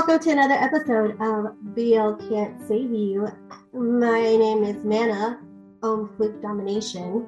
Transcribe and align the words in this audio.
welcome 0.00 0.18
to 0.18 0.30
another 0.30 0.54
episode 0.54 1.10
of 1.20 1.52
BL 1.74 2.14
Can't 2.30 2.58
Save 2.66 2.90
You. 2.90 3.28
My 3.74 4.22
name 4.22 4.64
is 4.64 4.82
Mana, 4.82 5.38
Om 5.82 6.08
Fluke 6.16 6.40
Domination. 6.40 7.26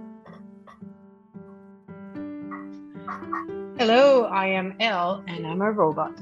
Hello, 3.78 4.24
I 4.24 4.46
am 4.46 4.74
Elle, 4.80 5.22
and 5.28 5.46
I'm 5.46 5.60
a 5.60 5.70
robot. 5.70 6.18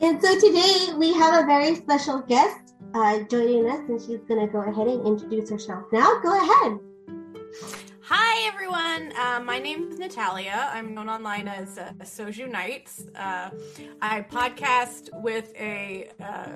And 0.00 0.22
so 0.22 0.40
today 0.40 0.94
we 0.96 1.12
have 1.12 1.44
a 1.44 1.46
very 1.46 1.74
special 1.74 2.20
guest 2.20 2.72
uh, 2.94 3.18
joining 3.30 3.68
us, 3.68 3.80
and 3.86 4.00
she's 4.00 4.20
going 4.26 4.40
to 4.40 4.50
go 4.50 4.62
ahead 4.62 4.86
and 4.86 5.06
introduce 5.06 5.50
herself 5.50 5.84
now. 5.92 6.20
Go 6.22 6.38
ahead. 6.42 6.78
Hi, 8.12 8.44
everyone. 8.48 9.12
Uh, 9.16 9.38
my 9.38 9.60
name 9.60 9.92
is 9.92 10.00
Natalia. 10.00 10.68
I'm 10.72 10.94
known 10.94 11.08
online 11.08 11.46
as 11.46 11.78
uh, 11.78 11.92
Soju 12.00 12.50
Nights. 12.50 13.04
Uh, 13.14 13.50
I 14.02 14.22
podcast 14.22 15.10
with 15.22 15.52
a 15.56 16.08
uh, 16.20 16.48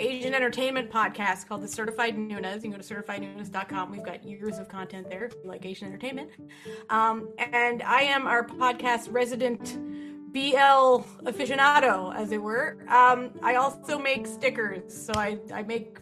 Asian 0.00 0.34
entertainment 0.34 0.90
podcast 0.90 1.46
called 1.46 1.62
The 1.62 1.68
Certified 1.68 2.16
Nunas. 2.16 2.56
You 2.56 2.60
can 2.62 2.70
go 2.72 2.78
to 2.78 2.82
certifiednunas.com. 2.82 3.92
We've 3.92 4.02
got 4.02 4.24
years 4.24 4.58
of 4.58 4.68
content 4.68 5.08
there 5.08 5.30
like 5.44 5.64
Asian 5.64 5.86
entertainment. 5.86 6.30
Um, 6.90 7.28
and 7.38 7.84
I 7.84 8.00
am 8.00 8.26
our 8.26 8.44
podcast 8.44 9.06
resident 9.12 9.78
BL 10.32 11.06
aficionado, 11.24 12.16
as 12.16 12.32
it 12.32 12.42
were. 12.42 12.78
Um, 12.88 13.30
I 13.44 13.54
also 13.54 13.96
make 13.96 14.26
stickers. 14.26 15.06
So 15.06 15.12
I, 15.14 15.38
I 15.54 15.62
make 15.62 15.98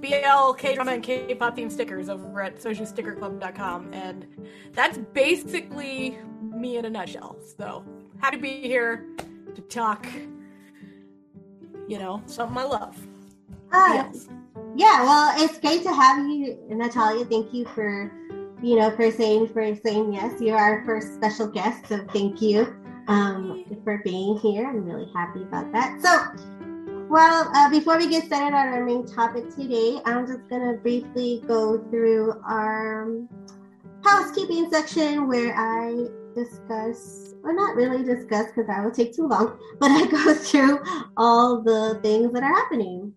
BL 0.00 0.52
K 0.52 0.74
drama 0.74 0.92
and 0.92 1.02
K 1.02 1.34
pop 1.34 1.56
theme 1.56 1.70
stickers 1.70 2.08
over 2.08 2.42
at 2.42 2.58
SojuStickerClub.com, 2.58 3.92
and 3.92 4.26
that's 4.72 4.98
basically 4.98 6.18
me 6.40 6.76
in 6.76 6.84
a 6.84 6.90
nutshell. 6.90 7.36
So 7.56 7.84
happy 8.20 8.36
to 8.36 8.42
be 8.42 8.60
here 8.60 9.06
to 9.54 9.60
talk. 9.62 10.06
You 11.88 11.98
know, 11.98 12.22
something 12.26 12.56
I 12.56 12.64
love. 12.64 13.06
Uh, 13.72 13.90
yes. 13.94 14.28
Yeah, 14.76 15.02
well, 15.02 15.34
it's 15.36 15.58
great 15.58 15.82
to 15.82 15.92
have 15.92 16.18
you, 16.26 16.58
Natalia. 16.68 17.24
Thank 17.24 17.52
you 17.52 17.66
for, 17.66 18.10
you 18.62 18.76
know, 18.76 18.90
for 18.96 19.10
saying 19.10 19.48
for 19.48 19.74
saying 19.84 20.12
yes. 20.12 20.40
You're 20.40 20.58
our 20.58 20.84
first 20.84 21.14
special 21.14 21.46
guest, 21.46 21.86
so 21.88 22.06
thank 22.12 22.40
you 22.40 22.74
um, 23.08 23.64
for 23.84 24.00
being 24.04 24.38
here. 24.38 24.66
I'm 24.66 24.84
really 24.84 25.10
happy 25.14 25.42
about 25.42 25.72
that. 25.72 26.00
So 26.00 26.61
well, 27.12 27.50
uh, 27.54 27.68
before 27.68 27.98
we 27.98 28.08
get 28.08 28.24
started 28.24 28.56
on 28.56 28.68
our 28.68 28.82
main 28.82 29.04
topic 29.04 29.50
today, 29.50 30.00
I'm 30.06 30.26
just 30.26 30.48
going 30.48 30.62
to 30.62 30.80
briefly 30.80 31.44
go 31.46 31.76
through 31.90 32.40
our 32.48 33.20
housekeeping 34.02 34.70
section 34.72 35.28
where 35.28 35.54
I 35.54 36.06
discuss, 36.34 37.34
or 37.44 37.52
not 37.52 37.76
really 37.76 38.02
discuss 38.02 38.46
because 38.46 38.66
that 38.66 38.82
would 38.82 38.94
take 38.94 39.14
too 39.14 39.28
long, 39.28 39.58
but 39.78 39.90
I 39.90 40.06
go 40.06 40.32
through 40.36 40.80
all 41.18 41.60
the 41.60 42.00
things 42.02 42.32
that 42.32 42.42
are 42.42 42.54
happening. 42.54 43.12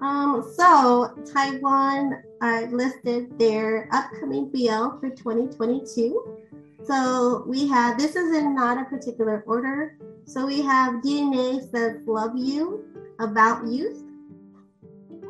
Um, 0.00 0.52
so, 0.56 1.14
Taiwan 1.32 2.20
uh, 2.42 2.62
listed 2.72 3.38
their 3.38 3.88
upcoming 3.92 4.50
BL 4.50 4.98
for 4.98 5.10
2022. 5.10 6.45
So, 6.86 7.44
we 7.46 7.66
have 7.68 7.98
this 7.98 8.14
is 8.14 8.36
in 8.36 8.54
not 8.54 8.78
a 8.78 8.84
particular 8.84 9.42
order. 9.46 9.98
So, 10.24 10.46
we 10.46 10.62
have 10.62 11.02
DNA 11.02 11.68
says 11.70 11.98
love 12.06 12.32
you, 12.36 12.84
about 13.18 13.66
Youth, 13.66 14.04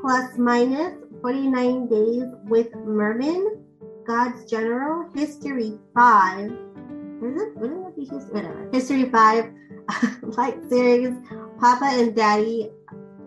plus 0.00 0.36
minus 0.36 0.94
49 1.22 1.88
Days 1.88 2.24
with 2.44 2.74
Merman, 2.74 3.64
God's 4.06 4.44
General, 4.50 5.10
History 5.14 5.78
5. 5.94 6.44
Is 6.46 7.42
it? 7.42 7.56
Wouldn't 7.56 7.88
it 7.88 7.96
be 7.96 8.04
history? 8.04 8.32
Whatever. 8.32 8.68
History 8.72 9.10
5, 9.10 9.52
Light 10.36 10.58
Series, 10.68 11.14
Papa 11.58 11.86
and 11.86 12.14
Daddy, 12.14 12.70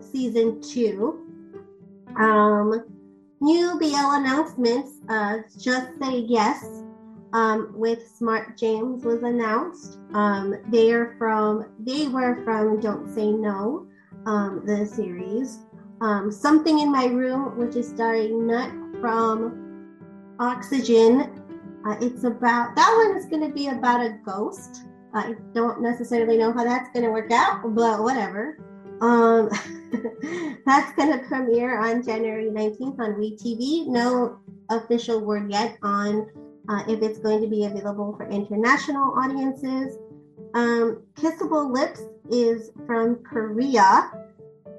Season 0.00 0.60
2. 0.62 1.26
Um, 2.16 2.84
new 3.40 3.78
BL 3.78 4.12
announcements, 4.12 4.92
uh, 5.08 5.38
Just 5.58 5.88
Say 6.00 6.20
Yes, 6.28 6.64
um, 7.32 7.72
with 7.74 8.06
Smart 8.16 8.56
James 8.56 9.04
was 9.04 9.22
announced. 9.22 9.98
Um, 10.14 10.56
they 10.68 10.92
are 10.92 11.14
from 11.18 11.66
they 11.78 12.08
were 12.08 12.42
from 12.44 12.80
Don't 12.80 13.12
Say 13.14 13.30
No 13.30 13.86
um, 14.26 14.62
the 14.66 14.86
series. 14.86 15.60
Um, 16.00 16.30
Something 16.30 16.80
in 16.80 16.90
My 16.90 17.06
Room, 17.06 17.58
which 17.58 17.76
is 17.76 17.88
starring 17.88 18.46
Nut 18.46 18.70
from 19.00 20.34
Oxygen. 20.38 21.36
Uh, 21.86 21.96
it's 22.00 22.24
about 22.24 22.74
that 22.76 22.94
one 23.04 23.16
is 23.16 23.26
going 23.26 23.46
to 23.46 23.54
be 23.54 23.68
about 23.68 24.00
a 24.00 24.18
ghost. 24.24 24.84
I 25.14 25.34
don't 25.54 25.82
necessarily 25.82 26.36
know 26.36 26.52
how 26.52 26.64
that's 26.64 26.90
going 26.92 27.04
to 27.04 27.10
work 27.10 27.32
out, 27.32 27.62
but 27.74 28.02
whatever. 28.02 28.58
Um, 29.00 29.48
that's 30.66 30.92
going 30.94 31.18
to 31.18 31.24
premiere 31.26 31.80
on 31.80 32.02
January 32.02 32.50
19th 32.50 32.98
on 33.00 33.14
WeTV. 33.14 33.88
No 33.88 34.38
official 34.68 35.24
word 35.24 35.50
yet 35.50 35.78
on 35.82 36.28
uh, 36.70 36.84
if 36.86 37.02
it's 37.02 37.18
going 37.18 37.42
to 37.42 37.48
be 37.48 37.64
available 37.64 38.14
for 38.16 38.28
international 38.28 39.12
audiences. 39.18 39.98
Um, 40.54 41.02
Kissable 41.14 41.72
Lips 41.72 42.02
is 42.30 42.70
from 42.86 43.16
Korea, 43.24 44.10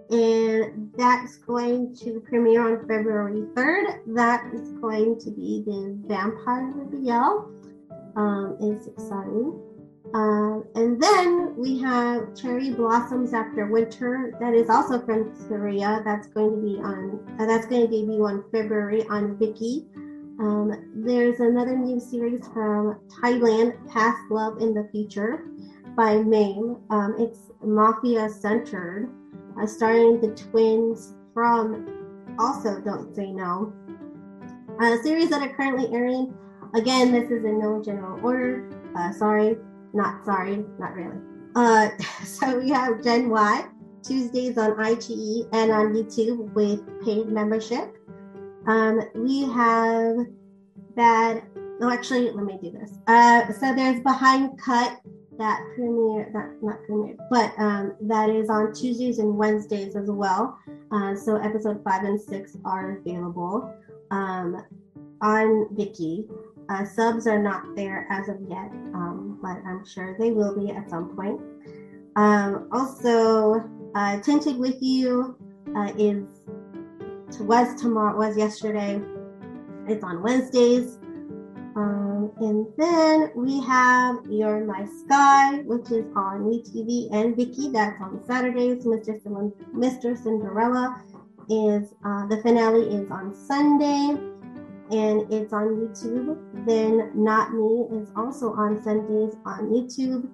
and 0.09 0.91
that's 0.97 1.37
going 1.37 1.95
to 1.97 2.21
premiere 2.21 2.65
on 2.65 2.87
February 2.87 3.41
3rd. 3.53 4.15
That 4.15 4.53
is 4.53 4.71
going 4.73 5.19
to 5.19 5.31
be 5.31 5.63
the 5.65 5.97
Vampire 6.07 6.71
BL. 6.71 7.51
Um, 8.15 8.57
it's 8.61 8.87
exciting. 8.87 9.61
Uh, 10.13 10.59
and 10.75 11.01
then 11.01 11.55
we 11.55 11.79
have 11.79 12.35
Cherry 12.35 12.71
Blossoms 12.71 13.33
After 13.33 13.67
Winter. 13.67 14.33
That 14.41 14.53
is 14.53 14.69
also 14.69 14.99
from 15.05 15.33
Korea. 15.47 16.01
That's 16.03 16.27
going 16.27 16.55
to 16.55 16.61
be 16.61 16.79
on. 16.79 17.37
Uh, 17.39 17.45
that's 17.45 17.65
going 17.65 17.81
to 17.81 17.87
debut 17.87 18.25
on 18.25 18.43
February 18.51 19.03
on 19.07 19.37
Viki. 19.37 19.87
Um, 20.41 20.73
there's 20.95 21.39
another 21.39 21.77
new 21.77 21.99
series 21.99 22.47
from 22.47 22.99
Thailand, 23.21 23.77
Past 23.87 24.17
Love 24.31 24.59
in 24.59 24.73
the 24.73 24.89
Future 24.91 25.45
by 25.95 26.17
Mame. 26.17 26.77
Um, 26.89 27.15
it's 27.19 27.51
mafia 27.63 28.27
centered, 28.27 29.07
uh, 29.61 29.67
starring 29.67 30.19
the 30.19 30.29
twins 30.29 31.13
from 31.31 31.85
also 32.39 32.81
Don't 32.81 33.15
Say 33.15 33.31
No. 33.31 33.71
A 34.81 34.97
series 35.03 35.29
that 35.29 35.43
are 35.43 35.55
currently 35.55 35.95
airing. 35.95 36.33
Again, 36.73 37.11
this 37.11 37.29
is 37.29 37.45
in 37.45 37.59
no 37.59 37.79
general 37.79 38.19
order. 38.25 38.67
Uh, 38.97 39.13
sorry, 39.13 39.57
not 39.93 40.25
sorry, 40.25 40.65
not 40.79 40.95
really. 40.95 41.19
Uh, 41.55 41.89
so 42.25 42.57
we 42.57 42.69
have 42.69 43.03
Gen 43.03 43.29
Y 43.29 43.67
Tuesdays 44.03 44.57
on 44.57 44.71
iQIYI 44.71 45.49
and 45.53 45.71
on 45.71 45.93
YouTube 45.93 46.51
with 46.53 46.81
paid 47.05 47.27
membership. 47.27 47.95
Um, 48.67 49.01
we 49.15 49.43
have 49.43 50.17
that. 50.95 51.43
No, 51.79 51.89
actually, 51.89 52.29
let 52.31 52.45
me 52.45 52.59
do 52.61 52.71
this. 52.71 52.99
Uh, 53.07 53.51
so 53.53 53.73
there's 53.73 54.01
Behind 54.01 54.59
Cut 54.59 55.01
that 55.41 55.65
premiere 55.73 56.29
that 56.33 56.51
not 56.61 56.77
premiere 56.85 57.17
but 57.31 57.51
um, 57.57 57.95
that 58.01 58.29
is 58.29 58.47
on 58.49 58.71
tuesdays 58.73 59.17
and 59.17 59.35
wednesdays 59.35 59.95
as 59.95 60.09
well 60.09 60.57
uh, 60.91 61.15
so 61.15 61.37
episode 61.37 61.81
five 61.83 62.03
and 62.03 62.21
six 62.21 62.55
are 62.63 62.97
available 62.97 63.73
um, 64.11 64.63
on 65.21 65.67
Viki 65.73 66.29
uh, 66.69 66.85
subs 66.85 67.25
are 67.25 67.41
not 67.41 67.75
there 67.75 68.05
as 68.11 68.29
of 68.29 68.37
yet 68.47 68.69
um, 68.93 69.39
but 69.41 69.57
i'm 69.65 69.83
sure 69.83 70.15
they 70.19 70.31
will 70.31 70.55
be 70.55 70.69
at 70.71 70.87
some 70.89 71.15
point 71.15 71.41
um, 72.17 72.69
also 72.71 73.67
uh, 73.95 74.19
tinted 74.21 74.57
with 74.57 74.77
you 74.79 75.35
uh, 75.75 75.91
is 75.97 76.23
was 77.39 77.79
tomorrow 77.81 78.17
was 78.17 78.37
yesterday 78.37 79.01
it's 79.87 80.03
on 80.03 80.21
wednesdays 80.21 80.97
um, 81.75 82.31
and 82.41 82.67
then 82.77 83.31
we 83.33 83.61
have 83.61 84.17
You're 84.29 84.65
My 84.65 84.85
Sky, 84.85 85.59
which 85.59 85.89
is 85.89 86.05
on 86.15 86.41
WeTV 86.43 87.13
and 87.13 87.35
Viki. 87.35 87.71
That's 87.71 87.99
on 88.01 88.21
Saturdays. 88.27 88.85
Mr. 88.85 89.21
Mr. 89.73 90.21
Cinderella 90.21 91.01
is 91.49 91.93
uh, 92.05 92.27
the 92.27 92.41
finale 92.41 92.87
is 92.87 93.09
on 93.09 93.33
Sunday, 93.33 94.19
and 94.91 95.31
it's 95.31 95.53
on 95.53 95.67
YouTube. 95.77 96.37
Then 96.65 97.11
Not 97.15 97.53
Me 97.53 97.87
is 97.97 98.09
also 98.17 98.53
on 98.53 98.81
Sundays 98.83 99.35
on 99.45 99.69
YouTube. 99.69 100.29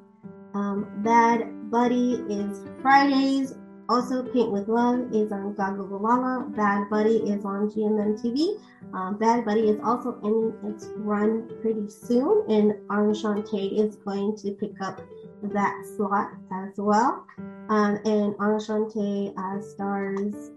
Um, 0.55 0.87
Bad 1.03 1.69
Buddy 1.69 2.13
is 2.29 2.63
Fridays 2.81 3.53
also, 3.89 4.21
Paint 4.21 4.51
with 4.51 4.67
Love 4.67 5.13
is 5.13 5.31
on 5.31 5.53
Gaga 5.53 5.77
Gagugalala. 5.77 6.53
Bad 6.55 6.89
Buddy 6.89 7.17
is 7.17 7.45
on 7.45 7.69
GMM 7.69 8.21
TV. 8.21 8.59
Um, 8.93 9.17
Bad 9.17 9.45
Buddy 9.45 9.69
is 9.69 9.79
also 9.81 10.19
ending 10.23 10.53
its 10.69 10.89
run 10.97 11.49
pretty 11.61 11.89
soon, 11.89 12.43
and 12.49 12.75
Enchante 12.91 13.79
is 13.79 13.95
going 13.95 14.35
to 14.37 14.51
pick 14.51 14.81
up 14.81 15.01
that 15.41 15.85
slot 15.95 16.31
as 16.51 16.73
well. 16.77 17.25
Um, 17.69 17.99
and 18.03 18.35
Enchante 18.41 19.33
uh, 19.37 19.61
stars 19.61 20.51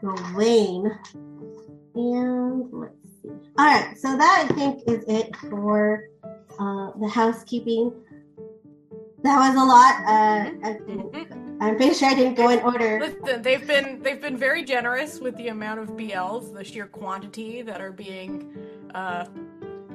Gawin. 0.00 0.96
And 1.96 2.72
let's 2.72 2.94
see. 3.20 3.30
All 3.58 3.66
right, 3.66 3.96
so 3.98 4.16
that 4.16 4.46
I 4.48 4.54
think 4.54 4.82
is 4.86 5.04
it 5.08 5.34
for 5.50 6.08
uh, 6.60 6.92
the 7.00 7.08
housekeeping. 7.08 7.92
That 9.24 9.38
was 9.38 9.54
a 9.54 9.64
lot. 9.64 9.94
Uh, 10.04 10.50
I 10.62 10.74
think 10.84 11.32
I'm 11.58 11.76
pretty 11.76 11.94
sure 11.94 12.10
I 12.10 12.14
didn't 12.14 12.34
go 12.34 12.50
in 12.50 12.60
order. 12.60 13.00
Listen, 13.00 13.40
they've 13.40 13.66
been 13.66 14.02
they've 14.02 14.20
been 14.20 14.36
very 14.36 14.62
generous 14.62 15.18
with 15.18 15.34
the 15.38 15.48
amount 15.48 15.80
of 15.80 15.88
BLs, 15.90 16.52
the 16.52 16.62
sheer 16.62 16.86
quantity 16.86 17.62
that 17.62 17.80
are 17.80 17.90
being 17.90 18.54
uh, 18.94 19.24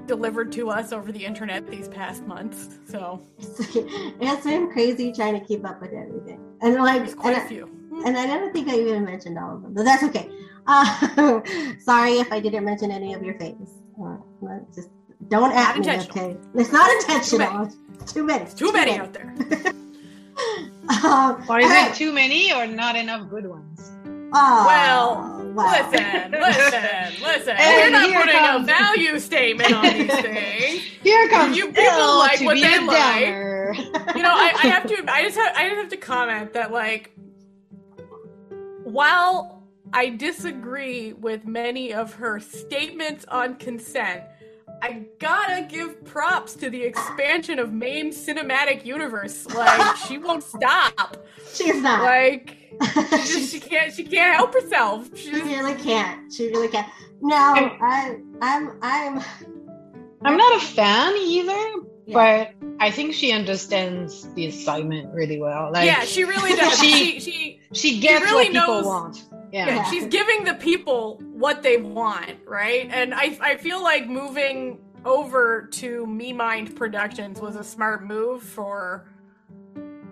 delivered 0.07 0.51
to 0.53 0.71
us 0.71 0.91
over 0.91 1.11
the 1.11 1.23
internet 1.23 1.67
these 1.67 1.87
past 1.87 2.25
months. 2.25 2.79
So 2.87 3.21
it's 3.39 4.43
been 4.43 4.71
crazy 4.71 5.13
trying 5.13 5.39
to 5.39 5.45
keep 5.45 5.63
up 5.63 5.79
with 5.79 5.93
everything, 5.93 6.43
and 6.61 6.73
like, 6.77 7.03
there's 7.03 7.13
quite 7.13 7.35
and, 7.35 7.45
a 7.45 7.47
few. 7.47 7.69
and 8.03 8.17
I 8.17 8.25
don't 8.25 8.51
think 8.51 8.67
I 8.67 8.79
even 8.79 9.05
mentioned 9.05 9.37
all 9.37 9.57
of 9.57 9.61
them, 9.61 9.75
but 9.75 9.85
that's 9.85 10.03
okay. 10.03 10.29
Uh, 10.71 11.41
sorry 11.79 12.19
if 12.19 12.31
I 12.31 12.39
didn't 12.39 12.63
mention 12.63 12.91
any 12.91 13.15
of 13.15 13.23
your 13.23 13.33
faves. 13.35 13.71
Uh, 13.99 14.59
just 14.75 14.89
don't 15.27 15.51
at 15.51 15.77
me, 15.77 15.89
okay? 15.89 16.37
It's 16.55 16.71
not 16.71 16.89
intentional. 17.01 17.69
Too 18.07 18.23
many. 18.23 18.45
Too, 18.45 18.55
too 18.55 18.73
many, 18.73 18.91
many 18.91 19.01
out 19.03 19.13
there. 19.13 19.33
um, 21.05 21.43
or 21.49 21.59
is 21.59 21.69
right. 21.69 21.91
it 21.91 21.95
too 21.95 22.11
many 22.13 22.53
or 22.53 22.65
not 22.65 22.95
enough 22.95 23.29
good 23.29 23.45
ones? 23.45 23.91
Oh, 24.31 24.65
well, 24.67 25.53
wow. 25.53 25.71
listen, 25.71 26.31
listen, 26.39 27.23
listen. 27.23 27.55
And 27.57 27.75
We're 27.75 27.89
not 27.89 28.13
putting 28.15 28.35
comes- 28.39 28.63
a 28.63 28.65
value 28.65 29.19
statement 29.19 29.73
on 29.73 29.83
these 29.83 30.21
things. 30.21 30.83
Here 31.03 31.29
comes 31.29 31.57
You 31.57 31.67
people 31.67 31.83
Elle 31.83 32.17
like 32.19 32.41
what 32.41 32.55
they 32.59 32.77
a 32.77 32.81
like. 32.81 34.15
you 34.15 34.21
know, 34.21 34.33
I, 34.33 34.53
I 34.63 34.67
have 34.67 34.85
to. 34.87 35.11
I 35.11 35.23
just 35.23 35.37
have. 35.37 35.55
I 35.55 35.69
just 35.69 35.81
have 35.81 35.89
to 35.89 35.97
comment 35.97 36.53
that, 36.53 36.71
like, 36.71 37.11
while 38.83 39.63
I 39.93 40.09
disagree 40.09 41.13
with 41.13 41.45
many 41.45 41.93
of 41.93 42.13
her 42.15 42.39
statements 42.39 43.25
on 43.29 43.55
consent, 43.55 44.23
I 44.81 45.05
gotta 45.19 45.63
give 45.69 46.03
props 46.05 46.55
to 46.55 46.69
the 46.69 46.81
expansion 46.81 47.59
of 47.59 47.73
Mame's 47.73 48.17
cinematic 48.17 48.85
universe. 48.85 49.45
Like, 49.53 49.95
she 50.07 50.17
won't 50.17 50.43
stop. 50.43 51.17
She's 51.53 51.81
not. 51.81 52.03
Like, 52.03 52.55
she, 52.83 52.89
she, 52.91 53.39
just, 53.39 53.51
she 53.51 53.59
can't. 53.59 53.93
She 53.93 54.03
can't 54.03 54.35
help 54.35 54.53
herself. 54.53 55.09
She 55.15 55.31
she 55.33 55.41
really 55.41 55.75
can't. 55.75 56.31
She 56.31 56.47
really 56.49 56.67
can't. 56.69 56.87
No, 57.21 57.35
I, 57.35 58.17
I'm, 58.41 58.71
I'm. 58.81 59.21
I'm 60.21 60.37
not 60.37 60.57
a 60.61 60.65
fan 60.65 61.13
either, 61.17 61.51
Yeah. 62.05 62.13
but 62.13 62.67
I 62.81 62.91
think 62.91 63.13
she 63.13 63.31
understands 63.31 64.33
the 64.33 64.47
assignment 64.47 65.13
really 65.13 65.39
well. 65.39 65.71
Like, 65.71 65.85
yeah, 65.85 66.01
she 66.03 66.23
really 66.25 66.55
does. 66.55 66.77
she- 66.79 67.19
She, 67.19 67.31
she, 67.31 67.59
she 67.73 67.99
gets 67.99 68.23
really 68.25 68.45
what 68.45 68.53
people 68.53 68.67
knows- 68.67 68.85
want. 68.85 69.23
Yeah. 69.51 69.67
yeah, 69.67 69.83
she's 69.89 70.05
giving 70.05 70.43
the 70.43 70.53
people 70.55 71.19
what 71.33 71.63
they 71.63 71.77
want, 71.77 72.35
right? 72.45 72.87
And 72.91 73.13
I, 73.13 73.37
I 73.41 73.57
feel 73.57 73.81
like 73.81 74.07
moving 74.07 74.79
over 75.05 75.67
to 75.71 76.05
Me 76.05 76.33
Mind 76.33 76.75
Productions 76.75 77.39
was 77.41 77.55
a 77.55 77.63
smart 77.63 78.05
move 78.05 78.43
for 78.43 79.07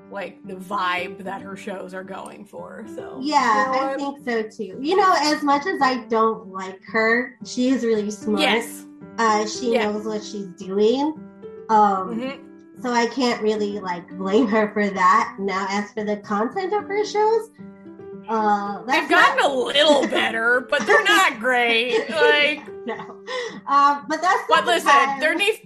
like 0.09 0.41
the 0.47 0.55
vibe 0.55 1.23
that 1.25 1.41
her 1.41 1.55
shows 1.57 1.93
are 1.93 2.03
going 2.03 2.45
for. 2.45 2.85
So 2.95 3.19
Yeah, 3.21 3.65
You 3.65 3.71
know 3.71 3.91
I 3.91 3.95
think 3.95 4.25
so 4.25 4.43
too. 4.63 4.79
You 4.81 4.95
know, 4.95 5.13
as 5.19 5.43
much 5.43 5.67
as 5.67 5.81
I 5.81 6.05
don't 6.05 6.47
like 6.51 6.79
her, 6.87 7.35
she 7.45 7.69
is 7.69 7.83
really 7.83 8.09
smart. 8.09 8.39
yes, 8.41 8.85
Uh, 9.19 9.45
she 9.47 9.73
Yeah. 9.73 9.91
knows 9.91 10.05
what 10.05 10.23
she's 10.23 10.47
doing. 10.57 11.19
Um, 11.69 12.19
Mhm. 12.19 12.81
so 12.81 12.91
I 12.91 13.07
can't 13.07 13.41
really 13.41 13.79
like 13.79 14.07
blame 14.17 14.47
her 14.47 14.71
for 14.73 14.87
that. 14.89 15.35
Now, 15.39 15.65
as 15.69 15.91
for 15.91 16.03
the 16.03 16.17
content 16.17 16.71
of 16.73 16.83
her 16.85 17.03
shows, 17.03 17.49
uh, 18.29 18.83
that's 18.85 19.01
they've 19.01 19.09
gotten 19.09 19.45
a 19.45 19.53
little 19.53 20.07
better, 20.07 20.67
but 20.69 20.85
they're 20.85 21.03
not 21.03 21.39
great. 21.39 22.09
Like, 22.09 22.67
no. 22.85 22.95
Um, 23.67 24.05
but 24.07 24.21
that's 24.21 24.43
but 24.47 24.55
not 24.57 24.65
the 24.65 24.71
listen, 24.71 24.89
time- 24.91 25.19
there 25.19 25.35
needs 25.35 25.59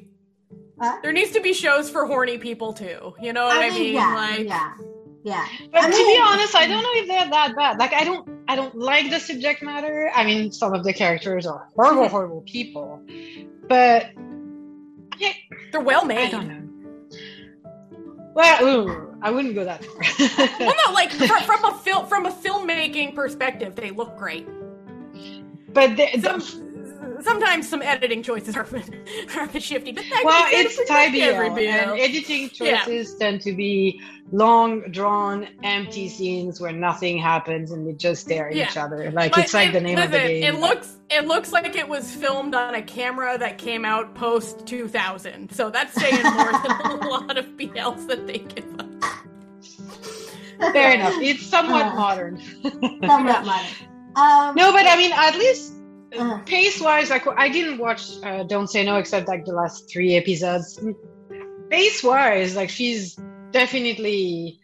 Huh? 0.80 0.98
there 1.04 1.14
needs 1.14 1.30
to 1.32 1.42
be 1.42 1.54
shows 1.54 1.92
for 1.92 2.08
horny 2.08 2.40
people 2.40 2.74
too. 2.74 3.14
You 3.22 3.34
know 3.34 3.46
what 3.46 3.58
I, 3.58 3.70
mean? 3.70 3.94
yeah, 3.94 4.16
like, 4.16 4.48
yeah, 4.48 4.74
yeah. 5.24 5.46
But 5.72 5.84
I 5.84 5.92
to 5.92 5.96
be 5.96 6.20
honest, 6.26 6.56
I 6.56 6.66
don't 6.66 6.82
know 6.82 6.90
if 6.94 7.08
they're 7.08 7.30
that 7.30 7.56
bad. 7.56 7.78
Like 7.78 7.94
I 7.94 8.04
don't 8.04 8.28
I 8.48 8.56
don't 8.56 8.74
like 8.76 9.12
the 9.12 9.20
subject 9.20 9.62
matter. 9.62 10.10
I 10.16 10.24
mean 10.26 10.52
some 10.52 10.74
of 10.74 10.84
the 10.84 10.92
characters 10.92 11.46
are 11.46 11.68
horrible, 11.76 12.08
horrible 12.10 12.42
people. 12.48 13.00
But 13.70 14.08
I, 15.14 15.36
they're 15.72 15.82
well 15.82 16.02
I 16.04 16.08
made. 16.08 16.32
Well, 18.34 18.66
ooh, 18.66 19.16
I 19.22 19.30
wouldn't 19.32 19.56
go 19.56 19.64
that 19.66 19.84
far. 19.84 20.48
Well, 20.60 20.74
no, 20.88 20.94
like 20.94 21.12
from, 21.12 21.44
from 21.44 21.66
a 21.66 21.78
film 21.80 22.08
from 22.08 22.26
a 22.26 22.32
filmmaking 22.32 23.14
perspective, 23.16 23.76
they 23.76 23.92
look 23.92 24.18
great. 24.18 24.48
but 25.74 25.96
the, 25.98 26.08
the- 26.18 26.40
Some, 26.40 26.71
sometimes 27.24 27.68
some 27.70 27.82
editing 27.82 28.24
choices 28.24 28.56
are, 28.56 28.62
are 29.38 29.44
a 29.44 29.48
bit 29.48 29.64
shifty, 29.64 29.92
but 29.92 30.04
that, 30.10 30.22
well, 30.26 30.42
that's 30.52 30.54
it's 30.54 30.76
pretty 30.90 31.20
much 31.20 31.30
every 31.30 31.50
BL, 31.50 31.56
BL. 31.56 31.62
and 31.62 32.00
editing 32.00 32.50
Yeah. 32.60 32.84
choices 32.84 33.16
tend 33.16 33.42
to 33.42 33.54
be 33.54 34.02
long, 34.32 34.82
drawn, 34.92 35.48
empty 35.64 36.08
scenes 36.08 36.62
where 36.62 36.72
nothing 36.72 37.18
happens 37.18 37.72
and 37.72 37.86
they 37.88 37.94
just 37.94 38.22
stare 38.22 38.50
at 38.50 38.56
Yeah. 38.56 38.70
each 38.70 38.78
other. 38.78 39.12
Like 39.12 39.32
But 39.34 39.42
it's 39.46 39.54
like 39.54 39.70
it- 39.70 39.74
the 39.74 39.82
name 39.82 39.98
of 39.98 40.12
the 40.12 40.18
listen, 40.18 40.28
game. 40.42 40.56
It 40.56 40.60
looks 40.60 40.98
it 41.10 41.28
looks 41.28 41.52
like 41.52 41.76
it 41.76 41.88
was 41.90 42.10
filmed 42.16 42.56
on 42.56 42.74
a 42.76 42.82
camera 42.82 43.38
that 43.38 43.58
came 43.58 43.84
out 43.84 44.16
post 44.16 44.66
2000. 44.66 45.52
So 45.52 45.70
that's 45.70 45.94
saying 45.94 46.24
more 46.24 46.52
than 46.54 46.72
a 46.86 46.96
lot 47.10 47.38
of 47.38 47.46
BLs 47.58 48.08
that 48.08 48.26
they 48.28 48.38
give 48.40 48.66
us. 48.80 49.12
Fair 50.74 50.94
enough. 50.94 51.16
It's 51.22 51.46
somewhat 51.46 51.88
Uh. 51.88 51.96
modern. 51.96 52.40
Somewhat 52.64 53.46
modern. 53.46 53.66
Um, 54.16 54.56
No, 54.56 54.72
but 54.72 54.86
I 54.88 54.96
mean, 54.96 55.12
at 55.14 55.36
least 55.36 55.74
Uh. 56.18 56.40
pace 56.40 56.82
wise, 56.82 57.10
like 57.10 57.26
I 57.38 57.48
didn't 57.50 57.78
watch 57.78 58.04
uh, 58.24 58.44
Don't 58.44 58.68
Say 58.70 58.84
No 58.84 58.98
except 58.98 59.28
like 59.28 59.46
the 59.46 59.54
last 59.54 59.90
three 59.92 60.16
episodes. 60.16 60.80
Pace 61.70 62.04
wise, 62.04 62.56
like 62.56 62.70
she's 62.70 63.16
definitely. 63.52 64.60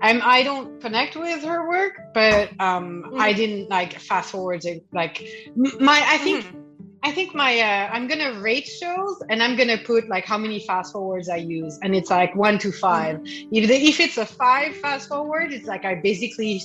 I'm. 0.00 0.20
I 0.22 0.42
don't 0.42 0.80
connect 0.80 1.16
with 1.16 1.42
her 1.44 1.68
work, 1.68 1.92
but 2.14 2.50
um, 2.60 3.04
Mm. 3.12 3.20
I 3.20 3.32
didn't 3.32 3.68
like 3.70 3.98
fast 3.98 4.30
forwards. 4.30 4.64
it, 4.66 4.84
Like 4.92 5.26
my, 5.56 6.02
I 6.06 6.18
think. 6.18 6.44
Mhm. 6.44 6.58
I 7.04 7.10
think 7.10 7.34
my 7.34 7.58
uh, 7.58 7.88
I'm 7.92 8.06
gonna 8.06 8.38
rate 8.38 8.68
shows 8.68 9.20
and 9.28 9.42
I'm 9.42 9.56
gonna 9.56 9.78
put 9.78 10.08
like 10.08 10.24
how 10.24 10.38
many 10.38 10.60
fast 10.60 10.92
forwards 10.92 11.28
I 11.28 11.34
use 11.38 11.76
and 11.82 11.96
it's 11.96 12.10
like 12.10 12.32
one 12.36 12.58
to 12.60 12.70
five. 12.70 13.20
If 13.24 13.66
the, 13.66 13.74
if 13.74 13.98
it's 13.98 14.18
a 14.18 14.24
five 14.24 14.76
fast 14.76 15.08
forward, 15.08 15.52
it's 15.52 15.66
like 15.66 15.84
I 15.84 15.96
basically 15.96 16.62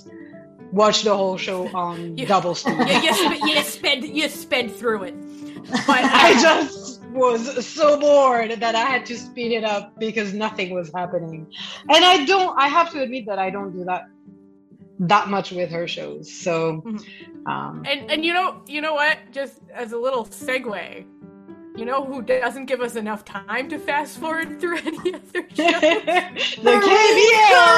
watch 0.72 1.04
the 1.04 1.16
whole 1.16 1.38
show 1.38 1.68
on 1.74 2.18
You- 2.18 2.26
double 2.26 2.56
speed. 2.56 2.78
you, 2.78 3.02
you, 3.02 3.14
sp- 3.14 3.42
you 3.46 3.62
sped 3.64 4.04
you 4.04 4.28
sped 4.30 4.72
through 4.76 5.04
it. 5.04 5.16
But 5.86 6.04
I 6.04 6.34
just 6.42 7.02
was 7.12 7.66
so 7.66 7.98
bored 8.00 8.52
that 8.60 8.76
I 8.76 8.84
had 8.86 9.06
to 9.08 9.18
speed 9.18 9.52
it 9.54 9.64
up 9.64 9.98
because 10.00 10.34
nothing 10.34 10.74
was 10.74 10.92
happening. 10.94 11.48
And 11.90 12.04
I 12.06 12.26
don't 12.26 12.58
I 12.60 12.68
have 12.68 12.92
to 12.92 13.02
admit 13.02 13.26
that 13.28 13.40
I 13.40 13.50
don't 13.50 13.72
do 13.72 13.84
that 13.86 14.08
that 15.00 15.28
much 15.30 15.52
with 15.52 15.70
her 15.72 15.88
shows. 15.88 16.32
So 16.34 16.82
Mhm. 16.86 17.02
um 17.48 17.84
and 17.88 18.12
and 18.12 18.26
you 18.26 18.34
know 18.34 18.62
you 18.68 18.82
know 18.82 18.94
what? 18.94 19.18
Just 19.32 19.62
as 19.74 19.94
a 19.94 19.98
little 19.98 20.26
segue, 20.26 21.06
you 21.76 21.86
know 21.86 22.04
who 22.04 22.22
doesn't 22.22 22.66
give 22.66 22.82
us 22.82 22.96
enough 22.96 23.24
time 23.26 23.68
to 23.70 23.80
fast 23.80 24.20
forward 24.20 24.60
through 24.60 24.78
any 24.80 25.14
other 25.16 25.48
show? 25.56 25.80
the 26.62 26.82
KBL 26.88 27.78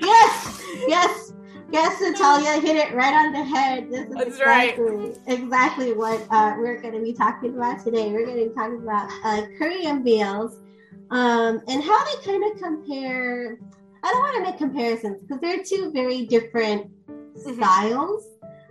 yes, 0.00 0.62
yes, 0.86 1.32
yes, 1.70 2.00
Natalia 2.00 2.60
hit 2.60 2.76
it 2.76 2.94
right 2.94 3.14
on 3.14 3.32
the 3.32 3.44
head. 3.44 3.90
This 3.90 4.06
is 4.08 4.14
That's 4.14 4.40
right. 4.40 4.70
exactly, 4.78 5.14
exactly 5.26 5.92
what 5.92 6.20
uh, 6.30 6.54
we're 6.58 6.80
going 6.80 6.94
to 6.94 7.00
be 7.00 7.12
talking 7.12 7.54
about 7.56 7.84
today. 7.84 8.10
We're 8.12 8.26
going 8.26 8.38
to 8.38 8.48
be 8.48 8.54
talking 8.54 8.82
about 8.82 9.10
uh, 9.24 9.42
Korean 9.58 10.04
BLs 10.04 10.52
um, 11.10 11.60
and 11.68 11.82
how 11.82 12.04
they 12.04 12.24
kind 12.24 12.44
of 12.52 12.60
compare. 12.60 13.58
I 14.02 14.10
don't 14.12 14.20
want 14.20 14.36
to 14.36 14.42
make 14.50 14.58
comparisons 14.58 15.22
because 15.22 15.40
they're 15.40 15.62
two 15.64 15.90
very 15.92 16.26
different 16.26 16.90
Mhm. 17.08 17.54
styles. 17.56 18.24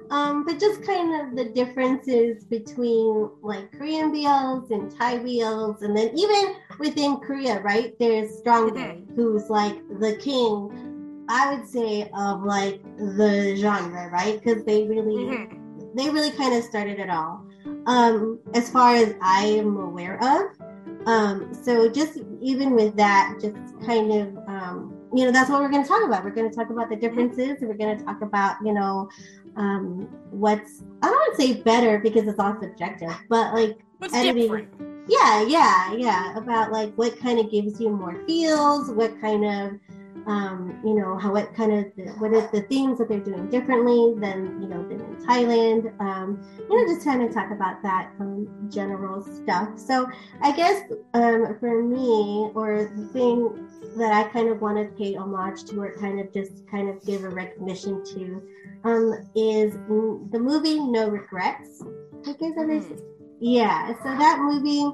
Um, 0.09 0.45
but 0.45 0.59
just 0.59 0.83
kind 0.83 1.21
of 1.21 1.35
the 1.35 1.51
differences 1.53 2.45
between 2.45 3.29
like 3.41 3.71
Korean 3.73 4.13
BLs 4.13 4.71
and 4.71 4.89
Thai 4.97 5.17
BLs, 5.19 5.81
and 5.81 5.95
then 5.95 6.11
even 6.15 6.55
within 6.79 7.17
Korea, 7.17 7.61
right? 7.61 7.93
There's 7.99 8.37
Strongberry, 8.37 9.03
who's 9.15 9.49
like 9.49 9.75
the 9.99 10.15
king, 10.17 11.25
I 11.29 11.53
would 11.53 11.67
say, 11.67 12.09
of 12.17 12.43
like 12.43 12.81
the 12.97 13.55
genre, 13.57 14.09
right? 14.09 14.41
Because 14.41 14.63
they 14.63 14.87
really, 14.87 15.25
Mhm. 15.25 15.95
they 15.95 16.09
really 16.09 16.31
kind 16.31 16.53
of 16.55 16.63
started 16.63 16.99
it 16.99 17.09
all. 17.09 17.43
Um, 17.85 18.39
as 18.53 18.69
far 18.69 18.95
as 18.95 19.13
I 19.21 19.43
am 19.45 19.75
aware 19.77 20.17
of. 20.23 20.67
Um, 21.05 21.53
so 21.53 21.89
just 21.89 22.19
even 22.41 22.75
with 22.75 22.95
that, 22.97 23.37
just 23.41 23.55
kind 23.85 24.11
of, 24.11 24.37
um, 24.47 24.93
you 25.13 25.25
know, 25.25 25.31
that's 25.31 25.49
what 25.49 25.61
we're 25.61 25.69
going 25.69 25.83
to 25.83 25.87
talk 25.87 26.03
about. 26.05 26.23
We're 26.25 26.31
going 26.31 26.49
to 26.49 26.55
talk 26.55 26.69
about 26.69 26.89
the 26.89 26.97
differences. 26.97 27.57
We're 27.61 27.75
going 27.75 27.97
to 27.97 28.03
talk 28.03 28.21
about, 28.21 28.57
you 28.63 28.73
know, 28.73 29.09
um, 29.57 30.07
what's 30.31 30.83
I 31.01 31.07
don't 31.07 31.15
want 31.15 31.39
to 31.39 31.41
say 31.41 31.61
better 31.61 31.99
because 31.99 32.27
it's 32.27 32.39
all 32.39 32.57
subjective, 32.61 33.15
but 33.29 33.53
like 33.53 33.79
What's 33.97 34.13
editing. 34.13 35.05
yeah, 35.07 35.43
yeah, 35.43 35.93
yeah, 35.93 36.37
about 36.37 36.71
like 36.71 36.93
what 36.95 37.19
kind 37.19 37.39
of 37.39 37.51
gives 37.51 37.79
you 37.81 37.89
more 37.89 38.23
feels, 38.27 38.91
what 38.91 39.19
kind 39.19 39.43
of 39.45 39.79
um, 40.27 40.81
you 40.83 40.93
know, 40.93 41.17
how 41.17 41.31
what 41.31 41.53
kind 41.55 41.71
of 41.71 41.85
what 42.19 42.33
are 42.33 42.49
the 42.51 42.61
things 42.63 42.97
that 42.97 43.07
they're 43.07 43.19
doing 43.19 43.49
differently 43.49 44.13
than 44.19 44.61
you 44.61 44.67
know 44.67 44.83
than 44.83 44.99
in 44.99 45.15
Thailand. 45.25 45.99
Um, 46.01 46.45
you 46.69 46.85
know, 46.85 46.93
just 46.93 47.05
kind 47.05 47.23
of 47.23 47.33
talk 47.33 47.49
about 47.51 47.81
that 47.83 48.11
um, 48.19 48.67
general 48.69 49.23
stuff. 49.23 49.69
So 49.79 50.07
I 50.41 50.51
guess 50.51 50.83
um, 51.13 51.57
for 51.59 51.81
me, 51.81 52.51
or 52.55 52.91
the 52.93 53.05
thing 53.13 53.66
that 53.97 54.13
I 54.13 54.29
kind 54.29 54.49
of 54.49 54.61
want 54.61 54.77
to 54.77 54.95
pay 54.97 55.15
homage 55.15 55.65
to 55.65 55.81
or 55.81 55.97
kind 55.97 56.19
of 56.19 56.33
just 56.33 56.67
kind 56.69 56.89
of 56.89 57.03
give 57.05 57.23
a 57.23 57.29
recognition 57.29 58.03
to 58.05 58.41
um, 58.83 59.13
is 59.35 59.73
the 59.73 60.39
movie 60.39 60.79
No 60.79 61.09
Regrets. 61.09 61.83
I 62.25 62.33
guess 62.33 62.55
that 62.55 62.69
is, 62.69 62.85
mm. 62.85 63.01
yeah. 63.39 63.93
So 64.03 64.03
that 64.03 64.39
movie 64.39 64.85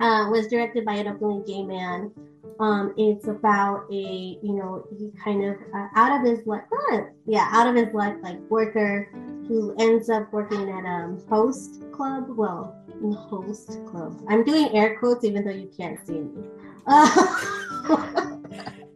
uh, 0.00 0.28
was 0.30 0.48
directed 0.48 0.84
by 0.84 0.94
an 0.94 1.08
openly 1.08 1.42
gay 1.46 1.62
man. 1.62 2.10
Um, 2.60 2.94
it's 2.96 3.26
about 3.26 3.86
a, 3.90 4.38
you 4.42 4.52
know, 4.52 4.84
he 4.96 5.10
kind 5.22 5.44
of 5.44 5.56
uh, 5.74 5.88
out 5.96 6.20
of 6.20 6.26
his 6.26 6.46
life, 6.46 6.62
yeah, 7.26 7.48
out 7.50 7.66
of 7.66 7.74
his 7.74 7.92
life, 7.94 8.14
like 8.22 8.38
worker 8.50 9.10
who 9.48 9.74
ends 9.78 10.08
up 10.08 10.32
working 10.32 10.68
at 10.70 10.84
a 10.84 10.88
um, 10.88 11.22
host 11.28 11.82
club. 11.92 12.26
Well, 12.28 12.76
host 13.28 13.80
club. 13.86 14.20
I'm 14.28 14.44
doing 14.44 14.68
air 14.76 14.98
quotes 14.98 15.24
even 15.24 15.44
though 15.44 15.50
you 15.50 15.70
can't 15.76 16.04
see 16.06 16.20
me. 16.20 16.44
Uh, 16.86 17.58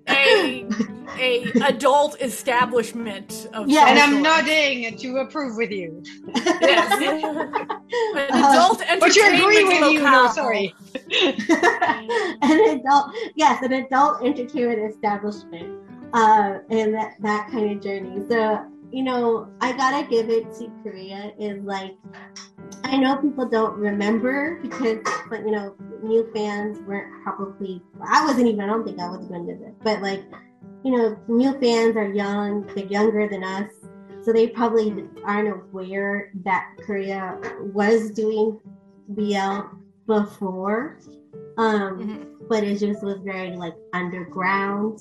a 0.08 0.66
a 1.18 1.50
adult 1.64 2.20
establishment 2.20 3.48
of 3.52 3.68
yeah, 3.68 3.88
and 3.88 3.98
I'm 3.98 4.22
nodding 4.22 4.96
to 4.98 5.16
approve 5.18 5.56
with 5.56 5.70
you. 5.70 6.02
Yes, 6.34 6.92
an 8.16 8.28
adult 8.28 8.82
uh, 8.82 8.96
but 9.00 9.16
you 9.16 9.26
agree 9.26 9.64
with 9.64 9.80
locale. 9.80 9.92
you. 9.92 10.02
No, 10.02 10.28
sorry. 10.28 10.74
an 12.42 12.78
adult, 12.78 13.14
yes, 13.34 13.62
an 13.62 13.72
adult 13.72 14.22
entertainment 14.22 14.92
establishment, 14.92 15.78
uh, 16.12 16.58
and 16.70 16.94
that 16.94 17.14
that 17.20 17.48
kind 17.50 17.72
of 17.72 17.82
journey. 17.82 18.22
So 18.28 18.64
you 18.96 19.02
know, 19.02 19.46
I 19.60 19.76
gotta 19.76 20.08
give 20.08 20.30
it 20.30 20.50
to 20.54 20.72
Korea. 20.82 21.30
Is 21.38 21.62
like 21.62 21.92
I 22.82 22.96
know 22.96 23.16
people 23.16 23.46
don't 23.46 23.76
remember 23.76 24.58
because, 24.62 25.00
but 25.28 25.40
you 25.40 25.50
know, 25.50 25.74
new 26.02 26.26
fans 26.32 26.78
weren't 26.80 27.22
probably. 27.22 27.82
I 28.02 28.24
wasn't 28.24 28.46
even. 28.46 28.60
I 28.60 28.66
don't 28.66 28.86
think 28.86 28.98
I 28.98 29.10
was 29.10 29.26
going 29.26 29.46
to 29.48 29.54
this, 29.54 29.74
but 29.82 30.00
like, 30.00 30.24
you 30.82 30.96
know, 30.96 31.14
new 31.28 31.52
fans 31.60 31.94
are 31.94 32.10
young. 32.10 32.66
They're 32.74 32.86
younger 32.86 33.28
than 33.28 33.44
us, 33.44 33.70
so 34.22 34.32
they 34.32 34.46
probably 34.46 35.04
aren't 35.24 35.50
aware 35.50 36.30
that 36.46 36.70
Korea 36.78 37.38
was 37.74 38.12
doing 38.12 38.58
BL 39.08 39.60
before. 40.06 41.00
Um, 41.58 41.98
mm-hmm. 41.98 42.22
but 42.48 42.64
it 42.64 42.78
just 42.78 43.02
was 43.02 43.18
very 43.22 43.56
like 43.56 43.74
underground. 43.92 45.00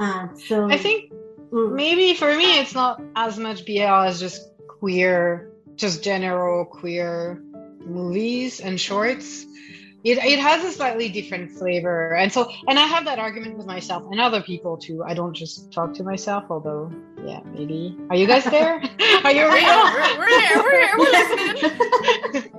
Um, 0.00 0.36
so 0.36 0.68
I 0.68 0.76
think 0.76 1.12
mm. 1.50 1.72
maybe 1.72 2.14
for 2.14 2.34
me 2.34 2.60
it's 2.60 2.74
not 2.74 3.00
as 3.16 3.38
much 3.38 3.64
BL 3.66 3.82
as 3.82 4.20
just 4.20 4.48
queer 4.68 5.50
just 5.76 6.02
general 6.02 6.64
queer 6.64 7.42
movies 7.84 8.60
and 8.60 8.80
shorts. 8.80 9.46
It, 10.04 10.18
it 10.18 10.38
has 10.38 10.64
a 10.64 10.72
slightly 10.72 11.08
different 11.08 11.52
flavor. 11.52 12.14
And 12.14 12.32
so 12.32 12.50
and 12.68 12.78
i 12.78 12.82
have 12.82 13.04
that 13.06 13.18
argument 13.18 13.56
with 13.56 13.66
myself 13.66 14.04
and 14.10 14.20
other 14.20 14.42
people 14.42 14.76
too. 14.76 15.02
I 15.04 15.14
don't 15.14 15.34
just 15.34 15.72
talk 15.72 15.94
to 15.94 16.02
myself 16.02 16.44
although 16.50 16.92
yeah 17.28 17.40
maybe 17.52 17.96
are 18.10 18.16
you 18.16 18.26
guys 18.26 18.44
there 18.44 18.74
are 19.24 19.32
you 19.32 19.44
real 19.52 19.84
we're, 19.94 20.18
we're 20.18 20.28
there 20.28 20.58
we're 20.62 20.80
here 20.80 20.94
we're 20.98 21.10
listening 21.10 22.52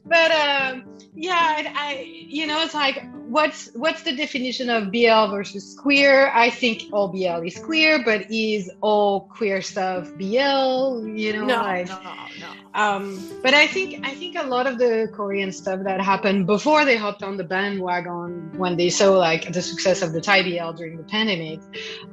but 0.04 0.30
um 0.32 0.84
yeah 1.14 1.54
I, 1.56 1.72
I 1.76 2.02
you 2.02 2.46
know 2.46 2.60
it's 2.62 2.74
like 2.74 3.02
what's 3.28 3.70
what's 3.74 4.02
the 4.02 4.14
definition 4.14 4.70
of 4.70 4.90
BL 4.90 5.30
versus 5.30 5.76
queer? 5.78 6.30
I 6.32 6.50
think 6.50 6.84
all 6.92 7.08
BL 7.08 7.42
is 7.46 7.58
queer, 7.58 8.02
but 8.04 8.30
is 8.30 8.70
all 8.80 9.20
queer 9.20 9.62
stuff 9.62 10.10
BL? 10.16 11.06
You 11.06 11.32
know, 11.34 11.44
no, 11.44 11.56
like, 11.56 11.88
no, 11.88 12.00
no. 12.40 12.50
Um, 12.74 13.40
but 13.42 13.54
I 13.54 13.66
think 13.66 14.06
I 14.06 14.14
think 14.14 14.36
a 14.36 14.44
lot 14.44 14.66
of 14.66 14.78
the 14.78 15.08
Korean 15.12 15.52
stuff 15.52 15.80
that 15.84 16.00
happened 16.00 16.46
before 16.46 16.84
they 16.84 16.96
hopped 16.96 17.22
on 17.22 17.36
the 17.36 17.44
bandwagon 17.44 18.52
when 18.56 18.76
they 18.76 18.90
saw 18.90 19.10
like 19.12 19.52
the 19.52 19.62
success 19.62 20.02
of 20.02 20.12
the 20.12 20.20
Thai 20.20 20.42
BL 20.42 20.72
during 20.72 20.96
the 20.96 21.04
pandemic, 21.04 21.60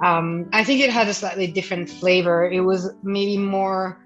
um, 0.02 0.50
I 0.54 0.64
think 0.64 0.82
it 0.82 0.90
had 0.90 1.08
a 1.08 1.14
slightly 1.14 1.48
different 1.48 1.90
flavor. 2.04 2.50
It 2.50 2.60
was 2.60 2.92
maybe 3.02 3.38
more 3.38 3.98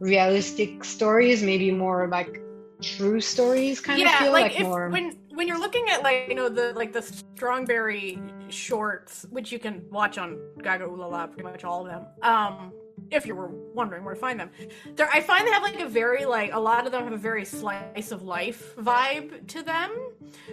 realistic 0.00 0.82
stories, 0.82 1.42
maybe 1.42 1.70
more 1.70 2.08
like 2.08 2.40
true 2.80 3.20
stories 3.20 3.80
kind 3.80 3.98
yeah, 3.98 4.12
of 4.12 4.18
feel 4.20 4.32
like, 4.32 4.52
like 4.52 4.60
if, 4.60 4.66
more 4.66 4.88
when 4.88 5.16
when 5.34 5.46
you're 5.48 5.58
looking 5.58 5.88
at 5.90 6.02
like 6.02 6.26
you 6.28 6.34
know 6.34 6.48
the 6.48 6.72
like 6.74 6.92
the 6.92 7.02
Strongberry 7.02 8.18
shorts, 8.48 9.26
which 9.30 9.52
you 9.52 9.58
can 9.58 9.84
watch 9.90 10.16
on 10.16 10.38
GagaOOLala, 10.58 11.32
pretty 11.32 11.42
much 11.42 11.64
all 11.64 11.82
of 11.82 11.88
them. 11.92 12.06
Um, 12.22 12.72
if 13.10 13.26
you 13.26 13.34
were 13.34 13.48
wondering 13.74 14.04
where 14.04 14.14
to 14.14 14.20
find 14.20 14.40
them, 14.40 14.50
there 14.96 15.08
I 15.12 15.20
find 15.20 15.46
they 15.46 15.52
have 15.52 15.62
like 15.62 15.80
a 15.80 15.88
very 15.88 16.24
like 16.24 16.54
a 16.54 16.60
lot 16.60 16.86
of 16.86 16.92
them 16.92 17.04
have 17.04 17.12
a 17.12 17.24
very 17.30 17.44
slice 17.44 18.10
of 18.10 18.22
life 18.22 18.74
vibe 18.76 19.46
to 19.48 19.62
them, 19.62 19.90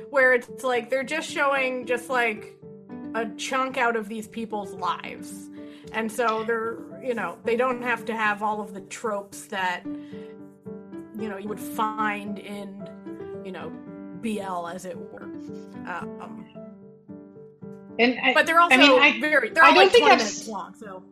where 0.10 0.34
it's 0.34 0.64
like 0.64 0.90
they're 0.90 1.04
just 1.04 1.30
showing 1.30 1.86
just 1.86 2.10
like 2.10 2.58
a 3.16 3.26
chunk 3.38 3.78
out 3.78 3.96
of 3.96 4.10
these 4.10 4.28
people's 4.28 4.74
lives, 4.74 5.50
and 5.92 6.12
so 6.12 6.44
they're 6.44 6.78
you 7.04 7.14
know 7.14 7.38
they 7.44 7.56
don't 7.56 7.82
have 7.82 8.06
to 8.06 8.16
have 8.16 8.42
all 8.44 8.62
of 8.62 8.74
the 8.74 8.82
tropes 8.82 9.46
that 9.46 9.84
you 9.86 11.30
know 11.30 11.38
you 11.38 11.48
would 11.48 11.60
find 11.60 12.40
in 12.40 12.90
you 13.44 13.52
know 13.52 13.72
BL, 14.22 14.68
as 14.68 14.86
it 14.86 14.98
were. 14.98 15.24
Um, 15.88 16.46
and 18.00 18.18
I, 18.24 18.34
but 18.34 18.46
they're 18.46 18.60
also 18.60 18.76
I 18.76 18.78
mean, 18.78 19.02
I, 19.02 19.20
very. 19.20 19.50
They're 19.50 19.64
I 19.64 19.68
don't 19.68 19.78
like 19.78 19.92
think 19.92 20.06
I've, 20.06 20.18
minutes 20.18 20.48
long, 20.48 20.76
so. 20.76 21.04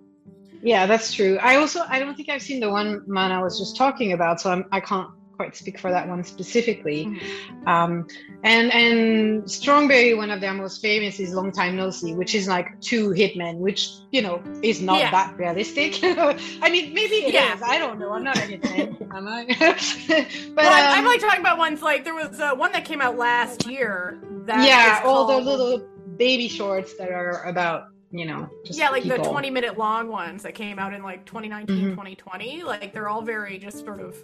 Yeah, 0.61 0.85
that's 0.85 1.13
true. 1.13 1.37
I 1.41 1.55
also 1.55 1.83
I 1.87 1.99
don't 1.99 2.15
think 2.15 2.29
I've 2.29 2.41
seen 2.41 2.59
the 2.59 2.69
one 2.69 3.03
man 3.07 3.31
I 3.31 3.41
was 3.41 3.57
just 3.59 3.75
talking 3.75 4.13
about, 4.13 4.41
so 4.41 4.51
I'm, 4.51 4.65
I 4.71 4.79
can't 4.79 5.09
quite 5.39 5.55
speak 5.55 5.79
for 5.79 5.89
that 5.89 6.05
one 6.05 6.21
specifically. 6.21 7.05
Mm-hmm. 7.05 7.67
Um, 7.67 8.07
and 8.43 8.73
and 8.73 9.49
Strongberry, 9.49 10.13
one 10.13 10.31
of 10.31 10.41
their 10.41 10.53
most 10.53 10.81
famous 10.81 11.17
is 11.17 11.33
Long 11.33 11.53
Time 11.53 11.77
No 11.77 11.91
See, 11.91 12.13
which 12.13 12.35
is 12.35 12.49
like 12.49 12.81
two 12.81 13.11
hitmen, 13.11 13.55
which 13.55 13.89
you 14.11 14.21
know 14.21 14.43
is 14.61 14.81
not 14.81 14.99
yeah. 14.99 15.11
that 15.11 15.37
realistic. 15.37 15.97
I 16.03 16.69
mean, 16.69 16.93
maybe 16.93 17.15
it 17.27 17.33
yeah. 17.33 17.55
is. 17.55 17.61
I 17.61 17.77
don't 17.77 17.99
know. 17.99 18.11
I'm 18.11 18.25
not 18.25 18.35
a 18.35 18.41
hitman, 18.41 18.99
am 19.15 19.27
I? 19.29 19.45
but 20.55 20.65
well, 20.65 20.91
um, 20.91 20.99
I'm, 20.99 21.05
like 21.05 21.21
talking 21.21 21.39
about 21.39 21.57
ones 21.57 21.81
like 21.81 22.03
there 22.03 22.15
was 22.15 22.37
uh, 22.41 22.53
one 22.53 22.73
that 22.73 22.83
came 22.83 22.99
out 22.99 23.17
last 23.17 23.65
year. 23.65 24.19
That 24.45 24.67
yeah, 24.67 25.03
all 25.05 25.25
the 25.25 25.39
little 25.39 25.87
baby 26.17 26.49
shorts 26.49 26.97
that 26.97 27.11
are 27.11 27.43
about 27.45 27.85
you 28.11 28.25
know 28.25 28.49
yeah 28.65 28.89
like 28.89 29.03
people. 29.03 29.23
the 29.23 29.29
20 29.29 29.51
minute 29.51 29.77
long 29.77 30.07
ones 30.09 30.41
that 30.41 30.55
came 30.55 30.79
out 30.79 30.93
in 30.93 31.03
like 31.03 31.25
2019 31.25 31.75
mm-hmm. 31.75 31.89
2020 31.91 32.63
like 32.63 32.91
they're 32.91 33.07
all 33.07 33.21
very 33.21 33.59
just 33.59 33.85
sort 33.85 34.01
of 34.01 34.15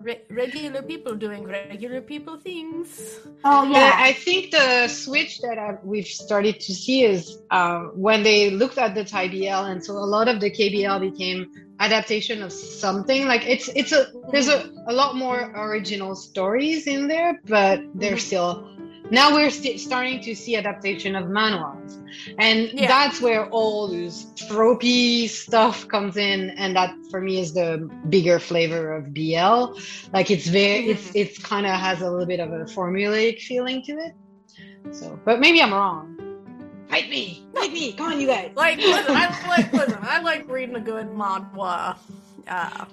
re- 0.00 0.22
regular 0.30 0.82
people 0.82 1.14
doing 1.14 1.44
regular 1.44 2.00
people 2.00 2.36
things. 2.38 3.20
Oh 3.44 3.64
yeah, 3.64 3.92
I 3.96 4.12
think 4.12 4.50
the 4.50 4.88
switch 4.88 5.40
that 5.40 5.58
I've, 5.58 5.82
we've 5.84 6.06
started 6.06 6.60
to 6.60 6.74
see 6.74 7.04
is 7.04 7.38
um, 7.50 7.92
when 7.94 8.22
they 8.22 8.50
looked 8.50 8.78
at 8.78 8.94
the 8.94 9.04
Thai 9.04 9.28
BL, 9.28 9.64
and 9.70 9.84
so 9.84 9.94
a 9.94 10.08
lot 10.16 10.28
of 10.28 10.40
the 10.40 10.50
KBL 10.50 11.00
became 11.00 11.50
adaptation 11.80 12.42
of 12.42 12.52
something. 12.52 13.26
Like 13.26 13.46
it's 13.46 13.68
it's 13.74 13.92
a 13.92 14.12
there's 14.30 14.48
a, 14.48 14.70
a 14.86 14.92
lot 14.92 15.16
more 15.16 15.52
original 15.54 16.14
stories 16.14 16.86
in 16.86 17.08
there, 17.08 17.40
but 17.44 17.80
they're 17.94 18.12
mm-hmm. 18.12 18.18
still 18.18 18.68
now 19.10 19.34
we're 19.34 19.50
st- 19.50 19.80
starting 19.80 20.20
to 20.22 20.34
see 20.34 20.56
adaptation 20.56 21.16
of 21.16 21.26
manhwas 21.26 21.98
and 22.38 22.70
yeah. 22.72 22.86
that's 22.86 23.20
where 23.20 23.48
all 23.50 23.88
this 23.88 24.26
tropey 24.34 25.28
stuff 25.28 25.88
comes 25.88 26.16
in. 26.16 26.50
And 26.50 26.76
that 26.76 26.94
for 27.10 27.20
me 27.20 27.40
is 27.40 27.52
the 27.54 27.88
bigger 28.08 28.38
flavor 28.38 28.94
of 28.94 29.14
bl 29.14 29.78
like 30.12 30.30
it's 30.30 30.46
very 30.46 30.82
mm-hmm. 30.82 30.90
it's 30.90 31.10
it's 31.14 31.38
kind 31.38 31.66
of 31.66 31.72
has 31.72 32.00
a 32.00 32.10
little 32.10 32.26
bit 32.26 32.40
of 32.40 32.52
a 32.52 32.64
formulaic 32.64 33.40
feeling 33.40 33.82
to 33.84 33.92
it. 33.92 34.14
So 34.92 35.18
but 35.24 35.40
maybe 35.40 35.60
i'm 35.60 35.72
wrong. 35.72 36.16
Fight 36.88 37.10
me! 37.10 37.46
Fight 37.54 37.70
me! 37.70 37.92
Come 37.92 38.12
on 38.12 38.20
you 38.20 38.26
guys! 38.26 38.50
Like 38.54 38.78
listen, 38.78 39.14
i 39.14 39.46
like 39.48 39.72
listen 39.72 39.98
i 40.02 40.20
like 40.20 40.48
reading 40.48 40.76
a 40.76 40.80
good 40.80 41.08
manhwa 41.10 41.96
uh 42.48 42.84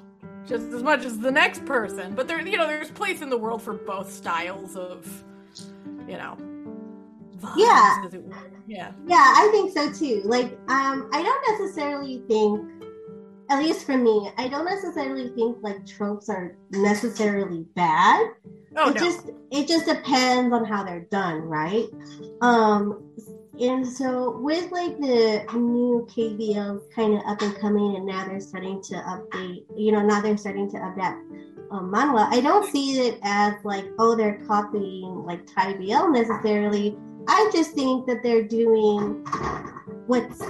just 0.45 0.67
as 0.73 0.83
much 0.83 1.05
as 1.05 1.17
the 1.19 1.31
next 1.31 1.65
person. 1.65 2.13
But 2.13 2.27
there 2.27 2.45
you 2.45 2.57
know 2.57 2.67
there's 2.67 2.91
place 2.91 3.21
in 3.21 3.29
the 3.29 3.37
world 3.37 3.61
for 3.61 3.73
both 3.73 4.11
styles 4.11 4.75
of 4.75 5.23
you 6.07 6.17
know. 6.17 6.37
yeah. 7.57 8.07
Yeah. 8.67 8.91
Yeah, 9.05 9.33
I 9.35 9.47
think 9.51 9.73
so 9.73 9.91
too. 9.91 10.21
Like, 10.25 10.57
um, 10.69 11.09
I 11.13 11.21
don't 11.21 11.59
necessarily 11.59 12.23
think, 12.27 12.61
at 13.49 13.59
least 13.59 13.85
for 13.85 13.97
me, 13.97 14.31
I 14.37 14.47
don't 14.47 14.65
necessarily 14.65 15.29
think 15.29 15.57
like 15.61 15.85
tropes 15.85 16.29
are 16.29 16.55
necessarily 16.71 17.65
bad. 17.75 18.31
Oh, 18.77 18.89
it 18.89 18.95
no. 18.95 19.01
just 19.01 19.29
it 19.51 19.67
just 19.67 19.85
depends 19.85 20.53
on 20.53 20.65
how 20.65 20.83
they're 20.83 21.07
done, 21.11 21.41
right? 21.41 21.85
Um, 22.41 23.03
and 23.59 23.87
so 23.87 24.37
with 24.41 24.69
like 24.71 24.99
the 24.99 25.45
new 25.53 26.05
KBLs 26.09 26.91
kind 26.93 27.13
of 27.13 27.21
up 27.25 27.41
and 27.41 27.55
coming, 27.57 27.95
and 27.95 28.05
now 28.05 28.25
they're 28.25 28.41
starting 28.41 28.81
to 28.83 28.95
update. 28.95 29.63
You 29.77 29.93
know, 29.93 30.01
now 30.01 30.21
they're 30.21 30.37
starting 30.37 30.69
to 30.71 30.77
adapt 30.77 31.21
um, 31.71 31.91
manhwa. 31.91 32.27
I 32.31 32.41
don't 32.41 32.69
see 32.71 32.99
it 33.07 33.19
as 33.23 33.53
like, 33.63 33.85
oh, 33.99 34.15
they're 34.15 34.41
copying 34.47 35.23
like 35.25 35.45
Thai 35.53 35.73
BL 35.73 36.09
necessarily. 36.09 36.97
I 37.27 37.49
just 37.53 37.71
think 37.71 38.05
that 38.07 38.21
they're 38.23 38.43
doing 38.43 39.25
what's 40.07 40.41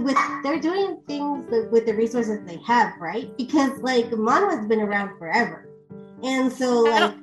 with 0.00 0.16
they're 0.42 0.60
doing 0.60 0.98
things 1.06 1.44
with 1.70 1.86
the 1.86 1.94
resources 1.94 2.38
they 2.46 2.58
have, 2.66 2.94
right? 2.98 3.36
Because 3.36 3.78
like 3.80 4.06
manhwa's 4.10 4.66
been 4.66 4.80
around 4.80 5.18
forever, 5.18 5.68
and 6.22 6.52
so 6.52 6.80
like. 6.80 7.12
And 7.12 7.22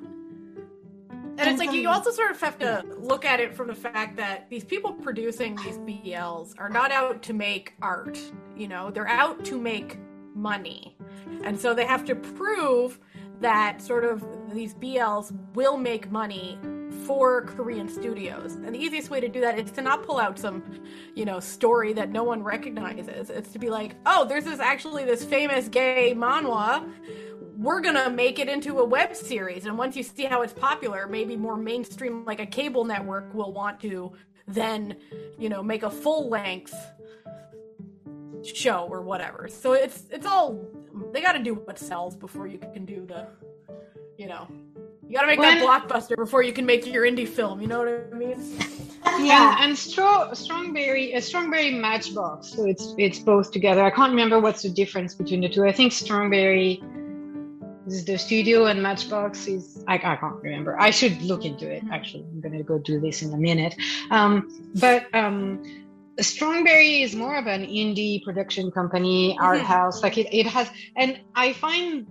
and 1.40 1.48
it's 1.48 1.58
like 1.58 1.72
you 1.72 1.88
also 1.88 2.10
sort 2.10 2.30
of 2.30 2.40
have 2.42 2.58
to 2.58 2.84
look 2.98 3.24
at 3.24 3.40
it 3.40 3.54
from 3.54 3.68
the 3.68 3.74
fact 3.74 4.16
that 4.18 4.50
these 4.50 4.62
people 4.62 4.92
producing 4.92 5.56
these 5.56 5.78
BLs 5.78 6.52
are 6.58 6.68
not 6.68 6.92
out 6.92 7.22
to 7.22 7.32
make 7.32 7.72
art. 7.80 8.20
You 8.56 8.68
know, 8.68 8.90
they're 8.90 9.08
out 9.08 9.42
to 9.46 9.58
make 9.58 9.98
money, 10.34 10.98
and 11.42 11.58
so 11.58 11.72
they 11.72 11.86
have 11.86 12.04
to 12.06 12.14
prove 12.14 13.00
that 13.40 13.80
sort 13.80 14.04
of 14.04 14.24
these 14.52 14.74
BLs 14.74 15.32
will 15.54 15.76
make 15.76 16.10
money 16.10 16.58
for 17.06 17.42
Korean 17.42 17.88
studios. 17.88 18.54
And 18.54 18.74
the 18.74 18.78
easiest 18.78 19.10
way 19.10 19.20
to 19.20 19.28
do 19.28 19.40
that 19.40 19.58
is 19.58 19.70
to 19.72 19.82
not 19.82 20.02
pull 20.04 20.18
out 20.18 20.38
some, 20.38 20.62
you 21.14 21.24
know, 21.24 21.40
story 21.40 21.92
that 21.94 22.10
no 22.10 22.22
one 22.22 22.42
recognizes. 22.42 23.30
It's 23.30 23.52
to 23.52 23.58
be 23.58 23.70
like, 23.70 23.96
oh, 24.06 24.24
there's 24.26 24.44
this 24.44 24.60
actually 24.60 25.04
this 25.04 25.24
famous 25.24 25.68
gay 25.68 26.14
manhwa. 26.14 26.88
We're 27.56 27.80
gonna 27.80 28.10
make 28.10 28.38
it 28.38 28.48
into 28.48 28.78
a 28.78 28.84
web 28.84 29.14
series, 29.14 29.66
and 29.66 29.76
once 29.76 29.94
you 29.94 30.02
see 30.02 30.24
how 30.24 30.42
it's 30.42 30.52
popular, 30.52 31.06
maybe 31.06 31.36
more 31.36 31.58
mainstream, 31.58 32.24
like 32.24 32.40
a 32.40 32.46
cable 32.46 32.84
network, 32.84 33.34
will 33.34 33.52
want 33.52 33.80
to 33.80 34.12
then, 34.48 34.96
you 35.38 35.48
know, 35.48 35.62
make 35.62 35.82
a 35.82 35.90
full 35.90 36.28
length 36.28 36.74
show 38.42 38.86
or 38.90 39.02
whatever. 39.02 39.48
So 39.48 39.72
it's 39.74 40.04
it's 40.10 40.26
all 40.26 40.64
they 41.12 41.20
got 41.20 41.32
to 41.32 41.42
do 41.42 41.54
what 41.54 41.78
sells 41.78 42.16
before 42.16 42.46
you 42.46 42.58
can 42.58 42.84
do 42.84 43.06
the, 43.06 43.26
you 44.16 44.26
know, 44.26 44.46
you 45.06 45.16
got 45.16 45.22
to 45.22 45.26
make 45.26 45.38
When- 45.38 45.58
that 45.58 45.88
blockbuster 45.88 46.16
before 46.16 46.42
you 46.42 46.52
can 46.52 46.66
make 46.66 46.86
your 46.86 47.04
indie 47.04 47.28
film. 47.28 47.60
You 47.60 47.66
know 47.66 47.78
what 47.80 48.08
I 48.12 48.16
mean? 48.16 48.38
yeah. 49.20 49.56
And, 49.58 49.70
and 49.70 49.76
Stro- 49.76 50.34
Strongberry, 50.36 51.14
a 51.14 51.20
Strongberry 51.20 51.72
Matchbox. 51.72 52.48
So 52.48 52.66
it's 52.66 52.94
it's 52.98 53.18
both 53.18 53.50
together. 53.50 53.82
I 53.82 53.90
can't 53.90 54.10
remember 54.10 54.38
what's 54.38 54.62
the 54.62 54.70
difference 54.70 55.14
between 55.14 55.40
the 55.40 55.48
two. 55.48 55.64
I 55.64 55.72
think 55.72 55.92
Strongberry 55.92 56.82
is 57.86 58.04
the 58.04 58.18
studio 58.18 58.66
and 58.66 58.82
Matchbox 58.82 59.46
is 59.46 59.82
I, 59.88 59.94
I 59.94 60.16
can't 60.16 60.42
remember. 60.42 60.80
I 60.80 60.90
should 60.90 61.20
look 61.22 61.44
into 61.44 61.68
it. 61.68 61.82
Actually, 61.90 62.24
I'm 62.32 62.40
gonna 62.40 62.62
go 62.62 62.78
do 62.78 63.00
this 63.00 63.22
in 63.22 63.32
a 63.32 63.36
minute. 63.36 63.74
Um, 64.10 64.48
but 64.76 65.12
um, 65.14 65.64
Strongberry 66.18 67.02
is 67.02 67.14
more 67.14 67.36
of 67.36 67.46
an 67.46 67.62
indie 67.64 68.22
production 68.22 68.70
company, 68.70 69.36
art 69.40 69.60
Mhm. 69.60 69.64
house. 69.64 70.02
Like 70.02 70.18
it, 70.18 70.28
it 70.32 70.46
has, 70.46 70.68
and 70.96 71.18
I 71.34 71.52
find 71.52 72.06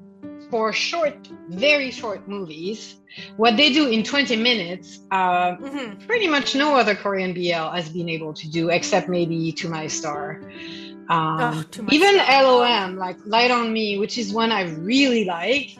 for 0.50 0.74
short, 0.74 1.27
very 1.50 1.91
short 1.91 2.27
movies, 2.27 2.96
what 3.38 3.56
they 3.56 3.72
do 3.72 3.88
in 3.89 4.01
20 4.03 4.36
minutes, 4.36 5.00
uh, 5.12 5.56
hmm 5.56 5.94
pretty 6.08 6.27
much 6.27 6.56
no 6.56 6.75
other 6.75 6.96
Korean 6.96 7.34
BL 7.34 7.70
has 7.70 7.89
been 7.89 8.10
able 8.10 8.34
to 8.34 8.50
do, 8.50 8.70
except 8.70 9.10
maybe 9.10 9.51
To 9.53 9.70
My 9.70 9.86
Star. 9.88 10.41
Um, 11.10 11.65
To 11.72 11.84
My 11.84 11.89
even 11.94 12.15
Star. 12.15 12.44
LOM, 12.44 12.96
like 12.98 13.18
Light 13.25 13.51
on 13.51 13.72
Me, 13.74 14.00
which 14.00 14.18
is 14.18 14.34
one 14.34 14.51
I 14.51 14.63
really 14.63 15.25
like. 15.25 15.77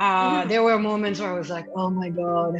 Uh, 0.00 0.42
Mhm. 0.42 0.48
There 0.48 0.62
were 0.64 0.78
moments 0.78 1.20
where 1.20 1.30
I 1.32 1.38
was 1.38 1.50
like, 1.50 1.66
oh 1.76 1.90
my 1.90 2.08
God, 2.08 2.56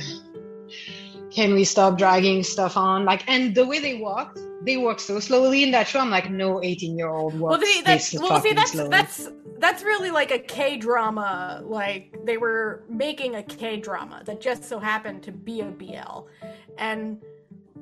can 1.32 1.54
we 1.54 1.64
stop 1.64 1.98
dragging 1.98 2.42
stuff 2.44 2.76
on? 2.76 3.04
Like, 3.04 3.24
and 3.28 3.54
the 3.54 3.66
way 3.66 3.78
they 3.80 3.94
walked, 3.96 4.38
they 4.62 4.76
walk 4.76 5.00
so 5.00 5.20
slowly 5.20 5.62
in 5.62 5.70
that 5.70 5.86
show. 5.88 6.00
I'm 6.00 6.10
like, 6.10 6.30
no 6.30 6.62
18 6.62 6.96
year 6.98 7.08
old 7.08 7.38
Well, 7.48 7.58
walks 7.58 7.66
see, 7.72 7.82
that's 7.82 8.14
well, 8.14 8.40
see, 8.40 8.52
that's 8.52 8.72
slowly. 8.72 8.88
that's 8.90 9.28
that's 9.58 9.82
really 9.82 10.10
like 10.10 10.30
a 10.30 10.38
K 10.38 10.76
drama. 10.76 11.62
Like 11.64 12.16
they 12.24 12.36
were 12.36 12.84
making 12.88 13.36
a 13.36 13.42
K 13.42 13.76
drama 13.78 14.22
that 14.24 14.40
just 14.40 14.64
so 14.64 14.78
happened 14.78 15.22
to 15.24 15.32
be 15.32 15.60
a 15.60 15.66
BL, 15.66 16.26
and 16.76 17.22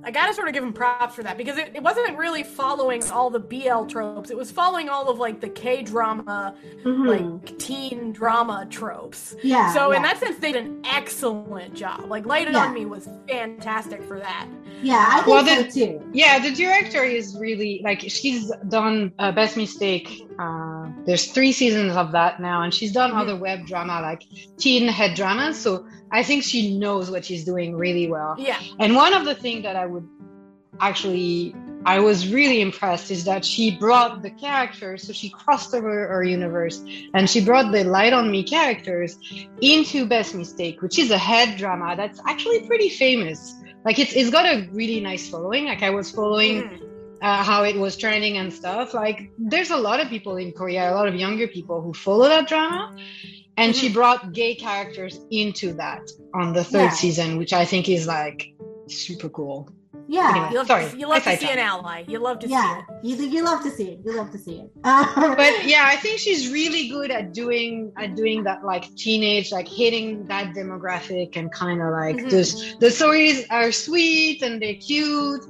I 0.06 0.12
gotta 0.12 0.32
sort 0.32 0.46
of 0.46 0.54
give 0.54 0.62
them 0.62 0.72
props 0.72 1.16
for 1.16 1.24
that 1.24 1.36
because 1.36 1.58
it, 1.58 1.72
it 1.74 1.82
wasn't 1.82 2.16
really 2.16 2.44
following 2.44 3.02
all 3.10 3.28
the 3.28 3.40
BL 3.40 3.86
tropes. 3.86 4.30
It 4.30 4.36
was 4.36 4.52
following 4.52 4.88
all 4.88 5.08
of 5.08 5.18
like 5.18 5.40
the 5.40 5.48
K 5.48 5.82
drama, 5.82 6.54
Mhm. 6.84 7.06
like 7.42 7.58
teen 7.58 8.12
drama 8.12 8.66
tropes. 8.70 9.34
yeah. 9.42 9.74
So 9.74 9.90
in 9.90 10.02
that 10.02 10.18
sense, 10.18 10.36
they 10.38 10.52
did 10.52 10.64
an 10.64 10.80
excellent 10.84 11.74
job. 11.74 12.04
Like 12.08 12.24
Light 12.24 12.46
It 12.46 12.52
Yeah. 12.54 12.66
on 12.66 12.74
Me 12.74 12.86
was 12.86 13.08
fantastic 13.28 14.00
for 14.04 14.20
that. 14.20 14.46
yeah, 14.80 15.06
I 15.08 15.14
think 15.22 15.26
Well, 15.26 15.44
so 15.44 15.62
too. 15.70 16.00
Yeah, 16.12 16.38
the 16.38 16.52
director 16.52 17.02
is 17.02 17.36
really 17.40 17.80
like 17.82 18.00
she's 18.02 18.52
done 18.68 19.12
uh, 19.18 19.32
Best 19.32 19.56
Mistake. 19.56 20.22
Uh, 20.38 20.86
there's 21.04 21.32
three 21.32 21.50
seasons 21.50 21.96
of 21.96 22.12
that 22.12 22.38
now, 22.38 22.62
and 22.62 22.72
she's 22.72 22.92
done 22.92 23.10
Mhm. 23.10 23.20
other 23.22 23.34
web 23.36 23.66
drama 23.66 24.00
like 24.02 24.22
teen 24.56 24.86
head 24.86 25.16
dramas. 25.16 25.58
So 25.58 25.84
I 26.10 26.22
think 26.22 26.44
she 26.44 26.78
knows 26.78 27.10
what 27.10 27.24
she's 27.24 27.44
doing 27.44 27.76
really 27.76 28.08
well. 28.08 28.36
Yeah. 28.38 28.58
And 28.78 28.94
one 28.94 29.12
of 29.14 29.24
the 29.24 29.34
things 29.34 29.62
that 29.64 29.76
I 29.76 29.86
would 29.86 30.08
actually 30.80 31.54
I 31.84 32.00
was 32.00 32.32
really 32.32 32.60
impressed 32.60 33.12
is 33.12 33.24
that 33.26 33.44
she 33.44 33.76
brought 33.78 34.20
the 34.22 34.30
characters, 34.30 35.04
so 35.06 35.12
she 35.12 35.30
crossed 35.30 35.72
over 35.72 36.08
her 36.08 36.24
universe, 36.24 36.82
and 37.14 37.30
she 37.30 37.44
brought 37.44 37.70
the 37.70 37.84
Light 37.84 38.12
on 38.12 38.30
Me 38.32 38.42
characters 38.42 39.16
into 39.60 40.04
Best 40.04 40.34
Mistake, 40.34 40.82
which 40.82 40.98
is 40.98 41.12
a 41.12 41.18
head 41.18 41.56
drama 41.56 41.94
that's 41.96 42.20
actually 42.26 42.66
pretty 42.66 42.88
famous. 42.88 43.54
Like 43.84 44.00
it's 44.00 44.14
it's 44.14 44.30
got 44.30 44.46
a 44.46 44.68
really 44.72 45.00
nice 45.00 45.28
following. 45.28 45.66
Like 45.66 45.84
I 45.84 45.90
was 45.90 46.10
following 46.10 46.62
Mhm. 46.64 46.80
uh, 47.22 47.42
how 47.44 47.62
it 47.62 47.76
was 47.76 47.96
trending 47.96 48.36
and 48.36 48.52
stuff. 48.52 48.92
Like 48.92 49.30
there's 49.38 49.70
a 49.70 49.76
lot 49.76 50.00
of 50.00 50.08
people 50.08 50.36
in 50.38 50.50
Korea, 50.52 50.92
a 50.92 50.94
lot 50.94 51.06
of 51.06 51.14
younger 51.14 51.46
people 51.46 51.80
who 51.82 51.92
follow 51.94 52.28
that 52.28 52.48
drama. 52.48 52.96
And 53.56 53.74
she 53.74 53.88
Mhm. 53.88 53.94
brought 53.94 54.32
gay 54.32 54.54
characters 54.54 55.18
into 55.30 55.72
that 55.74 56.10
on 56.34 56.52
the 56.52 56.64
third 56.64 56.84
Yeah. 56.84 56.90
season, 56.90 57.38
which 57.38 57.52
I 57.52 57.64
think 57.64 57.88
is 57.88 58.06
like 58.06 58.52
super 58.88 59.28
cool. 59.28 59.68
Yeah. 60.08 60.30
Anyway. 60.30 60.48
You 60.52 60.56
love, 60.58 60.66
Sorry, 60.68 60.86
you 61.00 61.08
love 61.08 61.22
to 61.24 61.36
see 61.36 61.50
an 61.50 61.58
ally. 61.58 62.04
You 62.06 62.18
love 62.20 62.38
to 62.40 62.48
Yeah, 62.48 62.82
see 63.02 63.10
it. 63.12 63.18
you 63.20 63.26
you 63.26 63.42
love 63.44 63.62
to 63.64 63.70
see 63.70 63.88
it. 63.90 64.00
You 64.04 64.12
love 64.16 64.30
to 64.32 64.38
see 64.38 64.56
it. 64.64 64.70
But 64.84 65.66
yeah, 65.66 65.84
I 65.86 65.96
think 65.96 66.18
she's 66.20 66.52
really 66.52 66.88
good 66.88 67.10
at 67.10 67.32
doing 67.32 67.92
at 67.96 68.14
doing 68.14 68.44
that 68.44 68.64
like 68.64 68.84
teenage, 68.94 69.50
like 69.52 69.66
hitting 69.68 70.26
that 70.28 70.54
demographic 70.54 71.36
and 71.36 71.50
kind 71.52 71.82
of 71.82 71.90
like 71.92 72.16
Mhm. 72.16 72.30
this. 72.30 72.74
The 72.78 72.90
stories 72.90 73.46
are 73.50 73.72
sweet 73.72 74.42
and 74.42 74.62
they're 74.62 74.74
cute. 74.90 75.42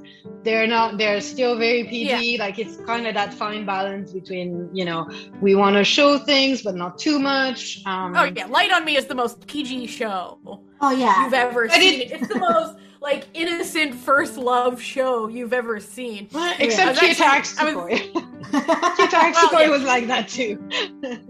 They're 0.43 0.67
not. 0.67 0.97
They're 0.97 1.21
still 1.21 1.55
very 1.57 1.83
PG. 1.85 2.37
Like 2.39 2.57
it's 2.59 2.77
kind 2.77 3.05
of 3.07 3.13
that 3.13 3.33
fine 3.33 3.65
balance 3.65 4.11
between 4.11 4.69
you 4.73 4.85
know 4.85 5.07
we 5.41 5.53
want 5.55 5.75
to 5.75 5.83
show 5.83 6.17
things 6.17 6.61
but 6.63 6.75
not 6.75 6.97
too 6.97 7.19
much. 7.19 7.81
Um, 7.85 8.15
Oh 8.15 8.23
yeah, 8.23 8.45
Light 8.47 8.71
on 8.71 8.83
Me 8.85 8.97
is 8.97 9.05
the 9.05 9.15
most 9.15 9.45
PG 9.47 9.85
show 9.87 10.39
oh 10.81 10.91
yeah. 10.91 11.23
you've 11.23 11.33
ever 11.33 11.67
But 11.67 11.75
seen. 11.79 12.01
it- 12.01 12.11
it's 12.11 12.27
the 12.27 12.39
most 12.39 12.73
like 13.01 13.25
innocent 13.33 13.93
first 13.95 14.37
love 14.37 14.81
show 14.81 15.27
you've 15.27 15.53
ever 15.53 15.79
seen. 15.79 16.27
well, 16.33 16.55
Except 16.59 16.97
Cute 16.99 17.19
actually- 17.19 17.25
I 17.25 17.73
Taxi 17.73 18.11
Cute 18.11 19.11
Taxi 19.11 19.47
Well, 19.51 19.69
was 19.71 19.83
like 19.83 20.07
that 20.07 20.27
too. 20.29 20.57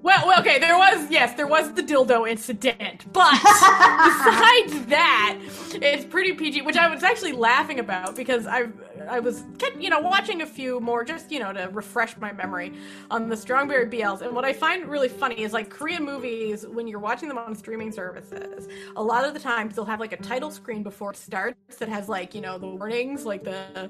Well, 0.02 0.28
well, 0.28 0.40
okay, 0.40 0.60
there 0.60 0.78
was 0.78 1.10
yes, 1.10 1.34
there 1.34 1.48
was 1.48 1.74
the 1.74 1.82
dildo 1.84 2.30
incident, 2.30 3.12
but 3.12 3.32
besides 3.42 4.86
that, 4.88 5.40
it's 5.82 6.06
pretty 6.06 6.34
PG, 6.34 6.62
which 6.62 6.78
I 6.78 6.88
was 6.94 7.04
actually 7.04 7.34
laughing 7.34 7.80
about 7.80 8.16
because 8.16 8.46
I 8.48 8.68
I 9.02 9.20
was 9.20 9.44
kept, 9.58 9.82
you 9.82 9.90
know 9.90 10.00
watching 10.00 10.42
a 10.42 10.46
few 10.46 10.80
more 10.80 11.04
just 11.04 11.32
you 11.32 11.40
know 11.40 11.54
to 11.54 11.70
refresh 11.72 12.18
my 12.18 12.32
memory 12.32 12.74
on 13.12 13.30
the 13.30 13.38
Strongberry 13.38 13.88
BLs, 13.88 14.22
and 14.22 14.34
what 14.34 14.46
I 14.46 14.54
find 14.54 14.86
really 14.86 15.10
funny 15.10 15.42
is 15.44 15.54
like 15.54 15.70
Korean 15.70 16.04
movies 16.04 16.66
when 16.68 16.88
you're 16.88 17.00
watching 17.00 17.28
them 17.30 17.38
on 17.38 17.56
streaming 17.56 17.92
services, 17.92 18.68
a 18.96 19.04
lot 19.04 19.26
of 19.26 19.34
the 19.34 19.40
times 19.40 19.76
they'll 19.76 19.86
have 19.86 20.00
like 20.00 20.14
a 20.14 20.18
title 20.18 20.52
screen 20.52 20.84
before 20.84 21.12
it 21.12 21.18
starts 21.18 21.78
that 21.78 21.90
has 21.90 22.10
like 22.10 22.34
you 22.36 22.42
know 22.42 22.58
the 22.58 22.68
warnings, 22.68 23.26
like 23.26 23.44
the 23.44 23.90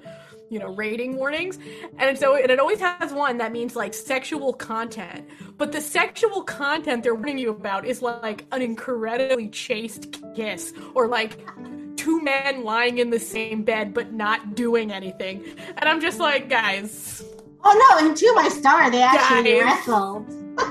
you 0.50 0.60
know 0.60 0.74
rating 0.76 1.16
warnings, 1.16 1.60
and 1.98 2.18
so 2.18 2.36
and 2.36 2.52
it 2.52 2.60
always 2.60 2.80
has 2.80 3.14
one 3.14 3.38
that 3.38 3.52
means 3.52 3.76
like 3.76 3.94
sexual 3.94 4.54
content, 4.54 5.28
but 5.58 5.72
the 5.72 5.82
sexual 5.82 6.44
content 6.44 7.04
they're 7.04 7.16
warning 7.16 7.38
you 7.38 7.50
about 7.50 7.86
is 7.86 8.02
like 8.02 8.46
an 8.52 8.62
incredibly 8.62 9.50
chaste 9.50 10.24
kiss 10.36 10.74
or 10.94 11.08
like 11.08 11.38
two 11.98 12.22
men 12.22 12.64
lying 12.64 13.00
in 13.00 13.10
the 13.10 13.20
same 13.20 13.64
bed 13.64 13.94
but 13.94 14.14
not 14.14 14.56
doing 14.56 14.92
anything. 14.92 15.44
And 15.78 15.90
I'm 15.90 16.00
just 16.00 16.20
like, 16.20 16.50
guys. 16.50 17.24
oh 17.64 17.98
no! 18.00 18.08
And 18.08 18.16
to 18.16 18.34
my 18.36 18.48
star, 18.50 18.90
they 18.92 19.02
actually 19.02 19.60
Guys. 19.60 19.64
wrestled. 19.64 20.34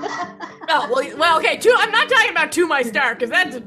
Oh 0.68 0.88
well, 0.92 1.16
well, 1.16 1.38
okay. 1.38 1.56
Two. 1.58 1.72
I'm 1.78 1.92
not 1.92 2.08
talking 2.08 2.30
about 2.30 2.50
to 2.52 2.66
my 2.66 2.82
star 2.82 3.14
because 3.14 3.30
that's 3.30 3.54
a, 3.54 3.62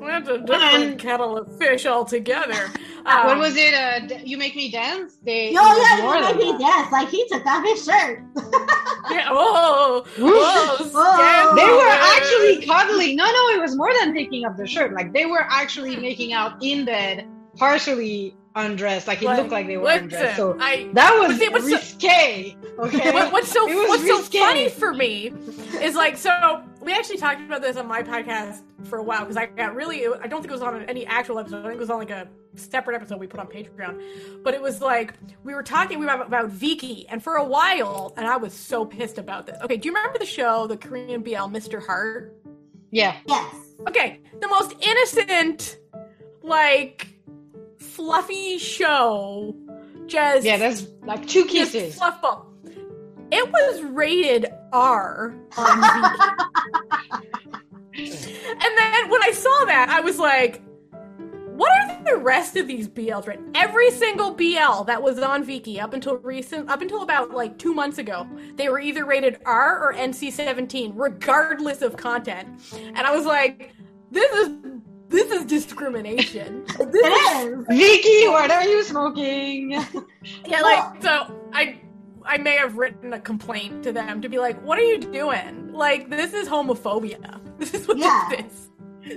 that's 0.00 0.28
a 0.28 0.38
different 0.38 0.92
Um, 0.92 0.96
kettle 0.98 1.36
of 1.36 1.58
fish 1.58 1.84
altogether. 1.84 2.70
What 3.04 3.26
Um, 3.32 3.38
was 3.38 3.54
it? 3.56 3.74
Uh, 3.74 4.18
you 4.24 4.36
make 4.38 4.56
me 4.56 4.70
dance. 4.70 5.16
They. 5.24 5.54
Oh 5.56 5.76
yeah, 5.76 5.96
you 5.98 6.36
made 6.36 6.36
me 6.44 6.52
that. 6.52 6.88
dance. 6.90 6.92
Like 6.92 7.08
he 7.10 7.26
took 7.28 7.44
off 7.46 7.64
his 7.64 7.84
shirt. 7.84 8.22
Yeah, 9.10 9.30
whoa, 9.32 10.00
whoa, 10.18 10.76
Whoa. 10.78 11.54
They 11.54 11.66
were 11.66 11.88
actually 11.88 12.64
cuddling. 12.66 13.16
No, 13.16 13.26
no, 13.26 13.48
it 13.54 13.60
was 13.60 13.76
more 13.76 13.92
than 14.00 14.14
taking 14.14 14.46
off 14.46 14.56
the 14.56 14.66
shirt. 14.66 14.94
Like 14.94 15.12
they 15.12 15.26
were 15.26 15.46
actually 15.50 15.94
making 15.96 16.32
out 16.32 16.56
in 16.62 16.86
bed, 16.86 17.26
partially 17.58 18.34
undressed. 18.56 19.06
Like 19.06 19.20
it 19.20 19.26
Like, 19.26 19.36
looked 19.38 19.50
like 19.50 19.66
they 19.66 19.76
were 19.76 19.84
listen, 19.84 20.04
undressed. 20.04 20.36
So 20.36 20.56
I, 20.58 20.88
that 20.94 21.14
was 21.18 21.32
But 21.32 21.38
see, 21.38 21.48
what's 21.50 21.64
so- 21.68 21.76
risque. 21.76 22.56
Okay. 22.78 23.12
what, 23.12 23.30
what's 23.32 23.52
so 23.52 23.68
It 23.68 23.74
was 23.74 24.00
what's 24.00 24.30
so 24.30 24.38
funny 24.40 24.70
for 24.70 24.94
me 24.94 25.32
is 25.82 25.94
like 25.94 26.16
so 26.16 26.62
we 26.84 26.92
actually 26.92 27.16
talked 27.16 27.40
about 27.40 27.62
this 27.62 27.76
on 27.76 27.86
my 27.86 28.02
podcast 28.02 28.60
for 28.84 28.98
a 28.98 29.02
while 29.02 29.20
because 29.20 29.36
I 29.36 29.46
got 29.46 29.74
really 29.74 30.06
I 30.06 30.26
don't 30.26 30.40
think 30.40 30.46
it 30.46 30.52
was 30.52 30.62
on 30.62 30.82
any 30.82 31.06
actual 31.06 31.38
episode 31.38 31.60
I 31.60 31.68
think 31.68 31.76
it 31.76 31.80
was 31.80 31.90
on 31.90 31.98
like 31.98 32.10
a 32.10 32.28
separate 32.56 32.94
episode 32.94 33.18
we 33.18 33.26
put 33.26 33.40
on 33.40 33.46
Patreon 33.46 34.00
but 34.44 34.54
it 34.54 34.62
was 34.62 34.80
like 34.80 35.14
we 35.42 35.54
were 35.54 35.62
talking 35.62 35.98
we 35.98 36.06
were 36.06 36.12
about, 36.12 36.26
about 36.28 36.50
Viki 36.50 37.06
and 37.08 37.22
for 37.22 37.36
a 37.36 37.44
while 37.44 38.12
and 38.16 38.26
I 38.26 38.36
was 38.36 38.52
so 38.52 38.84
pissed 38.84 39.18
about 39.18 39.46
this 39.46 39.58
okay 39.62 39.76
do 39.76 39.88
you 39.88 39.94
remember 39.94 40.18
the 40.18 40.26
show 40.26 40.66
the 40.66 40.76
Korean 40.76 41.22
BL 41.22 41.48
Mr. 41.50 41.84
Heart 41.84 42.36
Yeah. 42.90 43.16
Yes. 43.26 43.54
okay 43.88 44.20
the 44.40 44.48
most 44.48 44.74
innocent 44.80 45.78
like 46.42 47.08
fluffy 47.78 48.58
show. 48.58 49.54
Just 50.06 50.44
Yeah, 50.44 50.56
there's 50.58 50.88
like 51.04 51.26
two 51.26 51.44
kisses. 51.46 51.96
fluff 51.96 52.20
ball. 52.20 52.46
It 53.36 53.50
was 53.50 53.82
rated 53.82 54.46
R 54.72 55.34
on 55.56 55.82
Viki. 55.82 56.78
and 57.96 58.78
then 58.78 59.10
when 59.10 59.22
I 59.24 59.32
saw 59.32 59.64
that, 59.64 59.88
I 59.88 60.00
was 60.00 60.20
like, 60.20 60.62
what 61.54 61.72
are 61.72 62.04
the 62.04 62.16
rest 62.16 62.56
of 62.56 62.68
these 62.68 62.88
BLs 62.88 63.26
written? 63.26 63.50
Every 63.56 63.90
single 63.90 64.30
BL 64.34 64.84
that 64.84 65.02
was 65.02 65.18
on 65.18 65.44
Viki 65.44 65.80
up 65.82 65.94
until 65.94 66.18
recent, 66.18 66.70
up 66.70 66.80
until 66.80 67.02
about 67.02 67.32
like 67.32 67.58
two 67.58 67.74
months 67.74 67.98
ago, 67.98 68.24
they 68.54 68.68
were 68.68 68.78
either 68.78 69.04
rated 69.04 69.40
R 69.44 69.82
or 69.82 69.94
NC-17, 69.94 70.92
regardless 70.94 71.82
of 71.82 71.96
content. 71.96 72.48
And 72.72 72.98
I 72.98 73.14
was 73.16 73.26
like, 73.26 73.72
this 74.12 74.30
is 74.32 74.50
this 75.08 75.30
is 75.32 75.44
discrimination. 75.44 76.64
This 76.66 77.06
is. 77.06 77.54
Viki, 77.66 78.30
what 78.30 78.52
are 78.52 78.64
you 78.64 78.84
smoking? 78.84 79.72
yeah, 80.44 80.60
like 80.60 81.02
so 81.02 81.32
I 81.52 81.80
I 82.24 82.38
may 82.38 82.56
have 82.56 82.76
written 82.78 83.12
a 83.12 83.20
complaint 83.20 83.82
to 83.84 83.92
them 83.92 84.22
to 84.22 84.28
be 84.28 84.38
like, 84.38 84.60
what 84.62 84.78
are 84.78 84.82
you 84.82 84.98
doing? 84.98 85.72
Like 85.72 86.08
this 86.10 86.32
is 86.32 86.48
homophobia. 86.48 87.40
This 87.58 87.72
is 87.74 87.86
what 87.86 87.98
Yeah. 87.98 88.26
this 88.30 88.40
is. 88.52 88.70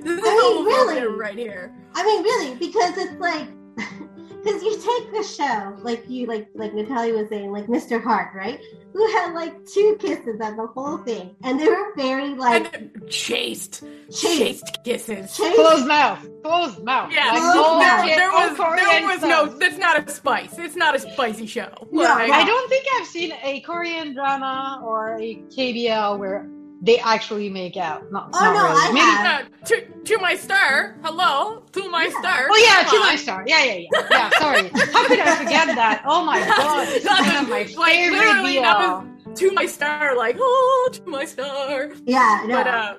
This 0.04 0.20
is 0.20 0.20
I 0.24 0.32
mean, 0.32 0.66
homophobia 0.68 1.02
really. 1.02 1.20
right 1.20 1.38
here. 1.38 1.74
I 1.96 2.04
mean, 2.06 2.24
really, 2.24 2.56
because 2.56 2.98
it's 2.98 3.20
like, 3.20 3.48
because 4.48 4.64
you 4.64 4.72
take 4.78 5.12
the 5.12 5.24
show, 5.24 5.76
like 5.82 6.10
you, 6.10 6.26
like 6.26 6.48
like 6.56 6.74
Natalia 6.74 7.14
was 7.16 7.30
saying, 7.30 7.52
like 7.52 7.68
Mr. 7.68 8.02
Heart, 8.02 8.34
right? 8.34 8.60
Who 8.94 9.06
had 9.12 9.34
like 9.34 9.66
two 9.66 9.98
kisses 10.00 10.40
on 10.42 10.56
the 10.58 10.68
whole 10.68 10.98
thing, 11.00 11.36
and 11.44 11.60
they 11.60 11.68
were 11.68 11.94
very 11.96 12.30
like 12.34 12.74
And 12.76 12.92
chaste, 13.10 13.84
chaste, 14.10 14.22
chaste 14.38 14.84
kisses. 14.84 15.36
chaste. 15.36 15.56
Closed 15.56 15.86
mouth. 15.88 16.26
Closed 16.44 16.84
mouth. 16.84 17.12
Yeah, 17.12 17.26
Like, 17.32 17.42
Closed 17.42 17.58
all 17.58 17.80
mouth. 17.80 18.06
kid- 18.06 18.18
there 18.18 18.32
was 18.32 18.58
there 18.58 18.66
Korean 18.68 19.06
was 19.08 19.22
no. 19.22 19.46
stuff. 19.48 19.60
That's 19.60 19.78
not 19.78 20.08
a 20.08 20.12
spice. 20.12 20.58
It's 20.58 20.76
not 20.76 20.96
a 20.96 21.00
spicy 21.00 21.46
show. 21.46 21.70
No, 21.92 22.02
Like, 22.04 22.32
I 22.32 22.46
don't 22.46 22.70
think 22.70 22.86
I've 23.00 23.08
seen 23.08 23.34
a 23.44 23.60
Korean 23.62 24.14
drama 24.14 24.82
or 24.84 25.18
a 25.20 25.36
KBL 25.56 26.18
where 26.18 26.50
they 26.82 27.00
actually 27.00 27.50
make 27.50 27.76
out. 27.78 28.12
Not, 28.12 28.30
Oh, 28.34 28.40
not 28.40 28.54
no, 28.54 28.64
really. 28.64 28.82
I 28.82 28.92
Maybe- 28.92 29.00
have. 29.00 29.46
Uh, 29.46 29.66
to 29.66 29.82
to 30.06 30.18
my 30.20 30.36
star. 30.36 30.96
Hello, 31.04 31.64
to 31.74 31.90
my 31.90 32.04
Yeah. 32.06 32.20
star. 32.20 32.48
Oh 32.50 32.64
yeah, 32.64 32.84
Come 32.84 32.92
to 32.92 32.96
on. 32.98 33.08
my 33.08 33.16
star. 33.16 33.44
Yeah, 33.48 33.64
yeah, 33.64 33.74
yeah. 33.92 34.08
Yeah, 34.12 34.30
sorry. 34.40 34.70
How 34.94 35.08
could 35.08 35.20
I 35.20 35.36
forget 35.36 35.68
that? 35.76 36.04
Oh 36.06 36.24
my 36.24 36.40
god, 36.40 36.88
it's 36.90 37.04
That 37.06 37.20
one 37.20 37.44
of 37.44 37.50
my 37.50 37.82
like, 37.82 37.96
favorite 37.96 38.18
literally, 38.20 38.60
that 38.60 39.04
BL. 39.04 39.34
To 39.34 39.52
my 39.52 39.66
star, 39.66 40.16
like 40.16 40.38
oh, 40.40 40.90
to 40.94 41.10
my 41.10 41.26
star. 41.26 41.92
Yeah, 42.06 42.44
no. 42.46 42.56
But 42.64 42.68
uh, 42.68 42.94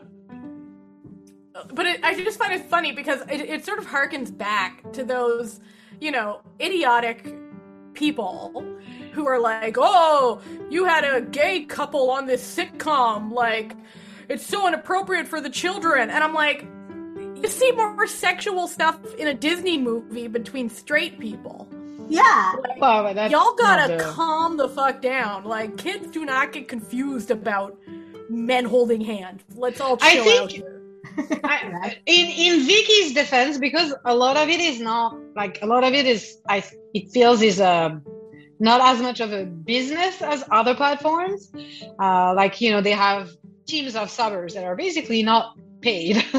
but 1.75 1.87
it, 1.87 2.01
I 2.05 2.15
just 2.15 2.39
find 2.39 2.53
it 2.53 2.65
funny 2.67 2.93
because 2.93 3.21
it, 3.31 3.41
it 3.41 3.65
sort 3.65 3.79
of 3.79 3.87
harkens 3.87 4.37
back 4.37 4.93
to 4.93 5.05
those, 5.05 5.61
you 6.01 6.11
know, 6.11 6.41
idiotic 6.61 7.35
people 7.95 8.65
who 9.19 9.27
are 9.27 9.41
like, 9.41 9.77
oh, 9.79 10.41
you 10.71 10.85
had 10.85 11.05
a 11.05 11.21
gay 11.21 11.65
couple 11.65 12.11
on 12.11 12.27
this 12.27 12.43
sitcom, 12.57 13.33
like 13.33 13.75
it's 14.29 14.47
so 14.47 14.69
inappropriate 14.69 15.27
for 15.27 15.41
the 15.41 15.51
children, 15.51 16.09
and 16.11 16.23
I'm 16.25 16.35
like. 16.35 16.65
You 17.41 17.47
see 17.47 17.71
more 17.71 18.05
sexual 18.09 18.67
stuff 18.67 18.99
in 19.15 19.29
a 19.29 19.35
Disney 19.35 19.79
movie 19.79 20.27
between 20.27 20.69
straight 20.69 21.21
people. 21.21 21.69
yeah, 22.09 22.53
Well, 22.81 22.99
oh, 23.01 23.03
but 23.05 23.13
that's 23.15 23.31
Y'all 23.31 23.55
gotta 23.55 23.97
not 23.97 24.07
calm 24.07 24.57
the 24.57 24.69
fuck 24.69 25.01
down. 25.01 25.45
Like, 25.45 25.77
kids 25.77 26.11
do 26.11 26.25
not 26.25 26.53
get 26.53 26.67
confused 26.67 27.31
about 27.31 27.79
men 28.29 28.65
holding 28.65 29.01
hands. 29.01 29.43
Let's 29.55 29.81
all 29.81 29.97
I 30.01 30.15
chill 30.15 30.25
think- 30.25 30.41
out 30.43 30.51
here. 30.53 30.83
I, 31.45 31.97
in 32.07 32.27
in 32.27 32.67
Viki's 32.67 33.15
defense, 33.15 33.57
because 33.57 33.95
a 34.05 34.17
lot 34.17 34.37
of 34.37 34.49
it 34.49 34.59
is 34.59 34.81
not 34.81 35.17
like 35.37 35.63
a 35.63 35.67
lot 35.67 35.85
of 35.85 35.93
it 35.95 36.07
is 36.07 36.39
I 36.49 36.65
it 36.93 37.09
feels 37.11 37.41
is 37.41 37.61
a 37.61 38.03
not 38.61 38.81
as 38.81 39.01
much 39.03 39.21
of 39.21 39.33
a 39.33 39.45
business 39.45 40.21
as 40.23 40.45
other 40.51 40.75
platforms. 40.75 41.51
Uh, 42.01 42.35
like 42.35 42.61
you 42.61 42.71
know 42.71 42.81
they 42.81 42.93
have 42.93 43.31
teams 43.67 43.95
of 43.97 44.09
subbers 44.09 44.55
that 44.55 44.65
are 44.65 44.77
basically 44.77 45.23
not 45.23 45.57
paid. 45.81 46.25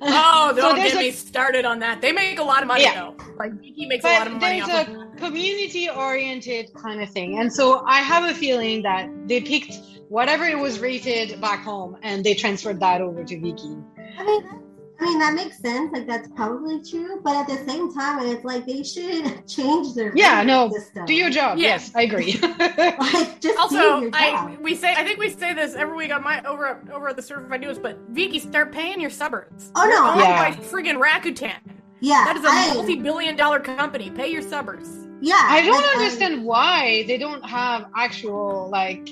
Oh, 0.00 0.52
So 0.54 0.60
don't 0.60 0.76
there's 0.76 0.92
get 0.92 1.00
a- 1.00 1.04
me 1.06 1.10
started 1.12 1.64
on 1.64 1.78
that. 1.80 2.00
They 2.02 2.12
make 2.12 2.38
a 2.38 2.42
lot 2.42 2.62
of 2.62 2.68
money 2.68 2.82
Yeah. 2.82 2.94
though. 2.94 3.16
Like 3.38 3.52
Viki 3.52 3.86
makes 3.88 4.04
a 4.04 4.08
lot 4.08 4.26
of 4.26 4.34
but 4.34 4.40
money 4.42 4.60
there's 4.60 4.68
off 4.68 4.88
a 4.88 5.00
of 5.00 5.16
community 5.16 5.88
oriented 5.88 6.70
kind 6.74 7.00
of 7.02 7.08
thing 7.10 7.38
and 7.38 7.50
so 7.50 7.82
i 7.86 8.00
have 8.00 8.24
a 8.30 8.34
feeling 8.34 8.82
that 8.82 9.08
they 9.26 9.40
picked 9.40 9.74
whatever 10.10 10.44
it 10.44 10.58
was 10.58 10.78
rated 10.78 11.40
back 11.40 11.64
home 11.64 11.96
and 12.02 12.22
they 12.22 12.34
transferred 12.34 12.78
that 12.80 13.00
over 13.00 13.24
to 13.24 13.36
Viki. 13.36 13.82
I 14.18 14.24
mean, 14.24 14.42
that's, 14.44 14.65
I 14.98 15.04
mean 15.04 15.18
that 15.18 15.34
makes 15.34 15.58
sense. 15.58 15.92
Like 15.92 16.06
that's 16.06 16.28
probably 16.32 16.82
true, 16.82 17.20
but 17.22 17.36
at 17.36 17.46
the 17.46 17.70
same 17.70 17.92
time, 17.92 18.26
it's 18.26 18.44
like 18.44 18.64
they 18.66 18.82
should 18.82 19.46
change 19.56 19.94
their 19.94 20.12
Yeah, 20.16 20.42
no, 20.42 20.70
system. 20.70 21.04
do 21.06 21.14
your 21.14 21.28
job 21.30 21.58
Yeah. 21.58 21.68
yes 21.68 21.92
i 21.94 22.02
agree 22.02 22.32
like 22.42 23.40
just 23.40 23.42
do 23.42 23.56
Also, 23.58 24.00
your 24.00 24.10
I 24.14 24.56
we 24.60 24.74
say 24.74 24.94
I 24.96 25.04
think 25.04 25.18
we 25.18 25.28
say 25.30 25.52
this 25.54 25.74
every 25.74 25.96
week 25.96 26.12
on 26.14 26.22
my 26.22 26.42
over 26.44 26.66
at- 26.66 26.90
over 26.90 27.08
at 27.08 27.16
the 27.16 27.22
Certified 27.22 27.60
Nunas, 27.62 27.80
but 27.82 27.94
Viki, 28.14 28.40
start 28.40 28.72
paying 28.72 29.00
your 29.00 29.10
subbers. 29.10 29.70
Oh, 29.76 29.82
no, 29.84 29.88
You're 29.90 30.04
owned 30.06 30.20
Yeah. 30.20 30.50
by 30.50 30.56
friggin' 30.56 30.98
Rakuten. 31.00 31.54
yeah, 32.00 32.24
That 32.24 32.36
is 32.36 32.44
a 32.44 32.48
I, 32.48 32.74
multi-billion-dollar 32.74 33.60
company. 33.60 34.10
Pay 34.10 34.28
your 34.28 34.42
subbers. 34.42 34.88
yeah. 35.20 35.40
i 35.48 35.62
don't 35.62 35.74
like, 35.76 35.84
um, 35.84 35.98
understand 36.00 36.44
why 36.44 37.04
they 37.06 37.18
don't 37.18 37.44
have 37.44 37.86
actual 37.96 38.68
like 38.70 39.08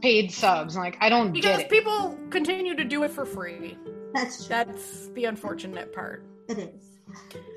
paid 0.00 0.30
subs 0.32 0.76
like 0.76 0.96
i 1.00 1.08
don't 1.08 1.32
Because 1.32 1.56
get 1.58 1.66
it 1.66 1.70
people 1.70 2.16
continue 2.30 2.74
to 2.76 2.84
do 2.84 3.02
it 3.04 3.10
for 3.10 3.24
free. 3.24 3.76
That's 4.14 4.36
true. 4.46 4.48
That's 4.56 5.08
the 5.14 5.24
unfortunate 5.26 5.92
part. 5.92 6.24
it 6.48 6.58
is. 6.58 6.84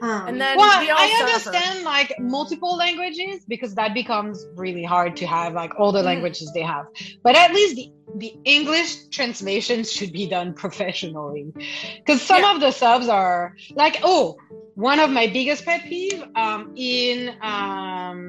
Um, 0.02 0.28
And 0.28 0.42
then 0.42 0.58
well 0.58 0.80
we 0.82 0.90
all 0.90 0.98
i 0.98 1.10
suffer. 1.10 1.50
understand 1.56 1.84
like 1.84 2.14
multiple 2.20 2.76
languages 2.78 3.44
because 3.48 3.76
that 3.76 3.94
becomes 3.94 4.46
really 4.56 4.84
hard 4.84 5.16
to 5.18 5.26
have 5.28 5.54
like 5.54 5.74
all 5.80 5.92
the 5.92 6.02
Mhm. 6.02 6.06
languages 6.12 6.52
they 6.54 6.62
have 6.76 6.86
but 7.24 7.36
at 7.36 7.54
least 7.54 7.76
the, 7.76 7.88
the 8.24 8.32
english 8.46 8.92
translations 9.18 9.92
should 9.96 10.12
be 10.22 10.26
done 10.28 10.54
professionally 10.54 11.46
because 12.00 12.22
some 12.22 12.42
Yeah. 12.44 12.54
of 12.54 12.62
the 12.62 12.72
subs 12.72 13.08
are 13.10 13.54
like 13.84 13.96
oh 14.04 14.36
one 14.76 15.00
of 15.06 15.10
my 15.20 15.28
biggest 15.28 15.66
pet 15.66 15.82
peeve 15.90 16.24
um, 16.36 16.62
in 16.78 17.18
um 17.42 18.20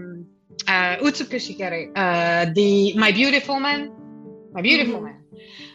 uh, 0.68 0.96
Utsukushii 1.06 1.56
Kare, 1.60 1.82
uh 1.96 2.46
the 2.58 2.94
my 3.04 3.10
beautiful 3.12 3.58
man 3.66 3.80
my 4.56 4.62
beautiful 4.62 5.00
Mhm. 5.00 5.04
man 5.04 5.18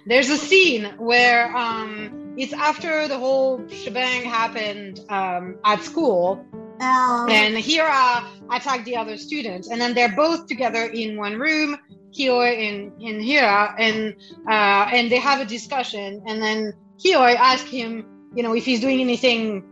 there's 0.05 0.29
a 0.29 0.37
scene 0.49 0.83
where 1.09 1.41
um 1.55 1.91
it's 2.37 2.53
after 2.53 3.07
the 3.07 3.17
whole 3.17 3.67
shebang 3.67 4.23
happened 4.23 5.01
um, 5.09 5.57
at 5.65 5.81
school. 5.83 6.45
Um, 6.79 7.27
and 7.29 7.57
Hira 7.57 8.23
attacked 8.51 8.85
the 8.85 8.95
other 8.95 9.17
students, 9.17 9.69
and 9.69 9.81
then 9.81 9.95
they're 9.95 10.15
both 10.15 10.45
together 10.45 10.85
in 10.85 11.17
one 11.17 11.39
room, 11.39 11.75
Kioi 12.11 12.69
and, 12.69 13.01
and 13.01 13.23
Hira, 13.23 13.73
and 13.79 14.15
uh, 14.47 14.87
and 14.93 15.11
they 15.11 15.17
have 15.17 15.41
a 15.41 15.45
discussion, 15.45 16.21
and 16.27 16.39
then 16.39 16.73
Kioi 17.03 17.35
asks 17.35 17.69
him, 17.69 18.05
you 18.35 18.43
know, 18.43 18.53
if 18.53 18.63
he's 18.63 18.79
doing 18.79 19.01
anything 19.01 19.63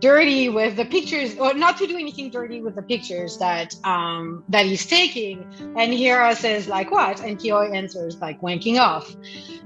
dirty 0.00 0.48
with 0.48 0.76
the 0.76 0.84
pictures, 0.84 1.36
or 1.38 1.54
not 1.54 1.76
to 1.78 1.86
do 1.86 1.96
anything 1.96 2.30
dirty 2.30 2.60
with 2.62 2.74
the 2.74 2.82
pictures 2.82 3.36
that 3.38 3.74
um, 3.84 4.44
that 4.48 4.66
he's 4.66 4.86
taking, 4.86 5.46
and 5.76 5.92
Hira 5.92 6.34
says 6.34 6.68
like 6.68 6.90
what, 6.90 7.20
and 7.20 7.38
kyo 7.38 7.62
answers 7.62 8.16
like 8.18 8.40
wanking 8.40 8.78
off, 8.78 9.14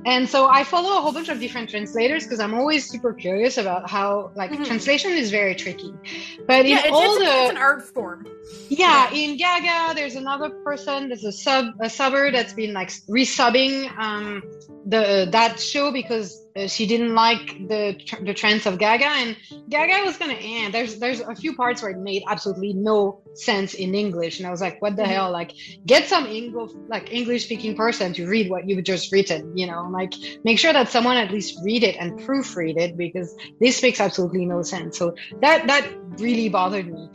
and 0.06 0.28
so 0.28 0.48
I 0.48 0.64
follow 0.64 0.98
a 0.98 1.00
whole 1.00 1.12
bunch 1.12 1.28
of 1.28 1.40
different 1.40 1.70
translators 1.70 2.24
because 2.24 2.40
I'm 2.40 2.54
always 2.54 2.88
super 2.88 3.12
curious 3.12 3.58
about 3.58 3.88
how 3.90 4.30
like 4.34 4.50
Mhm. 4.50 4.66
translation 4.66 5.12
is 5.12 5.30
very 5.30 5.54
tricky, 5.54 5.92
but 6.46 6.66
Yeah, 6.66 6.78
in 6.78 6.84
it's, 6.84 6.92
all 6.92 7.16
it's, 7.16 7.18
the 7.24 7.40
it's 7.42 7.50
an 7.50 7.56
art 7.56 7.82
form. 7.82 8.26
yeah, 8.68 9.10
in 9.12 9.36
Gaga, 9.36 9.94
there's 9.94 10.14
another 10.16 10.50
person. 10.64 11.08
There's 11.08 11.24
a 11.24 11.32
sub 11.32 11.66
a 11.80 11.90
subber 11.90 12.30
that's 12.30 12.52
been 12.54 12.72
like 12.72 12.90
resubbing 13.08 13.96
um, 13.98 14.42
the 14.86 15.28
that 15.30 15.60
show 15.60 15.92
because 15.92 16.38
uh, 16.54 16.66
she 16.66 16.86
didn't 16.86 17.14
like 17.14 17.68
the 17.68 17.98
tr- 18.06 18.22
the 18.24 18.34
trends 18.34 18.66
of 18.66 18.78
Gaga, 18.78 19.06
and 19.06 19.36
Gaga 19.68 20.04
was 20.04 20.18
gonna 20.18 20.34
end. 20.34 20.74
There's 20.74 20.98
there's 20.98 21.20
a 21.20 21.34
few 21.34 21.56
parts 21.56 21.82
where 21.82 21.92
it 21.92 21.98
made 21.98 22.24
absolutely 22.28 22.74
no 22.74 23.22
sense 23.34 23.74
in 23.74 23.94
English, 23.94 24.38
and 24.38 24.46
I 24.46 24.50
was 24.50 24.60
like, 24.60 24.82
what 24.82 24.96
the 24.96 25.06
hell? 25.06 25.30
Like, 25.30 25.52
get 25.86 26.08
some 26.08 26.26
English 26.26 26.72
like 26.88 27.12
English 27.12 27.44
speaking 27.44 27.74
person 27.74 28.12
to 28.14 28.26
read 28.26 28.50
what 28.50 28.68
you've 28.68 28.84
just 28.84 29.12
written. 29.12 29.56
You 29.56 29.66
know, 29.66 29.88
like 29.90 30.12
make 30.44 30.58
sure 30.58 30.72
that 30.72 30.90
someone 30.90 31.16
at 31.16 31.30
least 31.30 31.58
read 31.64 31.82
it 31.82 31.96
and 31.98 32.20
proofread 32.20 32.76
it 32.76 32.96
because 32.96 33.34
this 33.60 33.82
makes 33.82 34.00
absolutely 34.00 34.44
no 34.44 34.62
sense. 34.62 34.98
So 34.98 35.14
that 35.40 35.66
that 35.68 35.88
really 36.18 36.48
bothered 36.48 36.92
me. 36.92 37.08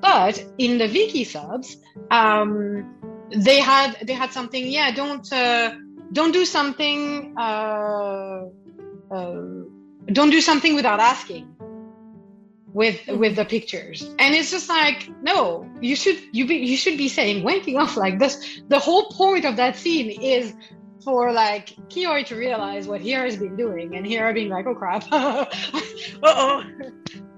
But 0.00 0.42
in 0.56 0.78
the 0.78 0.88
Viki 0.88 1.26
subs, 1.26 1.76
um, 2.10 2.94
they 3.36 3.60
had 3.60 3.98
they 4.02 4.14
had 4.14 4.32
something. 4.32 4.66
Yeah, 4.66 4.92
don't 4.94 5.30
uh, 5.32 5.74
don't 6.12 6.32
do 6.32 6.44
something. 6.44 7.34
Uh, 7.36 8.46
uh, 9.10 9.34
don't 10.12 10.30
do 10.30 10.40
something 10.40 10.74
without 10.74 11.00
asking. 11.00 11.54
With 12.74 13.00
with 13.08 13.34
the 13.36 13.46
pictures, 13.46 14.14
and 14.18 14.34
it's 14.34 14.50
just 14.50 14.68
like 14.68 15.08
no, 15.22 15.66
you 15.80 15.96
should 15.96 16.18
you 16.32 16.46
be 16.46 16.56
you 16.56 16.76
should 16.76 16.98
be 16.98 17.08
saying 17.08 17.42
wanking 17.42 17.78
off 17.80 17.96
like 17.96 18.18
this. 18.18 18.60
The 18.68 18.78
whole 18.78 19.06
point 19.10 19.46
of 19.46 19.56
that 19.56 19.74
scene 19.74 20.10
is 20.10 20.54
for 21.02 21.32
like 21.32 21.68
Kioi 21.88 22.26
to 22.26 22.36
realize 22.36 22.86
what 22.86 23.00
Hira 23.00 23.24
has 23.24 23.36
been 23.38 23.56
doing, 23.56 23.96
and 23.96 24.06
Hira 24.06 24.34
being 24.34 24.50
like, 24.50 24.66
"Oh 24.66 24.74
crap, 24.74 25.04
uh 25.12 25.46
oh." 26.22 26.62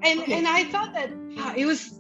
and 0.03 0.21
Okay. 0.21 0.33
and 0.33 0.49
I 0.49 0.65
thought 0.65 0.93
that 0.95 1.11
uh, 1.39 1.55
it 1.57 1.65
was 1.65 1.95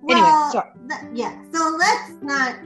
Well, 0.00 0.16
Anyway, 0.16 0.30
sorry. 0.52 0.70
th- 0.88 1.10
yeah. 1.14 1.34
So 1.52 1.76
let's 1.76 2.12
not. 2.22 2.56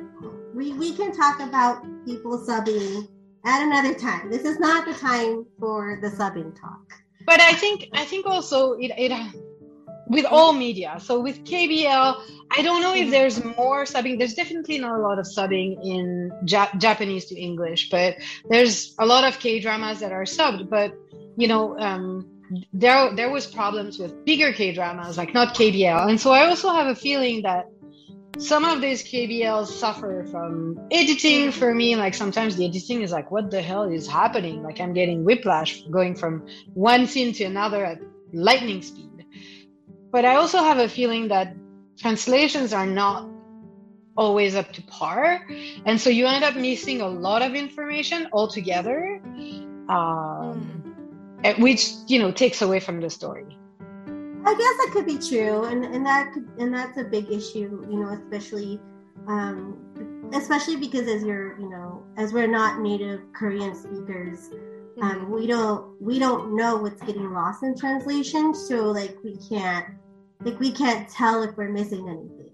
We 0.54 0.74
we 0.74 0.92
can 0.94 1.12
talk 1.16 1.40
about 1.40 1.82
people 2.04 2.38
subbing 2.38 3.08
at 3.44 3.62
another 3.62 3.94
time. 3.94 4.30
This 4.30 4.44
is 4.44 4.58
not 4.58 4.86
the 4.86 4.94
time 4.94 5.46
for 5.58 5.98
the 6.00 6.08
subbing 6.08 6.58
talk. 6.60 6.82
but 7.26 7.40
I 7.40 7.52
think 7.52 7.88
I 7.92 8.04
think 8.04 8.26
also 8.26 8.72
it, 8.72 8.92
it 8.96 9.12
with 10.08 10.24
all 10.24 10.52
media. 10.52 10.96
So 11.00 11.20
with 11.20 11.44
KBL, 11.44 12.22
I 12.56 12.62
don't 12.62 12.80
know 12.80 12.94
if 12.94 13.10
there's 13.10 13.44
more 13.44 13.84
subbing. 13.84 14.18
There's 14.18 14.34
definitely 14.34 14.78
not 14.78 14.98
a 14.98 15.02
lot 15.02 15.18
of 15.18 15.26
subbing 15.26 15.76
in 15.84 16.32
ja- 16.46 16.70
Japanese 16.78 17.26
to 17.26 17.38
English, 17.38 17.90
but 17.90 18.16
there's 18.48 18.94
a 18.98 19.06
lot 19.06 19.24
of 19.24 19.38
K 19.38 19.60
dramas 19.60 20.00
that 20.00 20.12
are 20.12 20.24
subbed. 20.24 20.70
But 20.70 20.94
you 21.36 21.48
know, 21.48 21.78
um, 21.78 22.26
there 22.72 23.14
there 23.14 23.30
was 23.30 23.46
problems 23.46 23.98
with 23.98 24.24
bigger 24.24 24.52
K 24.52 24.72
dramas, 24.72 25.18
like 25.18 25.34
not 25.34 25.54
KBL, 25.54 26.08
and 26.08 26.20
so 26.20 26.32
I 26.32 26.46
also 26.46 26.70
have 26.70 26.86
a 26.86 26.94
feeling 26.94 27.42
that 27.42 27.66
some 28.38 28.64
of 28.64 28.80
these 28.80 29.02
KBLs 29.02 29.66
suffer 29.66 30.24
from 30.30 30.78
editing 30.90 31.50
for 31.50 31.74
me. 31.74 31.96
Like 31.96 32.14
sometimes 32.14 32.56
the 32.56 32.66
editing 32.66 33.02
is 33.02 33.10
like, 33.10 33.30
what 33.30 33.50
the 33.50 33.60
hell 33.60 33.84
is 33.84 34.06
happening? 34.06 34.62
Like 34.62 34.80
I'm 34.80 34.92
getting 34.92 35.24
whiplash 35.24 35.82
going 35.90 36.14
from 36.14 36.46
one 36.74 37.06
scene 37.06 37.32
to 37.34 37.44
another 37.44 37.84
at 37.84 37.98
lightning 38.32 38.82
speed. 38.82 39.26
But 40.10 40.24
I 40.24 40.36
also 40.36 40.58
have 40.58 40.78
a 40.78 40.88
feeling 40.88 41.28
that 41.28 41.54
translations 41.98 42.72
are 42.72 42.86
not 42.86 43.28
always 44.16 44.54
up 44.54 44.72
to 44.74 44.82
par. 44.82 45.46
And 45.84 46.00
so 46.00 46.08
you 46.08 46.26
end 46.26 46.44
up 46.44 46.56
missing 46.56 47.00
a 47.00 47.08
lot 47.08 47.42
of 47.42 47.54
information 47.54 48.28
altogether, 48.32 49.20
um, 49.88 51.38
eh, 51.44 51.54
which, 51.60 51.92
you 52.06 52.20
know, 52.20 52.30
takes 52.30 52.62
away 52.62 52.78
from 52.80 53.00
the 53.00 53.10
story. 53.10 53.57
I 54.48 54.54
guess 54.54 54.76
that 54.78 54.90
could 54.94 55.04
be 55.04 55.18
true, 55.18 55.64
and 55.64 55.84
and 55.84 56.06
that 56.06 56.32
could, 56.32 56.48
and 56.58 56.72
that's 56.72 56.96
a 56.96 57.04
big 57.04 57.30
issue, 57.30 57.84
you 57.90 58.00
know, 58.00 58.08
especially, 58.08 58.80
um, 59.26 59.76
especially 60.32 60.76
because 60.76 61.06
as 61.06 61.22
you're, 61.22 61.60
you 61.60 61.68
know, 61.68 62.02
as 62.16 62.32
we're 62.32 62.46
not 62.46 62.80
native 62.80 63.20
Korean 63.34 63.74
speakers, 63.74 64.48
um, 65.02 65.30
we 65.30 65.46
don't 65.46 66.00
we 66.00 66.18
don't 66.18 66.56
know 66.56 66.76
what's 66.78 67.02
getting 67.02 67.30
lost 67.34 67.62
in 67.62 67.76
translation, 67.76 68.54
so 68.54 68.86
like 68.86 69.18
we 69.22 69.36
can't 69.50 69.84
like 70.40 70.58
we 70.58 70.72
can't 70.72 71.06
tell 71.10 71.42
if 71.42 71.54
we're 71.58 71.68
missing 71.68 72.08
anything, 72.08 72.50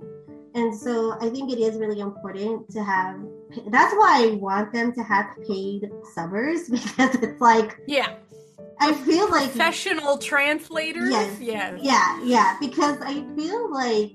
and 0.56 0.74
so 0.74 1.16
I 1.20 1.30
think 1.30 1.52
it 1.52 1.60
is 1.60 1.76
really 1.76 2.00
important 2.00 2.68
to 2.72 2.82
have. 2.82 3.20
That's 3.68 3.94
why 3.94 4.30
I 4.32 4.34
want 4.34 4.72
them 4.72 4.92
to 4.94 5.02
have 5.04 5.26
paid 5.46 5.92
subbers 6.16 6.68
because 6.72 7.14
it's 7.22 7.40
like 7.40 7.78
Yeah. 7.86 8.16
I 8.80 8.92
feel 8.92 9.30
like 9.30 9.50
Professional 9.50 10.18
translators. 10.18 11.10
Yes. 11.10 11.40
Yeah. 11.40 11.76
yeah, 11.80 12.20
yeah, 12.24 12.56
because 12.60 12.98
I 13.00 13.24
feel 13.36 13.72
like 13.72 14.12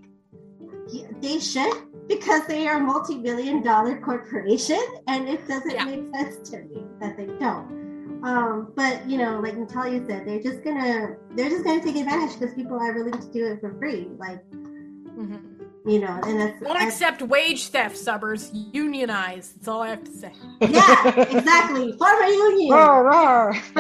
they 1.22 1.39
should 1.39 1.72
because 2.08 2.45
they 2.48 2.67
are 2.67 2.78
a 2.78 2.80
multi-billion 2.80 3.62
dollar 3.62 4.00
corporation 4.02 4.82
and 5.08 5.30
it 5.30 5.48
doesn't 5.48 5.72
Yeah. 5.72 5.86
make 5.86 6.04
sense 6.15 6.50
to 6.50 6.58
me 6.63 6.84
that 7.00 7.15
they 7.17 7.28
don't. 7.39 7.78
Um, 8.24 8.74
but 8.76 9.08
you 9.08 9.17
know, 9.17 9.39
like 9.39 9.56
Natalia 9.56 10.04
said, 10.08 10.28
they're 10.28 10.41
just 10.41 10.63
gonna 10.63 11.15
they're 11.36 11.50
just 11.50 11.63
gonna 11.63 11.82
take 11.84 11.95
advantage 11.95 12.38
because 12.39 12.54
people 12.56 12.78
are 12.78 12.93
willing 12.93 13.13
to 13.13 13.32
do 13.32 13.45
it 13.45 13.60
for 13.62 13.74
free. 13.80 14.10
Like, 14.17 14.43
Mhm. 14.52 15.49
You 15.86 16.00
know, 16.00 16.20
and 16.26 16.39
that's, 16.39 16.62
Won't 16.62 16.80
that's 16.80 16.94
accept 16.96 17.22
wage 17.22 17.68
theft 17.68 17.96
subbers. 17.96 18.50
Unionize. 18.74 19.54
That's 19.54 19.68
all 19.68 19.82
I 19.82 19.89
have 19.89 20.04
to 20.04 20.12
say. 20.12 20.34
yeah, 20.62 21.20
exactly. 21.22 21.94
Farmer 22.00 22.26
union. 22.26 22.72
Roar, 22.72 23.04
roar. 23.06 23.50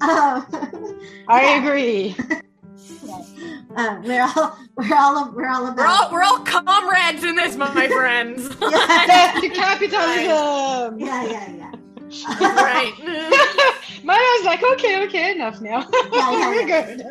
um, 0.00 0.46
I 1.28 1.60
agree. 1.60 2.16
uh, 3.76 4.00
we're 4.04 4.22
all 4.22 4.58
we're 4.76 4.96
all 4.96 5.30
we're 5.32 5.48
all 5.48 5.66
about 5.66 5.76
We're 5.76 5.86
all 5.86 6.10
we're 6.12 6.22
all 6.22 6.38
comrades 6.40 7.24
in 7.24 7.36
this, 7.36 7.56
my 7.56 7.88
friends. 7.88 8.48
Yeah. 8.60 9.06
Death 9.06 9.40
to 9.42 9.48
capitalism. 9.50 10.98
yeah, 10.98 11.24
yeah, 11.24 11.54
yeah. 11.56 11.72
right. 12.62 13.80
Mine 14.04 14.18
was 14.18 14.44
like, 14.44 14.62
okay, 14.74 15.02
okay, 15.04 15.32
enough 15.32 15.60
now. 15.60 15.86
Yeah, 16.12 16.30
yeah, 16.32 16.48
We're 16.50 16.66
good. 16.66 17.02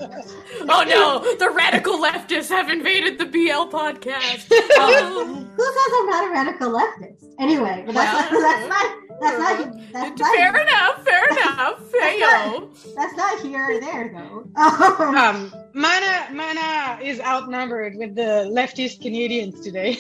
Oh 0.69 0.83
no, 0.87 1.35
the 1.37 1.49
radical 1.49 1.97
leftists 1.97 2.49
have 2.49 2.69
invaded 2.69 3.17
the 3.17 3.25
BL 3.25 3.69
podcast. 3.75 4.47
Oh. 4.51 5.25
Who 5.57 5.63
says 5.63 5.93
I'm 5.99 6.05
not 6.07 6.27
a 6.29 6.31
radical 6.31 6.71
leftist? 6.71 7.25
Anyway, 7.39 7.83
but 7.85 7.95
that's, 7.95 8.31
Well, 8.31 8.41
that's 8.41 8.69
not 8.69 8.95
that's 9.21 9.39
not 9.39 9.91
that's 9.93 10.19
not, 10.21 10.35
fair 10.35 10.61
enough, 10.61 11.03
fair 11.03 11.27
enough. 11.31 11.91
Hey 11.99 12.19
yo. 12.19 12.69
that's 12.95 13.15
not 13.17 13.39
here 13.41 13.75
or 13.77 13.79
there 13.79 14.11
though. 14.13 14.45
Um, 14.55 15.15
Um, 15.17 15.53
Mana, 15.73 16.27
Mana 16.31 16.99
is 17.03 17.19
outnumbered 17.21 17.95
with 17.95 18.15
the 18.15 18.49
leftist 18.51 19.01
Canadians 19.01 19.59
today, 19.61 19.97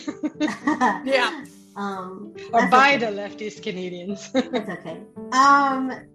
Yeah. 1.03 1.45
Um, 1.75 2.33
or 2.51 2.67
by 2.67 2.95
okay. 2.95 3.05
the 3.05 3.11
leftist 3.11 3.63
Canadians. 3.63 4.31
That's 4.33 4.69
okay. 4.69 5.01
Um, 5.31 5.89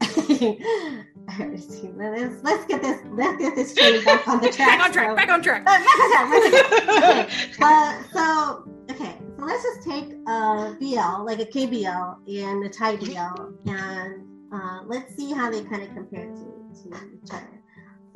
let's, 1.97 2.43
let's 2.43 2.65
get 2.67 2.83
this 2.83 3.01
let's 3.11 3.39
get 3.39 3.55
this 3.55 3.75
train 3.75 4.05
back 4.05 4.27
on 4.29 4.41
the 4.41 4.51
track. 4.51 4.79
Back 4.79 4.85
on 4.85 4.93
track, 4.93 5.11
so- 5.11 5.17
back 5.17 5.29
on 5.31 5.43
track. 5.43 5.63
Uh, 5.63 5.79
back 5.79 5.87
on 5.91 6.51
track, 6.51 6.71
back 6.71 6.89
on 6.89 7.13
track. 7.13 7.29
Okay. 7.29 7.63
Uh, 7.63 8.03
so 8.13 8.69
okay, 8.91 9.19
so 9.39 9.45
let's 9.45 9.63
just 9.63 9.83
take 9.83 10.13
a 10.27 10.77
BL, 10.79 11.25
like 11.25 11.41
a 11.41 11.47
KBL 11.47 12.43
and 12.43 12.65
a 12.65 12.69
Thai 12.69 12.97
BL, 12.97 13.71
and 13.71 14.25
uh, 14.53 14.81
let's 14.87 15.15
see 15.15 15.33
how 15.33 15.51
they 15.51 15.63
kind 15.65 15.83
of 15.83 15.89
compare 15.95 16.27
to, 16.27 16.83
to 16.83 16.89
each 16.89 17.31
other. 17.33 17.59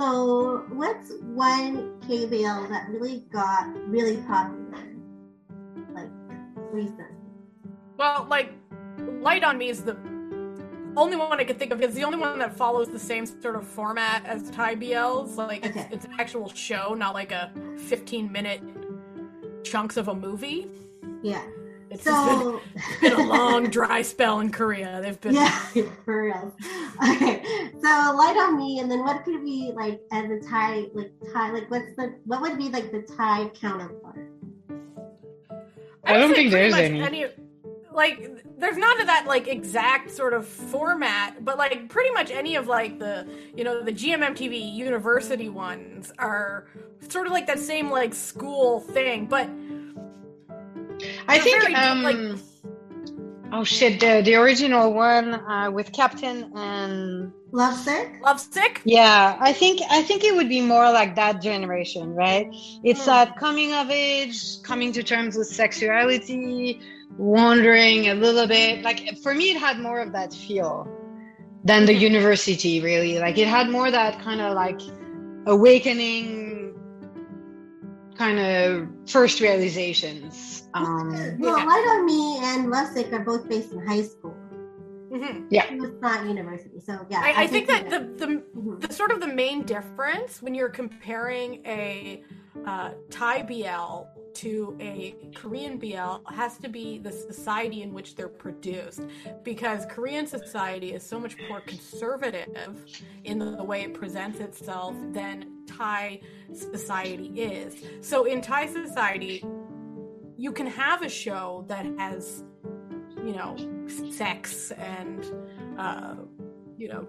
So, 0.00 0.64
what's 0.70 1.12
one 1.20 2.00
KBL 2.00 2.68
that 2.70 2.88
really 2.88 3.24
got 3.32 3.66
really 3.88 4.16
popular, 4.22 4.96
like 5.94 6.08
recently? 6.72 7.11
Well, 7.96 8.26
like, 8.30 8.52
Light 9.20 9.44
on 9.44 9.58
Me 9.58 9.68
is 9.68 9.82
the 9.84 9.96
only 10.96 11.16
one 11.16 11.40
I 11.40 11.44
could 11.44 11.58
think 11.58 11.72
of. 11.72 11.80
It's 11.80 11.94
the 11.94 12.04
only 12.04 12.18
one 12.18 12.38
that 12.38 12.54
follows 12.56 12.88
the 12.88 12.98
same 12.98 13.24
sort 13.26 13.56
of 13.56 13.66
format 13.66 14.24
as 14.26 14.50
Thai 14.50 14.76
BLs. 14.76 15.36
Like, 15.36 15.64
it's, 15.64 15.76
Okay. 15.76 15.88
it's 15.90 16.04
an 16.04 16.12
actual 16.18 16.48
show, 16.50 16.94
not 16.94 17.14
like 17.14 17.32
a 17.32 17.50
15 17.78 18.30
minute 18.30 18.62
chunks 19.64 19.96
of 19.96 20.08
a 20.08 20.14
movie. 20.14 20.68
Yeah. 21.22 21.42
It's 21.90 22.04
just 22.04 22.26
been, 22.28 22.38
So, 22.40 22.60
been 23.02 23.12
a 23.12 23.22
long 23.28 23.68
dry 23.68 24.00
spell 24.02 24.40
in 24.40 24.50
Korea. 24.50 25.00
They've 25.02 25.20
been 25.20 25.34
yeah, 25.34 25.50
for 26.04 26.22
real. 26.22 26.54
Okay, 27.04 27.42
so 27.72 27.88
light 28.16 28.36
on 28.38 28.56
me, 28.56 28.78
and 28.80 28.90
then 28.90 29.00
what 29.00 29.24
could 29.24 29.44
be 29.44 29.72
like 29.74 30.00
as 30.10 30.30
a 30.30 30.40
Thai, 30.40 30.86
like 30.94 31.12
Thai, 31.34 31.50
like 31.50 31.70
what's 31.70 31.94
the 31.96 32.14
what 32.24 32.40
would 32.40 32.56
be 32.56 32.70
like 32.70 32.92
the 32.92 33.02
Thai 33.02 33.48
counterpart? 33.48 34.26
I 36.04 36.12
would 36.12 36.18
don't 36.18 36.34
think 36.34 36.50
there's 36.50 36.72
much 36.72 36.80
any. 36.82 37.26
Like, 37.94 38.44
there's 38.58 38.76
none 38.78 39.00
of 39.00 39.06
that 39.06 39.26
like 39.26 39.48
exact 39.48 40.10
sort 40.10 40.32
of 40.34 40.46
format, 40.46 41.44
but 41.44 41.58
like 41.58 41.88
pretty 41.88 42.10
much 42.10 42.30
any 42.30 42.56
of 42.56 42.66
like 42.66 42.98
the 42.98 43.26
you 43.56 43.64
know 43.64 43.82
the 43.82 43.92
GMMTV 43.92 44.74
University 44.74 45.48
ones 45.48 46.12
are 46.18 46.66
sort 47.08 47.26
of 47.26 47.32
like 47.32 47.46
that 47.48 47.58
same 47.58 47.90
like 47.90 48.14
school 48.14 48.80
thing, 48.80 49.26
but 49.26 49.48
I 51.28 51.38
think 51.38 51.62
very, 51.62 51.74
um. 51.74 52.02
like- 52.02 52.38
oh 53.52 53.64
shit! 53.64 54.00
The 54.00 54.22
the 54.24 54.34
original 54.36 54.92
one 54.94 55.34
uh, 55.34 55.70
with 55.70 55.92
Captain 55.92 56.50
and 56.56 57.32
Love 57.54 57.76
sick. 57.76 58.16
Lovesick. 58.22 58.80
Yeah, 58.84 59.36
I 59.38 59.52
think 59.52 59.82
I 59.90 60.02
think 60.02 60.24
it 60.24 60.34
would 60.34 60.48
be 60.48 60.60
more 60.62 60.90
like 60.90 61.14
that 61.16 61.42
generation, 61.42 62.14
right? 62.14 62.48
It's 62.82 63.00
Hmm. 63.04 63.10
that 63.10 63.36
coming 63.36 63.74
of 63.74 63.90
age, 63.90 64.62
coming 64.62 64.90
to 64.92 65.02
terms 65.02 65.36
with 65.36 65.48
sexuality, 65.48 66.80
wondering 67.18 68.08
a 68.08 68.14
little 68.14 68.46
bit. 68.46 68.82
Like 68.82 69.18
for 69.22 69.34
me, 69.34 69.50
it 69.52 69.58
had 69.58 69.78
more 69.80 70.00
of 70.00 70.12
that 70.12 70.32
feel 70.32 70.88
than 71.64 71.86
the 71.86 71.94
Mhm. 71.94 72.00
university. 72.00 72.80
Really, 72.80 73.18
like 73.18 73.38
it 73.38 73.48
had 73.48 73.68
more 73.70 73.90
that 73.90 74.20
kind 74.20 74.40
of 74.40 74.54
like 74.54 74.80
awakening, 75.46 76.74
kind 78.16 78.38
of 78.38 78.88
first 79.10 79.40
realizations. 79.40 80.68
Um, 80.74 81.10
Well, 81.38 81.58
Yeah. 81.58 81.64
light 81.64 81.86
on 81.90 82.06
me 82.06 82.38
and 82.42 82.70
Love 82.70 82.88
sick 82.94 83.12
are 83.12 83.24
both 83.24 83.48
based 83.48 83.72
in 83.72 83.86
high 83.86 84.02
school. 84.02 84.34
hmm 85.12 85.44
It's 85.50 86.00
not 86.00 86.26
university, 86.26 86.80
so 86.80 87.04
yeah. 87.10 87.20
I, 87.22 87.42
I 87.42 87.46
think 87.46 87.68
can 87.68 87.84
that 87.88 87.90
see 87.92 87.98
the, 87.98 88.26
the 88.26 88.42
Mhm. 88.58 88.80
the 88.88 88.92
sort 88.94 89.10
of 89.10 89.20
the 89.20 89.26
main 89.26 89.62
difference 89.64 90.40
when 90.40 90.54
you're 90.54 90.70
comparing 90.70 91.60
a 91.66 92.22
uh, 92.66 92.90
Thai 93.10 93.42
BL 93.42 94.06
to 94.34 94.76
a 94.80 95.14
Korean 95.34 95.78
BL 95.78 96.28
has 96.28 96.58
to 96.58 96.68
be 96.68 96.98
the 96.98 97.12
society 97.12 97.82
in 97.82 97.92
which 97.92 98.14
they're 98.14 98.28
produced, 98.28 99.02
because 99.42 99.86
Korean 99.86 100.26
society 100.26 100.92
is 100.92 101.02
so 101.02 101.18
much 101.18 101.36
more 101.48 101.60
conservative 101.60 102.84
in 103.24 103.38
the, 103.38 103.62
way 103.62 103.82
it 103.82 103.94
presents 103.94 104.40
itself 104.40 104.96
than 105.12 105.46
Thai 105.66 106.20
society 106.52 107.28
is. 107.40 107.76
So 108.00 108.24
in 108.24 108.40
Thai 108.40 108.66
society, 108.66 109.44
you 110.36 110.52
can 110.52 110.66
have 110.66 111.02
a 111.02 111.08
show 111.08 111.64
that 111.68 111.86
has, 111.98 112.42
you 113.24 113.36
know, 113.36 113.56
sex 114.10 114.72
and, 114.72 115.24
uh, 115.78 116.16
you 116.76 116.88
know, 116.88 117.06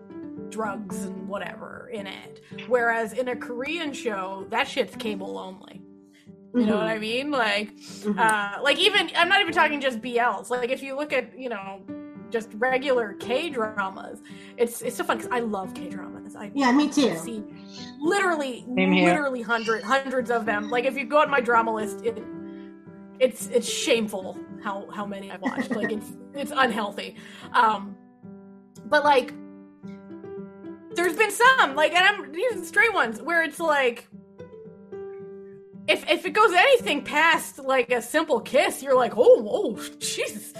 drugs 0.49 1.03
and 1.05 1.27
whatever 1.27 1.89
in 1.91 2.05
it. 2.05 2.41
Whereas 2.67 3.13
in 3.13 3.29
a 3.29 3.35
Korean 3.35 3.91
show, 3.93 4.45
that 4.49 4.67
shit's 4.67 4.95
cable 4.95 5.39
only. 5.39 5.81
You 6.55 6.65
know 6.67 6.75
what 6.77 6.87
I 6.87 6.99
mean? 6.99 7.31
Like, 7.31 7.75
Mhm. 7.77 8.17
uh, 8.19 8.61
like 8.61 8.77
even 8.77 9.09
I'm 9.15 9.27
not 9.27 9.41
even 9.41 9.53
talking 9.53 9.81
just 9.81 10.01
BLs. 10.01 10.49
Like 10.49 10.69
if 10.69 10.83
you 10.83 10.95
look 10.95 11.11
at 11.11 11.37
you 11.37 11.49
know 11.49 11.81
just 12.29 12.49
regular 12.55 13.13
K 13.13 13.49
dramas, 13.49 14.21
it's 14.57 14.81
it's 14.81 14.95
so 14.95 15.03
fun 15.03 15.17
because 15.17 15.31
I 15.31 15.39
love 15.39 15.73
K 15.73 15.89
dramas. 15.89 16.35
I 16.35 16.51
yeah, 16.53 16.71
me 16.71 16.89
too. 16.89 17.15
see 17.17 17.43
literally 17.99 18.65
Same 18.75 18.91
here. 18.91 19.05
literally 19.09 19.41
hundred 19.41 19.83
hundreds 19.83 20.29
of 20.29 20.45
them. 20.45 20.69
Like 20.69 20.85
if 20.85 20.95
you 20.95 21.05
go 21.05 21.19
on 21.21 21.29
my 21.31 21.41
drama 21.41 21.73
list, 21.73 22.05
it 22.05 22.21
it's 23.19 23.47
it's 23.47 23.67
shameful 23.67 24.37
how 24.63 24.87
how 24.91 25.05
many 25.07 25.31
I've 25.31 25.41
watched. 25.41 25.71
Like 25.71 25.91
it's 25.91 26.11
it's 26.35 26.51
unhealthy. 26.55 27.15
Um, 27.53 27.95
but 28.85 29.03
like 29.03 29.33
there's 30.95 31.15
been 31.15 31.31
some 31.31 31.75
like 31.75 31.93
and 31.93 32.03
I'm 32.05 32.31
these 32.31 32.53
are 32.55 32.63
straight 32.63 32.93
ones 32.93 33.21
where 33.21 33.43
it's 33.43 33.59
like 33.59 34.07
if 35.87 36.09
if 36.09 36.25
it 36.25 36.31
goes 36.31 36.51
anything 36.53 37.03
past 37.03 37.59
like 37.59 37.91
a 37.91 38.01
simple 38.01 38.39
kiss, 38.39 38.81
you're 38.81 38.95
like, 38.95 39.13
oh, 39.17 39.47
oh, 39.49 39.89
Jesus. 39.99 40.53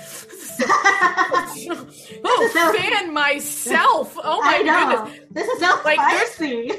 oh, 0.61 2.49
so- 2.53 2.73
fan 2.77 3.13
myself. 3.13 4.17
Oh 4.23 4.41
my 4.41 4.63
goodness. 4.63 5.27
This 5.31 5.47
is 5.47 5.59
so 5.59 5.79
Like, 5.85 5.99
spicy. 5.99 6.71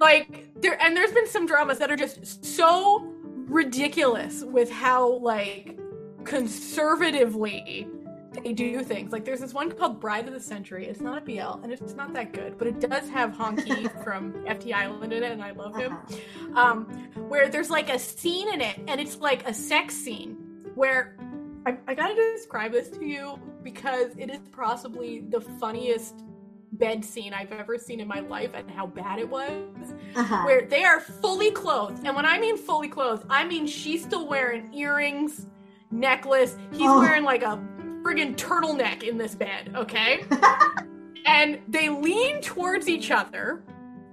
Like 0.00 0.48
there 0.60 0.80
and 0.82 0.96
there's 0.96 1.12
been 1.12 1.26
some 1.28 1.46
dramas 1.46 1.78
that 1.78 1.90
are 1.90 1.96
just 1.96 2.44
so 2.44 3.06
ridiculous 3.48 4.42
with 4.44 4.70
how 4.70 5.18
like 5.18 5.76
conservatively 6.24 7.86
they 8.32 8.52
do 8.52 8.82
things. 8.84 9.12
Like 9.12 9.24
there's 9.24 9.40
this 9.40 9.52
one 9.54 9.70
called 9.72 10.00
Bride 10.00 10.26
of 10.28 10.34
the 10.34 10.40
Century. 10.40 10.86
It's 10.86 11.00
not 11.00 11.18
a 11.18 11.20
BL 11.20 11.62
and 11.62 11.72
it's 11.72 11.94
not 11.94 12.12
that 12.14 12.32
good, 12.32 12.56
but 12.58 12.66
it 12.68 12.80
does 12.80 13.08
have 13.08 13.32
Hongki 13.32 14.02
from 14.04 14.32
FT 14.44 14.72
Island 14.72 15.12
in 15.12 15.22
it, 15.22 15.32
and 15.32 15.42
I 15.42 15.50
love 15.50 15.74
him. 15.76 15.92
Uh-huh. 15.94 16.60
Um, 16.60 16.84
where 17.28 17.48
there's 17.48 17.70
like 17.70 17.90
a 17.90 17.98
scene 17.98 18.52
in 18.52 18.60
it, 18.60 18.78
and 18.88 19.00
it's 19.00 19.18
like 19.18 19.46
a 19.48 19.54
sex 19.54 19.94
scene 19.96 20.36
where 20.74 21.16
I, 21.66 21.76
I 21.88 21.94
gotta 21.94 22.14
describe 22.14 22.72
this 22.72 22.88
to 22.90 23.04
you 23.04 23.38
because 23.62 24.12
it 24.16 24.30
is 24.30 24.40
possibly 24.52 25.20
the 25.28 25.40
funniest 25.40 26.14
bed 26.72 27.04
scene 27.04 27.34
I've 27.34 27.50
ever 27.52 27.76
seen 27.78 27.98
in 28.00 28.06
my 28.08 28.20
life 28.20 28.52
and 28.54 28.70
how 28.70 28.86
bad 28.86 29.18
it 29.18 29.28
was 29.28 29.50
Uh-huh. 30.14 30.44
where 30.44 30.62
they 30.66 30.84
are 30.84 31.00
fully 31.00 31.50
clothed. 31.50 32.06
And 32.06 32.14
when 32.14 32.24
I 32.24 32.38
mean 32.38 32.56
fully 32.56 32.88
clothed, 32.88 33.26
I 33.28 33.44
mean 33.44 33.66
she's 33.66 34.02
still 34.04 34.26
wearing 34.28 34.72
earrings, 34.72 35.46
necklace. 35.90 36.56
He's 36.72 36.88
Oh. 36.88 37.00
wearing 37.00 37.24
like 37.24 37.42
a 37.42 37.56
friggin' 38.02 38.36
turtleneck 38.36 39.02
in 39.02 39.18
this 39.18 39.34
bed, 39.34 39.72
okay? 39.74 40.24
and 41.26 41.60
they 41.68 41.88
lean 41.88 42.40
towards 42.40 42.88
each 42.88 43.10
other, 43.10 43.62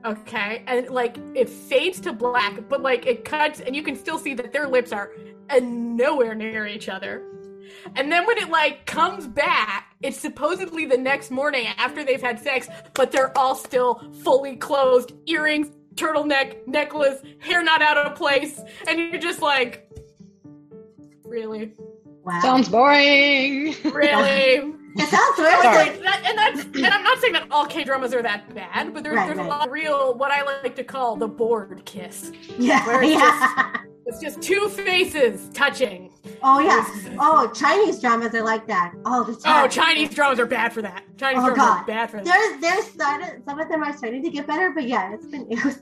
okay? 0.06 0.64
And 0.68 0.90
like 0.90 1.18
it 1.36 1.50
fades 1.50 2.00
to 2.02 2.14
black, 2.14 2.68
but 2.70 2.82
like 2.82 3.06
it 3.06 3.26
cuts 3.26 3.60
and 3.60 3.76
you 3.76 3.84
can 3.84 3.96
still 3.96 4.18
see 4.18 4.34
that 4.36 4.52
their 4.52 4.68
lips 4.68 4.92
are 4.92 5.12
nowhere 5.62 6.36
near 6.36 6.68
each 6.68 6.90
other. 6.90 7.24
And 7.96 8.12
then 8.12 8.26
when 8.26 8.38
it 8.38 8.50
like 8.50 8.86
comes 8.86 9.28
back, 9.28 9.96
it's 10.02 10.20
supposedly 10.20 10.86
the 10.86 10.98
next 10.98 11.32
morning 11.32 11.68
after 11.78 12.04
they've 12.04 12.22
had 12.22 12.40
sex, 12.40 12.68
but 12.94 13.12
they're 13.12 13.38
all 13.38 13.56
still 13.56 14.04
fully 14.24 14.56
clothed, 14.56 15.14
earrings, 15.26 15.70
turtleneck, 15.96 16.68
necklace, 16.68 17.22
hair 17.40 17.64
not 17.64 17.82
out 17.82 17.98
of 17.98 18.16
place, 18.16 18.62
and 18.88 19.00
you're 19.00 19.20
just 19.20 19.42
like, 19.42 19.90
really, 21.24 21.74
wow. 22.28 22.40
Sounds 22.42 22.70
boring. 22.70 23.76
really. 23.84 24.74
it 24.96 25.10
sounds 25.10 25.36
So 25.36 25.44
weird. 25.44 25.54
it's 25.54 25.64
Sorry. 25.64 25.76
like 25.90 26.02
that, 26.02 26.24
and 26.26 26.38
that's 26.38 26.64
and 26.66 26.86
I'm 26.88 27.04
not 27.04 27.20
saying 27.20 27.34
that 27.34 27.48
all 27.52 27.66
K 27.66 27.84
dramas 27.84 28.14
are 28.14 28.22
that 28.22 28.54
bad, 28.54 28.94
but 28.94 29.04
there's 29.04 29.16
Right, 29.16 29.26
there's 29.28 29.38
right. 29.40 29.46
a 29.46 29.50
lot 29.50 29.68
of 29.68 29.72
real 29.74 30.14
what 30.16 30.32
I 30.32 30.44
like 30.64 30.76
to 30.76 30.84
call 30.84 31.16
the 31.16 31.28
bored 31.28 31.84
kiss. 31.86 32.32
Yeah. 32.58 32.86
Where 32.86 33.02
it's 33.04 33.14
yeah. 33.14 33.78
It's 34.10 34.20
just 34.22 34.42
two 34.42 34.70
faces 34.70 35.50
touching. 35.54 36.14
Oh 36.42 36.60
yeah. 36.60 36.86
Oh, 37.20 37.52
Chinese 37.54 38.00
dramas 38.00 38.34
are 38.36 38.42
like 38.44 38.66
that 38.68 38.94
all 39.06 39.26
the 39.26 39.36
time. 39.36 39.66
Oh, 39.66 39.68
Chinese 39.68 40.14
dramas 40.16 40.40
are 40.40 40.46
bad 40.46 40.72
for 40.72 40.82
that. 40.82 41.04
Chinese 41.18 41.40
Oh, 41.44 41.54
dramas 41.54 41.58
God. 41.58 41.82
are 41.82 41.86
bad 41.86 42.10
for 42.12 42.18
that. 42.18 42.26
There's 42.26 42.62
there's 42.62 42.86
started 42.86 43.44
some 43.44 43.60
of 43.60 43.68
them 43.68 43.84
are 43.84 43.96
starting 43.98 44.24
to 44.24 44.30
get 44.30 44.48
better, 44.48 44.70
but 44.72 44.84
yeah, 44.88 45.14
it's 45.14 45.26
been 45.26 45.46
it 45.52 45.64
was 45.66 45.82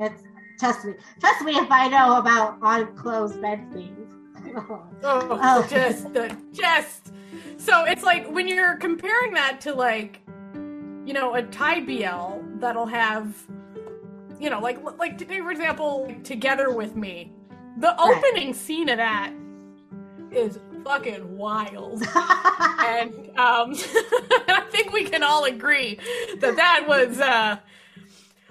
it's 0.00 0.22
trust 0.60 0.84
me. 0.84 0.94
Trust 1.18 1.42
me 1.44 1.52
if 1.56 1.68
I 1.70 1.88
know 1.88 2.16
about 2.18 2.58
on 2.62 2.96
closed 2.96 3.42
bed 3.42 3.66
scenes. 3.72 4.13
Oh, 5.02 5.38
Oh. 5.42 5.66
just 5.68 6.12
the 6.12 6.36
just. 6.52 7.12
So 7.56 7.84
it's 7.84 8.02
like 8.02 8.30
when 8.30 8.46
you're 8.48 8.76
comparing 8.76 9.32
that 9.34 9.60
to 9.62 9.74
like, 9.74 10.20
you 11.04 11.12
know, 11.12 11.34
a 11.34 11.42
Thai 11.42 11.80
BL 11.80 12.58
that'll 12.60 12.86
have, 12.86 13.34
you 14.40 14.50
know, 14.50 14.60
like 14.60 14.78
like 14.98 15.18
today 15.18 15.40
for 15.40 15.50
example, 15.50 16.14
Together 16.24 16.70
with 16.72 16.94
Me, 16.96 17.32
the 17.78 17.88
Right. 17.98 18.22
opening 18.24 18.54
scene 18.54 18.88
of 18.88 18.98
that 18.98 19.32
is 20.30 20.58
fucking 20.84 21.36
wild. 21.36 22.02
and 22.14 23.12
um, 23.38 23.74
I 23.76 24.64
think 24.70 24.92
we 24.92 25.04
can 25.04 25.22
all 25.22 25.44
agree 25.44 25.98
that 26.40 26.56
that 26.56 26.84
was 26.86 27.18
uh, 27.20 27.58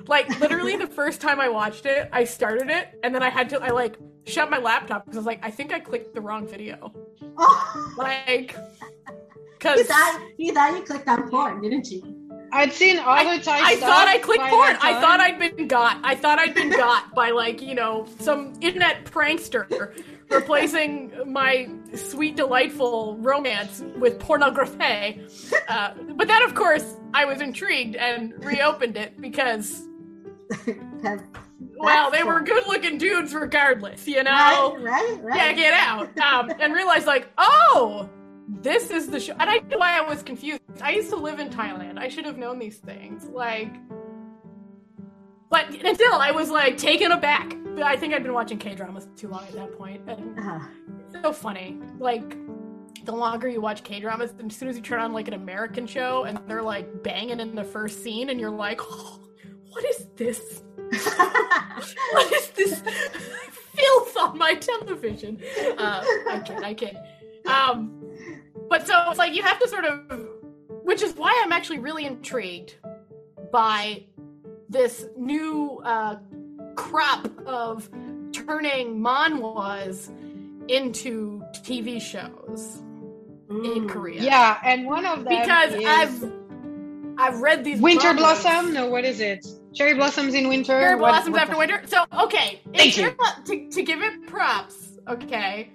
like 0.08 0.28
literally 0.40 0.76
the 0.76 0.88
first 0.88 1.22
time 1.22 1.40
I 1.40 1.50
watched 1.50 1.86
it. 1.86 2.10
I 2.12 2.24
started 2.24 2.70
it, 2.70 3.00
and 3.04 3.14
then 3.14 3.24
I 3.24 3.30
had 3.30 3.50
to 3.52 3.62
I 3.62 3.70
like 3.70 3.98
shut 4.26 4.50
my 4.50 4.58
laptop 4.58 5.06
because 5.06 5.18
I 5.18 5.20
was 5.20 5.26
like, 5.26 5.40
I 5.44 5.52
think 5.52 5.74
I 5.74 5.80
clicked 5.80 6.14
the 6.14 6.22
wrong 6.22 6.48
video. 6.48 6.94
oh, 7.38 7.94
Like, 7.98 8.54
you 8.54 9.14
because 9.54 9.88
thought 9.88 10.22
you 10.38 10.54
thought 10.54 10.78
you 10.78 10.84
clicked 10.84 11.08
on 11.08 11.30
porn, 11.30 11.62
didn't 11.62 11.90
you? 11.90 12.20
I'd 12.54 12.72
seen 12.72 13.00
other 13.00 13.42
Thai 13.42 13.62
I 13.64 13.76
thought 13.78 14.08
I 14.08 14.20
clicked 14.20 14.44
by 14.44 14.50
porn. 14.50 14.78
I 14.80 15.00
thought 15.02 15.20
I'd 15.20 15.40
been 15.40 15.68
got. 15.68 16.00
I 16.04 16.14
thought 16.14 16.38
I'd 16.38 16.54
been 16.54 16.70
got 16.70 17.14
by 17.16 17.32
like 17.32 17.62
you 17.62 17.74
know 17.74 18.08
some 18.20 18.54
internet 18.62 19.06
prankster 19.06 19.68
replacing 20.34 21.12
my 21.26 21.70
sweet 21.96 22.36
delightful 22.36 23.18
romance 23.18 23.84
with 23.98 24.20
pornography. 24.20 25.22
Uh, 25.68 25.94
but 26.16 26.28
then 26.28 26.42
of 26.44 26.56
course 26.56 26.98
I 27.14 27.26
was 27.26 27.42
intrigued 27.42 27.96
and 27.96 28.34
reopened 28.44 28.98
it 28.98 29.20
because 29.20 29.88
well 31.78 32.12
they 32.12 32.24
were 32.24 32.42
good 32.42 32.66
looking 32.68 32.98
dudes 32.98 33.34
regardless, 33.34 34.08
you 34.08 34.24
know. 34.24 34.76
right, 34.78 34.82
right, 34.82 35.24
right. 35.24 35.38
Yeah, 35.38 35.54
get 35.54 35.74
out. 35.74 36.18
Um, 36.20 36.52
and 36.60 36.74
realized 36.74 37.08
like 37.08 37.30
oh. 37.38 38.10
This 38.46 38.92
is 38.92 39.08
the 39.08 39.22
show, 39.22 39.34
and 39.40 39.50
I 39.50 39.60
know 39.60 39.78
why 39.78 39.98
I 39.98 40.02
was 40.02 40.22
confused. 40.22 40.60
I 40.82 40.92
used 40.92 41.10
to 41.12 41.16
live 41.16 41.40
in 41.40 41.50
Thailand. 41.50 41.98
I 41.98 42.10
should 42.10 42.26
have 42.26 42.38
known 42.38 42.60
these 42.60 42.78
things. 42.78 43.26
Like, 43.30 43.74
but 45.54 45.70
until 45.86 46.16
I 46.16 46.32
was 46.32 46.50
like 46.50 46.78
taken 46.78 47.12
aback. 47.12 47.56
I 47.84 47.96
think 47.96 48.12
I'd 48.14 48.24
been 48.24 48.34
watching 48.34 48.58
K 48.58 48.74
dramas 48.74 49.08
too 49.16 49.28
long 49.28 49.44
at 49.44 49.54
that 49.54 49.78
point, 49.78 50.02
and 50.08 50.40
Uh, 50.40 50.60
it's 51.06 51.22
so 51.22 51.32
funny. 51.32 51.80
Like, 52.00 52.36
the 53.06 53.12
longer 53.12 53.48
you 53.48 53.62
watch 53.62 53.84
K 53.84 54.00
dramas, 54.00 54.34
as 54.44 54.56
soon 54.56 54.68
as 54.68 54.76
you 54.76 54.82
turn 54.82 55.00
on 55.00 55.14
like 55.14 55.28
an 55.28 55.36
American 55.36 55.86
show 55.86 56.24
and 56.24 56.40
they're 56.48 56.64
like 56.64 57.04
banging 57.04 57.40
in 57.40 57.54
the 57.54 57.64
first 57.64 58.04
scene, 58.04 58.32
and 58.32 58.40
you're 58.40 58.50
like, 58.50 58.82
oh, 58.82 59.20
what 59.70 59.86
is 59.86 60.08
this? 60.16 60.64
What 62.14 62.32
is 62.32 62.50
this 62.50 62.82
filth 63.76 64.18
on 64.18 64.38
my 64.38 64.56
television? 64.56 65.40
Uh, 65.78 66.04
I 66.30 66.42
kid, 66.46 66.64
I 66.64 66.74
kid. 66.74 66.98
Um, 67.46 68.04
but 68.70 68.88
so 68.88 68.94
it's 69.10 69.20
like 69.20 69.34
you 69.36 69.44
have 69.44 69.60
to 69.60 69.68
sort 69.68 69.86
of, 69.86 70.00
which 70.84 71.02
is 71.02 71.16
why 71.16 71.40
I'm 71.44 71.52
actually 71.52 71.80
really 71.80 72.06
intrigued 72.06 72.76
by 73.52 74.06
this 74.74 75.06
new 75.16 75.80
uh, 75.86 76.18
crop 76.76 77.30
of 77.46 77.90
turning 78.34 79.00
manhwas 79.00 80.10
into 80.70 81.42
TV 81.54 82.02
shows 82.02 82.82
in 83.50 83.86
Mm. 83.86 83.90
Korea. 83.90 84.22
Yeah, 84.22 84.58
and 84.66 84.86
one 84.86 85.06
of 85.06 85.24
them 85.24 85.40
because 85.40 85.74
is 85.76 85.86
I've 85.86 86.32
I've 87.18 87.40
read 87.42 87.64
these 87.64 87.80
Winter 87.80 88.10
manhwas. 88.10 88.18
Blossom. 88.18 88.74
No, 88.74 88.88
what 88.90 89.06
is 89.06 89.20
it? 89.20 89.46
Cherry 89.76 89.94
blossoms 89.94 90.34
in 90.34 90.48
winter. 90.48 90.80
Cherry 90.80 90.96
What- 90.96 91.10
blossoms 91.12 91.34
what 91.34 91.42
after 91.44 91.54
the- 91.54 91.60
winter. 91.60 91.82
So 91.86 92.06
okay, 92.26 92.62
in 92.66 92.74
Thank 92.74 92.98
you. 92.98 93.16
To, 93.46 93.70
to 93.70 93.84
give 93.84 94.02
it 94.02 94.26
props, 94.28 94.98
okay. 95.08 95.72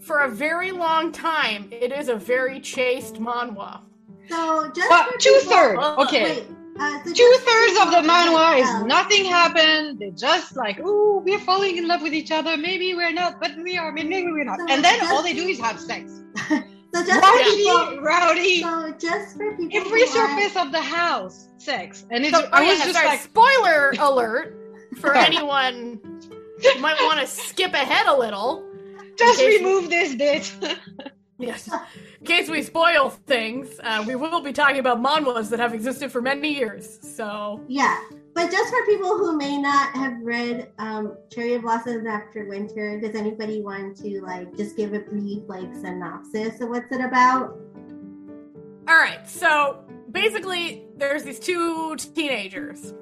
For 0.00 0.20
a 0.20 0.28
very 0.28 0.72
long 0.72 1.12
time, 1.12 1.68
it 1.70 1.92
is 1.92 2.08
a 2.08 2.16
very 2.16 2.60
chaste 2.60 3.14
manhwa. 3.14 3.80
So 4.28 4.70
just 4.74 4.88
But 4.90 5.12
for 5.12 5.18
two 5.18 5.38
thirds. 5.44 5.78
Oh, 5.82 6.02
Okay. 6.04 6.24
Wait, 6.24 6.44
uh, 6.78 7.04
so 7.04 7.12
Two 7.12 7.36
thirds 7.46 7.78
of 7.82 7.90
the 7.90 8.00
people- 8.00 8.14
manhwa 8.14 8.60
is 8.60 8.68
um, 8.68 8.86
nothing 8.88 9.24
happened. 9.24 9.98
They're 9.98 10.10
just 10.10 10.56
like, 10.56 10.78
ooh, 10.80 11.18
we're 11.24 11.38
falling 11.40 11.76
in 11.76 11.86
love 11.86 12.02
with 12.02 12.14
each 12.14 12.30
other. 12.30 12.56
Maybe 12.56 12.94
we're 12.94 13.12
not, 13.12 13.40
but 13.40 13.52
we 13.62 13.76
are. 13.78 13.92
Maybe 13.92 14.30
we're 14.30 14.44
not. 14.44 14.58
So 14.60 14.66
And 14.70 14.84
then 14.84 15.00
all 15.06 15.22
they 15.22 15.34
do 15.34 15.42
is 15.48 15.58
have 15.60 15.78
sex. 15.80 16.20
So 16.94 17.02
just 17.02 17.20
for 17.24 17.26
Rowdy, 17.26 17.56
people, 17.56 18.00
rowdy. 18.02 18.60
so 18.60 18.92
just 18.98 19.34
for 19.38 19.56
people 19.56 19.80
Every 19.80 20.00
who 20.06 20.18
are- 20.18 20.38
surface 20.38 20.56
of 20.60 20.72
the 20.72 20.80
house, 20.82 21.48
sex. 21.56 22.04
And 22.10 22.22
it's. 22.22 22.36
So, 22.36 22.46
I 22.52 22.62
oh, 22.62 22.68
was 22.68 22.78
yeah, 22.80 22.84
just 22.84 22.94
sorry, 22.98 23.06
like, 23.08 23.20
spoiler 23.20 23.94
alert 23.98 24.54
for 25.00 25.16
anyone 25.16 25.98
who 26.62 26.78
might 26.80 27.00
want 27.00 27.18
to 27.20 27.26
skip 27.26 27.72
ahead 27.72 28.06
a 28.08 28.14
little. 28.14 28.62
just 29.16 29.40
remove 29.40 29.88
this 29.88 30.14
bit. 30.14 30.52
Yes. 31.42 31.68
in 32.20 32.26
case 32.26 32.48
we 32.48 32.62
spoil 32.62 33.10
things, 33.10 33.80
uh, 33.82 34.04
we 34.06 34.14
will 34.14 34.40
be 34.40 34.52
talking 34.52 34.78
about 34.78 35.02
manhwas 35.02 35.50
that 35.50 35.58
have 35.58 35.74
existed 35.74 36.10
for 36.12 36.22
many 36.22 36.54
years. 36.54 36.98
So 37.02 37.60
Yeah, 37.68 37.98
but 38.34 38.50
just 38.50 38.70
for 38.70 38.86
people 38.86 39.18
who 39.18 39.36
may 39.36 39.58
not 39.58 39.94
have 39.94 40.14
read 40.22 40.70
um, 40.78 41.16
Cherry 41.30 41.58
Blossoms 41.58 42.06
After 42.06 42.46
Winter, 42.48 43.00
does 43.00 43.14
anybody 43.14 43.60
want 43.60 43.96
to 43.98 44.22
like 44.22 44.56
just 44.56 44.76
give 44.76 44.94
a 44.94 45.00
brief 45.00 45.42
like 45.48 45.74
synopsis 45.74 46.60
of 46.60 46.68
what's 46.68 46.90
it 46.92 47.00
about? 47.00 47.58
All 48.88 48.96
right, 48.96 49.28
so 49.28 49.84
basically, 50.10 50.84
there's 50.96 51.24
these 51.24 51.38
two 51.38 51.96
teenagers. 51.96 52.94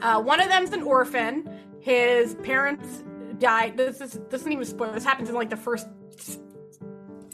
Uh, 0.00 0.20
one 0.20 0.40
of 0.40 0.48
them's 0.48 0.72
an 0.72 0.82
orphan. 0.82 1.48
His 1.80 2.34
parents 2.36 3.04
died. 3.38 3.76
This 3.76 4.00
is 4.00 4.20
this 4.30 4.42
isn't 4.42 4.52
even 4.52 4.64
spoil. 4.64 4.92
This 4.92 5.04
happens 5.04 5.28
in 5.28 5.34
like 5.34 5.50
the 5.50 5.56
first, 5.56 5.86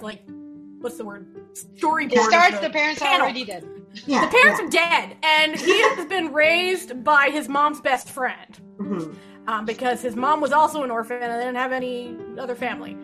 like, 0.01 0.23
what's 0.81 0.97
the 0.97 1.05
word? 1.05 1.27
Storyboard. 1.55 2.13
It 2.13 2.23
starts 2.25 2.61
the 2.61 2.71
parents 2.71 3.01
are 3.03 3.07
panel. 3.07 3.23
already 3.23 3.45
dead. 3.45 3.65
Yeah, 4.07 4.27
The 4.27 4.37
parents 4.37 4.61
are 4.61 4.69
dead, 4.69 5.17
and 5.23 5.57
he 5.59 5.81
has 5.95 6.07
been 6.07 6.33
raised 6.33 7.03
by 7.03 7.31
his 7.31 7.49
mom's 7.49 7.81
best 7.81 8.11
friend 8.11 8.61
Mhm. 8.79 9.17
um, 9.49 9.65
because 9.65 10.03
his 10.03 10.15
mom 10.17 10.41
was 10.41 10.53
also 10.53 10.83
an 10.83 10.91
orphan 10.91 11.23
and 11.23 11.33
they 11.33 11.39
didn't 11.47 11.57
have 11.57 11.73
any 11.73 12.15
other 12.39 12.55
family. 12.55 12.97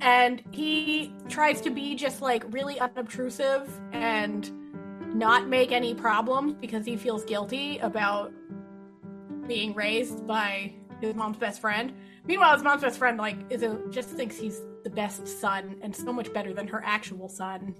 And 0.00 0.42
he 0.52 1.12
tries 1.28 1.60
to 1.62 1.70
be 1.70 1.94
just 1.96 2.22
like 2.22 2.44
really 2.50 2.78
unobtrusive 2.80 3.68
and 3.92 4.50
not 5.14 5.48
make 5.48 5.72
any 5.72 5.94
problems 5.94 6.54
because 6.54 6.86
he 6.86 6.96
feels 6.96 7.24
guilty 7.24 7.78
about 7.78 8.32
being 9.46 9.74
raised 9.74 10.26
by 10.26 10.72
his 11.00 11.14
mom's 11.14 11.36
best 11.38 11.60
friend. 11.60 11.92
Meanwhile, 12.28 12.54
his 12.54 12.62
mom's 12.62 12.82
best 12.82 12.98
friend 12.98 13.16
like 13.18 13.36
is 13.50 13.62
a, 13.62 13.80
just 13.90 14.10
thinks 14.10 14.36
he's 14.36 14.60
the 14.84 14.90
best 14.90 15.26
son 15.26 15.76
and 15.82 15.96
so 15.96 16.12
much 16.12 16.32
better 16.32 16.52
than 16.52 16.68
her 16.68 16.82
actual 16.84 17.28
son. 17.28 17.74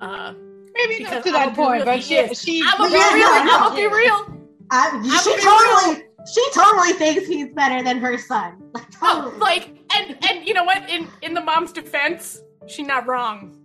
Uh, 0.00 0.32
Maybe 0.74 0.98
Because 0.98 1.12
not 1.16 1.24
to 1.24 1.32
that 1.32 1.54
point, 1.56 1.84
but 1.84 2.02
she, 2.02 2.14
is. 2.14 2.40
she 2.40 2.62
I'm 2.64 2.78
gonna 2.78 2.90
be 2.90 2.96
real. 2.96 3.26
no, 3.26 3.32
I'm 3.34 3.46
no. 3.46 3.58
gonna 3.58 3.74
be 3.74 3.86
real. 3.88 4.36
I, 4.70 5.00
I 5.02 5.20
she 5.22 5.30
would 5.30 5.36
be 5.36 5.42
totally, 5.42 6.04
she 6.32 6.50
totally 6.54 6.92
thinks 6.92 7.26
he's 7.26 7.48
better 7.52 7.82
than 7.82 7.98
her 7.98 8.16
son. 8.16 8.62
Like, 8.72 8.86
Oh, 9.02 9.34
like 9.38 9.76
and 9.96 10.16
and 10.30 10.46
you 10.46 10.54
know 10.54 10.62
what? 10.64 10.88
In 10.88 11.08
in 11.22 11.34
the 11.34 11.40
mom's 11.40 11.72
defense, 11.72 12.40
she's 12.68 12.86
not 12.86 13.08
wrong. 13.08 13.56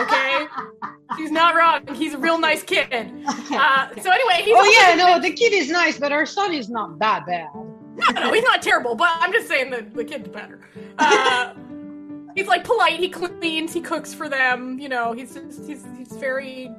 Okay, 0.00 0.44
she's 1.16 1.30
not 1.30 1.54
wrong. 1.54 1.86
He's 1.94 2.12
a 2.12 2.18
real 2.18 2.38
nice 2.38 2.62
kid. 2.62 2.86
okay. 2.92 3.56
Uh, 3.56 3.88
so 4.02 4.10
anyway, 4.10 4.42
he's 4.44 4.54
Oh 4.54 4.76
yeah, 4.78 4.94
no, 4.94 5.18
the 5.18 5.32
kid 5.32 5.54
is 5.54 5.70
nice, 5.70 5.98
but 5.98 6.12
her 6.12 6.26
son 6.26 6.52
is 6.52 6.68
not 6.68 6.98
that 6.98 7.24
bad. 7.26 7.48
No, 7.96 8.20
no, 8.20 8.32
he's 8.32 8.44
not 8.44 8.62
terrible. 8.62 8.94
But 8.94 9.10
I'm 9.14 9.32
just 9.32 9.48
saying 9.48 9.70
that 9.70 9.94
the 9.94 10.04
kid's 10.04 10.28
better. 10.28 10.60
Uh, 10.98 11.54
he's 12.34 12.46
like 12.46 12.64
polite. 12.64 12.98
He 12.98 13.08
cleans. 13.08 13.72
He 13.72 13.80
cooks 13.80 14.12
for 14.14 14.28
them. 14.28 14.78
You 14.78 14.88
know, 14.88 15.12
he's 15.12 15.34
just, 15.34 15.66
he's 15.66 15.84
he's 15.96 16.12
very. 16.12 16.70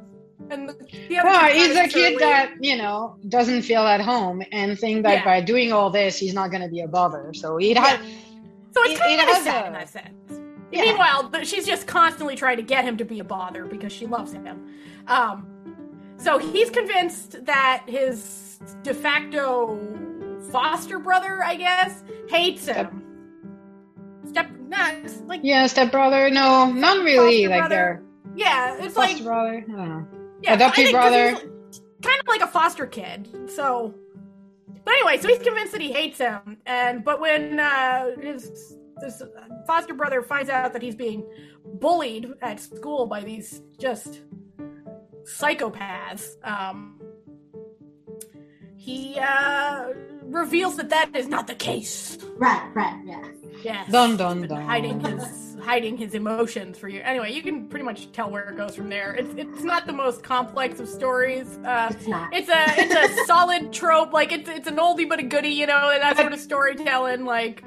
And 0.49 0.67
the, 0.67 0.73
the 1.07 1.17
other 1.19 1.29
Well, 1.29 1.51
he's 1.53 1.75
a 1.77 1.87
kid 1.87 2.19
that 2.19 2.51
you 2.59 2.75
know 2.75 3.15
doesn't 3.29 3.61
feel 3.61 3.83
at 3.83 4.01
home 4.01 4.43
and 4.51 4.77
think 4.77 5.03
that 5.03 5.13
Yeah. 5.19 5.25
by 5.25 5.41
doing 5.41 5.71
all 5.71 5.89
this, 5.89 6.17
he's 6.17 6.33
not 6.33 6.51
going 6.51 6.61
to 6.63 6.67
be 6.67 6.81
a 6.81 6.87
bother. 6.87 7.33
So 7.33 7.57
it 7.57 7.77
has. 7.77 7.97
So 8.73 8.81
it's 8.83 8.93
It- 8.93 8.99
kind 8.99 9.21
it 9.21 9.29
of 9.37 9.43
sad 9.43 9.63
a- 9.63 9.67
in 9.67 9.73
that 9.73 9.89
sense. 9.89 10.41
Yeah. 10.71 10.81
Meanwhile, 10.81 11.31
she's 11.43 11.65
just 11.67 11.85
constantly 11.87 12.35
trying 12.35 12.57
to 12.57 12.63
get 12.63 12.83
him 12.83 12.97
to 12.97 13.05
be 13.05 13.19
a 13.19 13.23
bother 13.23 13.63
because 13.65 13.93
she 13.93 14.05
loves 14.07 14.33
him. 14.33 14.67
Um, 15.07 15.47
so 16.17 16.39
he's 16.39 16.71
convinced 16.71 17.45
that 17.45 17.83
his 17.87 18.59
de 18.81 18.93
facto 18.93 19.77
foster 20.53 20.99
brother, 20.99 21.43
I 21.43 21.55
guess, 21.57 22.01
hates 22.29 22.65
him. 22.67 23.03
Step, 24.29 24.49
nah, 24.69 24.91
it's 25.03 25.19
like 25.21 25.41
Yeah, 25.43 25.67
step 25.67 25.91
brother. 25.91 26.29
No, 26.29 26.71
not 26.71 27.03
really. 27.03 27.47
Like 27.47 27.59
brother. 27.61 27.75
their 27.75 28.03
yeah, 28.35 28.77
it's 28.79 28.93
foster 28.95 29.15
like 29.15 29.23
brother. 29.25 29.65
I 29.67 29.71
don't 29.71 29.89
know. 29.89 30.07
yeah, 30.41 30.53
adopted 30.53 30.85
I 30.85 30.85
think 30.85 30.97
'cause 30.97 31.11
brother. 31.11 31.51
kind 32.01 32.19
of 32.21 32.27
like 32.27 32.41
a 32.41 32.47
foster 32.47 32.85
kid. 32.85 33.27
So, 33.49 33.93
but 34.85 34.93
anyway, 34.93 35.17
so 35.17 35.27
he's 35.27 35.39
convinced 35.39 35.73
that 35.73 35.81
he 35.81 35.91
hates 35.91 36.17
him, 36.17 36.57
and 36.65 37.03
but 37.03 37.19
when 37.19 37.59
uh, 37.59 38.11
his 38.21 38.77
this 39.01 39.21
foster 39.67 39.93
brother 39.93 40.21
finds 40.21 40.49
out 40.49 40.71
that 40.73 40.81
he's 40.81 40.95
being 40.95 41.25
bullied 41.79 42.31
at 42.41 42.59
school 42.59 43.05
by 43.05 43.21
these 43.21 43.61
just 43.79 44.21
psychopaths, 45.23 46.25
um, 46.43 46.99
he 48.77 49.17
uh, 49.19 49.89
reveals 50.27 50.77
that 50.77 50.89
that 50.89 51.15
is 51.15 51.27
not 51.27 51.47
the 51.47 51.55
case. 51.55 52.17
right, 52.37 52.69
right, 52.73 52.99
yeah. 53.05 53.23
Yes. 53.63 53.89
Dun, 53.89 54.17
dun, 54.17 54.41
Been 54.41 54.49
dun. 54.49 54.65
Hiding 54.65 54.99
his 54.99 55.55
hiding 55.63 55.95
his 55.95 56.13
emotions 56.13 56.77
for 56.77 56.89
you. 56.89 56.99
Anyway, 57.01 57.31
you 57.31 57.41
can 57.41 57.69
pretty 57.69 57.85
much 57.85 58.11
tell 58.11 58.29
where 58.29 58.49
it 58.49 58.57
goes 58.57 58.75
from 58.75 58.89
there. 58.89 59.13
It's 59.13 59.33
it's 59.37 59.63
not 59.63 59.87
the 59.87 59.93
most 59.93 60.21
complex 60.21 60.81
of 60.81 60.89
stories. 60.89 61.47
Uh, 61.63 61.87
It's 61.91 62.05
not. 62.07 62.33
it's 62.33 62.49
a 62.49 62.63
it's 62.77 63.21
a 63.21 63.25
solid 63.25 63.71
trope. 63.71 64.11
Like 64.11 64.33
it's 64.33 64.49
it's 64.49 64.67
an 64.67 64.75
oldie 64.77 65.07
but 65.07 65.19
a 65.19 65.23
goodie. 65.23 65.49
You 65.49 65.67
know 65.67 65.91
and 65.93 66.01
that 66.03 66.17
sort 66.17 66.33
of 66.33 66.39
storytelling. 66.41 67.23
Like 67.23 67.63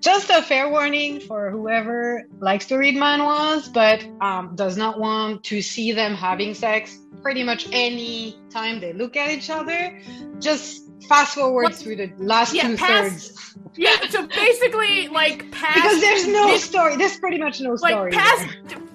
Just 0.00 0.30
a 0.30 0.40
fair 0.40 0.70
warning 0.70 1.20
for 1.20 1.50
whoever 1.50 2.22
likes 2.38 2.64
to 2.68 2.76
read 2.78 2.94
manhwas, 2.94 3.70
but 3.70 4.02
um, 4.24 4.54
does 4.56 4.78
not 4.78 4.98
want 4.98 5.44
to 5.44 5.60
see 5.60 5.92
them 5.92 6.14
having 6.14 6.54
sex 6.54 6.98
pretty 7.20 7.42
much 7.42 7.68
any 7.72 8.38
time 8.48 8.80
they 8.80 8.94
look 8.94 9.16
at 9.16 9.30
each 9.30 9.50
other. 9.50 10.00
Just 10.40 10.85
fast 11.08 11.34
forward 11.34 11.64
What? 11.64 11.74
through 11.74 11.96
the 11.96 12.10
last 12.18 12.54
Yeah, 12.54 12.68
two 12.68 12.76
past- 12.76 13.30
thirds 13.32 13.54
yeah. 13.76 14.08
So 14.10 14.26
basically, 14.26 15.08
like 15.08 15.50
past 15.50 15.74
because 15.76 16.00
there's 16.00 16.26
no 16.26 16.48
mid- 16.48 16.60
story. 16.60 16.96
There's 16.96 17.18
pretty 17.18 17.38
much 17.38 17.60
no 17.60 17.72
like 17.74 17.92
story. 17.94 18.12
past 18.12 18.46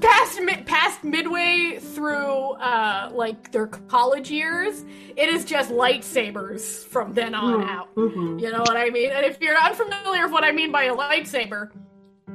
past 0.02 0.42
mid, 0.42 0.66
past 0.66 1.04
midway 1.04 1.78
through 1.80 2.52
uh 2.54 3.10
like 3.14 3.52
their 3.52 3.68
college 3.68 4.30
years, 4.32 4.84
it 5.16 5.30
is 5.30 5.46
just 5.46 5.72
lightsabers 5.72 6.86
from 6.86 7.14
then 7.14 7.34
on 7.36 7.62
Mm, 7.62 7.70
out. 7.70 7.96
mhm. 7.96 8.42
You 8.42 8.52
know 8.52 8.60
what 8.60 8.78
I 8.78 8.90
mean? 8.90 9.12
And 9.12 9.26
if 9.26 9.40
you're 9.42 9.58
unfamiliar 9.58 10.24
with 10.24 10.32
what 10.32 10.44
I 10.44 10.52
mean 10.52 10.72
by 10.72 10.86
a 10.86 10.96
lightsaber, 10.96 11.70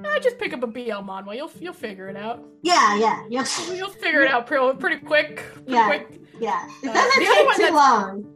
I 0.05 0.19
just 0.21 0.39
pick 0.39 0.53
up 0.53 0.63
a 0.63 0.67
BL 0.67 1.03
manhwa. 1.03 1.35
You'll 1.37 1.51
you'll 1.61 1.73
figure 1.73 2.09
it 2.09 2.17
out. 2.17 2.45
Yeah, 2.63 2.97
yeah, 2.99 3.25
yeah, 3.29 3.45
You'll 3.75 3.89
figure 3.91 4.21
it 4.23 4.31
out 4.35 4.47
pretty, 4.47 4.77
pretty 4.79 5.05
quick. 5.05 5.37
Pretty 5.55 5.73
Yeah. 5.73 5.87
quick. 5.87 6.21
yeah. 6.39 6.69
It 6.83 6.91
Uh, 6.91 6.93
doesn't 6.95 7.27
other 7.27 7.55
take 7.57 7.69
too 7.69 7.75
long. 7.75 8.33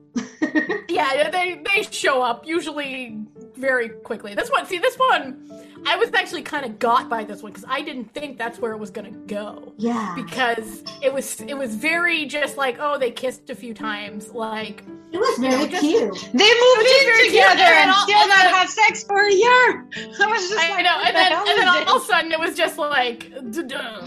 Yeah, 0.89 1.31
they 1.31 1.63
they 1.75 1.83
show 1.85 2.21
up 2.23 2.47
usually 2.47 3.17
very 3.55 3.89
quickly. 3.91 4.35
This 4.35 4.51
one, 4.51 4.67
see, 4.67 4.79
this 4.79 4.97
one, 4.97 5.49
I 5.87 5.97
was 5.97 6.13
actually 6.15 6.43
kind 6.43 6.65
of 6.67 6.79
got 6.79 7.09
by 7.09 7.25
this 7.25 7.43
one 7.43 7.53
because 7.53 7.65
I 7.69 7.81
didn't 7.83 8.13
think 8.13 8.39
that's 8.39 8.59
where 8.59 8.73
it 8.73 8.79
was 8.79 8.91
gonna 8.91 9.11
go. 9.27 9.73
Yeah, 9.77 10.15
Because 10.17 10.83
it 11.03 11.13
was 11.13 11.41
it 11.43 11.55
was 11.57 11.75
very 11.77 12.27
just 12.27 12.57
like 12.57 12.77
oh 12.81 12.99
they 12.99 13.11
kissed 13.11 13.51
a 13.51 13.55
few 13.55 13.73
times 13.75 14.31
like 14.35 14.83
it 15.13 15.19
was 15.19 15.39
very 15.39 15.69
just- 15.69 15.81
cute. 15.83 16.15
They 16.35 16.51
moved 16.65 16.89
in 16.99 17.05
very 17.07 17.29
together 17.29 17.63
and 17.63 17.79
and 17.83 17.91
all- 17.91 18.03
still 18.03 18.29
not 18.29 18.47
have 18.57 18.69
sex 18.69 19.05
for 19.05 19.21
a 19.27 19.33
year. 19.33 19.87
I 20.21 20.27
was 20.27 20.49
just 20.49 20.59
I 20.61 20.71
like, 20.71 20.85
know 20.85 20.99
and 21.05 21.17
the 21.17 21.21
then 21.21 21.33
and 21.33 21.59
then 21.59 21.69
all, 21.69 21.85
all 21.89 21.97
of 21.99 22.03
a 22.03 22.07
sudden 22.07 22.33
it 22.33 22.39
was 22.41 22.57
just 22.57 22.79
like 22.79 23.31
duh. 23.53 24.07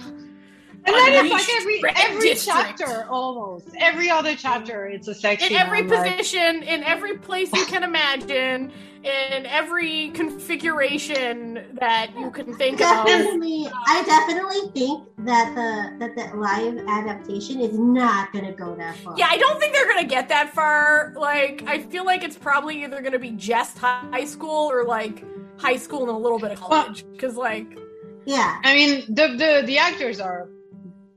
And 0.86 0.96
then 0.96 1.26
it's 1.26 1.32
like 1.34 1.50
every 1.62 1.82
every 1.96 2.30
District. 2.30 2.78
chapter 2.80 3.06
almost 3.10 3.70
every 3.78 4.10
other 4.10 4.36
chapter 4.36 4.86
it's 4.86 5.08
a 5.08 5.16
sex 5.16 5.42
in 5.42 5.50
scene. 5.50 5.58
every 5.58 5.80
I'm 5.80 5.88
like, 5.88 6.18
position, 6.18 6.64
in 6.64 6.84
every 6.84 7.18
place 7.18 7.52
you 7.54 7.66
can 7.66 7.84
imagine, 7.84 8.72
in 9.04 9.46
every 9.46 10.10
configuration 10.10 11.78
that 11.80 12.12
you 12.18 12.32
can 12.32 12.54
think 12.56 12.82
of. 12.82 13.06
Definitely, 13.06 13.68
I 13.88 14.04
definitely 14.04 14.72
think 14.74 15.08
that 15.20 15.56
the 15.56 16.06
that 16.06 16.16
the 16.16 16.38
live 16.38 16.78
adaptation 16.88 17.62
is 17.62 17.78
not 17.78 18.34
gonna 18.34 18.52
go 18.52 18.76
that 18.76 18.98
far. 18.98 19.16
Yeah, 19.18 19.28
I 19.30 19.38
don't 19.38 19.60
think 19.60 19.74
they're 19.74 19.88
gonna 19.88 20.04
get 20.06 20.28
that 20.30 20.54
far. 20.54 21.14
Like, 21.16 21.64
I 21.66 21.80
feel 21.80 22.06
like 22.06 22.24
it's 22.24 22.38
probably 22.38 22.84
either 22.84 23.02
gonna 23.02 23.20
be 23.20 23.32
just 23.32 23.78
high 23.78 24.26
school 24.26 24.70
or 24.70 24.84
like 24.84 25.24
high 25.58 25.78
school 25.78 26.02
and 26.02 26.10
a 26.10 26.18
little 26.18 26.40
bit 26.40 26.52
of 26.52 26.60
college. 26.60 27.06
Because 27.12 27.36
like, 27.36 27.78
yeah. 28.26 28.60
I 28.64 28.74
mean 28.74 29.06
the 29.08 29.30
the 29.38 29.64
the 29.66 29.78
actors 29.78 30.20
are 30.20 30.50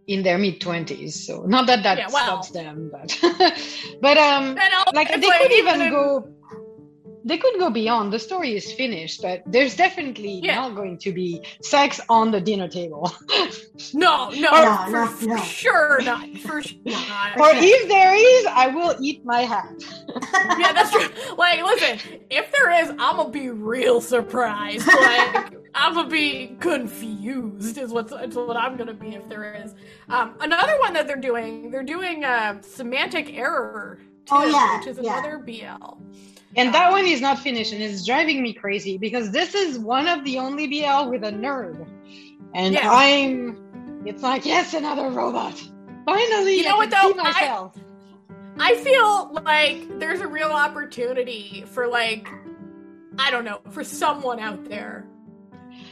in 0.07 0.22
their 0.22 0.38
mid 0.38 0.61
twenties, 0.61 1.26
so 1.26 1.42
not 1.46 1.66
that 1.66 1.82
that 1.82 1.98
Yeah, 1.98 2.07
stops 2.09 2.50
them, 2.50 2.90
but 2.92 3.18
but 4.00 4.16
um 4.16 4.54
like 4.94 5.09
they 5.09 5.20
could 5.20 5.52
even 5.52 5.76
even 5.76 5.80
in- 5.82 5.90
go 5.90 6.32
they 7.24 7.38
could 7.38 7.59
go 7.59 7.70
beyond 7.70 8.12
the 8.12 8.20
story 8.20 8.54
is 8.54 8.70
finished 8.72 9.20
but 9.20 9.42
there's 9.46 9.74
definitely 9.74 10.38
Yeah. 10.44 10.54
not 10.54 10.76
going 10.76 10.96
to 10.98 11.11
be 11.12 11.42
sex 11.61 12.00
on 12.09 12.30
the 12.30 12.40
dinner 12.40 12.68
table 12.68 13.11
No, 13.92 14.30
no, 14.30 14.50
No, 14.52 14.76
for, 14.86 14.90
no, 14.92 15.07
for 15.07 15.26
no. 15.26 15.36
sure 15.42 16.00
not. 16.02 16.38
For 16.38 16.62
sure 16.68 16.78
not. 16.84 17.36
or 17.36 17.50
if 17.52 17.88
there 17.88 18.14
is 18.14 18.46
i 18.54 18.68
will 18.68 18.94
eat 19.00 19.24
my 19.24 19.40
hat 19.40 19.74
yeah, 20.59 20.72
that's 20.72 20.90
true. 20.92 21.09
Like, 21.36 21.62
listen, 21.62 21.98
if 22.30 22.50
there 22.52 22.70
is, 22.82 22.90
I'm 22.90 23.16
gonna 23.16 23.28
be 23.30 23.50
real 23.50 24.00
surprised. 24.00 24.86
Like, 24.86 25.52
I'm 25.76 25.94
gonna 25.94 26.08
be 26.08 26.56
confused. 26.58 27.76
Is 27.78 27.92
what's 27.92 28.10
is 28.12 28.34
what 28.34 28.56
I'm 28.56 28.76
gonna 28.76 28.94
be 28.94 29.14
if 29.14 29.28
there 29.28 29.54
is. 29.54 29.74
Um, 30.08 30.34
another 30.40 30.78
one 30.80 30.92
that 30.94 31.06
they're 31.06 31.16
doing, 31.16 31.70
they're 31.70 31.82
doing 31.82 32.24
uh, 32.24 32.60
semantic 32.62 33.32
error. 33.36 33.98
Too, 34.24 34.34
Oh, 34.34 34.44
yeah, 34.44 34.78
which 34.78 34.88
is 34.88 34.98
yeah. 35.00 35.12
another 35.18 35.38
BL. 35.38 35.98
and 36.56 36.74
that 36.74 36.90
one 36.90 37.04
is 37.06 37.20
not 37.20 37.38
finished 37.38 37.72
and 37.72 37.80
it's 37.82 38.04
driving 38.04 38.42
me 38.42 38.52
crazy 38.52 38.96
because 38.98 39.30
this 39.30 39.54
is 39.54 39.78
one 39.78 40.08
of 40.08 40.24
the 40.24 40.38
only 40.38 40.66
bl 40.66 41.08
with 41.10 41.22
a 41.22 41.30
nerd 41.30 41.86
and 42.54 42.74
Yeah. 42.74 42.90
i'm 42.90 44.02
It's 44.06 44.22
like 44.22 44.44
yes, 44.46 44.72
another 44.74 45.10
robot. 45.10 45.54
Finally, 46.06 46.56
You 46.58 46.64
know 46.64 46.74
I 46.74 46.78
what, 46.78 46.90
can 46.90 47.02
though? 47.02 47.12
see 47.12 47.22
myself. 47.22 47.76
I 48.58 48.74
feel 48.76 49.32
like 49.44 49.98
there's 50.00 50.20
a 50.20 50.26
real 50.26 50.50
opportunity 50.50 51.64
for 51.68 51.86
like 51.86 52.26
I 53.18 53.30
don't 53.30 53.44
know, 53.44 53.60
for 53.70 53.84
someone 53.84 54.38
out 54.40 54.64
there 54.68 55.06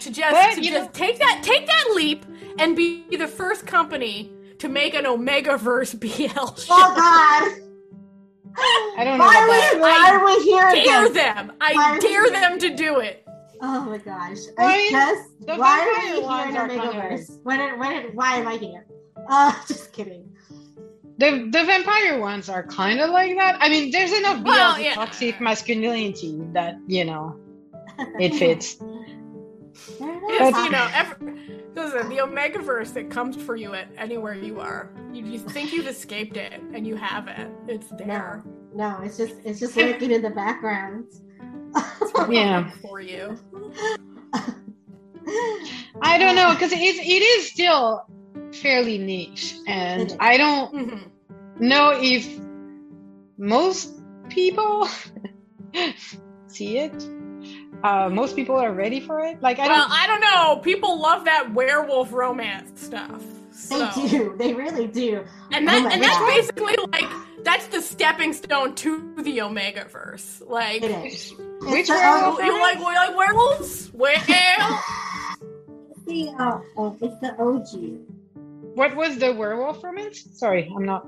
to 0.04 0.10
just 0.10 0.32
But, 0.32 0.54
to 0.54 0.62
you 0.62 0.70
just 0.70 0.86
know- 0.94 1.06
take 1.06 1.18
that 1.18 1.40
take 1.42 1.66
that 1.66 1.92
leap 1.94 2.24
and 2.58 2.76
be 2.76 3.04
the 3.16 3.26
first 3.28 3.66
company 3.66 4.30
to 4.58 4.68
make 4.68 4.94
an 4.94 5.04
Omegaverse 5.04 5.98
BL 6.00 6.54
show. 6.60 6.66
Oh 6.70 6.94
God! 6.96 7.60
I 8.96 9.02
don't 9.04 9.18
know 9.18 9.24
Why 9.24 9.44
about 9.44 9.72
are 9.72 9.74
we, 9.74 9.80
why 9.80 10.10
are 10.12 10.24
we 10.24 10.44
here 10.44 10.70
dare 10.84 11.06
again? 11.06 11.12
them. 11.48 11.52
I 11.60 11.72
are 11.74 11.98
dare 11.98 12.30
them 12.30 12.58
to 12.60 12.74
do 12.74 13.00
it. 13.00 13.26
Oh 13.60 13.80
my 13.82 13.98
gosh! 13.98 14.38
Why- 14.56 14.64
I 14.64 14.90
just 14.90 15.30
the 15.40 15.56
why 15.56 15.78
vampire 15.78 15.90
are 15.90 16.14
we 16.14 16.20
here 16.20 16.22
ones 16.26 16.50
in 16.50 16.56
are 16.56 16.68
kind 16.68 16.80
of- 16.80 16.94
Omegaverse? 16.94 17.40
When, 17.42 17.60
it- 17.60 17.78
when, 17.78 17.92
it- 17.92 18.14
why 18.14 18.36
am 18.36 18.46
I 18.48 18.56
here? 18.56 18.86
Uh, 19.28 19.52
just 19.68 19.92
kidding. 19.92 20.30
The 21.18 21.48
the 21.50 21.64
vampire 21.64 22.18
ones 22.20 22.48
are 22.48 22.62
kind 22.64 23.00
of 23.00 23.10
like 23.10 23.36
that. 23.36 23.56
I 23.60 23.68
mean, 23.68 23.90
there's 23.90 24.12
enough 24.12 24.42
BL 24.42 24.48
Well, 24.50 24.80
yeah. 24.80 24.94
toxic 24.94 25.40
masculinity 25.40 26.40
that 26.52 26.76
you 26.86 27.04
know 27.04 27.36
it 28.20 28.34
fits. 28.34 28.76
There 29.98 30.14
it 30.16 30.20
Because, 30.28 30.64
you 30.64 30.70
know, 30.70 30.88
ever, 30.94 31.16
listen, 31.74 32.08
the 32.08 32.18
Omegaverse 32.18 32.92
that 32.94 33.10
comes 33.10 33.36
for 33.36 33.56
you 33.56 33.74
at 33.74 33.88
anywhere 33.96 34.34
you 34.34 34.60
are. 34.60 34.90
You, 35.12 35.24
you 35.26 35.38
think 35.38 35.72
you've 35.72 35.86
escaped 35.88 36.36
it, 36.36 36.52
and 36.72 36.86
you 36.86 36.96
haven't. 36.96 37.52
It's 37.68 37.88
there. 37.98 38.42
No, 38.74 38.98
it's 39.02 39.16
just 39.16 39.34
it's 39.44 39.60
just 39.60 39.76
lurking 39.76 40.10
in 40.10 40.22
the 40.22 40.30
background. 40.30 41.06
Yeah. 42.28 42.70
For 42.82 43.00
you. 43.00 43.36
I 46.02 46.18
don't 46.18 46.36
know 46.36 46.52
because 46.54 46.72
it 46.72 46.80
is 46.80 46.98
it 46.98 47.22
is 47.22 47.50
still 47.50 48.06
fairly 48.52 48.98
niche, 48.98 49.54
and. 49.66 50.16
I 50.20 50.36
don't 50.36 50.72
Mhm. 50.74 51.10
know 51.60 51.92
if 52.00 52.28
most 53.38 54.00
people 54.28 54.88
see 56.48 56.78
it. 56.78 56.94
Uh, 57.84 58.08
most 58.08 58.34
people 58.34 58.56
are 58.56 58.72
ready 58.72 58.98
for 58.98 59.20
it. 59.20 59.42
Like 59.42 59.58
I 59.58 59.66
Well, 59.68 59.86
don't. 59.86 59.92
I 59.92 60.06
don't 60.06 60.20
know. 60.20 60.56
People 60.62 60.98
love 60.98 61.26
that 61.26 61.52
werewolf 61.52 62.14
romance 62.14 62.82
stuff. 62.82 63.22
They 63.68 64.08
do. 64.08 64.34
They 64.38 64.54
really 64.54 64.86
do. 64.86 65.22
And 65.52 65.68
Oh 65.68 65.72
that 65.72 65.82
my 65.84 65.92
and 65.92 66.02
that's 66.02 66.18
basically 66.18 66.76
like 66.92 67.10
that's 67.44 67.66
the 67.66 67.82
stepping 67.82 68.32
stone 68.32 68.74
to 68.76 69.14
the 69.22 69.42
Omega 69.42 69.84
verse. 69.84 70.42
Like 70.46 70.82
It 70.82 70.90
is. 70.90 71.34
Which 71.60 71.80
It's 71.80 71.90
werewolf? 71.90 72.38
you 72.42 72.58
like 72.58 72.78
you 72.78 72.84
like 72.84 73.16
werewolves? 73.16 73.90
Well, 73.92 74.16
the 76.06 76.34
uh, 76.38 76.60
oh, 76.78 76.96
it's 77.02 77.18
the 77.20 77.36
OG. 77.38 78.00
What 78.74 78.96
was 78.96 79.18
the 79.18 79.32
werewolf 79.32 79.84
romance? 79.84 80.26
Sorry, 80.32 80.72
I'm 80.74 80.86
not. 80.86 81.06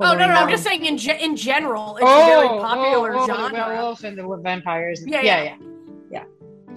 Oh 0.00 0.14
no, 0.14 0.28
no, 0.28 0.34
I'm 0.34 0.48
just 0.48 0.62
saying 0.62 0.84
in 0.84 0.96
ge- 0.96 1.08
in 1.08 1.34
general, 1.36 1.96
it's 1.96 2.06
oh, 2.06 2.22
a 2.22 2.26
very 2.26 2.48
popular 2.48 3.16
oh, 3.16 3.22
oh, 3.22 3.26
genre. 3.26 3.50
The 3.50 3.66
werewolf 3.66 4.04
and 4.04 4.16
the 4.16 4.36
vampires. 4.40 5.02
Yeah, 5.04 5.22
yeah, 5.22 5.42
yeah. 5.42 5.56
yeah. 5.60 5.67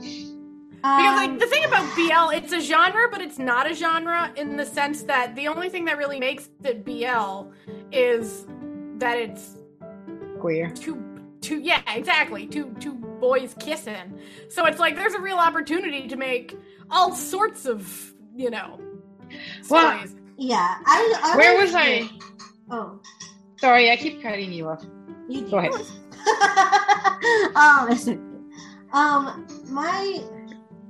Because 0.02 1.10
Um, 1.10 1.16
like 1.16 1.40
the 1.40 1.46
thing 1.46 1.64
about 1.66 1.96
BL, 1.96 2.36
it's 2.36 2.52
a 2.54 2.60
genre, 2.60 3.08
but 3.12 3.22
it's 3.22 3.38
not 3.38 3.70
a 3.70 3.74
genre 3.76 4.32
in 4.36 4.58
the 4.58 4.66
sense 4.66 5.04
that 5.04 5.36
the 5.36 5.48
only 5.48 5.70
thing 5.70 5.86
that 5.86 5.98
really 5.98 6.20
makes 6.20 6.50
it 6.64 6.84
BL 6.84 7.52
is 7.92 8.46
that 8.98 9.18
it's 9.18 9.58
Queer. 10.40 10.72
two 10.72 10.98
two 11.42 11.60
yeah, 11.60 11.82
exactly. 11.94 12.48
Two 12.48 12.76
two 12.80 12.96
boys 12.96 13.56
kissing. 13.60 14.20
So 14.50 14.66
it's 14.66 14.80
like 14.80 14.96
there's 14.96 15.14
a 15.14 15.22
real 15.22 15.38
opportunity 15.38 16.08
to 16.08 16.16
make 16.16 16.58
all 16.90 17.14
sorts 17.14 17.66
of, 17.68 18.14
you 18.36 18.50
know, 18.50 18.80
Well, 19.70 20.04
yeah, 20.38 20.78
I. 20.86 21.20
I 21.24 21.38
Where 21.38 21.58
was 21.60 21.74
I? 21.76 22.10
Oh, 22.72 23.00
Sorry, 23.58 23.92
I 23.92 23.98
keep 23.98 24.22
cutting 24.24 24.52
you 24.52 24.68
off. 24.70 24.84
you 25.30 25.48
Go 25.48 25.58
ahead. 25.60 25.74
um, 27.56 27.92
it's 27.92 28.08
okay. 28.08 28.20
Um, 28.94 29.48
my. 29.70 30.24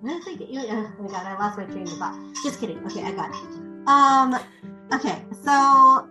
I 0.03 0.19
think. 0.25 0.41
Oh 0.41 0.95
my 0.99 1.09
god, 1.09 1.25
I 1.25 1.37
lost 1.37 1.57
my 1.57 1.65
train 1.65 1.83
of 1.83 1.97
thought. 1.97 2.17
Just 2.43 2.59
kidding. 2.59 2.83
Okay, 2.85 3.03
I 3.03 3.11
got 3.11 3.29
it. 3.29 3.87
Um, 3.87 4.35
okay, 4.93 5.23
so. 5.43 6.07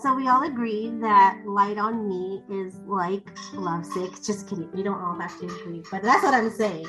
So 0.00 0.14
we 0.14 0.28
all 0.28 0.44
agree 0.44 0.92
that 1.00 1.40
Light 1.44 1.76
on 1.76 2.08
Me 2.08 2.40
is 2.48 2.76
like 2.86 3.28
Lovesick. 3.52 4.12
Just 4.22 4.48
kidding. 4.48 4.70
We 4.70 4.84
don't 4.84 5.00
all 5.00 5.18
have 5.18 5.36
to 5.40 5.46
agree, 5.46 5.82
but 5.90 6.02
that's 6.02 6.22
what 6.22 6.34
I'm 6.34 6.50
saying. 6.50 6.86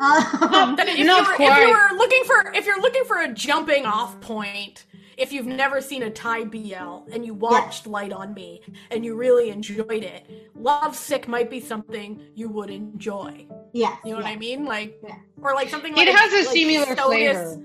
Um, 0.00 0.76
Then 0.76 0.88
if, 0.88 1.06
Not 1.06 1.38
you 1.38 1.46
were, 1.46 1.52
if 1.52 1.58
you 1.58 1.70
were 1.70 1.96
looking 1.96 2.22
for 2.24 2.52
if 2.54 2.66
you're 2.66 2.80
looking 2.80 3.04
for 3.04 3.22
a 3.22 3.32
jumping 3.32 3.86
off 3.86 4.20
point, 4.20 4.84
if 5.16 5.32
you've 5.32 5.46
never 5.46 5.80
seen 5.80 6.02
a 6.04 6.10
Thai 6.10 6.44
BL 6.44 7.10
and 7.12 7.24
you 7.24 7.34
watched 7.34 7.86
Light 7.86 8.12
on 8.12 8.34
Me 8.34 8.60
and 8.90 9.04
you 9.04 9.14
really 9.14 9.50
enjoyed 9.50 10.02
it, 10.02 10.50
Love 10.54 10.94
Sick 10.96 11.28
might 11.28 11.50
be 11.50 11.60
something 11.60 12.20
you 12.34 12.48
would 12.48 12.70
enjoy. 12.70 13.46
Yeah, 13.72 13.96
You 14.04 14.12
know 14.12 14.16
what 14.18 14.26
I 14.26 14.36
mean? 14.36 14.64
Like 14.64 14.98
Yeah. 15.02 15.16
or 15.40 15.54
like 15.54 15.68
something 15.68 15.94
like 15.94 16.06
It 16.06 16.12
like 16.12 16.20
has 16.20 16.32
a 16.32 16.48
like 16.48 16.56
similar 16.56 16.86
SOTUS. 16.96 17.06
flavor. 17.06 17.60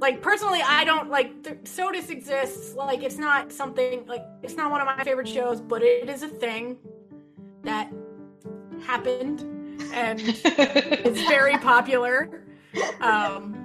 Like 0.00 0.22
personally, 0.22 0.60
I 0.62 0.84
don't 0.84 1.10
like 1.10 1.42
th- 1.44 1.58
SOTUS 1.64 2.10
exists. 2.10 2.74
Like 2.74 3.02
it's 3.02 3.18
not 3.18 3.52
something 3.52 4.06
like 4.06 4.24
it's 4.42 4.54
not 4.56 4.70
one 4.70 4.80
of 4.80 4.86
my 4.86 5.02
favorite 5.04 5.28
shows, 5.28 5.60
but 5.60 5.82
it 5.82 6.08
is 6.08 6.22
a 6.22 6.28
thing 6.28 6.78
that 7.64 7.92
happened 8.82 9.40
and 9.92 10.20
it's 10.24 11.20
very 11.28 11.56
popular. 11.58 12.44
Um, 13.00 13.52
because 13.52 13.59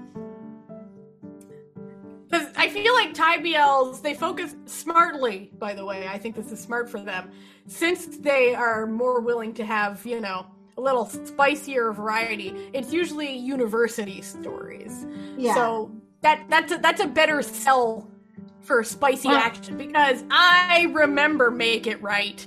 I 2.57 2.69
feel 2.69 2.93
like 2.93 3.13
Thai 3.13 3.39
BLs 3.39 4.01
they 4.01 4.13
focus 4.13 4.55
smartly. 4.65 5.51
By 5.59 5.73
the 5.73 5.85
way, 5.85 6.07
I 6.07 6.17
think 6.17 6.35
this 6.35 6.51
is 6.51 6.59
smart 6.59 6.89
for 6.89 6.99
them, 6.99 7.31
since 7.67 8.05
they 8.17 8.53
are 8.55 8.85
more 8.85 9.19
willing 9.21 9.53
to 9.55 9.65
have 9.65 10.05
you 10.05 10.19
know 10.21 10.45
a 10.77 10.81
little 10.81 11.05
spicier 11.05 11.91
variety. 11.93 12.69
It's 12.73 12.91
usually 12.91 13.33
university 13.35 14.21
stories, 14.21 15.05
Yeah. 15.37 15.53
so 15.53 15.91
that 16.21 16.43
that's 16.49 16.71
a, 16.71 16.77
that's 16.77 17.01
a 17.01 17.07
better 17.07 17.41
sell 17.41 18.09
for 18.61 18.83
spicy 18.83 19.27
Well- 19.29 19.37
action 19.37 19.77
because 19.77 20.23
I 20.31 20.87
remember 20.91 21.51
Make 21.51 21.87
It 21.87 22.01
Right. 22.01 22.45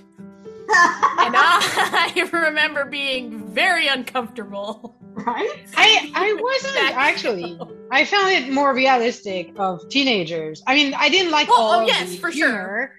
And 0.71 1.35
I 1.37 2.29
remember 2.33 2.85
being 2.85 3.47
very 3.49 3.89
uncomfortable. 3.89 4.95
right? 5.27 5.51
I 5.77 6.11
I 6.15 6.29
wasn't 6.49 6.97
actually. 6.97 7.59
I 7.91 8.05
found 8.05 8.31
it 8.33 8.53
more 8.53 8.75
realistic 8.75 9.53
of 9.59 9.89
teenagers. 9.89 10.63
I 10.67 10.75
mean, 10.75 10.95
I 10.95 11.09
didn't 11.09 11.33
like 11.33 11.49
Well, 11.49 11.61
all 11.61 11.81
oh, 11.81 11.87
yes, 11.87 12.17
for 12.17 12.31
humor, 12.31 12.93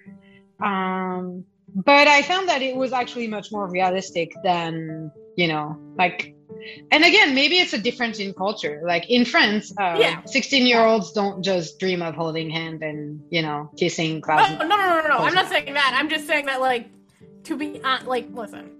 Um, 0.62 1.44
but 1.74 2.08
I 2.08 2.22
found 2.22 2.48
that 2.48 2.62
it 2.62 2.74
was 2.76 2.92
actually 2.92 3.28
much 3.28 3.52
more 3.52 3.68
realistic 3.70 4.32
than 4.44 5.10
you 5.36 5.48
know, 5.48 5.76
like. 5.96 6.34
And 6.92 7.04
again, 7.04 7.34
maybe 7.34 7.54
it's 7.56 7.72
a 7.72 7.78
difference 7.78 8.18
in 8.18 8.34
culture. 8.34 8.82
Like 8.84 9.08
in 9.08 9.24
France, 9.24 9.72
uh, 9.80 9.96
Yeah. 9.98 10.20
sixteen-year-olds 10.24 11.12
don't 11.12 11.42
just 11.42 11.78
dream 11.78 12.02
of 12.02 12.14
holding 12.16 12.50
hand 12.50 12.82
and 12.82 13.22
you 13.30 13.40
know 13.40 13.70
kissing 13.78 14.16
Oh, 14.18 14.20
clouds. 14.20 14.50
no, 14.58 14.66
no, 14.66 14.76
no, 14.76 15.00
no, 15.00 15.08
no. 15.08 15.18
I'm 15.24 15.32
not 15.34 15.48
saying 15.48 15.72
that. 15.74 15.96
I'm 15.98 16.08
just 16.10 16.26
saying 16.26 16.46
that, 16.46 16.60
like, 16.60 16.88
to 17.44 17.56
be, 17.56 17.80
uh, 17.82 17.98
like, 18.04 18.26
listen. 18.34 18.76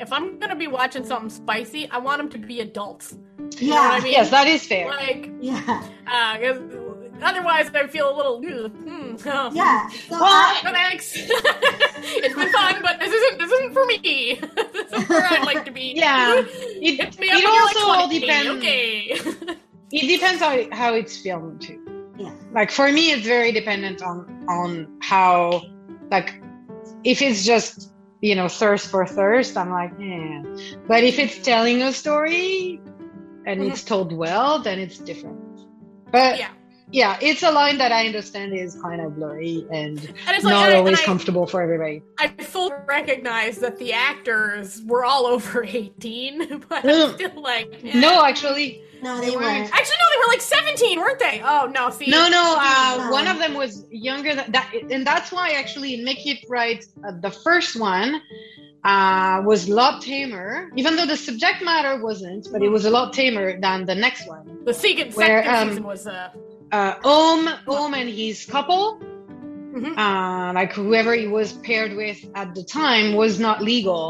If 0.00 0.12
I'm 0.12 0.38
gonna 0.38 0.56
be 0.56 0.66
watching 0.66 1.04
something 1.04 1.30
spicy, 1.30 1.88
I 1.90 1.98
want 1.98 2.18
them 2.18 2.28
to 2.30 2.38
be 2.38 2.60
adults. 2.60 3.16
You 3.58 3.70
what 3.70 3.80
I 3.92 3.96
Yeah. 3.98 4.02
mean? 4.04 4.12
Yes, 4.12 4.30
that 4.30 4.46
is 4.46 4.66
fair. 4.66 4.88
Like, 4.88 5.30
Yeah. 5.40 5.82
uh, 6.06 6.36
otherwise 7.22 7.70
I 7.74 7.86
feel 7.86 8.14
a 8.14 8.14
little, 8.14 8.36
"Ugh, 8.46 8.70
hmm, 8.72 9.16
oh, 9.26 9.50
Yeah. 9.54 9.88
So 10.08 10.20
Well, 10.20 10.54
No 10.64 10.72
thanks. 10.72 11.12
it's 11.16 12.34
been 12.34 12.52
fun, 12.52 12.76
but 12.82 13.00
this 13.00 13.12
isn't 13.12 13.38
this 13.38 13.50
isn't 13.52 13.72
for 13.72 13.84
me. 13.86 14.40
this 14.72 14.92
is 14.92 15.08
where 15.08 15.24
I'd 15.24 15.44
like 15.46 15.64
to 15.64 15.70
be. 15.70 15.94
Yeah. 15.96 16.34
It, 16.40 17.00
It, 17.00 17.18
me 17.18 17.28
it 17.28 17.34
when 17.34 17.42
you're 17.42 17.52
like 17.52 17.76
also 17.76 17.90
all 17.90 18.08
depends. 18.08 18.50
Okay. 18.58 19.18
It 19.92 20.08
depends 20.08 20.42
how 20.42 20.52
how 20.72 20.94
it's 20.94 21.16
filmed 21.16 21.60
too. 21.62 21.78
yeah. 22.18 22.32
like 22.52 22.70
for 22.72 22.90
me 22.90 23.12
it's 23.12 23.24
very 23.26 23.52
dependent 23.52 24.02
on 24.02 24.16
on 24.48 24.88
how 25.00 25.62
like 26.10 26.42
if 27.04 27.22
it's 27.22 27.44
just 27.46 27.92
you 28.28 28.34
know 28.38 28.48
thirst 28.48 28.84
for 28.92 29.02
thirst 29.18 29.52
i'm 29.60 29.70
like 29.80 29.92
yeah 29.98 30.42
but 30.90 31.00
if 31.10 31.16
it's 31.24 31.38
telling 31.50 31.78
a 31.82 31.92
story 32.02 32.80
and 33.48 33.56
it's 33.68 33.84
told 33.92 34.08
well 34.24 34.52
then 34.66 34.78
it's 34.84 34.98
different 35.10 35.38
but 36.10 36.32
yeah. 36.42 36.50
yeah 36.90 37.12
it's 37.28 37.42
a 37.50 37.50
line 37.60 37.76
that 37.82 37.92
i 37.92 38.02
understand 38.10 38.48
is 38.52 38.70
kind 38.86 39.00
of 39.04 39.08
blurry 39.16 39.56
and 39.70 39.98
And 40.26 40.32
it's 40.36 40.44
like 40.44 40.54
not 40.58 40.68
and 40.70 40.76
always 40.78 40.98
and 40.98 41.02
I, 41.04 41.10
comfortable 41.10 41.46
for 41.46 41.58
everybody 41.66 42.02
I 42.18 42.28
fully 42.54 42.74
recognize 42.88 43.58
that 43.64 43.76
the 43.78 43.92
actors 43.92 44.82
were 44.90 45.04
all 45.04 45.24
over 45.34 45.62
18, 45.64 46.64
but 46.68 46.84
I'm 46.84 46.90
Mm. 46.90 47.14
still 47.14 47.40
like 47.52 47.68
yeah. 47.82 48.00
no 48.06 48.12
actually 48.24 48.68
No, 49.02 49.20
They 49.20 49.26
they 49.30 49.36
weren't. 49.36 49.44
weren't. 49.46 49.72
Actually, 49.78 50.00
no, 50.02 50.06
they 50.12 50.18
were 50.22 50.30
like 50.34 50.40
17, 50.76 50.98
weren't 51.00 51.18
they? 51.18 51.42
Oh 51.44 51.70
no, 51.72 51.90
see. 51.90 52.08
no 52.10 52.28
no 52.28 52.56
uh, 52.58 53.08
one 53.10 53.26
of 53.26 53.38
them 53.38 53.54
was 53.54 53.84
younger 53.90 54.34
than 54.34 54.50
that 54.52 54.72
and 54.90 55.06
that's 55.06 55.32
why 55.32 55.50
actually 55.52 55.94
in 55.94 56.04
make 56.04 56.26
it 56.26 56.38
right 56.48 56.84
uh, 57.06 57.12
the 57.20 57.30
first 57.30 57.76
one 57.78 58.20
uh, 58.84 59.42
was 59.44 59.68
a 59.68 59.74
lot 59.74 60.02
tamer 60.02 60.70
even 60.76 60.96
though 60.96 61.06
the 61.06 61.16
subject 61.16 61.62
matter 61.62 62.02
wasn't 62.02 62.46
but 62.52 62.62
it 62.62 62.68
was 62.68 62.84
a 62.84 62.90
lot 62.90 63.12
tamer 63.12 63.60
than 63.60 63.84
the 63.86 63.94
next 63.94 64.22
one 64.28 64.44
The 64.64 64.74
second, 64.74 65.14
Where, 65.14 65.42
second 65.44 65.54
um, 65.56 65.68
season 65.68 65.84
was 65.84 66.06
uh 66.06 66.30
uh, 66.72 66.94
Ohm, 67.04 67.48
Ohm 67.68 67.94
and 67.94 68.08
his 68.10 68.44
couple, 68.44 68.84
Mhm. 69.76 69.92
uh, 69.96 70.52
like 70.58 70.72
whoever 70.72 71.12
he 71.14 71.28
was 71.38 71.48
paired 71.68 71.92
with 72.02 72.18
at 72.34 72.48
the 72.56 72.64
time, 72.64 73.14
was 73.14 73.38
not 73.38 73.62
legal. 73.62 74.04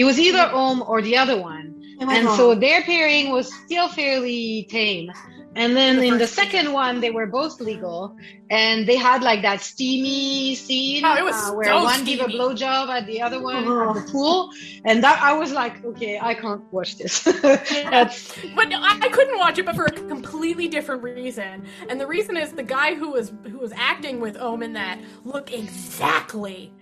It 0.00 0.04
was 0.04 0.16
either 0.26 0.44
Ohm 0.60 0.78
or 0.90 0.98
the 1.02 1.16
other 1.22 1.36
one, 1.52 1.66
It 2.00 2.06
and 2.16 2.28
on. 2.28 2.36
so 2.38 2.54
their 2.54 2.80
pairing 2.90 3.26
was 3.36 3.46
still 3.64 3.88
fairly 3.88 4.68
tame. 4.70 5.10
And 5.56 5.76
then 5.76 5.96
The 5.96 6.06
in 6.06 6.18
the 6.18 6.28
second 6.28 6.72
one, 6.72 7.00
they 7.00 7.10
were 7.10 7.26
both 7.26 7.60
legal, 7.60 8.16
and 8.50 8.86
they 8.86 8.94
had 8.94 9.24
like 9.24 9.42
that 9.42 9.60
steamy 9.60 10.54
scene 10.54 11.04
Oh, 11.04 11.08
uh, 11.28 11.52
where 11.54 11.64
so 11.66 11.82
one 11.82 12.04
gave 12.04 12.20
a 12.20 12.24
steamy. 12.24 12.38
blowjob 12.38 12.88
at 12.88 13.04
the 13.06 13.20
other 13.20 13.42
one 13.42 13.64
Oh. 13.66 13.88
at 13.90 13.94
the 14.06 14.12
pool, 14.12 14.50
and 14.84 15.02
that 15.02 15.20
I 15.20 15.32
was 15.32 15.50
like, 15.50 15.84
okay, 15.84 16.20
I 16.22 16.34
can't 16.34 16.62
watch 16.72 16.98
this. 16.98 17.22
That's 17.42 18.32
But 18.54 18.68
no, 18.68 18.78
I, 18.80 19.00
I 19.02 19.08
couldn't 19.08 19.38
watch 19.38 19.58
it, 19.58 19.66
but 19.66 19.74
for 19.74 19.86
a 19.86 19.90
completely 19.90 20.68
different 20.68 21.02
reason. 21.02 21.64
And 21.88 22.00
the 22.00 22.06
reason 22.06 22.36
is 22.36 22.52
the 22.52 22.62
guy 22.62 22.94
who 22.94 23.10
was 23.10 23.32
who 23.50 23.58
was 23.58 23.72
acting 23.74 24.20
with 24.20 24.36
Ohm 24.38 24.62
in 24.62 24.72
that 24.74 25.00
looked 25.24 25.52
exactly 25.52 26.72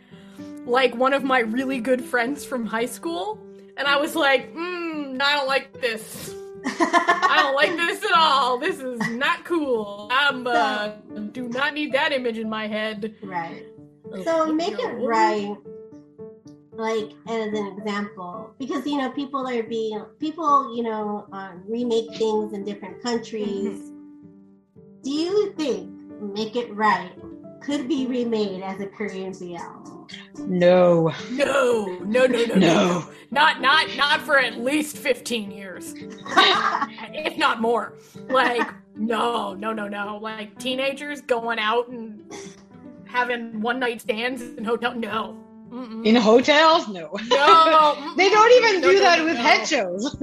like 0.67 0.95
one 0.95 1.15
of 1.15 1.25
my 1.25 1.39
really 1.41 1.81
good 1.81 2.05
friends 2.05 2.45
from 2.45 2.67
high 2.67 2.87
school. 2.87 3.39
And 3.79 3.89
I 3.89 3.97
was 3.97 4.15
like, 4.15 4.55
mm, 4.55 5.19
I 5.23 5.37
don't 5.37 5.49
like 5.49 5.81
this. 5.81 6.35
I 6.81 7.43
don't 7.43 7.55
like 7.55 7.77
this 7.77 8.05
at 8.05 8.17
all. 8.17 8.59
This 8.59 8.81
is 8.81 8.99
not 9.11 9.45
cool. 9.45 10.09
I'm 10.11 10.47
uh, 10.47 10.89
do 11.33 11.49
not 11.49 11.75
need 11.75 11.93
that 11.93 12.13
image 12.13 12.39
in 12.39 12.49
my 12.49 12.67
head. 12.67 13.15
right. 13.23 13.65
So 14.25 14.53
make 14.53 14.79
it 14.79 14.93
right, 14.95 15.55
like 16.73 17.11
as 17.29 17.49
an 17.53 17.77
example, 17.77 18.55
because 18.59 18.87
you 18.87 18.97
know 18.99 19.11
people 19.11 19.47
are 19.47 19.63
being 19.63 20.03
people, 20.19 20.75
you 20.75 20.83
know, 20.83 21.27
uh, 21.33 21.53
remake 21.67 22.17
things 22.17 22.53
in 22.53 22.65
different 22.65 23.03
countries. 23.03 23.79
Mm-hmm. 23.79 23.95
Do 25.03 25.11
you 25.11 25.53
think 25.53 25.91
make 26.21 26.57
it 26.57 26.75
right 26.75 27.13
could 27.61 27.89
be 27.89 28.07
remade 28.07 28.63
as 28.63 28.81
a 28.81 28.87
Korean 28.87 29.33
BL? 29.33 29.98
No, 30.39 31.13
No, 31.31 31.99
no, 32.05 32.27
no, 32.27 32.27
no, 32.27 32.45
no, 32.45 32.55
no. 32.55 33.09
Not 33.31 33.61
not 33.61 33.95
not 33.97 34.21
for 34.23 34.39
at 34.39 34.59
least 34.59 34.97
fifteen 34.97 35.51
years. 35.51 35.95
if 35.97 37.37
not 37.37 37.61
more. 37.61 37.95
Like, 38.29 38.67
no, 38.97 39.55
no, 39.55 39.73
no, 39.73 39.87
no. 39.89 40.19
Like 40.21 40.59
teenagers 40.59 41.21
going 41.21 41.59
out 41.59 41.89
and 41.89 42.33
having 43.05 43.61
one 43.61 43.79
night 43.79 44.01
stands 44.01 44.41
in 44.43 44.65
hotel. 44.65 44.95
No, 44.95 45.37
Mm-mm. 45.71 46.07
In 46.07 46.17
hotels, 46.17 46.89
no. 46.89 47.11
no. 47.29 48.15
They 48.17 48.31
don't 48.31 48.53
even 48.53 48.81
No, 48.81 48.89
do 48.89 48.95
no, 48.95 49.01
that 49.01 49.19
no, 49.19 49.25
with 49.27 49.37
head 49.37 49.67
shows. 49.67 50.17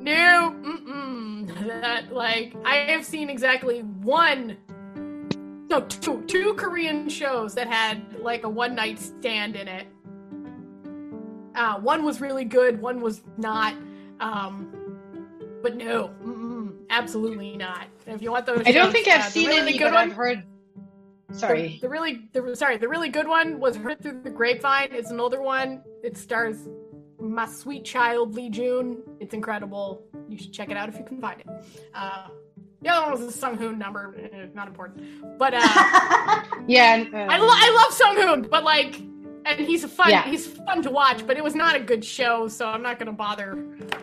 No, 0.00 0.54
mm-mm. 0.62 1.66
that 1.66 2.12
like 2.12 2.54
I 2.64 2.76
have 2.76 3.04
seen 3.04 3.28
exactly 3.28 3.80
one, 3.80 4.56
no, 5.70 5.80
two, 5.82 6.22
two 6.26 6.54
Korean 6.54 7.08
shows 7.08 7.54
that 7.54 7.66
had 7.68 8.20
like 8.20 8.44
a 8.44 8.48
one 8.48 8.74
night 8.74 8.98
stand 8.98 9.56
in 9.56 9.68
it. 9.68 9.86
Uh, 11.54 11.78
one 11.80 12.04
was 12.04 12.20
really 12.20 12.44
good, 12.44 12.80
one 12.80 13.00
was 13.00 13.22
not. 13.36 13.74
Um, 14.20 14.70
but 15.62 15.76
no, 15.76 16.10
mm-mm, 16.22 16.74
absolutely 16.90 17.56
not. 17.56 17.86
If 18.06 18.20
you 18.22 18.30
want 18.30 18.46
those, 18.46 18.62
I 18.66 18.72
don't 18.72 18.86
shows, 18.86 18.92
think 18.92 19.08
uh, 19.08 19.12
I've 19.12 19.24
the 19.24 19.30
seen 19.30 19.48
really 19.48 19.60
any, 19.70 19.78
good 19.78 19.92
one- 19.92 20.10
I've 20.10 20.12
heard. 20.12 20.42
Sorry. 21.32 21.78
the, 21.80 21.86
the 21.86 21.88
really, 21.88 22.28
the 22.32 22.54
sorry, 22.54 22.76
the 22.76 22.88
really 22.88 23.08
good 23.08 23.26
one 23.26 23.58
was 23.58 23.74
Heard 23.76 24.00
Through 24.00 24.20
the 24.22 24.30
Grapevine. 24.30 24.88
It's 24.92 25.10
an 25.10 25.18
older 25.18 25.40
one. 25.42 25.82
It 26.04 26.16
stars 26.16 26.68
my 27.18 27.46
sweet 27.46 27.84
child 27.84 28.34
Lee 28.34 28.50
Joon. 28.50 29.02
It's 29.18 29.34
incredible. 29.34 30.04
You 30.28 30.38
should 30.38 30.52
check 30.52 30.70
it 30.70 30.76
out 30.76 30.88
if 30.88 30.96
you 30.98 31.04
can 31.04 31.20
find 31.20 31.40
it. 31.40 31.46
Uh, 31.94 32.28
the 32.84 32.90
other 32.90 33.10
one 33.10 33.20
was 33.20 33.34
a 33.34 33.36
Sung 33.36 33.56
Hoon 33.56 33.78
number. 33.78 34.14
eh, 34.32 34.46
Not 34.54 34.68
important, 34.68 35.38
but 35.38 35.54
uh, 35.54 35.60
Yeah. 36.68 36.94
and, 36.94 37.14
uh, 37.14 37.18
I, 37.18 37.38
lo- 37.38 37.48
I 37.50 37.82
love 37.82 37.92
Sung 37.94 38.16
Hoon, 38.16 38.42
but 38.50 38.62
like, 38.62 39.00
and 39.46 39.58
he's 39.60 39.84
a 39.84 39.88
fun, 39.88 40.10
Yeah. 40.10 40.22
he's 40.24 40.46
fun 40.46 40.82
to 40.82 40.90
watch. 40.90 41.26
But 41.26 41.36
it 41.36 41.44
was 41.44 41.54
not 41.54 41.74
a 41.74 41.80
good 41.80 42.04
show, 42.04 42.46
so 42.48 42.68
I'm 42.68 42.82
not 42.82 42.98
gonna 42.98 43.12
bother, 43.12 43.56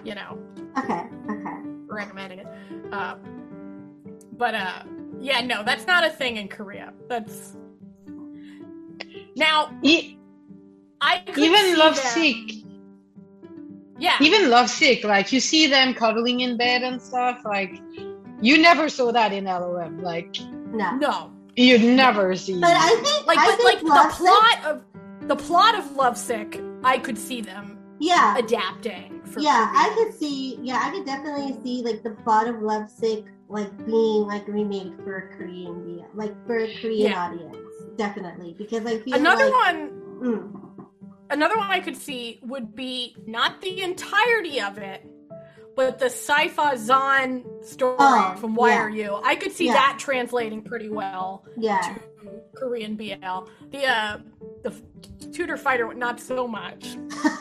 you 0.03 0.15
know, 0.15 0.38
okay, 0.77 1.03
okay. 1.29 1.53
recommending 1.88 2.39
it. 2.39 2.47
Uh, 2.91 3.15
but 4.38 4.55
uh, 4.55 4.84
yeah, 5.19 5.41
no, 5.41 5.63
that's 5.63 5.86
not 5.88 6.03
a 6.05 6.09
thing 6.09 6.38
in 6.38 6.47
Korea. 6.47 6.91
That's 7.07 7.55
now 9.36 9.71
e- 9.82 10.17
I 10.99 11.19
could 11.19 11.38
even 11.43 11.77
Love 11.77 11.95
them- 11.95 12.05
Sick, 12.05 12.63
Yeah, 13.99 14.17
even 14.21 14.49
Love 14.49 14.69
Sick, 14.69 15.03
like 15.03 15.32
you 15.32 15.39
see 15.39 15.67
them 15.67 15.93
cuddling 15.93 16.39
in 16.41 16.57
bed 16.57 16.82
and 16.84 17.01
stuff. 17.01 17.41
Like 17.45 17.79
you 18.41 18.57
never 18.57 18.89
saw 18.89 19.11
that 19.11 19.31
in 19.33 19.45
LOM. 19.45 20.01
Like 20.01 20.37
No. 20.71 20.95
no, 20.97 21.31
you'd 21.55 21.83
never 21.83 22.35
see. 22.35 22.59
But 22.59 22.75
I 22.75 22.89
think 23.03 23.27
like 23.27 23.37
I 23.37 23.45
but 23.45 23.55
think 23.57 23.63
like 23.73 23.79
the 23.81 23.85
Lovesick- 23.87 24.17
plot 24.19 24.65
of 24.65 25.27
the 25.27 25.35
plot 25.35 25.75
of 25.75 25.91
Lovesick, 25.95 26.61
I 26.83 26.97
could 26.97 27.17
see 27.17 27.41
them 27.41 27.77
Yeah. 27.99 28.37
adapting. 28.37 29.21
For 29.25 29.39
yeah, 29.39 29.71
I 29.73 29.93
could 29.95 30.13
see. 30.17 30.57
Yeah, 30.61 30.81
I 30.83 30.91
could 30.91 31.05
definitely 31.05 31.55
see 31.63 31.83
like 31.83 32.03
the 32.03 32.11
plot 32.11 32.47
of 32.47 32.61
Lovesick 32.61 33.25
like 33.47 33.71
being 33.85 34.25
like 34.27 34.47
remade 34.47 34.93
for 35.03 35.17
a 35.17 35.37
Korean 35.37 36.03
like 36.15 36.33
for 36.47 36.57
a 36.57 36.75
Korean 36.81 37.11
Yeah. 37.11 37.25
audience. 37.29 37.57
Definitely, 37.97 38.55
because 38.57 38.85
I 38.85 38.97
feel 38.99 39.13
Another 39.13 39.45
like, 39.49 39.53
one, 39.75 39.91
Mm, 40.21 40.85
another 41.31 41.57
one 41.57 41.69
I 41.69 41.79
could 41.79 41.97
see 41.97 42.39
would 42.43 42.75
be 42.75 43.15
not 43.27 43.59
the 43.61 43.81
entirety 43.81 44.61
of 44.61 44.77
it, 44.77 45.05
but 45.76 45.99
the 45.99 46.05
Saifa 46.07 46.78
Zahn 46.78 47.43
story 47.63 47.95
Oh, 47.99 48.36
from 48.39 48.55
Why 48.55 48.69
yeah. 48.69 48.82
Are 48.82 48.89
You? 48.89 49.19
I 49.24 49.36
could 49.36 49.51
see 49.51 49.67
Yeah. 49.67 49.74
that 49.74 49.97
translating 49.99 50.61
pretty 50.63 50.89
well 50.89 51.45
yeah, 51.57 51.82
to 51.82 52.32
Korean 52.55 52.95
BL. 52.95 53.47
The 53.72 53.86
uh, 53.86 54.17
the 54.63 54.74
tutor 55.32 55.57
fighter, 55.57 55.93
not 55.93 56.19
so 56.19 56.47
much. 56.47 56.97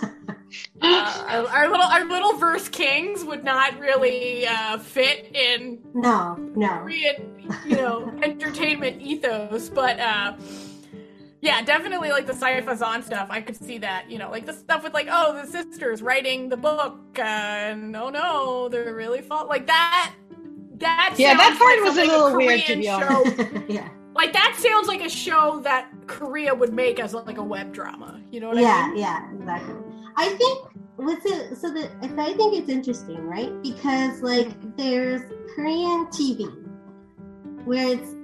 Uh, 0.83 1.25
our, 1.29 1.47
our 1.47 1.69
little 1.71 1.87
our 1.87 2.05
little 2.07 2.33
verse 2.33 2.69
kings 2.69 3.23
would 3.25 3.45
not 3.45 3.79
really 3.79 4.45
uh, 4.49 4.79
fit 4.79 5.31
in 5.33 5.79
no, 5.95 6.35
no, 6.57 6.79
Korean, 6.79 7.55
you 7.65 7.77
know, 7.77 8.13
entertainment 8.23 9.01
ethos, 9.01 9.69
but 9.69 10.01
uh 10.01 10.33
yeah, 11.43 11.63
definitely 11.63 12.11
like 12.11 12.27
the 12.27 12.35
Saifa 12.35 12.77
Zahn 12.77 13.03
stuff. 13.03 13.29
I 13.31 13.41
could 13.41 13.57
see 13.57 13.79
that, 13.79 14.11
you 14.11 14.19
know, 14.19 14.31
like 14.31 14.45
the 14.45 14.53
stuff 14.53 14.83
with 14.83 14.93
like, 14.93 15.09
oh, 15.11 15.35
the 15.35 15.47
sisters 15.47 16.03
writing 16.03 16.51
the 16.51 16.57
book, 16.57 16.99
uh, 17.19 17.23
and 17.23 17.97
oh 17.97 18.11
no, 18.11 18.69
they're 18.69 18.95
really 18.95 19.23
fall 19.23 19.47
like 19.47 19.67
that. 19.67 20.13
That 20.79 21.15
Yeah, 21.17 21.37
that 21.37 21.59
part 21.59 21.79
like 21.79 21.85
was 21.85 21.99
a 21.99 22.05
little 22.05 22.37
weird, 22.37 22.65
to 22.67 22.77
be 22.77 22.89
honest. 22.89 23.43
yeah, 23.69 23.89
Like 24.15 24.33
that 24.35 24.57
sounds 24.59 24.87
like 24.87 25.03
a 25.03 25.09
show 25.09 25.61
that 25.61 25.91
Korea 26.07 26.55
would 26.55 26.75
make 26.75 27.01
as 27.01 27.15
like 27.15 27.39
a 27.39 27.43
web 27.43 27.73
drama. 27.73 28.21
You 28.31 28.41
know 28.41 28.49
what 28.49 28.59
I 28.59 28.89
mean? 28.89 28.99
yeah, 28.99 29.29
yeah, 29.31 29.35
exactly. 29.39 29.75
I 30.17 30.29
think 30.31 30.67
what's 30.97 31.25
it? 31.25 31.57
So 31.57 31.71
the 31.71 31.91
I 32.19 32.35
think 32.35 32.55
it's 32.55 32.69
interesting, 32.69 33.27
right? 33.27 33.51
Because 33.63 34.21
like 34.21 34.77
there's 34.77 35.23
Korean 35.55 36.07
TV 36.07 36.67
where 37.65 37.89
it's 37.89 38.15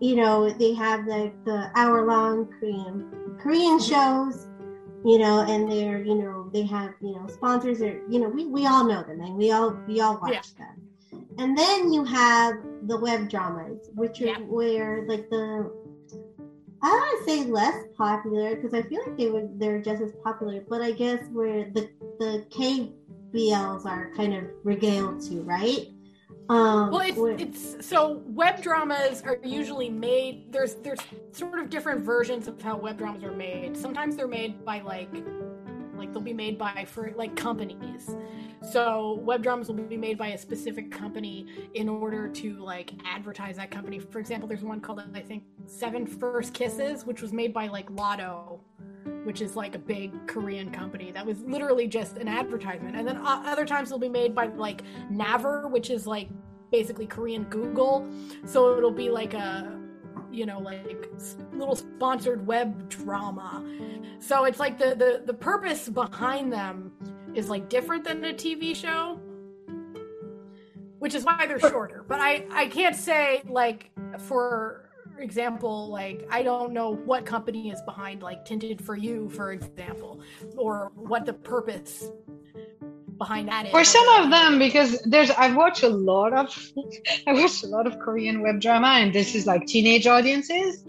you 0.00 0.16
know 0.16 0.50
they 0.50 0.72
have 0.74 1.06
like 1.06 1.32
the 1.44 1.70
hour 1.74 2.04
long 2.06 2.46
Korean 2.58 3.38
Korean 3.40 3.78
shows, 3.80 4.46
you 5.04 5.18
know, 5.18 5.44
and 5.48 5.70
they're 5.70 6.02
you 6.02 6.14
know 6.14 6.50
they 6.52 6.62
have 6.62 6.92
you 7.00 7.12
know 7.12 7.26
sponsors 7.28 7.80
or 7.80 8.02
you 8.10 8.18
know 8.18 8.28
we, 8.28 8.46
we 8.46 8.66
all 8.66 8.84
know 8.84 9.02
them 9.02 9.20
and 9.20 9.36
we 9.36 9.50
all 9.50 9.76
we 9.86 10.00
all 10.00 10.18
watch 10.20 10.32
Yeah. 10.58 10.66
them, 10.66 11.22
and 11.38 11.56
then 11.56 11.92
you 11.92 12.04
have 12.04 12.54
the 12.82 12.98
web 12.98 13.28
dramas, 13.28 13.90
which 13.94 14.20
are 14.20 14.26
Yeah. 14.26 14.38
where 14.38 15.04
like 15.06 15.28
the 15.30 15.70
I 16.82 16.88
don't 16.88 16.98
want 16.98 17.26
to 17.26 17.30
say 17.32 17.44
less 17.50 17.84
popular 17.96 18.54
because 18.54 18.74
I 18.74 18.82
feel 18.82 19.00
like 19.06 19.16
they 19.16 19.28
were 19.30 19.48
they're 19.56 19.80
just 19.80 20.02
as 20.02 20.12
popular, 20.22 20.62
but 20.68 20.82
I 20.82 20.92
guess 20.92 21.24
where 21.32 21.70
the 21.72 21.88
the 22.18 22.44
KBLs 22.50 23.86
are 23.86 24.12
kind 24.14 24.34
of 24.34 24.44
regaled 24.62 25.20
to, 25.22 25.40
right? 25.42 25.88
Um, 26.48 26.90
Well, 26.90 27.00
it's, 27.00 27.42
it's 27.42 27.86
so 27.88 28.22
web 28.26 28.62
dramas 28.62 29.22
are 29.22 29.38
usually 29.42 29.90
made. 29.90 30.52
There's 30.52 30.74
there's 30.76 31.00
sort 31.32 31.58
of 31.58 31.70
different 31.70 32.02
versions 32.04 32.46
of 32.46 32.60
how 32.62 32.76
web 32.76 32.98
dramas 32.98 33.24
are 33.24 33.32
made. 33.32 33.76
Sometimes 33.76 34.16
they're 34.16 34.28
made 34.28 34.64
by 34.64 34.80
like 34.80 35.08
they'll 36.16 36.22
be 36.22 36.32
made 36.32 36.56
by 36.56 36.86
for 36.88 37.12
like 37.14 37.36
companies. 37.36 38.16
So 38.72 39.20
web 39.22 39.42
dramas 39.42 39.68
will 39.68 39.74
be 39.74 39.98
made 39.98 40.16
by 40.16 40.28
a 40.28 40.38
specific 40.38 40.90
company 40.90 41.46
in 41.74 41.90
order 41.90 42.26
to 42.26 42.54
like 42.54 42.92
advertise 43.04 43.56
that 43.56 43.70
company. 43.70 43.98
For 43.98 44.18
example, 44.18 44.48
there's 44.48 44.62
one 44.62 44.80
called 44.80 45.02
I 45.14 45.20
think 45.20 45.44
Seven 45.66 46.06
First 46.06 46.54
Kisses, 46.54 47.04
which 47.04 47.20
was 47.20 47.34
made 47.34 47.52
by 47.52 47.66
like 47.66 47.90
Lotte, 47.90 48.58
which 49.24 49.42
is 49.42 49.56
like 49.56 49.74
a 49.74 49.78
big 49.78 50.26
Korean 50.26 50.70
company. 50.70 51.12
That 51.12 51.26
was 51.26 51.42
literally 51.42 51.86
just 51.86 52.16
an 52.16 52.28
advertisement. 52.28 52.96
And 52.96 53.06
then 53.06 53.20
other 53.22 53.66
times 53.66 53.90
they'll 53.90 53.98
be 53.98 54.08
made 54.08 54.34
by 54.34 54.46
like 54.46 54.84
Naver, 55.10 55.68
which 55.68 55.90
is 55.90 56.06
like 56.06 56.30
basically 56.72 57.06
Korean 57.06 57.44
Google. 57.44 58.08
So 58.46 58.74
it'll 58.78 58.90
be 58.90 59.10
like 59.10 59.34
a 59.34 59.78
you 60.32 60.46
know 60.46 60.58
like 60.60 61.08
little 61.52 61.76
sponsored 61.76 62.46
web 62.46 62.88
drama. 62.88 63.64
So 64.20 64.44
it's 64.44 64.60
like 64.60 64.78
the 64.78 64.94
the 64.94 65.22
the 65.26 65.34
purpose 65.34 65.88
behind 65.88 66.52
them 66.52 66.92
is 67.34 67.48
like 67.50 67.68
different 67.68 68.04
than 68.04 68.24
a 68.24 68.32
TV 68.34 68.74
show. 68.76 69.20
which 70.98 71.14
is 71.14 71.24
why 71.24 71.46
they're 71.46 71.60
shorter. 71.60 72.04
But 72.08 72.20
I 72.20 72.46
I 72.50 72.66
can't 72.68 72.96
say 72.96 73.42
like 73.48 73.90
for 74.18 74.90
example, 75.18 75.88
like 75.90 76.26
I 76.30 76.42
don't 76.42 76.72
know 76.72 76.94
what 76.94 77.26
company 77.26 77.70
is 77.70 77.80
behind 77.82 78.22
like 78.22 78.44
Tinted 78.44 78.82
for 78.84 78.96
You, 78.96 79.28
for 79.30 79.52
example, 79.52 80.20
or 80.56 80.92
what 80.96 81.26
the 81.26 81.34
purpose 81.34 82.10
behind 83.18 83.48
that 83.48 83.66
is. 83.66 83.70
For 83.72 83.84
some 83.84 84.08
of 84.20 84.30
them, 84.30 84.58
because 84.58 85.00
there's 85.02 85.30
I've 85.30 85.56
watched 85.56 85.82
a 85.82 85.88
lot 85.88 86.32
of 86.32 86.72
I 87.26 87.32
watched 87.32 87.64
a 87.64 87.68
lot 87.68 87.86
of 87.86 87.98
Korean 87.98 88.42
web 88.42 88.60
drama, 88.60 88.88
and 89.00 89.12
this 89.12 89.34
is 89.34 89.46
like 89.46 89.66
teenage 89.66 90.06
audiences, 90.06 90.84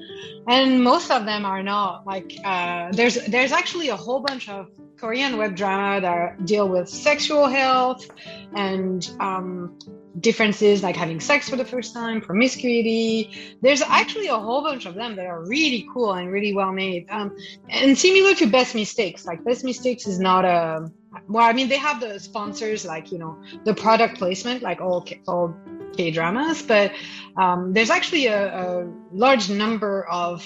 and 0.48 0.84
most 0.84 1.12
of 1.12 1.26
them 1.26 1.46
are 1.46 1.64
not 1.64 2.06
like 2.06 2.34
uh, 2.44 2.92
there's 2.92 3.16
there's 3.26 3.52
actually 3.52 3.90
a 3.90 3.96
whole 3.96 4.20
bunch 4.20 4.50
of 4.50 4.70
Korean 4.98 5.38
web 5.38 5.56
drama 5.56 6.02
that 6.02 6.46
deal 6.46 6.68
with 6.68 6.90
sexual 6.90 7.48
health 7.48 8.10
and 8.56 9.10
um, 9.20 9.78
differences 10.20 10.82
like 10.82 10.96
having 10.96 11.20
sex 11.20 11.50
for 11.50 11.56
the 11.56 11.66
first 11.66 11.94
time, 11.94 12.22
promiscuity. 12.22 13.58
There's 13.62 13.82
actually 13.82 14.28
a 14.28 14.40
whole 14.40 14.62
bunch 14.64 14.86
of 14.86 14.96
them 14.96 15.16
that 15.18 15.26
are 15.26 15.44
really 15.46 15.88
cool 15.94 16.14
and 16.14 16.32
really 16.32 16.54
well 16.54 16.72
made. 16.72 17.08
Um, 17.10 17.36
and 17.70 17.98
similar 17.98 18.34
to 18.36 18.48
Best 18.48 18.74
Mistakes, 18.74 19.26
like 19.26 19.44
Best 19.44 19.64
Mistakes 19.64 20.08
is 20.08 20.20
not 20.20 20.46
a 20.46 20.92
well, 21.28 21.44
I 21.46 21.54
mean 21.54 21.70
they 21.70 21.78
have 21.78 22.00
the 22.00 22.20
sponsors 22.20 22.86
like 22.86 23.12
you 23.12 23.18
know 23.18 23.38
the 23.66 23.74
product 23.74 24.18
placement 24.18 24.62
like 24.62 24.82
all 24.82 25.06
all 25.28 25.56
K 25.96 26.12
dramas, 26.12 26.62
but 26.62 26.92
um, 27.38 27.74
there's 27.74 27.90
actually 27.90 28.28
a, 28.28 28.54
a 28.54 28.88
large 29.12 29.50
number 29.50 30.06
of 30.08 30.46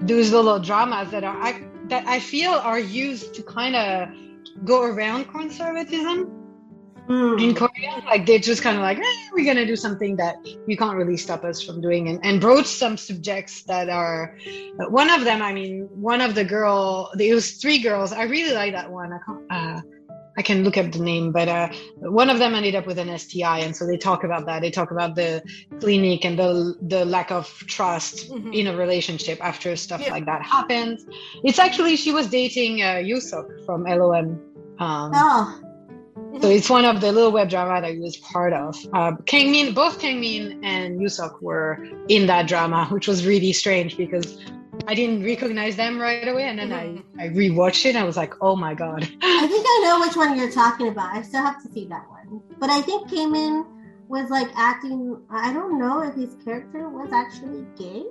those 0.00 0.32
little 0.32 0.58
dramas 0.58 1.10
that 1.10 1.24
are 1.24 1.60
that 1.88 2.06
I 2.06 2.20
feel 2.20 2.52
are 2.52 2.78
used 2.80 3.34
to 3.34 3.42
kind 3.42 3.76
of 3.76 4.08
go 4.64 4.82
around 4.82 5.26
conservatism 5.26 6.44
Mm. 7.08 7.42
in 7.42 7.54
Korea. 7.54 8.02
Like 8.06 8.24
they're 8.24 8.38
just 8.38 8.62
kind 8.62 8.76
of 8.76 8.82
like, 8.82 8.98
eh, 8.98 9.28
we're 9.34 9.44
gonna 9.44 9.66
do 9.66 9.76
something 9.76 10.16
that 10.16 10.36
you 10.66 10.76
can't 10.76 10.96
really 10.96 11.18
stop 11.18 11.44
us 11.44 11.62
from 11.62 11.82
doing, 11.82 12.08
and, 12.08 12.18
and 12.24 12.40
broach 12.40 12.66
some 12.66 12.96
subjects 12.96 13.62
that 13.64 13.90
are. 13.90 14.38
One 14.88 15.10
of 15.10 15.24
them, 15.24 15.42
I 15.42 15.52
mean, 15.52 15.88
one 15.92 16.22
of 16.22 16.34
the 16.34 16.44
girl, 16.44 17.10
it 17.18 17.34
was 17.34 17.52
three 17.52 17.78
girls. 17.78 18.12
I 18.12 18.22
really 18.22 18.54
like 18.54 18.72
that 18.72 18.90
one. 18.90 19.12
I 19.12 19.18
can't. 19.26 19.44
Uh, 19.50 19.80
I 20.36 20.42
can 20.42 20.64
look 20.64 20.76
up 20.76 20.90
the 20.92 20.98
name, 20.98 21.32
but 21.32 21.48
uh, 21.48 21.68
one 22.00 22.28
of 22.28 22.38
them 22.38 22.54
ended 22.54 22.74
up 22.74 22.86
with 22.86 22.98
an 22.98 23.16
STI, 23.16 23.60
and 23.60 23.76
so 23.76 23.86
they 23.86 23.96
talk 23.96 24.24
about 24.24 24.46
that. 24.46 24.62
They 24.62 24.70
talk 24.70 24.90
about 24.90 25.14
the 25.14 25.42
clinic 25.80 26.24
and 26.24 26.38
the 26.38 26.74
the 26.82 27.04
lack 27.04 27.30
of 27.30 27.46
trust 27.66 28.30
mm-hmm. 28.30 28.52
in 28.52 28.66
a 28.66 28.76
relationship 28.76 29.38
after 29.40 29.76
stuff 29.76 30.00
yeah. 30.00 30.10
like 30.10 30.26
that 30.26 30.42
happens. 30.42 31.06
It's 31.44 31.58
actually 31.58 31.96
she 31.96 32.12
was 32.12 32.26
dating 32.28 32.82
uh, 32.82 33.02
Yusuk 33.10 33.64
from 33.64 33.84
LOM. 33.84 34.40
Um, 34.78 35.12
oh. 35.14 35.60
So 36.40 36.50
it's 36.50 36.68
one 36.68 36.84
of 36.84 37.00
the 37.00 37.12
little 37.12 37.30
web 37.30 37.48
drama 37.48 37.80
that 37.80 37.92
he 37.92 38.00
was 38.00 38.16
part 38.16 38.52
of. 38.52 38.76
Uh, 38.92 39.12
Kangmin, 39.22 39.72
both 39.72 40.00
Kangmin 40.00 40.58
and 40.64 41.00
Yusuk 41.00 41.40
were 41.40 41.78
in 42.08 42.26
that 42.26 42.48
drama, 42.48 42.86
which 42.86 43.06
was 43.06 43.24
really 43.24 43.52
strange 43.52 43.96
because 43.96 44.36
I 44.86 44.94
didn't 44.94 45.24
recognize 45.24 45.76
them 45.76 45.98
right 45.98 46.26
away, 46.26 46.44
and 46.44 46.58
then 46.58 46.70
mm-hmm. 46.70 47.20
I 47.20 47.24
I 47.24 47.28
rewatched 47.28 47.86
it. 47.86 47.90
and 47.90 47.98
I 47.98 48.04
was 48.04 48.16
like, 48.16 48.34
oh 48.40 48.56
my 48.56 48.74
god. 48.74 49.02
I 49.22 49.46
think 49.46 49.66
I 49.66 49.80
know 49.84 50.00
which 50.00 50.16
one 50.16 50.38
you're 50.38 50.50
talking 50.50 50.88
about. 50.88 51.14
I 51.14 51.22
still 51.22 51.42
have 51.42 51.62
to 51.62 51.72
see 51.72 51.86
that 51.86 52.08
one, 52.08 52.42
but 52.58 52.70
I 52.70 52.82
think 52.82 53.08
Kangmin 53.08 53.66
was 54.08 54.30
like 54.30 54.48
acting. 54.56 55.20
I 55.30 55.52
don't 55.52 55.78
know 55.78 56.02
if 56.02 56.14
his 56.14 56.36
character 56.44 56.88
was 56.88 57.12
actually 57.12 57.66
gay. 57.76 58.04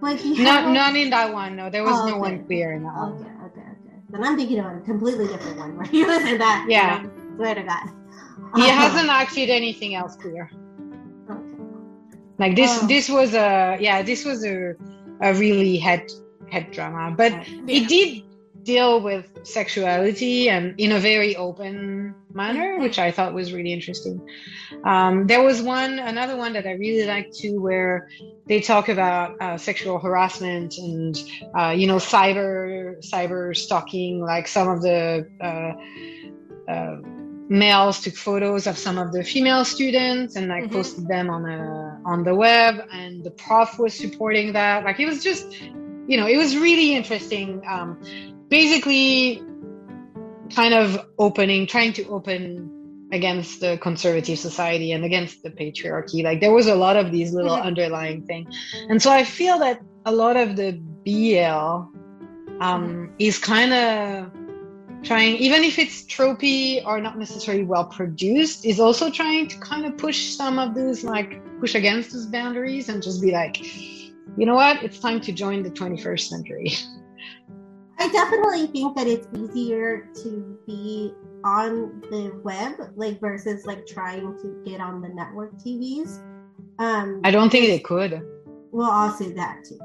Like 0.00 0.20
he 0.20 0.42
not 0.42 0.72
not 0.72 0.94
in 0.96 1.10
that 1.10 1.32
one. 1.32 1.56
No, 1.56 1.70
there 1.70 1.82
was 1.82 1.98
oh, 1.98 2.06
no 2.06 2.12
okay. 2.12 2.20
one 2.20 2.44
queer 2.44 2.72
in 2.72 2.82
that 2.84 2.96
okay, 2.96 3.00
one. 3.00 3.42
Okay, 3.46 3.60
okay, 3.60 3.60
okay. 3.60 3.96
Then 4.10 4.24
I'm 4.24 4.36
thinking 4.36 4.60
of 4.60 4.66
a 4.66 4.80
completely 4.80 5.26
different 5.26 5.58
one 5.58 5.76
where 5.76 5.86
he 5.86 6.04
was 6.04 6.24
in 6.24 6.38
that. 6.38 6.66
Yeah. 6.68 7.04
swear 7.36 7.54
to 7.54 7.62
God. 7.62 7.88
He 8.54 8.62
uh-huh. 8.62 8.70
hasn't 8.70 9.08
acted 9.08 9.50
anything 9.50 9.94
else 9.94 10.16
queer. 10.16 10.50
Okay. 11.30 11.62
Like 12.38 12.56
this. 12.56 12.78
Oh. 12.82 12.86
This 12.86 13.08
was 13.08 13.34
a 13.34 13.76
yeah. 13.80 14.02
This 14.02 14.24
was 14.24 14.44
a 14.44 14.74
a 15.20 15.34
really 15.34 15.76
head 15.76 16.10
head 16.50 16.70
drama, 16.70 17.14
but 17.16 17.32
yeah. 17.32 17.60
it 17.66 17.88
did 17.88 18.22
deal 18.62 19.00
with 19.00 19.26
sexuality 19.44 20.50
and 20.50 20.74
in 20.78 20.92
a 20.92 20.98
very 20.98 21.36
open 21.36 22.14
manner, 22.32 22.74
mm-hmm. 22.74 22.82
which 22.82 22.98
I 22.98 23.10
thought 23.10 23.32
was 23.32 23.52
really 23.52 23.72
interesting. 23.72 24.20
Um, 24.84 25.26
there 25.26 25.42
was 25.42 25.62
one, 25.62 25.98
another 25.98 26.36
one 26.36 26.52
that 26.52 26.66
I 26.66 26.72
really 26.72 27.06
liked 27.06 27.34
too, 27.34 27.60
where 27.60 28.08
they 28.46 28.60
talk 28.60 28.88
about 28.88 29.40
uh, 29.40 29.56
sexual 29.56 29.98
harassment 29.98 30.76
and 30.78 31.16
uh, 31.58 31.70
you 31.70 31.86
know 31.86 31.96
cyber 31.96 32.98
cyber 33.12 33.56
stalking, 33.56 34.20
like 34.20 34.46
some 34.48 34.68
of 34.68 34.82
the. 34.82 35.26
Uh, 35.40 35.72
uh 36.70 37.17
males 37.48 38.00
took 38.00 38.14
photos 38.14 38.66
of 38.66 38.76
some 38.76 38.98
of 38.98 39.12
the 39.12 39.24
female 39.24 39.64
students 39.64 40.36
and 40.36 40.48
like 40.48 40.64
mm-hmm. 40.64 40.74
posted 40.74 41.08
them 41.08 41.30
on 41.30 41.48
a 41.48 42.00
on 42.04 42.22
the 42.22 42.34
web 42.34 42.86
and 42.92 43.24
the 43.24 43.30
prof 43.30 43.78
was 43.78 43.94
supporting 43.94 44.52
that 44.52 44.84
like 44.84 45.00
it 45.00 45.06
was 45.06 45.22
just 45.22 45.50
you 46.06 46.16
know 46.16 46.26
it 46.26 46.36
was 46.36 46.56
really 46.56 46.94
interesting 46.94 47.62
um 47.66 47.98
basically 48.48 49.42
kind 50.54 50.74
of 50.74 51.06
opening 51.18 51.66
trying 51.66 51.92
to 51.92 52.06
open 52.08 52.70
against 53.12 53.60
the 53.60 53.78
conservative 53.78 54.38
society 54.38 54.92
and 54.92 55.04
against 55.04 55.42
the 55.42 55.50
patriarchy 55.50 56.22
like 56.22 56.40
there 56.40 56.52
was 56.52 56.66
a 56.66 56.74
lot 56.74 56.96
of 56.96 57.10
these 57.10 57.32
little 57.32 57.56
mm-hmm. 57.56 57.66
underlying 57.66 58.22
things 58.26 58.54
and 58.90 59.00
so 59.00 59.10
i 59.10 59.24
feel 59.24 59.58
that 59.58 59.80
a 60.04 60.12
lot 60.12 60.36
of 60.36 60.56
the 60.56 60.72
bl 61.04 61.88
um, 62.60 62.84
mm-hmm. 62.84 63.14
is 63.18 63.38
kind 63.38 63.72
of 63.72 64.37
trying 65.02 65.36
even 65.36 65.62
if 65.62 65.78
it's 65.78 66.02
tropey 66.02 66.84
or 66.84 67.00
not 67.00 67.18
necessarily 67.18 67.64
well 67.64 67.84
produced 67.84 68.64
is 68.64 68.80
also 68.80 69.10
trying 69.10 69.46
to 69.48 69.58
kind 69.58 69.86
of 69.86 69.96
push 69.96 70.30
some 70.30 70.58
of 70.58 70.74
those 70.74 71.04
like 71.04 71.40
push 71.60 71.74
against 71.74 72.12
those 72.12 72.26
boundaries 72.26 72.88
and 72.88 73.02
just 73.02 73.22
be 73.22 73.30
like 73.30 73.64
you 74.38 74.46
know 74.46 74.54
what? 74.54 74.84
It's 74.84 75.00
time 75.00 75.20
to 75.22 75.32
join 75.32 75.64
the 75.64 75.70
21st 75.70 76.28
century. 76.28 76.72
I 77.98 78.08
definitely 78.10 78.68
think 78.68 78.96
that 78.96 79.08
it's 79.08 79.26
easier 79.36 80.08
to 80.22 80.58
be 80.64 81.12
on 81.42 82.00
the 82.02 82.40
web 82.44 82.74
like 82.94 83.20
versus 83.20 83.66
like 83.66 83.84
trying 83.86 84.36
to 84.38 84.62
get 84.64 84.80
on 84.80 85.00
the 85.00 85.08
network 85.08 85.54
tvs 85.54 86.18
um 86.80 87.20
i 87.22 87.30
don't 87.30 87.50
think 87.50 87.66
they 87.68 87.78
could. 87.78 88.20
Well 88.72 88.90
i'll 88.90 89.12
say 89.12 89.30
that 89.34 89.64
too 89.64 89.78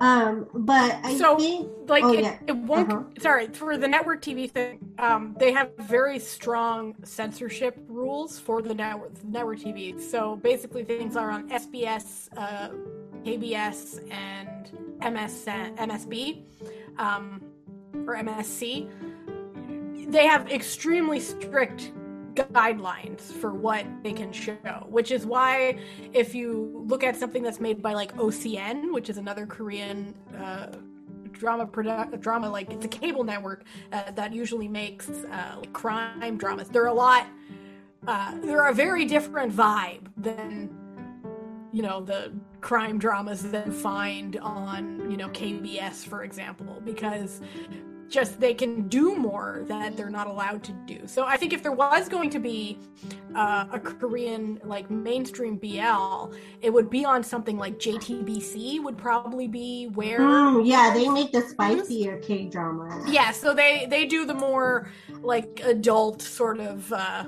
um, 0.00 0.46
but 0.52 0.98
I 1.02 1.16
so, 1.16 1.36
think 1.36 1.70
like 1.88 2.04
oh, 2.04 2.12
it, 2.12 2.22
yeah. 2.22 2.38
it 2.46 2.56
won't. 2.56 2.92
Uh-huh. 2.92 3.02
Sorry 3.20 3.48
for 3.48 3.76
the 3.76 3.88
network 3.88 4.22
TV 4.22 4.50
thing. 4.50 4.78
Um, 4.98 5.36
they 5.38 5.52
have 5.52 5.70
very 5.78 6.18
strong 6.18 6.94
censorship 7.04 7.78
rules 7.88 8.38
for 8.38 8.62
the 8.62 8.74
network 8.74 9.12
network 9.24 9.58
TV. 9.60 10.00
So 10.00 10.36
basically, 10.36 10.84
things 10.84 11.16
are 11.16 11.30
on 11.30 11.48
SBS, 11.48 12.28
uh, 12.36 12.70
KBS, 13.24 14.10
and 14.10 14.72
MS 15.00 15.44
MSB, 15.46 16.42
um, 16.98 17.42
or 18.06 18.16
MSC. 18.16 18.90
They 20.10 20.26
have 20.26 20.50
extremely 20.50 21.20
strict 21.20 21.92
guidelines 22.34 23.20
for 23.20 23.52
what 23.52 23.86
they 24.02 24.12
can 24.12 24.32
show, 24.32 24.86
which 24.88 25.10
is 25.10 25.26
why 25.26 25.78
if 26.12 26.34
you 26.34 26.84
look 26.86 27.04
at 27.04 27.16
something 27.16 27.42
that's 27.42 27.60
made 27.60 27.82
by 27.82 27.94
like 27.94 28.14
OCN, 28.16 28.92
which 28.92 29.08
is 29.08 29.18
another 29.18 29.46
Korean 29.46 30.14
uh, 30.38 30.68
drama 31.32 31.66
produ- 31.66 32.20
drama 32.20 32.48
like 32.48 32.70
it's 32.72 32.84
a 32.84 32.88
cable 32.88 33.24
network 33.24 33.64
uh, 33.92 34.10
that 34.12 34.32
usually 34.32 34.68
makes 34.68 35.08
uh, 35.08 35.56
like 35.58 35.72
crime 35.72 36.36
dramas. 36.38 36.68
They're 36.68 36.86
a 36.86 36.94
lot. 36.94 37.26
Uh, 38.06 38.34
they're 38.42 38.68
a 38.68 38.74
very 38.74 39.04
different 39.04 39.52
vibe 39.52 40.06
than 40.16 40.70
you 41.72 41.82
know 41.82 42.00
the 42.00 42.32
crime 42.60 42.98
dramas 42.98 43.50
that 43.50 43.66
you 43.66 43.72
find 43.72 44.36
on 44.36 45.10
you 45.10 45.16
know 45.16 45.28
KBS 45.30 46.06
for 46.06 46.22
example 46.22 46.80
because 46.84 47.40
just 48.08 48.40
they 48.40 48.54
can 48.54 48.88
do 48.88 49.16
more 49.16 49.64
that 49.68 49.96
they're 49.96 50.10
not 50.10 50.26
allowed 50.26 50.62
to 50.64 50.72
do. 50.86 50.98
So 51.06 51.24
I 51.24 51.36
think 51.36 51.52
if 51.52 51.62
there 51.62 51.72
was 51.72 52.08
going 52.08 52.30
to 52.30 52.38
be 52.38 52.78
uh, 53.34 53.66
a 53.72 53.78
Korean 53.78 54.60
like 54.64 54.90
mainstream 54.90 55.56
BL, 55.56 56.34
it 56.62 56.72
would 56.72 56.90
be 56.90 57.04
on 57.04 57.22
something 57.22 57.58
like 57.58 57.78
JTBC 57.78 58.82
would 58.82 58.96
probably 58.96 59.48
be 59.48 59.86
where. 59.94 60.20
Mm, 60.20 60.66
yeah, 60.66 60.92
they 60.94 61.08
make 61.08 61.32
the 61.32 61.42
spicier 61.42 62.18
K 62.18 62.46
drama. 62.46 63.04
Yeah, 63.08 63.30
so 63.32 63.54
they 63.54 63.86
they 63.88 64.06
do 64.06 64.24
the 64.24 64.34
more 64.34 64.90
like 65.20 65.60
adult 65.64 66.22
sort 66.22 66.60
of 66.60 66.92
uh, 66.92 67.24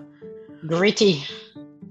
gritty. 0.67 1.25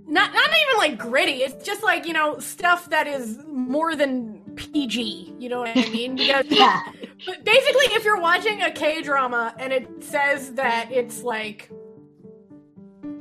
Not 0.07 0.33
not 0.33 0.49
even 0.49 0.77
like 0.77 0.97
gritty. 0.97 1.43
It's 1.43 1.65
just 1.65 1.83
like 1.83 2.05
you 2.05 2.13
know 2.13 2.39
stuff 2.39 2.89
that 2.89 3.07
is 3.07 3.39
more 3.47 3.95
than 3.95 4.41
PG. 4.55 5.35
You 5.39 5.49
know 5.49 5.59
what 5.59 5.75
I 5.75 5.89
mean? 5.89 6.15
Because 6.25 6.45
yeah. 6.49 6.81
But 7.25 7.43
basically, 7.43 7.85
if 7.95 8.03
you're 8.03 8.19
watching 8.19 8.61
a 8.61 8.71
K 8.71 9.01
drama 9.01 9.53
and 9.57 9.71
it 9.71 9.87
says 10.03 10.53
that 10.53 10.91
it's 10.91 11.23
like 11.23 11.69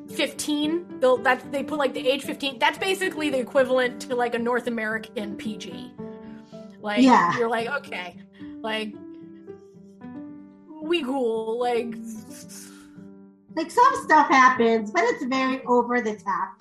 15, 0.08 1.00
they'll 1.00 1.18
that 1.18 1.52
they 1.52 1.62
put 1.62 1.78
like 1.78 1.94
the 1.94 2.08
age 2.08 2.22
15. 2.22 2.58
That's 2.58 2.78
basically 2.78 3.30
the 3.30 3.38
equivalent 3.38 4.00
to 4.02 4.16
like 4.16 4.34
a 4.34 4.38
North 4.38 4.66
American 4.66 5.36
PG. 5.36 5.92
Like 6.80 7.02
yeah. 7.02 7.36
you're 7.38 7.48
like 7.48 7.68
okay, 7.68 8.16
like 8.60 8.94
we 10.82 11.02
cool, 11.02 11.58
like 11.58 11.94
like 13.56 13.70
some 13.70 14.04
stuff 14.04 14.28
happens, 14.28 14.90
but 14.90 15.02
it's 15.04 15.24
very 15.24 15.62
over 15.64 16.00
the 16.00 16.16
top. 16.16 16.60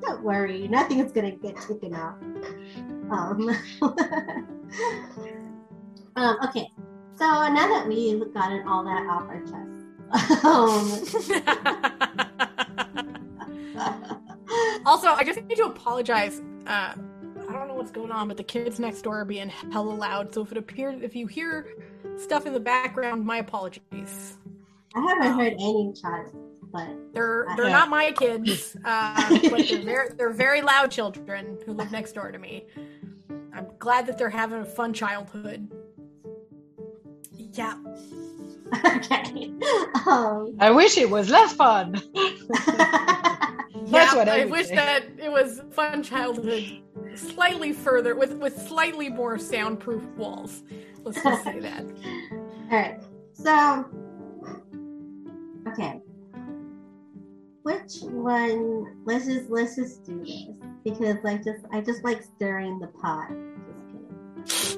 don't 0.00 0.22
worry, 0.22 0.68
nothing 0.68 1.00
is 1.00 1.12
gonna 1.12 1.32
get 1.32 1.56
taken 1.56 1.94
out. 1.94 2.22
Um, 3.10 3.50
um, 6.18 6.36
okay, 6.48 6.70
so 7.16 7.24
now 7.24 7.68
that 7.68 7.86
we've 7.88 8.32
gotten 8.34 8.66
all 8.66 8.84
that 8.84 9.06
off 9.06 9.22
our 9.28 9.40
chest, 9.42 10.44
um, 10.44 11.02
also, 14.86 15.08
I 15.08 15.22
just 15.24 15.42
need 15.42 15.56
to 15.56 15.64
apologize. 15.64 16.40
Uh, 16.66 16.94
I 17.48 17.52
don't 17.52 17.68
know 17.68 17.74
what's 17.74 17.90
going 17.90 18.10
on, 18.10 18.28
but 18.28 18.36
the 18.36 18.42
kids 18.42 18.78
next 18.78 19.02
door 19.02 19.20
are 19.20 19.24
being 19.24 19.48
hella 19.48 19.90
loud. 19.90 20.32
So 20.34 20.42
if 20.42 20.52
it 20.52 20.58
appears, 20.58 21.02
if 21.02 21.14
you 21.16 21.26
hear 21.26 21.66
stuff 22.16 22.46
in 22.46 22.52
the 22.52 22.60
background, 22.60 23.24
my 23.24 23.38
apologies. 23.38 24.36
I 24.94 25.00
haven't 25.00 25.38
heard 25.38 25.52
any 25.54 25.92
child, 26.00 26.34
but 26.72 26.88
They're 27.12 27.46
they're 27.56 27.66
Yeah. 27.66 27.72
not 27.72 27.88
my 27.90 28.12
kids, 28.12 28.76
uh, 28.84 29.38
but 29.50 29.68
they're 29.68 29.78
very, 29.82 30.08
they're 30.16 30.32
very 30.32 30.62
loud 30.62 30.90
children 30.90 31.58
who 31.64 31.72
live 31.72 31.90
next 31.92 32.12
door 32.12 32.30
to 32.32 32.38
me. 32.38 32.66
I'm 33.54 33.66
glad 33.78 34.06
that 34.06 34.18
they're 34.18 34.30
having 34.30 34.60
a 34.60 34.64
fun 34.64 34.92
childhood. 34.92 35.70
Yeah. 37.58 37.74
okay. 38.96 39.52
Um, 40.06 40.54
I 40.60 40.70
wish 40.70 40.96
it 40.96 41.10
was 41.10 41.28
less 41.28 41.52
fun. 41.54 41.92
That's 42.14 42.32
yeah, 43.90 44.14
what 44.14 44.28
I 44.28 44.42
I 44.42 44.44
wish 44.44 44.68
say. 44.68 44.76
that 44.76 45.06
it 45.18 45.32
was 45.32 45.62
fun 45.72 46.04
childhood, 46.04 46.82
slightly 47.16 47.72
further 47.72 48.14
with 48.14 48.34
with 48.34 48.56
slightly 48.68 49.08
more 49.08 49.38
soundproof 49.38 50.04
walls. 50.16 50.62
Let's 51.02 51.20
just 51.20 51.42
say 51.42 51.58
that. 51.58 51.82
All 52.32 52.68
right. 52.70 53.00
So, 53.32 53.84
okay. 55.66 56.00
Which 57.62 58.02
one? 58.02 59.02
Let's 59.04 59.26
just 59.26 59.50
let's 59.50 59.74
just 59.74 60.04
do 60.04 60.24
this 60.24 60.54
because 60.84 61.16
like 61.24 61.42
just 61.42 61.64
I 61.72 61.80
just 61.80 62.04
like 62.04 62.22
stirring 62.22 62.78
the 62.78 62.86
pot. 62.86 63.30
Just 64.46 64.77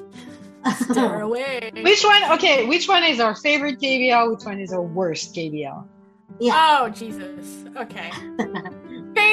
Stir 0.91 1.21
away. 1.21 1.71
Which 1.73 2.03
one? 2.03 2.31
Okay, 2.33 2.65
which 2.65 2.87
one 2.87 3.03
is 3.03 3.19
our 3.19 3.35
favorite 3.35 3.79
KBL? 3.79 4.35
Which 4.35 4.45
one 4.45 4.59
is 4.59 4.73
our 4.73 4.81
worst 4.81 5.35
KBL? 5.35 5.85
Yeah. 6.39 6.79
Oh 6.81 6.89
Jesus. 6.89 7.65
Okay. 7.75 8.11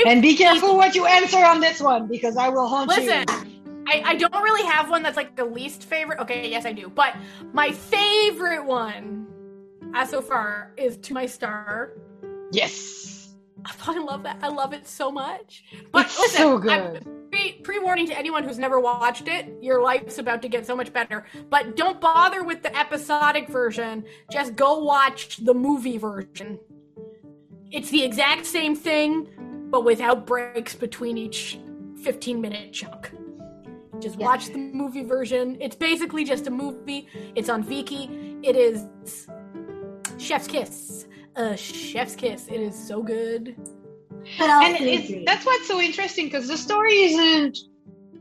And 0.07 0.23
be 0.23 0.37
careful 0.37 0.77
what 0.77 0.95
you 0.95 1.07
answer 1.07 1.39
on 1.39 1.61
this 1.61 1.81
one 1.81 2.07
because 2.07 2.37
I 2.37 2.49
will 2.49 2.69
haunt 2.69 2.89
Listen, 2.89 3.25
you. 3.29 3.85
I, 3.87 4.03
I 4.05 4.15
don't 4.15 4.43
really 4.43 4.67
have 4.67 4.91
one 4.91 5.03
that's 5.03 5.17
like 5.17 5.35
the 5.37 5.45
least 5.45 5.85
favorite. 5.85 6.19
Okay, 6.21 6.51
yes, 6.51 6.67
I 6.67 6.73
do. 6.73 6.89
But 6.89 7.17
my 7.53 7.73
favorite 7.73 8.65
one, 8.65 9.27
as 9.95 10.11
so 10.11 10.21
far, 10.21 10.73
is 10.77 10.97
To 10.99 11.15
My 11.15 11.27
Star. 11.27 11.93
Yes. 12.53 13.08
I 13.69 13.73
fucking 13.73 14.05
love 14.07 14.23
that. 14.23 14.39
I 14.43 14.49
love 14.49 14.73
it 14.73 14.87
so 14.89 15.11
much. 15.11 15.65
But 15.93 16.07
It's 16.07 16.19
listen, 16.19 16.37
so 16.39 16.59
good. 16.59 17.07
Pre- 17.31 17.61
pre-warning 17.63 18.07
to 18.07 18.17
anyone 18.19 18.43
who's 18.45 18.59
never 18.59 18.81
watched 18.81 19.29
it, 19.29 19.47
your 19.61 19.83
life's 19.83 20.17
about 20.17 20.41
to 20.43 20.49
get 20.49 20.65
so 20.67 20.75
much 20.75 20.91
better. 20.93 21.27
But 21.51 21.77
don't 21.77 22.01
bother 22.01 22.43
with 22.45 22.63
the 22.63 22.75
episodic 22.77 23.49
version. 23.49 24.05
Just 24.33 24.57
go 24.57 24.79
watch 24.83 25.37
the 25.45 25.53
movie 25.53 25.99
version. 25.99 26.59
It's 27.71 27.91
the 27.91 28.03
exact 28.03 28.47
same 28.47 28.75
thing, 28.75 29.29
but 29.71 29.85
without 29.85 30.27
breaks 30.27 30.75
between 30.75 31.19
each 31.19 31.59
15-minute 32.03 32.73
chunk. 32.73 33.11
Just 34.01 34.19
Yeah. 34.19 34.27
watch 34.27 34.47
the 34.47 34.57
movie 34.59 35.05
version. 35.05 35.59
It's 35.61 35.77
basically 35.77 36.25
just 36.25 36.47
a 36.47 36.51
movie. 36.51 37.09
It's 37.35 37.51
on 37.51 37.63
Viki. 37.63 38.39
It 38.43 38.57
is 38.57 38.87
Chef's 40.17 40.47
Kiss. 40.47 41.07
A 41.39 41.57
Chef's 41.57 42.15
Kiss. 42.17 42.49
It 42.49 42.61
is 42.61 42.75
so 42.77 43.03
good. 43.03 43.57
And 44.41 44.77
it's, 44.77 45.09
agree. 45.09 45.25
that's 45.25 45.47
what's 45.47 45.67
so 45.69 45.81
interesting 45.81 46.27
because 46.27 46.49
the 46.49 46.57
story 46.57 46.93
isn't 47.05 47.59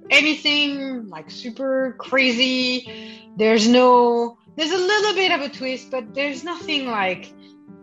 anything 0.10 1.08
like 1.10 1.30
super 1.30 1.96
crazy. 1.98 3.20
There's 3.38 3.68
no, 3.68 4.38
there's 4.56 4.72
a 4.72 4.78
little 4.78 5.14
bit 5.16 5.32
of 5.32 5.42
a 5.42 5.50
twist, 5.50 5.92
but 5.92 6.14
there's 6.14 6.44
nothing 6.44 6.88
like, 6.88 7.34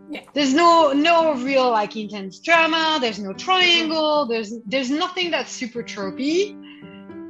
Yeah. 0.09 0.21
there's 0.33 0.53
no 0.53 0.93
no 0.93 1.33
real 1.35 1.69
like 1.69 1.95
intense 1.95 2.39
drama. 2.39 2.97
There's 3.01 3.19
no 3.19 3.33
triangle. 3.33 4.25
There's 4.25 4.53
there's 4.65 4.89
nothing 4.89 5.31
that's 5.31 5.51
super 5.51 5.83
tropey. 5.83 6.55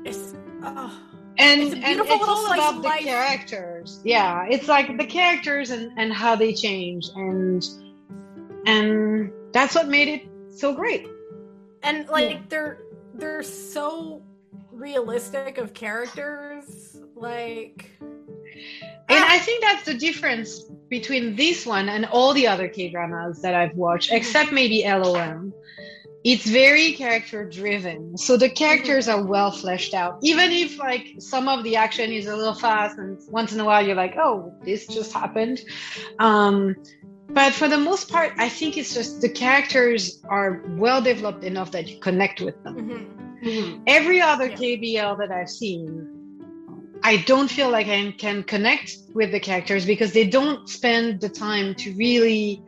It's 0.06 0.36
oh. 0.64 0.92
And 1.38 1.62
It's 1.62 1.74
a 1.74 1.76
and 1.76 1.86
beautiful 1.86 2.16
it's 2.16 2.28
little 2.28 2.36
all 2.38 2.54
about 2.54 2.82
the 2.84 2.88
life. 2.88 3.04
characters. 3.04 4.00
Yeah, 4.06 4.46
it's 4.50 4.68
like 4.70 4.96
the 4.98 5.06
characters 5.06 5.72
and 5.72 5.92
and 5.98 6.14
how 6.14 6.36
they 6.36 6.54
change 6.54 7.10
and 7.16 7.66
and 8.66 9.32
that's 9.54 9.76
what 9.76 9.88
made 9.88 10.08
it 10.08 10.28
so 10.50 10.74
great. 10.74 11.08
and 11.84 12.08
like 12.10 12.32
Yeah. 12.32 12.42
they're 12.50 12.78
they're 13.14 13.44
so 13.44 14.24
realistic 14.72 15.58
of 15.58 15.74
characters 15.74 16.98
like 17.16 17.92
And 19.10 19.24
Ah. 19.24 19.34
I 19.36 19.40
think 19.40 19.62
that's 19.62 19.84
the 19.86 19.94
difference 19.94 20.64
between 20.90 21.36
this 21.36 21.66
one 21.66 21.90
and 21.90 22.06
all 22.06 22.34
the 22.34 22.48
other 22.48 22.68
K 22.68 22.90
dramas 22.90 23.42
that 23.42 23.54
I've 23.54 23.76
watched, 23.76 24.12
except 24.12 24.52
maybe 24.52 24.84
LOM. 24.84 25.54
It's 26.24 26.46
very 26.46 26.94
character 26.94 27.48
driven. 27.48 28.18
So 28.18 28.36
the 28.36 28.50
characters 28.50 29.08
are 29.08 29.22
well 29.24 29.52
fleshed 29.52 29.94
out. 29.94 30.18
Even 30.24 30.52
if 30.52 30.80
like 30.80 31.06
some 31.20 31.48
of 31.48 31.64
the 31.64 31.76
action 31.76 32.12
is 32.12 32.26
a 32.26 32.36
little 32.36 32.56
fast 32.56 32.98
and 32.98 33.20
once 33.30 33.54
in 33.54 33.60
a 33.60 33.66
while 33.66 33.86
you're 33.86 33.96
like, 34.06 34.16
oh, 34.18 34.52
this 34.64 34.88
just 34.88 35.14
happened. 35.14 35.62
Um, 36.18 36.76
but 37.30 37.54
for 37.54 37.68
the 37.68 37.78
most 37.78 38.10
part, 38.10 38.32
I 38.38 38.50
think 38.50 38.78
it's 38.78 38.94
just 38.94 39.22
the 39.22 39.30
characters 39.30 40.22
are 40.30 40.62
well 40.78 41.02
developed 41.02 41.44
enough 41.44 41.72
that 41.72 41.88
you 41.88 42.00
connect 42.00 42.42
with 42.42 42.62
them 42.64 42.76
mhm. 42.76 43.06
Mhm. 43.44 43.84
every 43.88 44.22
other 44.22 44.48
Yeah. 44.48 44.56
KBL 44.56 45.18
that 45.18 45.32
I've 45.32 45.50
seen, 45.50 46.08
I 47.04 47.18
don't 47.28 47.50
feel 47.50 47.70
like 47.70 47.88
I 47.88 48.14
can 48.18 48.44
connect 48.44 48.92
with 49.14 49.32
the 49.32 49.40
characters 49.40 49.86
because 49.86 50.12
they 50.14 50.26
don't 50.28 50.68
spend 50.68 51.22
the 51.22 51.30
time 51.30 51.76
to 51.76 51.94
really 51.96 52.64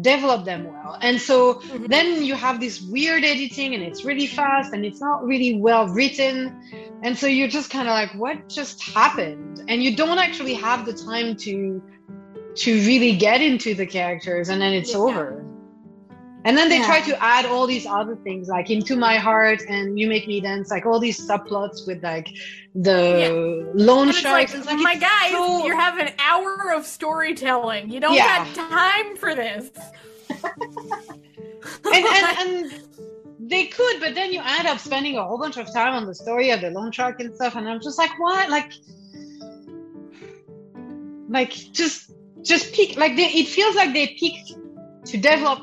develop 0.00 0.44
them 0.44 0.64
well. 0.64 0.96
And 1.02 1.20
so 1.20 1.54
Mhm. 1.54 1.88
then 1.88 2.22
you 2.22 2.34
have 2.34 2.60
this 2.60 2.80
weird 2.82 3.24
editing 3.24 3.74
and 3.74 3.82
it's 3.82 4.04
really 4.04 4.26
fast 4.26 4.72
and 4.72 4.84
it's 4.84 5.00
not 5.00 5.24
really 5.24 5.56
well 5.56 5.88
written. 5.88 6.54
And 7.02 7.16
so 7.16 7.26
you're 7.26 7.48
just 7.48 7.70
kind 7.70 7.88
of 7.88 7.94
like, 7.94 8.12
what 8.14 8.48
just 8.48 8.82
happened? 8.82 9.62
And 9.68 9.82
you 9.82 9.96
don't 9.96 10.18
actually 10.18 10.54
have 10.54 10.84
the 10.86 10.92
time 10.92 11.34
to 11.36 11.82
to 12.58 12.74
really 12.86 13.14
get 13.16 13.40
into 13.40 13.74
the 13.74 13.86
characters 13.86 14.48
and 14.48 14.60
then 14.60 14.72
it's 14.72 14.92
Yeah. 14.92 14.98
over. 14.98 15.44
And 16.44 16.56
then 16.56 16.68
they 16.68 16.78
Yeah. 16.78 16.86
try 16.86 17.00
to 17.02 17.22
add 17.22 17.46
all 17.46 17.66
these 17.66 17.84
other 17.86 18.16
things 18.16 18.48
like 18.48 18.70
into 18.70 18.96
my 18.96 19.16
heart 19.16 19.60
and 19.68 19.98
you 19.98 20.08
make 20.08 20.26
me 20.26 20.40
dance, 20.40 20.70
like 20.70 20.86
all 20.86 20.98
these 21.00 21.18
subplots 21.20 21.86
with 21.86 22.02
like 22.02 22.28
the 22.74 23.66
loan 23.74 24.08
And 24.08 24.16
it's 24.16 24.24
like, 24.24 24.54
like, 24.66 24.78
my 24.78 24.94
guys 24.94 25.32
so- 25.32 25.66
you 25.66 25.76
have 25.76 25.98
an 25.98 26.10
hour 26.18 26.72
of 26.74 26.86
storytelling 26.86 27.90
you 27.90 27.98
don't 28.00 28.14
Yeah. 28.14 28.44
got 28.54 28.70
time 28.70 29.16
for 29.16 29.34
this 29.34 29.70
and, 31.94 32.04
and, 32.06 32.38
and 32.42 32.82
they 33.50 33.66
could, 33.66 33.98
but 34.00 34.14
then 34.14 34.32
you 34.32 34.40
end 34.44 34.66
up 34.68 34.78
spending 34.78 35.16
a 35.16 35.24
whole 35.24 35.38
bunch 35.38 35.56
of 35.56 35.72
time 35.72 35.94
on 35.94 36.06
the 36.06 36.14
story 36.14 36.50
of 36.50 36.60
the 36.60 36.70
loan 36.70 36.92
shark 36.92 37.18
and 37.20 37.34
stuff, 37.34 37.56
and 37.56 37.68
I'm 37.68 37.80
just 37.80 37.96
like, 37.98 38.10
what? 38.18 38.50
Like, 38.50 38.72
like 41.28 41.50
just 41.50 42.10
just 42.42 42.72
peak. 42.72 42.96
Like 42.96 43.16
they, 43.16 43.26
it 43.26 43.48
feels 43.48 43.74
like 43.76 43.92
they 43.92 44.08
peaked 44.08 44.52
to 45.06 45.16
develop 45.16 45.60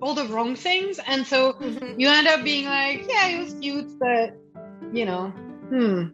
all 0.00 0.14
the 0.14 0.26
wrong 0.26 0.54
things, 0.54 1.00
and 1.06 1.26
so 1.26 1.54
Mhm. 1.54 1.98
you 1.98 2.08
end 2.08 2.28
up 2.28 2.44
being 2.44 2.66
like, 2.66 3.04
yeah, 3.08 3.28
it 3.28 3.38
was 3.38 3.54
cute, 3.60 3.98
but 3.98 4.34
you 4.92 5.04
know, 5.04 5.28
hmm. 5.70 6.04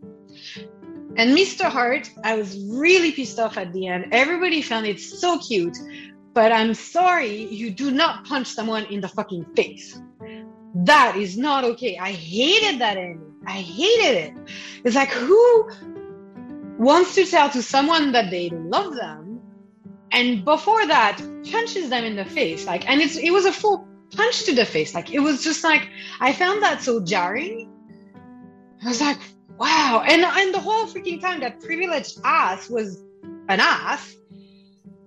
And 1.17 1.37
Mr. 1.37 1.71
Heart, 1.71 2.11
I 2.25 2.35
was 2.35 2.59
really 2.71 3.13
pissed 3.13 3.39
off 3.39 3.57
at 3.57 3.73
the 3.73 3.87
end. 3.87 4.07
Everybody 4.11 4.63
found 4.63 4.87
it 4.87 4.99
so 4.99 5.39
cute, 5.39 5.77
but 6.33 6.51
I'm 6.51 6.75
sorry, 6.75 7.45
you 7.55 7.71
do 7.71 7.93
not 7.93 8.25
punch 8.25 8.49
someone 8.49 8.85
in 8.87 9.01
the 9.01 9.09
fucking 9.09 9.45
face. 9.55 10.01
That 10.75 11.17
is 11.17 11.39
not 11.39 11.63
okay. 11.63 11.97
I 11.99 12.11
hated 12.11 12.81
that 12.81 12.97
ending. 12.97 13.33
I 13.47 13.53
hated 13.53 14.17
it. 14.25 14.33
It's 14.85 14.97
like 14.97 15.11
who 15.11 15.71
wants 16.79 17.15
to 17.15 17.25
tell 17.27 17.49
to 17.51 17.63
someone 17.63 18.11
that 18.13 18.31
they 18.33 18.51
love 18.51 18.95
them, 18.97 19.34
and 20.15 20.45
before 20.45 20.87
that 20.87 21.19
punches 21.51 21.91
them 21.91 22.05
in 22.05 22.15
the 22.15 22.25
face, 22.25 22.67
like, 22.67 22.89
and 22.89 23.01
it's 23.01 23.17
it 23.17 23.31
was 23.31 23.45
a 23.45 23.53
full 23.53 23.87
punch 24.17 24.45
to 24.45 24.55
the 24.55 24.65
face. 24.65 24.95
Like 24.95 25.13
it 25.13 25.19
was 25.19 25.43
just 25.43 25.65
like 25.65 25.89
I 26.21 26.33
found 26.33 26.63
that 26.63 26.81
so 26.83 27.05
jarring. 27.05 27.69
I 28.83 28.89
was 28.89 29.01
like, 29.01 29.19
wow. 29.59 30.05
And 30.07 30.23
and 30.23 30.55
the 30.55 30.61
whole 30.61 30.87
freaking 30.87 31.21
time 31.21 31.41
that 31.41 31.61
privileged 31.61 32.21
ass 32.25 32.71
was 32.71 33.03
an 33.49 33.59
ass. 33.61 34.15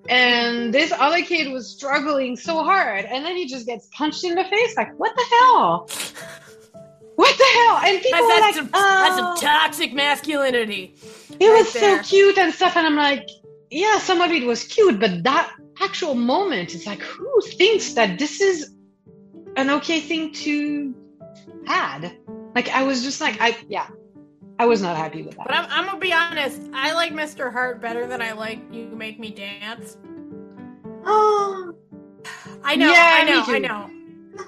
And 0.09 0.73
this 0.73 0.91
other 0.91 1.21
kid 1.21 1.51
was 1.51 1.69
struggling 1.69 2.37
so 2.37 2.63
hard, 2.63 3.05
and 3.05 3.25
then 3.25 3.35
he 3.35 3.45
just 3.45 3.65
gets 3.65 3.89
punched 3.93 4.23
in 4.23 4.35
the 4.35 4.43
face. 4.43 4.77
Like, 4.77 4.97
what 4.97 5.13
the 5.15 5.25
hell? 5.35 5.89
What 7.15 7.37
the 7.37 7.43
hell? 7.43 7.77
And 7.83 8.01
people 8.01 8.19
that's, 8.19 8.23
were 8.23 8.29
that's, 8.29 8.41
like, 8.41 8.55
some, 8.55 8.69
that's 8.71 9.13
"Oh." 9.13 9.15
some 9.17 9.25
uh. 9.25 9.35
toxic 9.37 9.93
masculinity 9.93 10.95
it 11.39 11.47
right 11.47 11.59
was 11.59 11.73
there. 11.73 12.03
so 12.03 12.09
cute 12.09 12.37
and 12.37 12.53
stuff. 12.53 12.75
And 12.75 12.85
I'm 12.85 12.95
like, 12.95 13.29
yeah, 13.69 13.99
some 13.99 14.21
of 14.21 14.31
it 14.31 14.45
was 14.45 14.63
cute, 14.63 14.99
but 14.99 15.23
that 15.23 15.53
actual 15.81 16.15
moment, 16.15 16.73
it's 16.73 16.85
like, 16.85 17.01
who 17.01 17.41
thinks 17.41 17.93
that 17.93 18.17
this 18.17 18.41
is 18.41 18.73
an 19.57 19.69
okay 19.69 19.99
thing 19.99 20.31
to 20.31 20.95
had. 21.65 22.17
Like 22.55 22.69
I 22.69 22.83
was 22.83 23.03
just 23.03 23.21
like 23.21 23.37
I 23.41 23.57
yeah. 23.67 23.87
I 24.59 24.65
was 24.65 24.81
not 24.81 24.97
happy 24.97 25.21
with 25.21 25.35
that. 25.37 25.45
But 25.45 25.55
I'm, 25.55 25.67
I'm 25.69 25.85
gonna 25.85 25.99
be 25.99 26.13
honest. 26.13 26.59
I 26.73 26.93
like 26.93 27.13
Mr. 27.13 27.51
Heart 27.51 27.79
better 27.79 28.07
than 28.07 28.21
I 28.23 28.31
like 28.31 28.59
You 28.71 28.87
Make 28.87 29.19
Me 29.19 29.29
Dance. 29.29 29.97
Oh, 31.05 31.73
I 32.63 32.75
know. 32.75 32.89
Yeah, 32.91 33.19
I 33.21 33.23
me 33.23 33.31
know. 33.31 33.45
too. 33.45 33.51
I 33.51 33.59
know. 33.59 33.87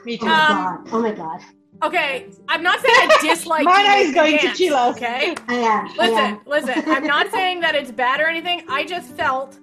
Me 0.05 0.17
oh 0.19 0.25
too. 0.25 0.25
my 0.25 0.39
Um, 0.39 0.47
god. 0.47 0.87
Oh 0.91 1.01
my 1.01 1.11
god. 1.11 1.41
Okay, 1.81 2.27
I'm 2.47 2.61
not 2.61 2.79
saying 2.81 2.93
I 3.09 3.17
dislike. 3.21 3.63
You 3.63 3.69
is 4.09 4.13
going 4.13 4.37
to 4.37 4.45
Dance, 4.47 4.57
kill 4.57 4.75
us. 4.75 4.95
Okay. 4.97 5.35
I 5.47 5.53
am. 5.55 5.85
I 5.87 5.95
Listen, 5.97 6.17
am. 6.17 6.41
listen. 6.45 6.83
I'm 6.87 7.05
not 7.07 7.31
saying 7.31 7.61
that 7.61 7.73
it's 7.75 7.91
bad 7.91 8.19
or 8.19 8.27
anything. 8.27 8.63
I 8.69 8.83
just 8.85 9.11
felt 9.15 9.57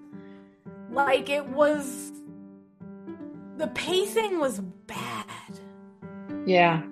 like 0.91 1.29
it 1.29 1.47
was 1.47 2.13
the 3.59 3.67
pacing 3.69 4.39
was 4.39 4.61
bad. 4.87 5.27
yeah. 6.47 6.83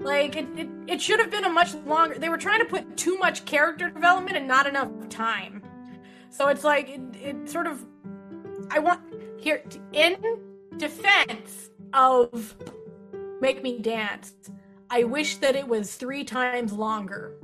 Like 0.00 0.36
it, 0.36 0.46
it, 0.56 0.68
it 0.86 1.00
should 1.00 1.18
have 1.18 1.30
been 1.30 1.44
a 1.44 1.48
much 1.48 1.74
longer. 1.86 2.18
They 2.18 2.28
were 2.28 2.36
trying 2.36 2.60
to 2.60 2.66
put 2.66 2.96
too 2.96 3.16
much 3.18 3.44
character 3.46 3.88
development 3.88 4.36
and 4.36 4.46
not 4.46 4.66
enough 4.66 4.90
time. 5.08 5.62
So 6.30 6.48
it's 6.48 6.62
like 6.62 6.90
it, 6.90 7.00
it 7.22 7.48
sort 7.48 7.66
of. 7.66 7.84
I 8.70 8.78
want 8.78 9.00
here 9.38 9.62
in 9.92 10.16
defense 10.76 11.70
of 11.92 12.54
Make 13.44 13.62
Me 13.62 13.78
Dance. 13.78 14.32
I 14.88 15.04
wish 15.04 15.36
that 15.36 15.54
it 15.54 15.68
was 15.68 15.96
three 15.96 16.24
times 16.24 16.72
longer, 16.72 17.34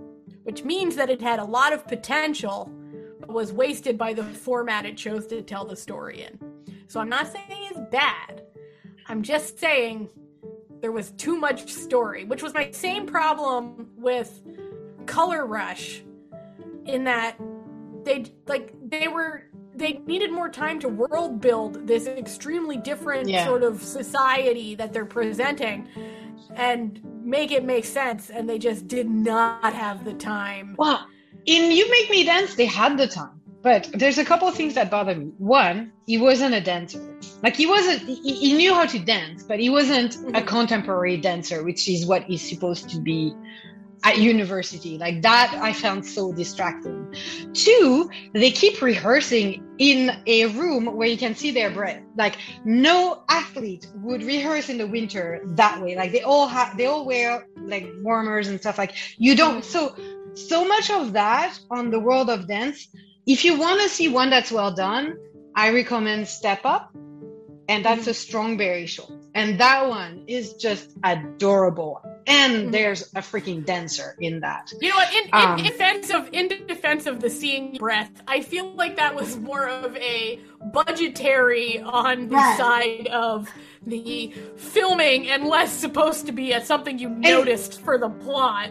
which 0.44 0.64
means 0.64 0.96
that 0.96 1.10
it 1.10 1.20
had 1.20 1.38
a 1.38 1.44
lot 1.44 1.74
of 1.74 1.86
potential, 1.86 2.72
but 3.20 3.28
was 3.28 3.52
wasted 3.52 3.98
by 3.98 4.14
the 4.14 4.24
format 4.24 4.86
it 4.86 4.96
chose 4.96 5.26
to 5.26 5.42
tell 5.42 5.66
the 5.66 5.76
story 5.76 6.22
in. 6.22 6.40
So 6.88 7.00
I'm 7.00 7.10
not 7.10 7.30
saying 7.30 7.44
it's 7.50 7.78
bad. 7.90 8.44
I'm 9.08 9.20
just 9.20 9.58
saying 9.58 10.08
there 10.80 10.90
was 10.90 11.10
too 11.10 11.36
much 11.36 11.70
story, 11.70 12.24
which 12.24 12.42
was 12.42 12.54
my 12.54 12.70
same 12.70 13.04
problem 13.04 13.90
with 13.98 14.40
Color 15.04 15.44
Rush 15.44 16.00
in 16.86 17.04
that 17.04 17.36
they 18.04 18.24
like 18.46 18.72
they 18.88 19.06
were 19.06 19.49
they 19.80 19.94
needed 20.06 20.30
more 20.30 20.48
time 20.48 20.78
to 20.78 20.88
world 20.88 21.40
build 21.40 21.86
this 21.86 22.06
extremely 22.06 22.76
different 22.76 23.28
Yeah. 23.28 23.46
sort 23.46 23.62
of 23.64 23.82
society 23.82 24.76
that 24.76 24.92
they're 24.92 25.04
presenting 25.04 25.88
and 26.54 27.00
make 27.24 27.50
it 27.50 27.64
make 27.64 27.84
sense 27.84 28.30
and 28.30 28.48
they 28.48 28.58
just 28.58 28.86
did 28.86 29.08
not 29.10 29.72
have 29.72 30.04
the 30.04 30.12
time. 30.14 30.74
Well, 30.78 31.04
in 31.46 31.72
You 31.72 31.90
Make 31.90 32.10
Me 32.10 32.24
Dance, 32.24 32.54
they 32.54 32.66
had 32.66 32.96
the 32.98 33.06
time. 33.08 33.40
But 33.62 33.90
there's 33.92 34.16
a 34.16 34.24
couple 34.24 34.48
of 34.48 34.54
things 34.54 34.72
that 34.74 34.90
bother 34.90 35.14
me. 35.14 35.32
One, 35.36 35.92
he 36.06 36.16
wasn't 36.16 36.54
a 36.54 36.62
dancer. 36.62 36.98
Like 37.42 37.56
he 37.56 37.66
wasn't, 37.66 38.00
he, 38.08 38.32
he 38.34 38.52
knew 38.54 38.72
how 38.72 38.86
to 38.86 38.98
dance, 38.98 39.42
but 39.42 39.60
he 39.60 39.68
wasn't 39.68 40.16
a 40.16 40.40
Mhm. 40.40 40.46
contemporary 40.46 41.18
dancer, 41.18 41.62
which 41.62 41.86
is 41.86 42.06
what 42.06 42.24
he's 42.24 42.40
supposed 42.48 42.88
to 42.88 42.98
be 43.00 43.34
at 44.02 44.18
university. 44.18 44.98
Like 44.98 45.22
that, 45.22 45.58
I 45.60 45.72
found 45.72 46.06
so 46.06 46.32
distracting. 46.32 47.14
Two, 47.52 48.10
they 48.32 48.50
keep 48.50 48.80
rehearsing 48.80 49.64
in 49.78 50.10
a 50.26 50.46
room 50.46 50.86
where 50.96 51.08
you 51.08 51.18
can 51.18 51.34
see 51.34 51.50
their 51.50 51.70
breath. 51.70 52.02
Like 52.16 52.36
no 52.64 53.24
athlete 53.28 53.86
would 53.96 54.22
rehearse 54.22 54.68
in 54.68 54.78
the 54.78 54.86
winter 54.86 55.42
that 55.56 55.80
way. 55.80 55.96
Like 55.96 56.12
they 56.12 56.22
all 56.22 56.46
have, 56.48 56.76
they 56.76 56.86
all 56.86 57.04
wear 57.04 57.46
like 57.56 57.90
warmers 58.02 58.48
and 58.48 58.58
stuff. 58.60 58.78
Like 58.78 58.94
you 59.18 59.34
don't. 59.34 59.64
So 59.64 59.94
so 60.34 60.66
much 60.66 60.90
of 60.90 61.12
that 61.12 61.58
on 61.70 61.90
the 61.90 61.98
world 61.98 62.30
of 62.30 62.46
dance. 62.46 62.88
If 63.26 63.44
you 63.44 63.58
want 63.58 63.80
to 63.82 63.88
see 63.88 64.08
one 64.08 64.30
that's 64.30 64.50
well 64.50 64.72
done, 64.72 65.16
I 65.54 65.70
recommend 65.70 66.28
Step 66.28 66.60
Up, 66.64 66.90
and 67.68 67.84
that's 67.84 68.02
mm-hmm. 68.02 68.10
a 68.10 68.14
strong 68.14 68.56
Strongberry 68.56 68.86
show. 68.86 69.08
And 69.34 69.60
that 69.60 69.88
one 69.88 70.24
is 70.26 70.54
just 70.54 70.90
adorable. 71.04 72.02
And 72.26 72.68
Mhm. 72.68 72.72
there's 72.72 73.02
a 73.14 73.20
freaking 73.20 73.64
dancer 73.64 74.14
in 74.20 74.40
that. 74.40 74.72
You 74.80 74.90
know 74.90 74.96
what? 74.96 75.12
In, 75.14 75.24
in 75.28 75.32
Um, 75.32 75.62
defense 75.62 76.10
of 76.10 76.28
in 76.32 76.48
defense 76.48 77.06
of 77.06 77.20
the 77.20 77.30
seeing 77.30 77.76
breath, 77.78 78.10
I 78.28 78.40
feel 78.40 78.72
like 78.74 78.96
that 78.96 79.14
was 79.14 79.36
more 79.38 79.68
of 79.68 79.96
a 79.96 80.38
budgetary 80.72 81.80
on 81.80 82.28
the 82.28 82.36
Right. 82.36 82.56
side 82.56 83.08
of 83.08 83.50
the 83.86 84.32
filming 84.56 85.28
and 85.28 85.46
less 85.46 85.72
supposed 85.72 86.26
to 86.26 86.32
be 86.32 86.52
as 86.54 86.66
something 86.66 86.98
you 86.98 87.08
noticed 87.08 87.80
for 87.80 87.98
the 87.98 88.08
plot. 88.10 88.70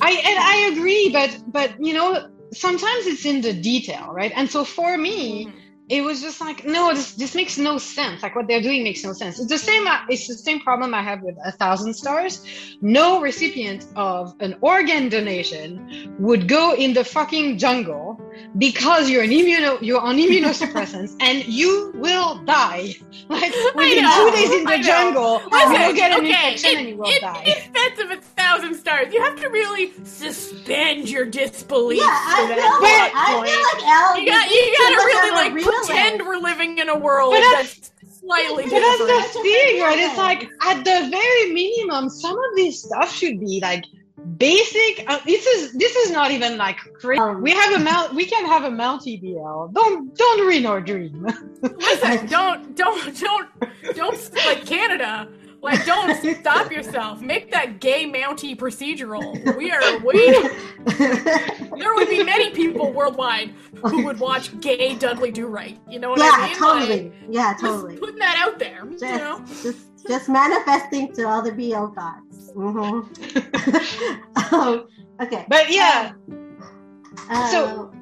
I 0.00 0.10
and 0.12 0.38
I 0.38 0.70
agree, 0.72 1.10
but 1.12 1.36
but 1.52 1.74
you 1.80 1.94
know 1.94 2.28
sometimes 2.52 3.06
it's 3.06 3.24
in 3.24 3.40
the 3.40 3.52
detail, 3.52 4.08
right? 4.12 4.32
And 4.34 4.50
so 4.50 4.64
for 4.64 4.96
me, 4.98 5.52
it 5.90 6.02
was 6.02 6.22
just 6.22 6.40
like 6.40 6.64
no, 6.64 6.94
this 6.94 7.12
this 7.14 7.34
makes 7.34 7.58
no 7.58 7.76
sense. 7.78 8.22
Like 8.22 8.36
what 8.36 8.46
they're 8.48 8.62
doing 8.62 8.84
makes 8.84 9.02
no 9.04 9.12
sense. 9.12 9.40
It's 9.40 9.50
the 9.50 9.58
same. 9.58 9.86
uh, 9.88 9.98
It's 10.08 10.28
the 10.28 10.34
same 10.34 10.60
problem 10.60 10.94
I 10.94 11.02
have 11.02 11.22
with 11.22 11.36
a 11.44 11.52
thousand 11.52 11.94
stars. 11.94 12.42
No 12.80 13.20
recipient 13.20 13.86
of 13.96 14.34
an 14.40 14.56
organ 14.60 15.08
donation 15.08 16.14
would 16.20 16.48
go 16.48 16.74
in 16.74 16.94
the 16.94 17.04
fucking 17.04 17.58
jungle 17.58 18.20
because 18.58 19.08
you're 19.10 19.22
an 19.22 19.30
immuno 19.30 19.80
you're 19.80 20.00
on 20.00 20.16
immunosuppressants 20.16 21.14
and 21.20 21.44
you 21.46 21.92
will 21.96 22.42
die. 22.44 22.94
Like 23.30 23.52
within 23.76 24.02
know, 24.02 24.30
two 24.30 24.36
days 24.36 24.50
in 24.52 24.64
the 24.64 24.76
know. 24.78 24.82
jungle, 24.82 25.42
Listen, 25.52 25.80
you'll 25.82 25.94
get 25.94 26.10
an 26.18 26.26
okay, 26.26 26.28
infection 26.52 26.70
in, 26.70 26.78
and 26.78 26.88
you 26.88 26.96
will 26.96 27.10
in, 27.10 27.20
die. 27.20 27.42
in 27.44 27.54
defense 27.72 28.00
of 28.00 28.10
a 28.10 28.16
thousand 28.20 28.74
stars, 28.74 29.12
you 29.14 29.22
have 29.22 29.36
to 29.36 29.48
really 29.50 29.92
suspend 30.04 31.08
your 31.08 31.24
disbelief 31.26 32.00
Yeah, 32.00 32.06
I 32.08 32.46
for 32.48 32.54
feel 32.54 32.82
like 32.82 33.12
I 33.14 33.46
feel 33.46 33.62
like 33.62 33.84
Al. 33.86 34.18
you 34.18 34.26
got 34.26 34.50
you 34.50 34.64
too 34.64 34.74
gotta 34.78 34.96
really 34.96 35.30
like 35.30 35.52
realist. 35.54 35.86
pretend 35.90 36.22
we're 36.26 36.38
living 36.38 36.78
in 36.78 36.88
a 36.88 36.98
world 36.98 37.32
But 37.34 37.40
that's- 37.40 37.90
that's 38.02 38.18
slightly 38.20 38.64
But 38.64 38.70
that's 38.70 38.98
different. 38.98 39.32
the 39.32 39.40
thing, 39.42 39.80
right? 39.80 39.98
It's 39.98 40.18
like 40.18 40.48
at 40.62 40.84
the 40.84 41.08
very 41.10 41.52
minimum, 41.52 42.08
some 42.10 42.36
of 42.36 42.56
this 42.56 42.82
stuff 42.82 43.14
should 43.14 43.38
be 43.38 43.60
like 43.62 43.84
basic. 44.36 45.04
Uh, 45.08 45.18
this 45.24 45.46
is 45.46 45.72
this 45.72 45.94
is 45.96 46.10
not 46.10 46.30
even 46.30 46.56
like 46.56 46.78
crazy. 46.94 47.20
Um, 47.20 47.42
we 47.42 47.52
have 47.52 47.80
a 47.80 47.84
mount. 47.84 48.14
We 48.14 48.24
can 48.24 48.44
have 48.46 48.64
a 48.64 48.70
Mount 48.70 49.02
EBL. 49.02 49.72
Don't 49.72 50.16
don't 50.16 50.40
ruin 50.40 50.66
our 50.66 50.80
dream. 50.80 51.26
Listen, 51.62 52.26
don't 52.26 52.76
don't 52.76 53.20
don't 53.20 53.48
don't 53.94 54.34
like 54.46 54.66
Canada. 54.66 55.28
Like 55.62 55.84
don't 55.84 56.16
stop 56.40 56.72
yourself. 56.72 57.20
Make 57.20 57.52
that 57.52 57.80
gay 57.80 58.10
Mountie 58.10 58.56
procedural. 58.56 59.56
We 59.56 59.70
are 59.70 59.98
waiting. 60.00 60.50
There 61.80 61.94
would 61.94 62.10
be 62.10 62.22
many 62.22 62.50
people 62.50 62.92
worldwide 62.92 63.54
who 63.82 64.04
would 64.04 64.20
watch 64.20 64.58
gay 64.60 64.94
Dudley 64.96 65.30
Do 65.30 65.46
Right. 65.46 65.78
You 65.88 65.98
know 65.98 66.10
what 66.10 66.20
I 66.20 66.24
yeah, 66.24 66.46
mean? 66.46 66.56
totally. 66.58 67.02
Like, 67.04 67.12
yeah, 67.30 67.52
just 67.52 67.64
totally. 67.64 67.96
putting 67.96 68.18
that 68.18 68.36
out 68.36 68.58
there. 68.58 68.84
You 68.86 68.98
know? 68.98 69.44
Just, 69.62 69.89
just, 70.02 70.08
just 70.08 70.28
manifesting 70.28 71.12
to 71.14 71.24
all 71.28 71.42
the 71.42 71.52
BL 71.52 71.86
gods. 71.94 72.50
hmm 72.54 73.00
um, 74.54 74.86
okay. 75.20 75.44
but 75.48 75.70
yeah, 75.70 76.12
Uh, 77.28 77.50
So- 77.50 77.92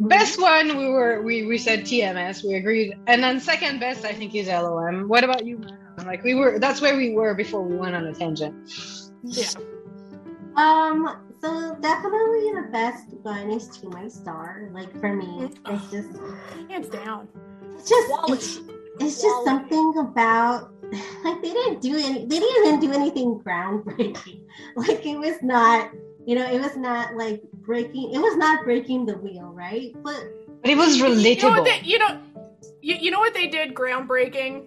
best 0.00 0.40
one 0.40 0.76
we 0.78 0.88
were 0.88 1.22
we 1.22 1.46
we 1.46 1.58
said 1.58 1.80
TMS. 1.82 2.44
We 2.44 2.54
agreed, 2.54 2.94
and 3.06 3.22
then 3.22 3.40
second 3.40 3.80
best 3.80 4.04
I 4.04 4.12
think 4.12 4.34
is 4.34 4.46
LOM. 4.48 5.08
What 5.08 5.24
about 5.24 5.44
you? 5.44 5.60
Like 6.06 6.22
we 6.22 6.34
were. 6.34 6.58
That's 6.58 6.80
where 6.80 6.96
we 6.96 7.14
were 7.14 7.34
before 7.34 7.62
we 7.62 7.76
went 7.76 7.94
on 7.96 8.06
a 8.06 8.14
tangent. 8.14 8.54
Yeah. 9.24 9.50
Um, 10.56 11.18
so 11.40 11.74
definitely 11.80 12.50
the 12.54 12.68
best 12.70 13.06
one 13.22 13.50
is 13.50 13.66
to 13.78 13.88
my 13.90 14.06
star. 14.08 14.68
Like 14.72 14.90
for 15.00 15.12
me, 15.14 15.26
Mm. 15.26 15.74
it's 15.74 15.90
just, 15.90 16.10
Hands 16.70 16.88
down. 16.88 17.28
it's 17.74 17.88
just, 17.88 18.08
it's, 18.30 18.60
it's 19.00 19.22
just 19.22 19.44
something 19.44 19.94
about 19.98 20.70
like 21.24 21.42
they 21.42 21.52
didn't 21.52 21.80
do 21.80 21.96
any, 21.96 22.24
they 22.26 22.38
didn't 22.38 22.66
even 22.66 22.80
do 22.80 22.92
anything 22.92 23.38
groundbreaking. 23.44 24.42
Like 24.76 25.04
it 25.06 25.18
was 25.18 25.36
not, 25.42 25.90
you 26.26 26.34
know, 26.34 26.46
it 26.50 26.60
was 26.60 26.76
not 26.76 27.14
like 27.14 27.42
breaking, 27.52 28.12
it 28.14 28.18
was 28.18 28.36
not 28.36 28.64
breaking 28.64 29.06
the 29.06 29.16
wheel, 29.18 29.44
right? 29.52 29.92
But 30.02 30.20
But 30.62 30.70
it 30.70 30.76
was 30.76 30.96
You 30.96 31.04
know 31.04 31.10
relatable. 31.14 31.64
they, 31.64 31.80
you 31.84 31.98
know, 31.98 32.20
you, 32.82 32.96
you 32.96 33.10
know 33.10 33.20
what 33.20 33.34
they 33.34 33.46
did 33.48 33.74
groundbreaking? 33.74 34.66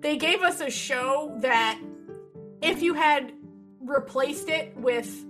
They 0.00 0.16
gave 0.16 0.42
us 0.42 0.60
a 0.60 0.70
show 0.70 1.32
that 1.40 1.78
if 2.62 2.82
you 2.82 2.94
had 2.94 3.32
replaced 3.80 4.48
it 4.48 4.76
with 4.76 5.24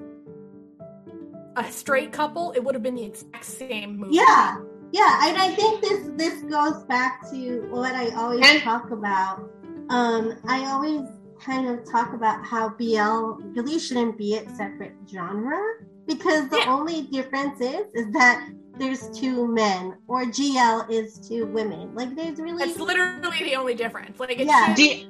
a 1.57 1.70
straight 1.70 2.12
couple, 2.12 2.53
it 2.53 2.61
would 2.64 2.75
have 2.75 2.83
been 2.83 2.95
the 2.95 3.05
exact 3.05 3.45
same 3.45 3.99
movie. 3.99 4.14
yeah, 4.16 4.57
yeah, 4.93 5.29
and 5.29 5.37
I 5.39 5.51
think 5.55 5.83
this 5.83 6.11
this 6.16 6.43
goes 6.45 6.83
back 6.85 7.29
to 7.31 7.61
what 7.70 7.95
I 7.95 8.09
always 8.14 8.41
And- 8.47 8.62
talk 8.62 8.91
about. 8.91 9.51
Um, 9.93 10.38
I 10.49 10.64
always 10.72 11.03
kind 11.38 11.68
of 11.68 11.84
talk 11.90 12.14
about 12.14 12.45
how 12.45 12.70
BL 12.70 13.43
really 13.55 13.78
shouldn't 13.78 14.16
be 14.16 14.36
a 14.36 14.49
separate 14.57 14.95
genre 15.12 15.61
because 16.07 16.49
the 16.49 16.59
Yeah. 16.59 16.72
only 16.74 17.03
difference 17.03 17.61
is 17.61 17.86
is 17.93 18.11
that 18.12 18.49
there's 18.78 19.09
two 19.11 19.47
men 19.47 19.97
or 20.09 20.24
GL 20.24 20.86
is 20.88 21.18
two 21.28 21.45
women. 21.47 21.95
Like 21.95 22.14
there's 22.16 22.38
really 22.38 22.64
That's 22.64 22.78
literally 22.80 23.43
the 23.45 23.57
only 23.57 23.74
difference. 23.74 24.18
Like 24.18 24.38
it's 24.38 24.47
Yeah. 24.49 24.72
The 24.74 25.07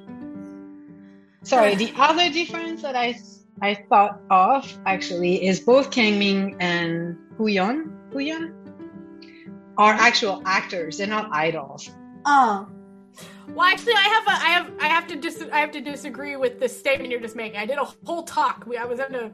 sorry, 1.43 1.75
the 1.75 1.93
other 1.95 2.29
difference 2.29 2.81
that 2.81 2.95
I 2.95 3.17
I 3.61 3.75
thought 3.89 4.19
of 4.29 4.67
actually 4.85 5.45
is 5.45 5.61
both 5.61 5.91
Kangmin 5.91 6.57
and 6.59 7.15
Hu 7.37 7.47
Yon. 7.47 8.09
Hu 8.11 8.19
Yon 8.19 8.53
are 9.77 9.93
actual 9.93 10.41
actors. 10.45 10.97
They're 10.97 11.07
not 11.07 11.29
idols. 11.31 11.89
oh 12.25 12.67
Well, 13.49 13.67
actually, 13.67 13.93
I 13.93 14.01
have 14.01 14.27
a, 14.27 14.31
I 14.31 14.49
have, 14.49 14.71
I 14.79 14.87
have 14.87 15.07
to 15.07 15.15
dis, 15.15 15.43
I 15.51 15.59
have 15.59 15.71
to 15.71 15.81
disagree 15.81 16.35
with 16.35 16.59
the 16.59 16.69
statement 16.69 17.11
you're 17.11 17.19
just 17.19 17.35
making. 17.35 17.59
I 17.59 17.65
did 17.65 17.77
a 17.77 17.85
whole 18.05 18.23
talk. 18.23 18.65
We, 18.65 18.77
I 18.77 18.85
was 18.85 18.99
at 18.99 19.13
a, 19.13 19.31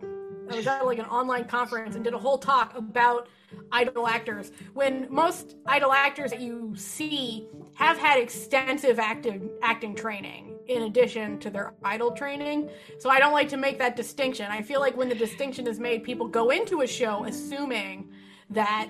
I 0.52 0.56
was 0.56 0.68
at 0.68 0.86
like 0.86 1.00
an 1.00 1.06
online 1.06 1.46
conference 1.46 1.96
and 1.96 2.04
did 2.04 2.14
a 2.14 2.18
whole 2.18 2.38
talk 2.38 2.76
about 2.76 3.28
idol 3.72 4.08
actors. 4.08 4.52
When 4.74 5.08
most 5.10 5.56
idol 5.66 5.92
actors 5.92 6.32
that 6.32 6.42
you 6.42 6.74
see 6.76 7.48
have 7.76 7.98
had 7.98 8.20
extensive 8.20 9.00
active 9.00 9.42
acting 9.62 9.96
training 9.96 10.58
in 10.68 10.84
addition 10.84 11.40
to 11.40 11.50
their 11.50 11.74
idol 11.84 12.12
training. 12.12 12.70
So 13.00 13.10
I 13.10 13.20
don't 13.20 13.34
like 13.34 13.50
to 13.50 13.58
make 13.58 13.80
that 13.80 13.96
distinction. 13.96 14.48
I 14.50 14.62
feel 14.62 14.80
like 14.80 14.96
when 14.96 15.10
the 15.10 15.16
distinction 15.16 15.68
is 15.68 15.80
made, 15.80 16.04
people 16.04 16.28
go 16.28 16.52
into 16.52 16.82
a 16.82 16.88
show 16.88 17.26
assuming 17.26 18.10
that 18.52 18.90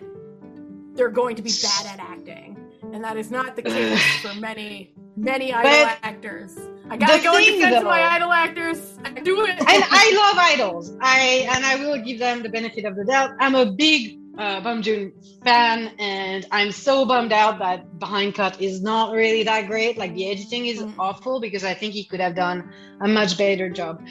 they're 0.93 1.09
going 1.09 1.35
to 1.37 1.41
be 1.41 1.51
bad 1.61 1.85
at 1.85 1.99
acting. 1.99 2.57
And 2.93 3.03
that 3.03 3.17
is 3.17 3.31
not 3.31 3.55
the 3.55 3.61
case 3.73 4.01
for 4.21 4.33
many 4.39 4.93
many 5.15 5.53
idol 5.53 5.85
but 5.85 5.99
actors. 6.03 6.57
I 6.89 6.97
gotta 6.97 7.21
go 7.21 7.37
in 7.37 7.45
defense 7.45 7.77
of 7.77 7.83
my 7.83 8.01
idol 8.01 8.31
actors. 8.31 8.97
I 9.03 9.11
do 9.11 9.43
it. 9.43 9.49
and 9.59 9.59
I 9.67 10.13
love 10.15 10.37
idols. 10.37 10.97
I 11.01 11.47
and 11.53 11.65
I 11.65 11.75
will 11.75 12.01
give 12.03 12.19
them 12.19 12.43
the 12.43 12.49
benefit 12.49 12.85
of 12.85 12.95
the 12.95 13.05
doubt. 13.05 13.31
I'm 13.39 13.55
a 13.55 13.65
big 13.71 14.19
uh, 14.37 14.61
Bong 14.61 14.81
Joon 14.81 15.11
fan, 15.43 15.91
and 15.99 16.47
I'm 16.51 16.71
so 16.71 17.05
bummed 17.05 17.33
out 17.33 17.59
that 17.59 17.99
Behind 17.99 18.33
Cut 18.33 18.61
is 18.61 18.81
not 18.81 19.11
really 19.11 19.43
that 19.43 19.67
great. 19.67 19.97
Like 19.97 20.15
the 20.15 20.31
editing 20.31 20.67
is 20.67 20.79
mm-hmm. 20.79 20.99
awful 20.99 21.39
because 21.41 21.63
I 21.63 21.73
think 21.73 21.93
he 21.93 22.05
could 22.05 22.21
have 22.21 22.35
done 22.35 22.71
a 23.01 23.07
much 23.07 23.37
better 23.37 23.69
job. 23.69 24.01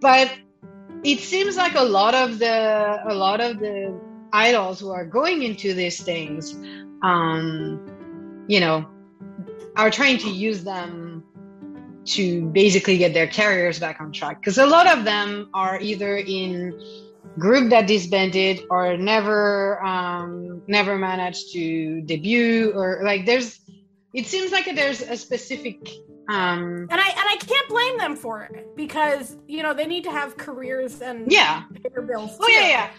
But 0.00 0.32
it 1.04 1.20
seems 1.20 1.56
like 1.56 1.74
a 1.74 1.82
lot 1.82 2.14
of 2.14 2.38
the 2.38 3.00
a 3.06 3.14
lot 3.14 3.40
of 3.40 3.60
the 3.60 3.98
idols 4.32 4.80
who 4.80 4.90
are 4.90 5.04
going 5.04 5.42
into 5.42 5.74
these 5.74 6.02
things, 6.02 6.54
um, 7.02 7.86
you 8.50 8.58
know, 8.58 8.84
are 9.76 9.92
trying 9.92 10.18
to 10.18 10.28
use 10.28 10.64
them 10.64 11.22
to 12.04 12.46
basically 12.46 12.98
get 12.98 13.14
their 13.14 13.28
careers 13.28 13.78
back 13.78 14.00
on 14.00 14.10
track 14.10 14.40
because 14.40 14.58
a 14.58 14.66
lot 14.66 14.88
of 14.88 15.04
them 15.04 15.48
are 15.54 15.80
either 15.80 16.16
in 16.16 16.76
group 17.38 17.70
that 17.70 17.86
disbanded 17.86 18.62
or 18.68 18.96
never 18.96 19.80
um, 19.84 20.62
never 20.66 20.98
managed 20.98 21.52
to 21.52 22.00
debut 22.02 22.72
or 22.74 23.02
like 23.04 23.24
there's 23.24 23.60
it 24.14 24.26
seems 24.26 24.50
like 24.50 24.64
there's 24.74 25.00
a 25.00 25.16
specific 25.16 25.78
um, 26.28 26.88
and 26.90 27.00
I 27.00 27.08
and 27.08 27.26
I 27.34 27.36
can't 27.38 27.68
blame 27.68 27.98
them 27.98 28.16
for 28.16 28.42
it 28.42 28.74
because 28.74 29.36
you 29.46 29.62
know 29.62 29.74
they 29.74 29.86
need 29.86 30.02
to 30.04 30.10
have 30.10 30.36
careers 30.36 31.00
and 31.02 31.30
yeah 31.30 31.62
paper 31.84 32.02
bills. 32.02 32.36
Oh 32.40 32.48
yeah, 32.48 32.68
yeah. 32.68 32.90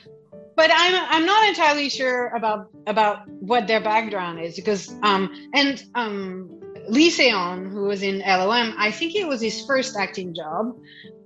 But 0.56 0.70
I'm 0.74 1.06
I'm 1.10 1.26
not 1.26 1.48
entirely 1.50 1.90
sure 1.90 2.28
about 2.30 2.70
about 2.88 3.28
what 3.30 3.68
their 3.68 3.82
background 3.82 4.40
is 4.40 4.56
because 4.56 4.94
um 5.02 5.30
and 5.54 5.84
um 5.96 6.62
Lee 6.88 7.10
Seon, 7.10 7.72
who 7.72 7.84
was 7.84 8.02
in 8.02 8.20
LOM, 8.20 8.74
I 8.78 8.92
think 8.92 9.16
it 9.16 9.28
was 9.28 9.42
his 9.42 9.66
first 9.66 9.96
acting 9.96 10.34
job, 10.34 10.76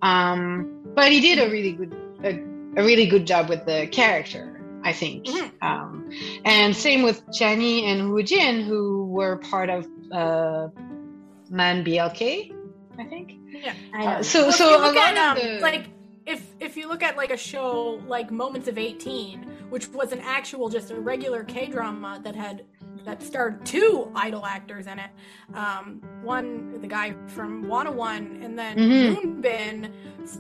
um, 0.02 0.84
but 0.94 1.12
he 1.12 1.22
did 1.22 1.40
a 1.40 1.50
really 1.50 1.72
good 1.72 1.96
a, 2.24 2.80
a, 2.80 2.84
really 2.84 3.08
good 3.08 3.26
job 3.26 3.50
with 3.50 3.66
the 3.66 3.88
character. 3.88 4.52
I 4.84 4.94
think, 4.94 5.26
mm-hmm. 5.26 5.66
um, 5.66 6.12
and 6.46 6.76
same 6.76 7.02
with 7.02 7.24
Jenny 7.34 7.86
and 7.86 8.12
Woo 8.12 8.22
Jin, 8.22 8.62
who 8.62 9.08
were 9.08 9.38
part 9.38 9.72
of 9.72 9.88
uh, 10.12 10.68
Man 11.50 11.84
BLK, 11.84 12.54
I 13.00 13.04
think. 13.06 13.34
Yeah. 13.50 13.74
Uh, 13.98 14.22
so 14.22 14.44
well, 14.44 14.52
so 14.52 14.78
a 14.78 14.94
lot 14.94 14.96
at, 14.96 15.18
um, 15.18 15.56
the... 15.56 15.60
like 15.60 15.88
if 16.26 16.46
if 16.60 16.76
you 16.76 16.88
look 16.88 17.04
at 17.04 17.18
like 17.18 17.32
a 17.32 17.38
show 17.38 18.02
like 18.08 18.32
Moments 18.32 18.68
of 18.68 18.78
18, 18.78 19.44
which 19.70 19.88
was 19.90 20.12
an 20.12 20.20
actual 20.22 20.70
just 20.70 20.92
a 20.92 21.00
regular 21.00 21.44
K 21.44 21.68
drama 21.68 22.20
that 22.24 22.36
had 22.36 22.66
that 23.06 23.22
starred 23.22 23.64
two 23.66 24.12
idol 24.16 24.46
actors 24.46 24.88
in 24.88 25.00
it. 25.00 25.12
Um, 25.54 26.02
one, 26.24 26.82
the 26.82 26.88
guy 26.88 27.14
from 27.28 27.68
Wanna 27.68 27.92
One, 27.92 28.40
and 28.42 28.58
then 28.58 28.78
mm-hmm. 28.78 29.42
Moonbin 29.44 29.92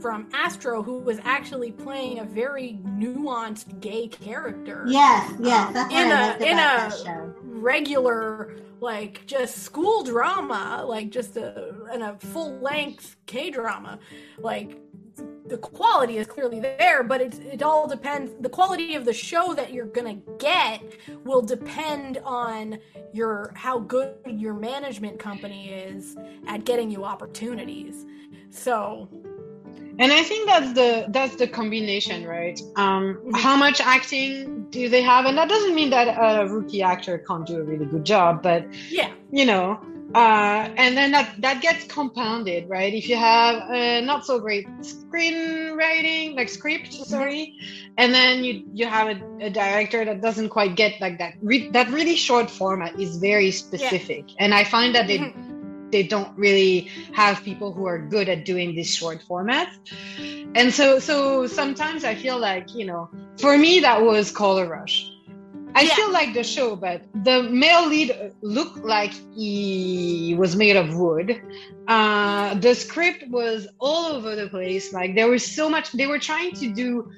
from 0.01 0.27
Astro, 0.33 0.81
who 0.81 0.97
was 0.97 1.19
actually 1.23 1.71
playing 1.71 2.19
a 2.19 2.23
very 2.23 2.79
nuanced 2.83 3.79
gay 3.79 4.07
character. 4.07 4.85
Yes, 4.87 5.31
yes, 5.39 5.73
that's 5.73 5.93
um, 5.93 5.99
in 5.99 6.11
a 6.11 6.51
in 6.51 6.57
a 6.59 7.33
regular 7.43 8.55
like 8.81 9.25
just 9.25 9.59
school 9.59 10.03
drama, 10.03 10.83
like 10.87 11.09
just 11.09 11.37
a 11.37 11.73
in 11.93 12.01
a 12.01 12.17
full 12.17 12.57
length 12.59 13.15
K 13.25 13.49
drama, 13.49 13.99
like 14.39 14.79
the 15.47 15.57
quality 15.57 16.17
is 16.17 16.27
clearly 16.27 16.59
there, 16.59 17.03
but 17.03 17.21
it, 17.21 17.39
it 17.39 17.63
all 17.63 17.87
depends. 17.87 18.31
The 18.39 18.49
quality 18.49 18.95
of 18.95 19.05
the 19.05 19.13
show 19.13 19.53
that 19.53 19.71
you're 19.73 19.85
gonna 19.85 20.15
get 20.39 20.81
will 21.23 21.41
depend 21.41 22.17
on 22.23 22.79
your 23.13 23.51
how 23.55 23.79
good 23.79 24.15
your 24.25 24.53
management 24.53 25.19
company 25.19 25.69
is 25.69 26.17
at 26.47 26.65
getting 26.65 26.89
you 26.89 27.05
opportunities. 27.05 28.05
So, 28.49 29.07
and 29.99 30.11
I 30.11 30.23
think 30.23 30.47
that's 30.47 30.73
the 30.73 31.05
that's 31.09 31.35
the 31.35 31.47
combination, 31.47 32.25
right? 32.25 32.59
Um, 32.75 33.15
mm-hmm. 33.15 33.35
How 33.35 33.55
much 33.55 33.79
acting 33.81 34.67
do 34.71 34.89
they 34.89 35.01
have? 35.03 35.25
And 35.25 35.37
that 35.37 35.47
doesn't 35.47 35.75
mean 35.75 35.91
that 35.91 36.07
a 36.07 36.47
rookie 36.47 36.81
actor 36.81 37.19
can't 37.19 37.45
do 37.45 37.59
a 37.59 37.63
really 37.63 37.85
good 37.85 38.03
job, 38.03 38.41
but 38.41 38.65
yeah, 38.89 39.11
you 39.31 39.45
know 39.45 39.79
uh, 40.15 40.69
and 40.77 40.95
then 40.95 41.11
that 41.11 41.35
that 41.39 41.61
gets 41.61 41.83
compounded 41.85 42.69
right 42.69 42.93
if 42.93 43.09
you 43.09 43.17
have 43.17 43.69
a 43.69 44.01
not 44.01 44.25
so 44.25 44.39
great 44.39 44.65
screenwriting 44.79 46.35
like 46.37 46.47
script 46.47 46.91
mm-hmm. 46.91 47.03
sorry 47.03 47.53
and 47.97 48.13
then 48.13 48.41
you 48.43 48.63
you 48.73 48.85
have 48.85 49.07
a, 49.09 49.45
a 49.47 49.49
director 49.49 50.05
that 50.05 50.21
doesn't 50.21 50.49
quite 50.49 50.75
get 50.77 50.93
like 51.01 51.17
that 51.17 51.33
re- 51.41 51.69
that 51.71 51.89
really 51.89 52.15
short 52.15 52.49
format 52.49 52.97
is 52.97 53.17
very 53.17 53.51
specific 53.51 54.23
yeah. 54.29 54.35
and 54.39 54.53
i 54.53 54.63
find 54.63 54.95
that 54.95 55.05
they 55.05 55.17
mm-hmm. 55.17 55.89
they 55.89 56.03
don't 56.03 56.35
really 56.37 56.89
have 57.11 57.43
people 57.43 57.73
who 57.73 57.85
are 57.85 57.99
good 57.99 58.29
at 58.29 58.45
doing 58.45 58.73
this 58.73 58.95
short 58.95 59.21
format 59.21 59.67
and 60.55 60.73
so 60.73 60.97
so 60.97 61.45
sometimes 61.45 62.05
i 62.05 62.15
feel 62.15 62.39
like 62.39 62.73
you 62.73 62.85
know 62.85 63.09
for 63.37 63.57
me 63.57 63.81
that 63.81 64.01
was 64.01 64.31
color 64.31 64.69
rush 64.69 65.11
I 65.75 65.81
yeah. 65.81 65.91
still 65.91 66.11
like 66.11 66.33
the 66.33 66.43
show, 66.43 66.77
but 66.77 67.01
the 67.23 67.43
male 67.43 67.87
lead 67.87 68.31
looked 68.41 68.77
like 68.77 69.11
he 69.35 70.33
was 70.37 70.55
made 70.55 70.77
of 70.77 70.95
wood. 70.95 71.41
Uh, 71.85 72.55
the 72.55 72.73
script 72.73 73.27
was 73.27 73.67
all 73.79 74.13
over 74.13 74.37
the 74.37 74.47
place. 74.47 74.93
Like 74.93 75.15
there 75.15 75.27
was 75.27 75.45
so 75.45 75.69
much. 75.69 75.91
They 75.91 76.07
were 76.07 76.17
trying 76.17 76.53
to 76.53 76.73
do 76.73 77.11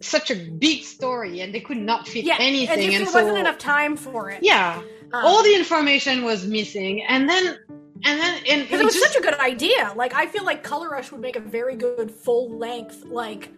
such 0.00 0.30
a 0.30 0.36
big 0.36 0.84
story, 0.84 1.42
and 1.42 1.54
they 1.54 1.60
could 1.60 1.76
not 1.76 2.08
fit 2.08 2.24
yeah, 2.24 2.36
anything. 2.38 2.80
And, 2.80 2.82
and 2.82 2.92
there 2.92 3.12
so, 3.12 3.20
wasn't 3.20 3.38
enough 3.38 3.58
time 3.58 3.94
for 3.94 4.30
it. 4.30 4.42
Yeah, 4.42 4.80
um, 5.12 5.24
all 5.24 5.42
the 5.42 5.54
information 5.54 6.24
was 6.24 6.46
missing, 6.46 7.02
and 7.02 7.28
then 7.28 7.58
and 8.04 8.20
then 8.20 8.38
and 8.48 8.62
it, 8.62 8.72
it 8.72 8.84
was 8.84 8.94
just, 8.94 9.12
such 9.12 9.16
a 9.16 9.22
good 9.22 9.38
idea. 9.38 9.92
Like 9.96 10.14
I 10.14 10.26
feel 10.26 10.44
like 10.44 10.62
Color 10.62 10.88
Rush 10.88 11.12
would 11.12 11.20
make 11.20 11.36
a 11.36 11.40
very 11.40 11.76
good 11.76 12.10
full 12.10 12.56
length 12.56 13.04
like 13.04 13.50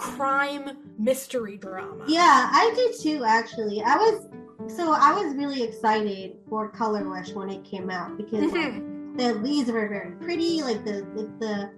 crime 0.00 0.78
mystery 0.98 1.56
drama. 1.56 2.04
Yeah, 2.08 2.48
I 2.50 2.72
did 2.74 2.98
too. 2.98 3.24
Actually, 3.24 3.82
I 3.82 3.96
was 3.96 4.28
so 4.74 4.92
I 4.92 5.12
was 5.12 5.34
really 5.34 5.62
excited 5.62 6.36
for 6.48 6.68
Color 6.68 7.04
Rush 7.04 7.32
when 7.32 7.50
it 7.50 7.64
came 7.64 7.90
out 7.90 8.16
because 8.16 8.50
mm-hmm. 8.50 9.16
like, 9.16 9.16
the 9.16 9.40
leads 9.40 9.70
were 9.70 9.88
very 9.88 10.12
pretty. 10.12 10.62
Like 10.62 10.84
the, 10.84 11.06
the 11.14 11.30
the 11.38 11.70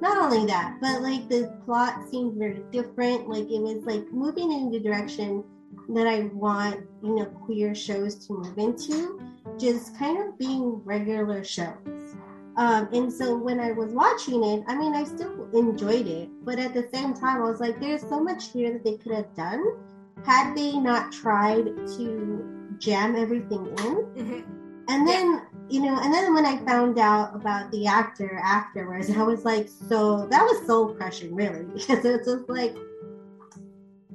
not 0.00 0.16
only 0.18 0.46
that, 0.46 0.78
but 0.80 1.02
like 1.02 1.28
the 1.28 1.52
plot 1.64 2.08
seemed 2.10 2.38
very 2.38 2.62
different. 2.70 3.28
Like 3.28 3.50
it 3.50 3.60
was 3.60 3.84
like 3.84 4.10
moving 4.12 4.52
in 4.52 4.70
the 4.70 4.80
direction 4.80 5.44
that 5.90 6.06
I 6.06 6.24
want, 6.34 6.80
you 7.02 7.16
know, 7.16 7.24
queer 7.24 7.74
shows 7.74 8.26
to 8.26 8.34
move 8.34 8.58
into, 8.58 9.20
just 9.58 9.96
kind 9.98 10.18
of 10.18 10.38
being 10.38 10.82
regular 10.84 11.42
shows. 11.42 12.01
Um, 12.56 12.88
and 12.92 13.12
so 13.12 13.36
when 13.36 13.58
I 13.60 13.72
was 13.72 13.92
watching 13.92 14.44
it, 14.44 14.64
I 14.66 14.76
mean, 14.76 14.94
I 14.94 15.04
still 15.04 15.48
enjoyed 15.54 16.06
it, 16.06 16.28
but 16.44 16.58
at 16.58 16.74
the 16.74 16.86
same 16.92 17.14
time, 17.14 17.42
I 17.42 17.48
was 17.48 17.60
like, 17.60 17.80
there's 17.80 18.02
so 18.02 18.20
much 18.20 18.50
here 18.50 18.72
that 18.72 18.84
they 18.84 18.96
could 18.98 19.12
have 19.12 19.34
done 19.34 19.64
had 20.24 20.54
they 20.54 20.78
not 20.78 21.10
tried 21.12 21.64
to 21.96 22.74
jam 22.78 23.16
everything 23.16 23.66
in. 23.66 23.74
Mm-hmm. 23.74 24.40
And 24.88 25.08
then, 25.08 25.42
you 25.68 25.80
know, 25.80 25.98
and 26.00 26.12
then 26.12 26.34
when 26.34 26.44
I 26.44 26.58
found 26.64 26.98
out 26.98 27.34
about 27.34 27.70
the 27.70 27.86
actor 27.86 28.38
afterwards, 28.44 29.10
I 29.16 29.22
was 29.22 29.44
like, 29.44 29.68
so 29.68 30.26
that 30.26 30.42
was 30.42 30.66
soul 30.66 30.94
crushing, 30.94 31.34
really, 31.34 31.64
because 31.74 32.04
it's 32.04 32.26
just 32.26 32.48
like, 32.48 32.76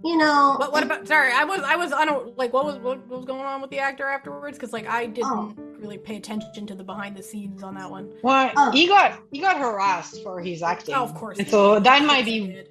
you 0.03 0.17
know. 0.17 0.55
What, 0.57 0.71
what 0.71 0.83
about? 0.83 1.07
Sorry, 1.07 1.31
I 1.31 1.43
was 1.43 1.61
I 1.61 1.75
was 1.75 1.91
on 1.91 2.35
like 2.35 2.53
what 2.53 2.65
was 2.65 2.77
what, 2.77 3.07
was 3.07 3.25
going 3.25 3.41
on 3.41 3.61
with 3.61 3.69
the 3.69 3.79
actor 3.79 4.05
afterwards? 4.05 4.57
Because 4.57 4.73
like 4.73 4.87
I 4.87 5.05
didn't. 5.05 5.31
Oh 5.31 5.55
really 5.79 5.97
pay 5.97 6.15
attention 6.17 6.65
to 6.67 6.75
the 6.75 6.83
behind 6.83 7.15
the 7.15 7.23
scenes 7.23 7.63
on 7.63 7.75
that 7.75 7.89
one. 7.89 8.11
Well, 8.23 8.51
oh. 8.57 8.71
he 8.71 8.87
got 8.87 9.19
he 9.31 9.39
got 9.39 9.57
harassed 9.57 10.23
for 10.23 10.41
his 10.41 10.63
acting. 10.63 10.95
Oh, 10.95 11.03
of 11.03 11.13
course. 11.15 11.39
And 11.39 11.47
so 11.47 11.79
that 11.79 12.03
might 12.05 12.25
be 12.25 12.63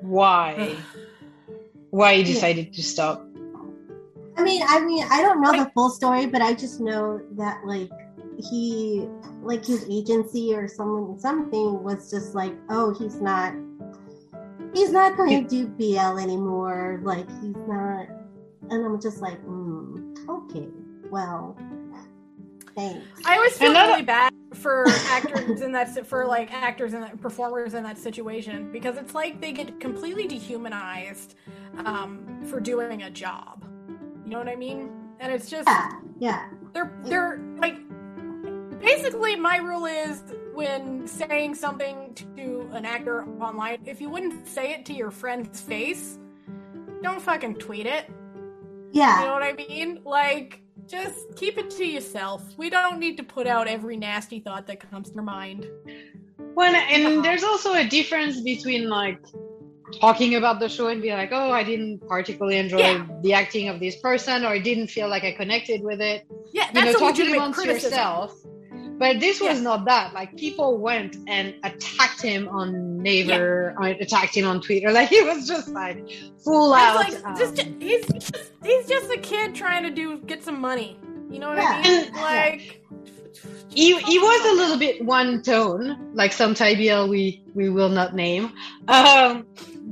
why 0.00 0.76
why 1.90 2.14
he 2.14 2.24
decided 2.24 2.66
yeah. 2.66 2.72
to 2.72 2.82
stop. 2.82 3.26
I 4.36 4.42
mean, 4.42 4.62
I 4.66 4.80
mean, 4.80 5.04
I 5.10 5.22
don't 5.22 5.42
know 5.42 5.52
the 5.52 5.70
full 5.74 5.90
story, 5.90 6.26
but 6.26 6.40
I 6.40 6.54
just 6.54 6.80
know 6.80 7.20
that 7.32 7.64
like 7.66 7.90
he 8.38 9.06
like 9.42 9.64
his 9.64 9.86
agency 9.90 10.54
or 10.54 10.68
someone 10.68 11.18
something 11.18 11.82
was 11.82 12.10
just 12.10 12.34
like, 12.34 12.54
oh, 12.70 12.94
he's 12.94 13.20
not 13.20 13.54
he's 14.74 14.90
not 14.92 15.16
going 15.16 15.46
to 15.46 15.48
do 15.48 15.66
BL 15.66 16.18
anymore. 16.18 17.00
Like 17.02 17.28
he's 17.40 17.56
not, 17.66 18.06
and 18.70 18.84
I'm 18.84 19.00
just 19.00 19.20
like, 19.20 19.42
mm, 19.44 20.16
okay, 20.28 20.68
well, 21.10 21.56
Thanks. 22.76 23.04
I 23.26 23.34
always 23.36 23.58
feel 23.58 23.70
Another- 23.70 23.92
really 23.92 24.02
bad 24.02 24.32
for 24.54 24.84
actors 25.08 25.60
in 25.60 25.72
that 25.72 26.06
for 26.06 26.24
like 26.26 26.52
actors 26.52 26.92
and 26.94 27.20
performers 27.20 27.74
in 27.74 27.82
that 27.82 27.98
situation 27.98 28.70
because 28.70 28.96
it's 28.96 29.12
like 29.14 29.40
they 29.40 29.50
get 29.52 29.80
completely 29.80 30.26
dehumanized 30.28 31.34
um, 31.84 32.40
for 32.46 32.60
doing 32.60 33.02
a 33.02 33.10
job. 33.10 33.64
You 34.24 34.30
know 34.30 34.38
what 34.38 34.48
I 34.48 34.54
mean? 34.54 34.88
And 35.18 35.32
it's 35.32 35.50
just 35.50 35.66
Yeah, 35.68 35.90
yeah. 36.20 36.48
they're 36.72 36.92
they're 37.04 37.40
like 37.58 37.76
basically 38.80 39.34
my 39.36 39.56
rule 39.58 39.86
is 39.86 40.22
when 40.60 41.08
saying 41.08 41.54
something 41.54 42.14
to 42.36 42.68
an 42.74 42.84
actor 42.84 43.24
online, 43.40 43.78
if 43.86 43.98
you 43.98 44.10
wouldn't 44.10 44.46
say 44.46 44.72
it 44.72 44.84
to 44.84 44.92
your 44.92 45.10
friend's 45.10 45.58
face, 45.58 46.18
don't 47.02 47.22
fucking 47.22 47.54
tweet 47.54 47.86
it. 47.86 48.04
Yeah. 48.92 49.20
You 49.20 49.26
know 49.28 49.32
what 49.32 49.42
I 49.42 49.54
mean? 49.54 50.00
Like, 50.04 50.60
just 50.86 51.34
keep 51.36 51.56
it 51.56 51.70
to 51.70 51.84
yourself. 51.86 52.42
We 52.58 52.68
don't 52.68 52.98
need 52.98 53.16
to 53.16 53.22
put 53.22 53.46
out 53.46 53.68
every 53.68 53.96
nasty 53.96 54.38
thought 54.40 54.66
that 54.66 54.80
comes 54.90 55.08
to 55.08 55.14
your 55.14 55.22
mind. 55.22 55.66
When 56.52 56.74
and 56.74 57.24
there's 57.24 57.42
also 57.42 57.72
a 57.72 57.86
difference 57.88 58.42
between 58.42 58.90
like 58.90 59.18
talking 59.98 60.34
about 60.34 60.60
the 60.60 60.68
show 60.68 60.88
and 60.88 61.00
be 61.00 61.10
like, 61.10 61.30
oh, 61.32 61.50
I 61.50 61.64
didn't 61.64 62.06
particularly 62.06 62.58
enjoy 62.58 62.80
Yeah. 62.80 63.06
the 63.22 63.32
acting 63.32 63.68
of 63.70 63.80
this 63.80 63.96
person, 63.96 64.44
or 64.44 64.48
I 64.48 64.58
didn't 64.58 64.88
feel 64.88 65.08
like 65.08 65.24
I 65.24 65.32
connected 65.32 65.80
with 65.82 66.02
it. 66.02 66.26
Yeah, 66.52 66.66
You 66.66 66.74
that's 66.74 67.00
know, 67.00 67.08
a 67.08 67.12
talking 67.12 67.34
amongst 67.34 67.60
criticism. 67.60 67.92
yourself. 67.92 68.34
But 69.00 69.18
this 69.18 69.40
was 69.40 69.56
Yeah. 69.56 69.62
not 69.70 69.86
that. 69.86 70.12
Like 70.12 70.36
people 70.36 70.76
went 70.78 71.16
and 71.26 71.54
attacked 71.64 72.20
him 72.20 72.48
on 72.50 72.98
Naver, 73.02 73.74
or 73.78 73.86
attacked 73.86 74.34
him 74.36 74.46
on 74.46 74.60
Twitter. 74.60 74.92
Like 74.98 75.08
he 75.08 75.22
was 75.22 75.48
just 75.48 75.68
like 75.70 75.98
full 76.44 76.74
out. 76.74 76.96
like, 76.96 77.24
um, 77.24 77.34
just, 77.36 77.58
he's 77.80 78.06
just, 78.06 78.52
he's 78.62 78.86
just 78.86 79.10
a 79.10 79.16
kid 79.16 79.54
trying 79.54 79.82
to 79.84 79.90
do 79.90 80.18
get 80.26 80.44
some 80.44 80.60
money. 80.60 80.98
You 81.30 81.38
know 81.38 81.48
what 81.48 81.56
Yeah. 81.58 81.80
I 81.82 81.88
mean? 81.88 82.12
Like, 82.12 82.82
he, 83.70 83.96
he 84.00 84.18
was 84.18 84.40
a 84.52 84.54
little 84.60 84.76
bit 84.76 85.02
one 85.04 85.40
tone, 85.42 86.10
like 86.12 86.32
some 86.34 86.52
TBL 86.54 87.08
we 87.08 87.42
we 87.54 87.70
will 87.70 87.88
not 87.88 88.14
name. 88.14 88.52
Um, 88.88 89.46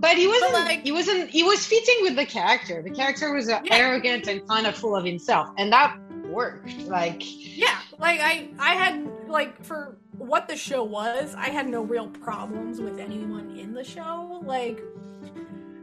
but 0.05 0.17
he 0.19 0.27
wasn't. 0.29 0.53
like- 0.53 0.83
he 0.85 0.93
wasn't. 0.93 1.31
He 1.31 1.43
was 1.45 1.65
fitting 1.65 1.97
with 2.03 2.15
the 2.17 2.27
character. 2.27 2.83
The 2.83 2.91
character 2.91 3.33
was 3.33 3.49
uh, 3.49 3.61
Yeah. 3.65 3.77
arrogant 3.77 4.27
and 4.27 4.47
kind 4.47 4.67
of 4.67 4.75
full 4.77 4.95
of 4.95 5.05
himself, 5.05 5.49
and 5.57 5.73
that 5.73 5.97
worked. 6.27 6.77
Like 6.87 7.23
yeah, 7.57 7.79
like 7.99 8.21
I, 8.21 8.49
I 8.59 8.75
had 8.75 9.09
like 9.29 9.63
for 9.65 9.97
what 10.17 10.49
the 10.49 10.57
show 10.57 10.83
was, 10.85 11.35
I 11.37 11.49
had 11.49 11.69
no 11.69 11.83
real 11.83 12.09
problems 12.09 12.81
with 12.81 12.99
anyone 12.99 13.57
in 13.57 13.73
the 13.75 13.85
show. 13.85 14.41
Like, 14.45 14.81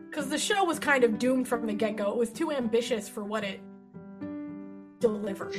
because 0.10 0.30
the 0.30 0.38
show 0.38 0.64
was 0.64 0.80
kind 0.80 1.04
of 1.04 1.20
doomed 1.20 1.48
from 1.48 1.66
the 1.68 1.74
get 1.74 1.96
go. 1.98 2.12
It 2.12 2.18
was 2.18 2.32
too 2.32 2.52
ambitious 2.52 3.08
for 3.10 3.24
what 3.24 3.44
it 3.44 3.60
delivered. 5.00 5.56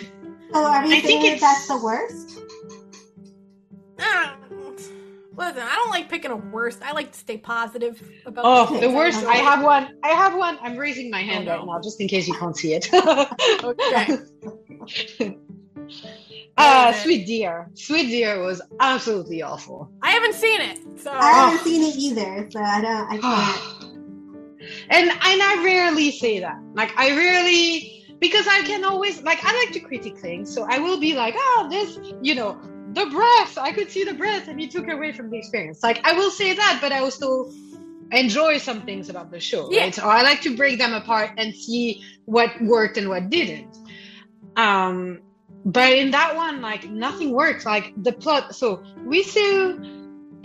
So 0.53 0.65
are 0.65 0.83
we 0.87 0.97
I 0.97 1.01
think 1.01 1.05
saying 1.23 1.25
it's- 1.37 1.41
that's 1.41 1.69
the 1.69 1.79
worst? 1.83 2.39
Listen, 5.39 5.61
I 5.63 5.75
don't 5.75 5.91
like 5.91 6.09
picking 6.09 6.31
a 6.31 6.37
worst. 6.37 6.81
I 6.83 6.93
like 6.93 7.13
to 7.13 7.19
stay 7.19 7.37
positive 7.37 8.03
about. 8.25 8.45
oh, 8.47 8.67
things 8.67 8.81
the 8.81 8.91
worst. 8.91 9.23
I 9.27 9.35
have 9.37 9.63
one. 9.63 9.95
I 10.03 10.09
have 10.09 10.35
one. 10.35 10.57
I'm 10.63 10.79
raising 10.79 11.11
my 11.11 11.21
hand 11.21 11.47
Oh, 11.47 11.53
no. 11.53 11.59
right 11.59 11.67
now, 11.67 11.81
just 11.83 12.01
in 12.01 12.09
case 12.09 12.27
you 12.27 12.33
can't 12.35 12.57
see 12.57 12.73
it. 12.73 12.89
Okay, 13.63 14.17
uh, 16.57 16.85
What 16.85 16.95
is 16.95 17.01
it? 17.01 17.03
Sweet 17.03 17.27
Dear. 17.27 17.71
Sweet 17.75 18.09
Dear 18.09 18.43
was 18.43 18.63
absolutely 18.81 19.43
awful. 19.43 19.91
I 20.03 20.11
haven't 20.11 20.35
seen 20.35 20.61
it, 20.61 20.79
so 20.99 21.13
I 21.13 21.33
haven't 21.33 21.65
seen 21.65 21.83
it 21.83 21.97
either, 21.97 22.49
so 22.51 22.61
I 22.61 22.81
don't. 22.81 23.13
I 23.13 23.19
can't. 23.19 23.83
and 24.91 25.11
and 25.11 25.43
I 25.43 25.63
rarely 25.65 26.11
say 26.11 26.41
that. 26.41 26.59
Like 26.75 26.93
I 26.97 27.17
rarely 27.17 27.97
because 28.21 28.47
I 28.47 28.63
can 28.63 28.85
always 28.85 29.23
like 29.23 29.45
I 29.45 29.55
like 29.65 29.73
to 29.73 29.81
critique 29.81 30.19
things, 30.19 30.53
so 30.53 30.67
I 30.69 30.79
will 30.79 30.99
be 30.99 31.15
like, 31.15 31.35
oh, 31.37 31.69
this, 31.71 31.99
you 32.23 32.35
know, 32.35 32.59
the 32.93 33.07
breath. 33.07 33.59
I 33.59 33.73
could 33.73 33.91
see 33.91 34.05
the 34.05 34.15
breath, 34.15 34.49
and 34.49 34.59
he 34.61 34.69
took 34.69 34.89
away 34.89 35.13
from 35.13 35.31
the 35.31 35.37
experience. 35.39 35.83
Like 35.83 36.01
I 36.07 36.13
will 36.13 36.31
say 36.31 36.55
that, 36.55 36.79
but 36.81 36.93
I 36.93 37.01
will 37.03 37.11
still 37.11 37.53
enjoy 38.13 38.59
some 38.59 38.83
things 38.83 39.09
about 39.09 39.31
the 39.31 39.41
show. 39.41 39.71
Yeah. 39.71 39.83
Right? 39.83 39.95
So 39.95 40.09
I 40.09 40.23
like 40.23 40.41
to 40.43 40.57
break 40.57 40.79
them 40.79 40.95
apart 40.95 41.33
and 41.37 41.55
see 41.55 42.03
what 42.25 42.51
worked 42.63 42.97
and 42.97 43.09
what 43.09 43.31
didn't. 43.31 43.77
Um, 44.57 45.21
but 45.67 45.93
in 45.93 46.13
that 46.13 46.37
one, 46.37 46.63
like 46.63 46.89
nothing 46.89 47.33
works 47.33 47.67
Like 47.67 47.93
the 48.03 48.13
plot. 48.13 48.55
So 48.55 48.83
we 49.05 49.23
saw 49.25 49.77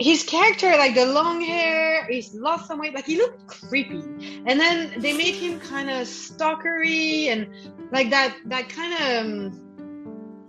his 0.00 0.24
character, 0.24 0.70
like 0.76 0.96
the 0.96 1.06
long 1.06 1.40
hair, 1.40 2.06
he's 2.06 2.34
lost 2.34 2.66
some 2.66 2.80
weight. 2.80 2.92
Like 2.92 3.06
he 3.06 3.16
looked 3.16 3.46
creepy, 3.46 4.02
and 4.46 4.58
then 4.58 5.00
they 5.00 5.16
made 5.16 5.36
him 5.36 5.60
kind 5.60 5.88
of 5.88 6.08
stalkery 6.08 7.26
and 7.26 7.48
like 7.92 8.10
that. 8.10 8.36
That 8.46 8.68
kind 8.68 8.92
of. 8.94 9.24
Um, 9.24 9.68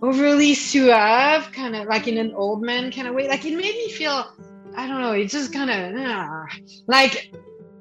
overly 0.02 0.54
suave, 0.54 1.50
kind 1.54 1.78
of 1.78 1.88
like 1.88 2.10
in 2.10 2.18
an 2.18 2.34
old 2.34 2.62
man 2.62 2.92
kind 2.92 3.08
of 3.08 3.16
way. 3.16 3.30
Like 3.30 3.46
it 3.46 3.56
made 3.56 3.74
me 3.74 3.90
feel, 3.90 4.36
I 4.76 4.86
don't 4.86 5.00
know, 5.00 5.14
it 5.14 5.28
just 5.28 5.54
kind 5.54 5.72
of 5.72 5.96
like 6.88 7.34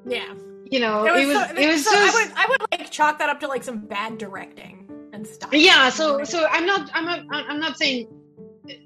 yeah. 0.05 0.33
you 0.71 0.79
know, 0.79 1.05
it 1.05 1.27
was 1.27 1.35
so- 1.35 1.55
it 1.55 1.67
was 1.67 1.83
so 1.83 1.91
just 1.91 2.15
I 2.15 2.23
would 2.23 2.33
I 2.37 2.45
would 2.47 2.61
like 2.71 2.89
chalk 2.91 3.19
that 3.19 3.27
up 3.27 3.41
to 3.41 3.47
like 3.49 3.61
some 3.61 3.79
bad 3.79 4.17
directing 4.17 4.82
and 5.23 5.27
stuff. 5.33 5.49
yeah. 5.53 5.89
So 5.89 6.23
so 6.23 6.45
I'm 6.49 6.65
not 6.65 6.89
I'm 6.93 7.05
not 7.05 7.21
I'm 7.31 7.59
not 7.59 7.77
saying 7.77 8.07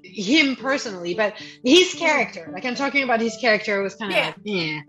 him 0.02 0.56
personally, 0.56 1.14
but 1.14 1.34
his 1.62 1.94
character. 1.94 2.50
Like 2.52 2.64
I'm 2.64 2.74
talking 2.74 3.04
about 3.04 3.20
his 3.20 3.36
character 3.40 3.80
was 3.82 3.94
kind 3.94 4.10
of 4.12 4.16
Yeah. 4.18 4.26
like 4.26 4.36
yeah. 4.44 4.80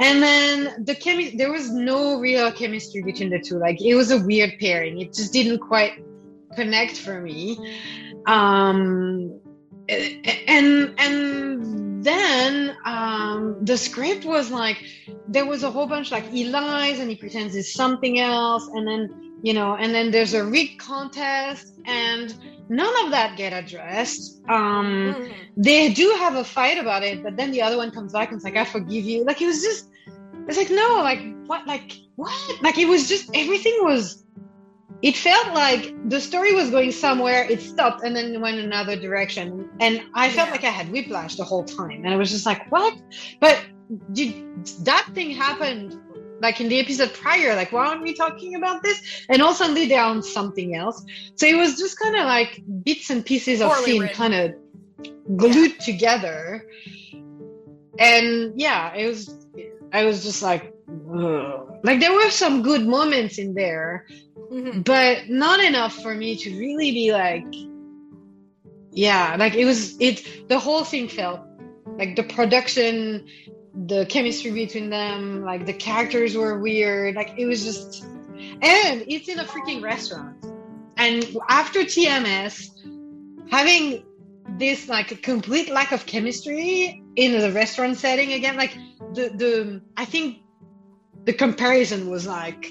And 0.00 0.22
then 0.22 0.84
the 0.84 0.94
chemi 0.94 1.36
there 1.36 1.50
was 1.50 1.70
no 1.70 2.18
real 2.20 2.52
chemistry 2.52 3.02
between 3.02 3.30
the 3.30 3.40
two. 3.40 3.58
Like 3.58 3.80
it 3.80 3.94
was 3.94 4.10
a 4.10 4.18
weird 4.18 4.54
pairing. 4.60 5.00
It 5.00 5.14
just 5.14 5.32
didn't 5.32 5.60
quite 5.60 5.92
connect 6.54 6.96
for 6.98 7.20
me. 7.20 7.58
Um 8.26 9.40
and 9.88 10.94
and 10.98 12.04
then 12.04 12.76
um 12.84 13.58
the 13.62 13.76
script 13.76 14.24
was 14.24 14.50
like 14.50 14.82
there 15.28 15.46
was 15.46 15.62
a 15.62 15.70
whole 15.70 15.86
bunch 15.86 16.10
like 16.10 16.26
he 16.30 16.44
lies 16.48 16.98
and 17.00 17.08
he 17.10 17.16
pretends 17.16 17.54
it's 17.54 17.72
something 17.72 18.18
else 18.18 18.66
and 18.68 18.86
then 18.86 19.23
you 19.46 19.52
know 19.58 19.70
and 19.82 19.88
then 19.96 20.06
there's 20.14 20.34
a 20.40 20.44
rig 20.56 20.70
contest 20.90 21.64
and 21.86 22.26
none 22.80 22.94
of 23.04 23.08
that 23.16 23.30
get 23.42 23.52
addressed. 23.62 24.22
Um 24.56 24.88
Mhm. 25.14 25.34
they 25.68 25.82
do 26.00 26.06
have 26.22 26.34
a 26.44 26.46
fight 26.56 26.78
about 26.84 27.02
it 27.10 27.16
but 27.24 27.32
then 27.38 27.48
the 27.56 27.62
other 27.66 27.76
one 27.82 27.90
comes 27.96 28.12
back 28.16 28.28
and 28.30 28.36
it's 28.38 28.46
like 28.50 28.56
i 28.64 28.66
forgive 28.76 29.04
you. 29.12 29.18
Like 29.30 29.40
it 29.44 29.48
was 29.52 29.60
just 29.68 29.82
it's 30.48 30.58
like 30.62 30.72
no 30.82 30.88
like 31.10 31.20
what 31.50 31.62
like 31.74 31.88
what? 32.16 32.34
Like 32.66 32.78
it 32.84 32.88
was 32.94 33.02
just 33.12 33.24
everything 33.42 33.76
was 33.90 34.04
it 35.08 35.16
felt 35.28 35.48
like 35.64 35.82
the 36.12 36.20
story 36.28 36.52
was 36.60 36.70
going 36.76 36.92
somewhere 37.06 37.40
it 37.54 37.60
stopped 37.72 38.00
and 38.04 38.12
then 38.16 38.40
went 38.46 38.58
another 38.68 38.96
direction. 39.06 39.46
And 39.86 39.94
i 40.14 40.26
felt 40.36 40.48
Yeah. 40.48 40.56
like 40.56 40.64
i 40.72 40.74
had 40.80 40.86
whiplash 40.94 41.34
the 41.40 41.44
whole 41.50 41.64
time 41.80 41.98
and 42.04 42.10
i 42.14 42.16
was 42.22 42.30
just 42.36 42.46
like 42.50 42.62
what? 42.74 42.92
But 43.44 43.56
did 44.18 44.30
that 44.90 45.04
thing 45.16 45.30
happened 45.46 45.88
like 46.44 46.60
in 46.60 46.68
the 46.68 46.78
episode 46.78 47.12
prior 47.14 47.56
like 47.56 47.72
why 47.72 47.86
aren't 47.88 48.02
we 48.02 48.12
talking 48.14 48.54
about 48.60 48.82
this 48.82 48.98
and 49.30 49.42
all 49.42 49.54
suddenly 49.54 49.86
they're 49.88 50.08
on 50.14 50.22
something 50.22 50.76
else 50.76 50.98
so 51.34 51.46
it 51.46 51.56
was 51.56 51.76
just 51.82 51.98
kind 51.98 52.16
of 52.20 52.24
like 52.26 52.62
bits 52.84 53.10
and 53.10 53.24
pieces 53.24 53.60
of 53.60 53.70
Poorly 53.72 53.84
scene 53.84 54.08
kind 54.20 54.34
of 54.34 54.54
glued 55.42 55.80
together 55.80 56.66
and 57.98 58.28
yeah 58.60 58.94
it 58.94 59.06
was 59.06 59.46
i 59.92 60.04
was 60.04 60.22
just 60.22 60.42
like 60.42 60.72
Ugh. 61.12 61.80
like 61.82 61.98
there 62.00 62.12
were 62.12 62.30
some 62.30 62.62
good 62.62 62.86
moments 62.86 63.38
in 63.38 63.54
there 63.54 64.06
Mhm. 64.52 64.84
but 64.84 65.28
not 65.28 65.58
enough 65.70 65.94
for 66.02 66.14
me 66.14 66.36
to 66.36 66.48
really 66.58 66.90
be 66.92 67.12
like 67.12 67.46
yeah 68.92 69.36
like 69.38 69.54
it 69.54 69.64
was 69.64 69.96
it 70.00 70.48
the 70.48 70.58
whole 70.58 70.84
thing 70.84 71.08
felt 71.08 71.40
like 71.98 72.14
the 72.16 72.22
production 72.36 73.26
the 73.74 74.06
chemistry 74.06 74.52
between 74.52 74.90
them 74.90 75.42
like 75.42 75.66
the 75.66 75.72
characters 75.72 76.36
were 76.36 76.60
weird. 76.60 77.14
Like 77.16 77.32
it 77.36 77.46
was 77.46 77.64
just 77.64 78.06
and 78.62 79.04
it's 79.08 79.28
in 79.28 79.38
a 79.40 79.44
freaking 79.44 79.82
restaurant. 79.82 80.36
And 80.96 81.26
after 81.48 81.80
tms 81.80 82.68
having 83.50 84.04
this 84.58 84.88
like 84.88 85.10
a 85.12 85.16
complete 85.16 85.70
lack 85.70 85.92
of 85.92 86.06
chemistry 86.06 87.02
in 87.16 87.38
the 87.40 87.50
restaurant 87.52 87.96
setting 87.96 88.32
again 88.32 88.56
like 88.56 88.76
the 89.14 89.28
the 89.30 89.80
i 89.96 90.04
think 90.04 90.38
the 91.26 91.32
comparison 91.32 92.10
was 92.10 92.26
like 92.26 92.66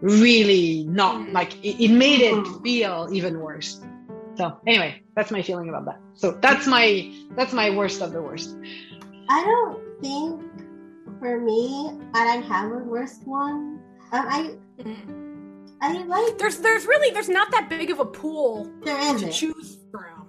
really 0.00 0.84
not 0.88 1.30
like 1.32 1.54
it, 1.64 1.84
it 1.84 1.90
made 1.92 2.20
it 2.20 2.34
Mhm. 2.34 2.62
feel 2.62 3.08
even 3.12 3.40
worse. 3.40 3.80
So 4.36 4.58
anyway 4.66 5.00
that's 5.14 5.30
my 5.30 5.42
feeling 5.42 5.68
about 5.68 5.86
that. 5.86 6.00
So 6.14 6.38
that's 6.42 6.66
my 6.66 7.10
that's 7.36 7.52
my 7.52 7.70
worst 7.70 8.02
of 8.02 8.12
the 8.12 8.22
worst. 8.22 8.50
I 9.28 9.42
don't 9.44 9.85
think 10.00 10.42
for 11.20 11.40
me 11.40 11.98
I 12.14 12.24
don't 12.24 12.42
have 12.44 12.72
a 12.72 12.78
worst 12.78 13.26
one. 13.26 13.80
Um, 14.12 14.26
I. 14.28 14.56
I 15.82 15.92
like 16.04 16.38
There's 16.38 16.58
there's 16.58 16.86
really 16.86 17.12
there's 17.12 17.28
not 17.28 17.50
that 17.50 17.68
big 17.68 17.90
of 17.90 18.00
a 18.00 18.04
pool 18.04 18.70
there 18.82 18.96
to 18.96 19.14
isn't. 19.14 19.32
choose 19.32 19.78
from. 19.90 20.26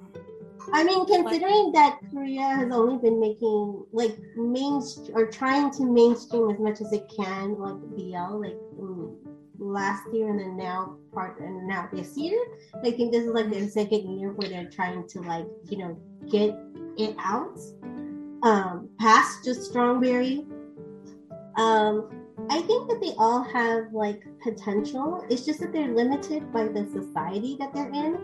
I 0.74 0.84
mean, 0.84 1.06
considering 1.06 1.72
that 1.72 2.00
Korea 2.12 2.42
has 2.42 2.72
only 2.72 2.98
been 2.98 3.20
making 3.20 3.86
like 3.94 4.18
main 4.36 4.82
or 5.14 5.28
trying 5.28 5.72
to 5.72 5.86
mainstream 5.86 6.50
as 6.50 6.60
much 6.60 6.82
as 6.82 6.92
it 6.92 7.10
can, 7.16 7.58
like 7.58 7.80
BL, 7.96 8.42
like 8.42 8.58
mm, 8.78 9.16
last 9.58 10.04
year 10.14 10.30
and 10.30 10.40
then 10.40 10.58
now 10.58 10.98
part 11.14 11.40
and 11.40 11.66
now 11.68 11.88
this 11.94 12.18
year. 12.18 12.38
I 12.84 12.92
think 12.92 13.14
this 13.14 13.24
is 13.24 13.32
like 13.32 13.50
their 13.50 13.70
second 13.70 14.20
year 14.20 14.34
where 14.34 14.50
they're 14.50 14.70
trying 14.70 15.08
to 15.08 15.22
like 15.22 15.46
you 15.70 15.78
know 15.78 15.98
get 16.30 16.54
it 16.98 17.16
out 17.20 17.58
um, 18.44 18.90
past 19.00 19.44
just 19.44 19.64
Strongberry. 19.64 20.46
Um, 21.58 22.10
I 22.50 22.62
think 22.62 22.88
that 22.90 23.02
they 23.02 23.14
all 23.18 23.44
have 23.44 23.92
like 23.94 24.24
potential. 24.42 25.26
It's 25.30 25.46
just 25.46 25.60
that 25.60 25.74
they're 25.74 25.94
limited 25.94 26.52
by 26.54 26.68
the 26.68 26.88
society 26.92 27.58
that 27.60 27.74
they're 27.74 27.90
in 27.90 28.16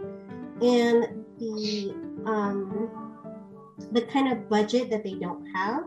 and 0.61 1.26
the 1.40 1.95
um, 2.26 2.90
the 3.91 4.02
kind 4.03 4.31
of 4.31 4.48
budget 4.49 4.90
that 4.91 5.03
they 5.03 5.15
don't 5.15 5.45
have. 5.48 5.84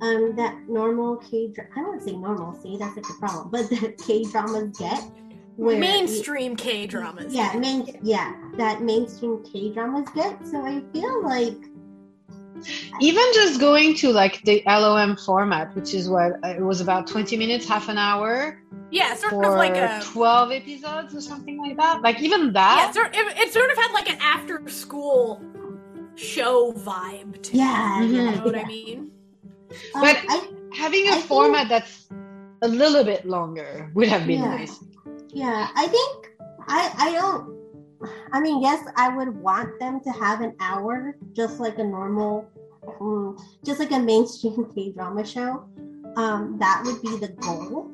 Um, 0.00 0.34
that 0.36 0.68
normal 0.68 1.16
K 1.16 1.48
drama, 1.48 1.70
I 1.72 1.76
don't 1.76 1.88
want 1.88 2.00
to 2.00 2.06
say 2.06 2.16
normal, 2.16 2.52
see, 2.60 2.76
that's 2.76 2.96
like 2.96 3.06
the 3.06 3.14
problem, 3.14 3.48
but 3.50 3.70
the 3.70 3.94
K 4.06 4.24
dramas 4.24 4.76
get. 4.76 5.02
Where 5.56 5.78
mainstream 5.78 6.56
K 6.56 6.86
dramas. 6.86 7.32
Yeah, 7.32 7.56
main, 7.56 7.98
yeah, 8.02 8.34
that 8.56 8.82
mainstream 8.82 9.42
K 9.44 9.72
dramas 9.72 10.08
get. 10.14 10.46
So 10.46 10.60
I 10.66 10.82
feel 10.92 11.22
like 11.22 11.56
even 13.00 13.24
just 13.34 13.60
going 13.60 13.94
to 13.96 14.12
like 14.12 14.42
the 14.42 14.62
LOM 14.66 15.16
format, 15.16 15.74
which 15.74 15.94
is 15.94 16.08
what 16.08 16.32
uh, 16.44 16.48
it 16.48 16.62
was 16.62 16.80
about 16.80 17.06
20 17.06 17.36
minutes, 17.36 17.68
half 17.68 17.88
an 17.88 17.98
hour. 17.98 18.60
Yeah, 18.90 19.14
sort 19.14 19.44
of 19.44 19.54
like 19.54 19.76
a 19.76 20.00
12 20.02 20.52
episodes 20.52 21.14
or 21.14 21.20
something 21.20 21.58
like 21.58 21.76
that. 21.76 22.02
Like 22.02 22.20
even 22.20 22.52
that. 22.52 22.86
Yeah, 22.86 22.92
sort 22.92 23.14
it, 23.14 23.38
it 23.38 23.52
sort 23.52 23.70
of 23.70 23.76
had 23.76 23.92
like 23.92 24.08
an 24.08 24.18
after 24.20 24.66
school 24.68 25.42
show 26.14 26.72
vibe 26.72 27.42
to 27.42 27.56
yeah, 27.56 28.02
it. 28.02 28.06
You 28.06 28.22
know 28.22 28.44
what 28.44 28.56
I 28.56 28.64
mean? 28.64 29.10
Um, 29.94 30.00
but 30.00 30.16
I, 30.28 30.48
having 30.76 31.08
a 31.08 31.16
I 31.16 31.20
format 31.20 31.68
think, 31.68 31.82
that's 31.82 32.08
a 32.62 32.68
little 32.68 33.04
bit 33.04 33.26
longer 33.26 33.90
would 33.94 34.08
have 34.08 34.26
been 34.26 34.40
yeah, 34.40 34.56
nice. 34.56 34.84
Yeah, 35.30 35.68
I 35.74 35.88
think 35.88 36.30
I 36.68 36.92
I 36.98 37.12
don't 37.12 37.63
I 38.34 38.40
mean, 38.40 38.60
yes, 38.60 38.84
I 38.96 39.14
would 39.14 39.28
want 39.28 39.78
them 39.78 40.00
to 40.00 40.10
have 40.10 40.40
an 40.40 40.56
hour, 40.58 41.16
just 41.34 41.60
like 41.60 41.78
a 41.78 41.84
normal, 41.84 42.44
um, 43.00 43.38
just 43.64 43.78
like 43.78 43.92
a 43.92 43.98
mainstream 44.00 44.68
K 44.74 44.90
drama 44.90 45.24
show. 45.24 45.64
Um, 46.16 46.58
that 46.58 46.82
would 46.84 47.00
be 47.00 47.16
the 47.16 47.28
goal. 47.28 47.92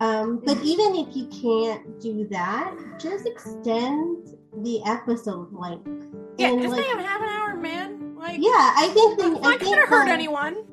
Um, 0.00 0.42
but 0.44 0.58
even 0.64 0.96
if 0.96 1.14
you 1.14 1.26
can't 1.28 2.00
do 2.00 2.26
that, 2.32 2.74
just 2.98 3.26
extend 3.26 4.26
the 4.56 4.82
episode 4.86 5.52
length. 5.52 5.88
Yeah, 6.36 6.56
just 6.56 6.76
like, 6.76 6.84
have 6.84 7.22
an 7.22 7.28
hour, 7.28 7.54
man. 7.54 8.16
Like, 8.16 8.38
yeah, 8.40 8.74
I 8.76 8.90
think 8.92 9.20
the, 9.20 9.38
not 9.38 9.60
gonna 9.60 9.86
hurt 9.86 10.08
anyone. 10.08 10.64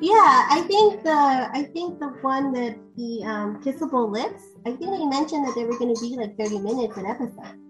Yeah, 0.00 0.46
I 0.50 0.64
think 0.66 1.04
the 1.04 1.10
I 1.10 1.68
think 1.74 2.00
the 2.00 2.08
one 2.22 2.50
that 2.54 2.78
the 2.96 3.24
um, 3.24 3.62
kissable 3.62 4.10
lips. 4.10 4.42
I 4.64 4.70
think 4.70 4.90
they 4.90 5.04
mentioned 5.04 5.46
that 5.46 5.54
they 5.54 5.64
were 5.64 5.78
going 5.78 5.94
to 5.94 6.00
be 6.00 6.16
like 6.16 6.38
thirty 6.38 6.58
minutes 6.58 6.96
an 6.96 7.04
episode 7.04 7.60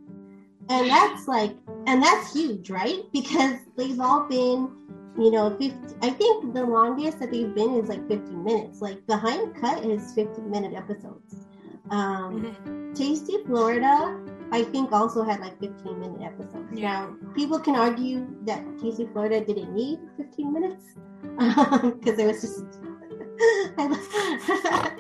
and 0.68 0.88
that's 0.88 1.28
like 1.28 1.56
and 1.86 2.02
that's 2.02 2.32
huge 2.32 2.70
right? 2.70 3.02
Because 3.12 3.58
they've 3.76 4.00
all 4.00 4.26
been 4.28 4.70
you 5.16 5.30
know 5.30 5.50
50 5.50 5.94
i 6.02 6.10
think 6.10 6.52
the 6.54 6.64
longest 6.64 7.20
that 7.20 7.30
they've 7.30 7.54
been 7.54 7.74
is 7.74 7.88
like 7.88 8.06
15 8.08 8.42
minutes. 8.42 8.80
Like 8.80 9.06
behind 9.06 9.54
cut 9.60 9.84
is 9.84 10.12
15 10.14 10.50
minute 10.50 10.74
episodes. 10.74 11.36
Um 11.90 12.42
mm-hmm. 12.42 12.92
tasty 12.94 13.44
florida 13.46 14.18
i 14.52 14.62
think 14.62 14.92
also 14.92 15.22
had 15.22 15.40
like 15.40 15.58
15 15.60 16.00
minute 16.00 16.22
episodes. 16.22 16.68
Yeah. 16.72 17.06
Now, 17.06 17.16
people 17.34 17.58
can 17.58 17.76
argue 17.76 18.26
that 18.44 18.64
tasty 18.80 19.06
florida 19.12 19.44
didn't 19.44 19.74
need 19.74 19.98
15 20.16 20.52
minutes 20.52 20.84
because 21.98 22.18
it 22.18 22.26
was 22.26 22.40
just 22.40 22.64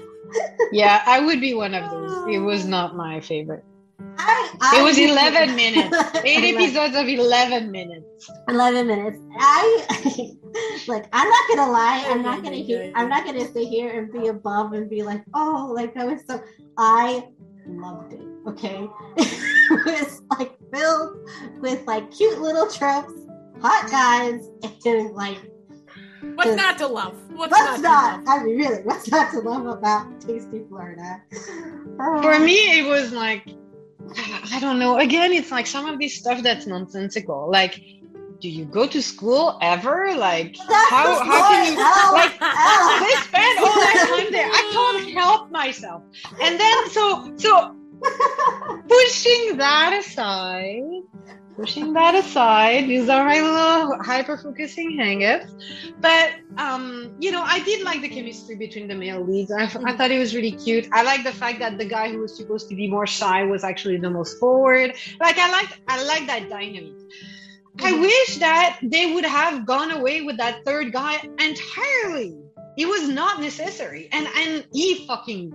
yeah 0.72 1.02
i 1.06 1.20
would 1.20 1.40
be 1.40 1.54
one 1.54 1.74
of 1.74 1.90
those. 1.90 2.26
It 2.28 2.38
was 2.38 2.66
not 2.76 2.96
my 2.96 3.20
favorite 3.20 3.64
I, 4.26 4.56
I 4.60 4.80
it 4.80 4.82
was 4.82 4.98
11 4.98 5.54
minutes. 5.54 5.96
Eight 6.24 6.54
episodes 6.54 6.96
of 6.96 7.06
11 7.06 7.70
minutes. 7.70 8.30
11 8.48 8.86
minutes. 8.86 9.18
I 9.38 10.32
like. 10.88 11.06
I'm 11.12 11.28
not 11.28 11.48
gonna 11.48 11.70
lie. 11.70 12.04
I'm 12.08 12.22
not 12.22 12.42
gonna. 12.42 12.56
Hear, 12.56 12.90
I'm 12.94 13.08
not 13.08 13.26
gonna 13.26 13.46
sit 13.46 13.68
here 13.68 13.98
and 13.98 14.10
be 14.12 14.28
above 14.28 14.72
and 14.72 14.88
be 14.88 15.02
like, 15.02 15.22
oh, 15.34 15.72
like 15.74 15.94
that 15.94 16.06
was 16.06 16.20
so. 16.26 16.42
I 16.78 17.28
loved 17.66 18.14
it. 18.14 18.22
Okay, 18.46 18.88
it 19.16 19.84
was 19.86 20.22
like 20.38 20.52
filled 20.72 21.28
with 21.60 21.86
like 21.86 22.10
cute 22.10 22.40
little 22.40 22.68
tropes, 22.70 23.12
hot 23.60 23.90
guys, 23.90 24.48
and 24.86 25.14
like. 25.14 25.38
What's 26.36 26.56
not 26.56 26.78
to 26.78 26.86
love? 26.86 27.14
What's, 27.34 27.50
what's 27.50 27.82
not? 27.82 28.24
not 28.24 28.40
I 28.40 28.44
mean, 28.44 28.56
really, 28.56 28.82
what's 28.84 29.08
not 29.08 29.30
to 29.32 29.40
love 29.40 29.66
about 29.66 30.22
Tasty 30.22 30.62
Florida? 30.68 31.22
For 31.96 32.32
uh, 32.32 32.38
me, 32.38 32.80
it 32.80 32.86
was 32.86 33.12
like 33.12 33.54
I 34.52 34.58
don't 34.60 34.78
know. 34.78 34.98
Again, 34.98 35.32
it's 35.32 35.50
like 35.50 35.66
some 35.66 35.86
of 35.86 35.98
this 35.98 36.16
stuff 36.16 36.42
that's 36.42 36.66
nonsensical. 36.66 37.50
Like, 37.50 37.80
do 38.40 38.48
you 38.48 38.64
go 38.64 38.86
to 38.86 39.00
school 39.02 39.58
ever? 39.62 40.14
Like, 40.16 40.56
how 40.90 41.24
how 41.24 41.50
can 41.50 41.72
you 41.72 41.78
like? 42.12 42.38
they 43.00 43.14
spend 43.22 43.58
all 43.58 43.74
that 43.74 44.06
time 44.10 44.32
there. 44.32 44.48
I 44.50 44.70
can't 44.72 45.18
help 45.18 45.50
myself. 45.50 46.02
And 46.42 46.60
then 46.60 46.90
so 46.90 47.32
so 47.36 47.74
pushing 48.88 49.56
that 49.56 49.96
aside, 49.98 50.82
pushing 51.56 51.92
that 51.94 52.14
aside, 52.14 52.88
these 52.88 53.08
are 53.08 53.24
my 53.24 53.40
little 53.40 54.02
hyper 54.02 54.36
focusing 54.36 54.92
hangups. 54.98 55.50
But 56.00 56.32
um, 56.58 57.14
you 57.18 57.30
know, 57.30 57.42
I 57.42 57.60
did 57.60 57.84
like 57.84 58.00
the 58.02 58.08
chemistry 58.08 58.56
between 58.56 58.88
the 58.88 58.94
male 58.94 59.20
leads. 59.20 59.50
I, 59.50 59.64
I 59.64 59.96
thought 59.96 60.10
it 60.10 60.18
was 60.18 60.34
really 60.34 60.52
cute. 60.52 60.88
I 60.92 61.02
like 61.02 61.24
the 61.24 61.32
fact 61.32 61.58
that 61.60 61.78
the 61.78 61.84
guy 61.84 62.10
who 62.10 62.18
was 62.18 62.36
supposed 62.36 62.68
to 62.68 62.74
be 62.74 62.88
more 62.88 63.06
shy 63.06 63.44
was 63.44 63.64
actually 63.64 63.98
the 63.98 64.10
most 64.10 64.38
forward. 64.38 64.94
Like 65.20 65.38
I 65.38 65.50
like 65.50 65.80
I 65.88 66.02
liked 66.04 66.26
that 66.26 66.48
dynamic. 66.48 66.94
I 67.80 67.92
mm-hmm. 67.92 68.02
wish 68.02 68.38
that 68.38 68.78
they 68.82 69.14
would 69.14 69.24
have 69.24 69.66
gone 69.66 69.90
away 69.90 70.22
with 70.22 70.36
that 70.36 70.64
third 70.64 70.92
guy 70.92 71.20
entirely. 71.40 72.38
It 72.76 72.86
was 72.86 73.08
not 73.08 73.40
necessary. 73.40 74.08
And 74.12 74.26
and 74.36 74.66
he 74.72 75.06
fucking 75.06 75.54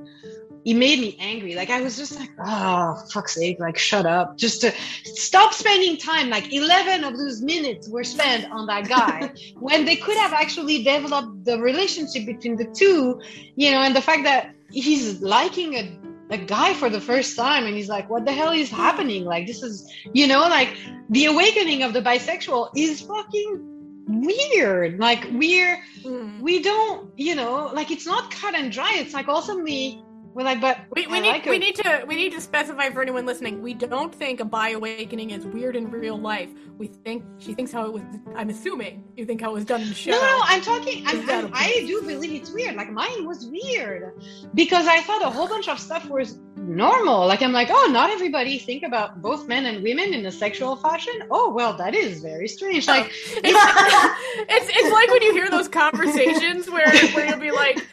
he 0.64 0.74
made 0.74 1.00
me 1.00 1.16
angry. 1.20 1.56
Like 1.56 1.70
I 1.70 1.82
was 1.82 1.98
just 1.98 2.20
like, 2.20 2.30
oh 2.46 3.02
fuck's 3.12 3.36
sake, 3.36 3.60
like 3.60 3.78
shut 3.78 4.06
up. 4.06 4.38
Just 4.38 4.62
to 4.62 4.74
stop 5.04 5.54
spending 5.54 5.98
time. 5.98 6.30
Like 6.30 6.52
11 6.54 7.04
of 7.04 7.18
those 7.18 7.42
minutes 7.42 7.88
were 7.90 8.04
spent 8.04 8.52
on 8.52 8.66
that 8.68 8.88
guy 8.88 9.32
when 9.60 9.86
they 9.86 9.96
could 9.96 10.18
have 10.18 10.34
actually 10.34 10.84
developed 10.84 11.46
the 11.46 11.60
relationship 11.60 12.26
between 12.26 12.56
the 12.58 12.66
two, 12.66 13.22
you 13.56 13.72
know, 13.72 13.80
and 13.80 13.96
the 13.96 14.02
fact 14.02 14.24
that 14.24 14.54
he's 14.72 15.22
liking 15.22 15.76
a 15.76 16.00
a 16.32 16.38
guy 16.38 16.74
for 16.76 16.90
the 16.90 17.02
first 17.02 17.36
time 17.36 17.66
and 17.66 17.76
he's 17.76 17.90
like 17.90 18.08
what 18.10 18.24
the 18.24 18.32
hell 18.32 18.52
is 18.52 18.70
happening 18.70 19.26
like 19.26 19.48
this 19.48 19.64
is 19.64 19.92
you 20.14 20.28
know 20.28 20.42
like 20.42 20.78
the 21.10 21.26
awakening 21.26 21.82
of 21.82 21.92
the 21.92 22.02
bisexual 22.02 22.70
is 22.76 23.02
fucking 23.02 23.66
weird 24.08 25.00
like 25.00 25.28
we're 25.32 25.82
mm. 26.04 26.40
we 26.40 26.62
don't 26.62 27.12
you 27.18 27.34
know 27.34 27.72
like 27.74 27.90
it's 27.90 28.06
not 28.06 28.30
cut 28.32 28.54
and 28.56 28.72
dry 28.72 28.92
it's 28.96 29.14
like 29.14 29.28
also 29.28 29.56
me 29.58 30.04
we're 30.34 30.44
like, 30.44 30.62
but 30.62 30.80
we, 30.96 31.08
we 31.08 31.20
need 31.20 31.30
like 31.30 31.46
we 31.46 31.58
need 31.58 31.76
to 31.76 32.04
we 32.08 32.16
need 32.16 32.32
to 32.34 32.42
specify 32.42 32.90
for 32.90 33.02
anyone 33.02 33.26
listening. 33.26 33.62
We 33.62 33.74
don't 33.74 34.14
think 34.14 34.40
a 34.40 34.46
bi 34.46 34.70
awakening 34.70 35.32
is 35.32 35.46
weird 35.46 35.76
in 35.76 35.90
real 35.90 36.18
life. 36.18 36.50
We 36.78 36.88
think 36.88 37.24
she 37.40 37.54
thinks 37.54 37.72
how 37.72 37.86
it 37.86 37.94
was. 37.94 38.04
I'm 38.36 38.50
assuming 38.50 39.04
you 39.16 39.26
think 39.26 39.42
how 39.42 39.50
it 39.52 39.54
was 39.54 39.66
done 39.66 39.82
in 39.82 39.90
the 39.90 39.96
show. 39.96 40.12
No, 40.12 40.22
no, 40.22 40.42
I'm 40.44 40.62
talking. 40.62 41.04
I'm, 41.08 41.28
I'm, 41.30 41.52
i 41.54 41.84
do 41.88 42.02
believe 42.04 42.42
it's 42.42 42.52
weird. 42.52 42.76
Like 42.76 42.92
mine 42.92 43.26
was 43.26 43.48
weird 43.48 44.14
because 44.54 44.88
I 44.88 45.02
thought 45.02 45.24
a 45.24 45.30
whole 45.30 45.48
bunch 45.48 45.68
of 45.68 45.80
stuff 45.80 46.08
was 46.10 46.38
normal. 46.56 47.26
Like 47.26 47.42
I'm 47.42 47.52
like, 47.52 47.70
oh, 47.72 47.90
not 47.92 48.12
everybody 48.12 48.60
think 48.60 48.84
about 48.84 49.22
both 49.22 49.48
men 49.48 49.66
and 49.66 49.84
women 49.84 50.14
in 50.14 50.26
a 50.28 50.32
sexual 50.32 50.76
fashion. 50.76 51.24
Oh, 51.32 51.52
well, 51.52 51.74
that 51.74 51.96
is 51.96 52.22
very 52.22 52.48
strange. 52.48 52.88
Like 52.88 53.08
it's, 53.12 53.34
it's 53.44 54.70
it's 54.70 54.94
like 54.94 55.10
when 55.10 55.24
you 55.24 55.34
hear 55.34 55.50
those 55.50 55.68
conversations 55.68 56.70
where 56.70 56.90
where 57.14 57.26
you'll 57.26 57.40
be 57.40 57.52
like 57.52 57.86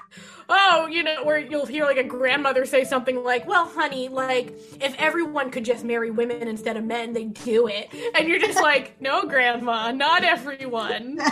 oh, 0.49 0.87
you 0.87 1.03
know, 1.03 1.25
where 1.25 1.39
you'll 1.39 1.67
hear 1.67 1.85
like 1.85 1.97
a 1.97 2.05
grandmother 2.05 2.65
say 2.65 2.85
something 2.85 3.23
like, 3.23 3.47
well, 3.47 3.67
honey, 3.67 4.09
like, 4.09 4.55
if 4.81 4.95
everyone 4.99 5.51
could 5.51 5.65
just 5.65 5.85
marry 5.85 6.11
women 6.11 6.49
instead 6.49 6.77
of 6.77 6.85
men, 6.85 7.13
they'd 7.13 7.35
do 7.35 7.67
it. 7.69 7.89
And 8.15 8.29
you're 8.29 8.39
just 8.39 8.61
like, 8.63 9.01
no, 9.01 9.27
grandma, 9.27 9.91
not 9.93 10.25
everyone. 10.25 11.19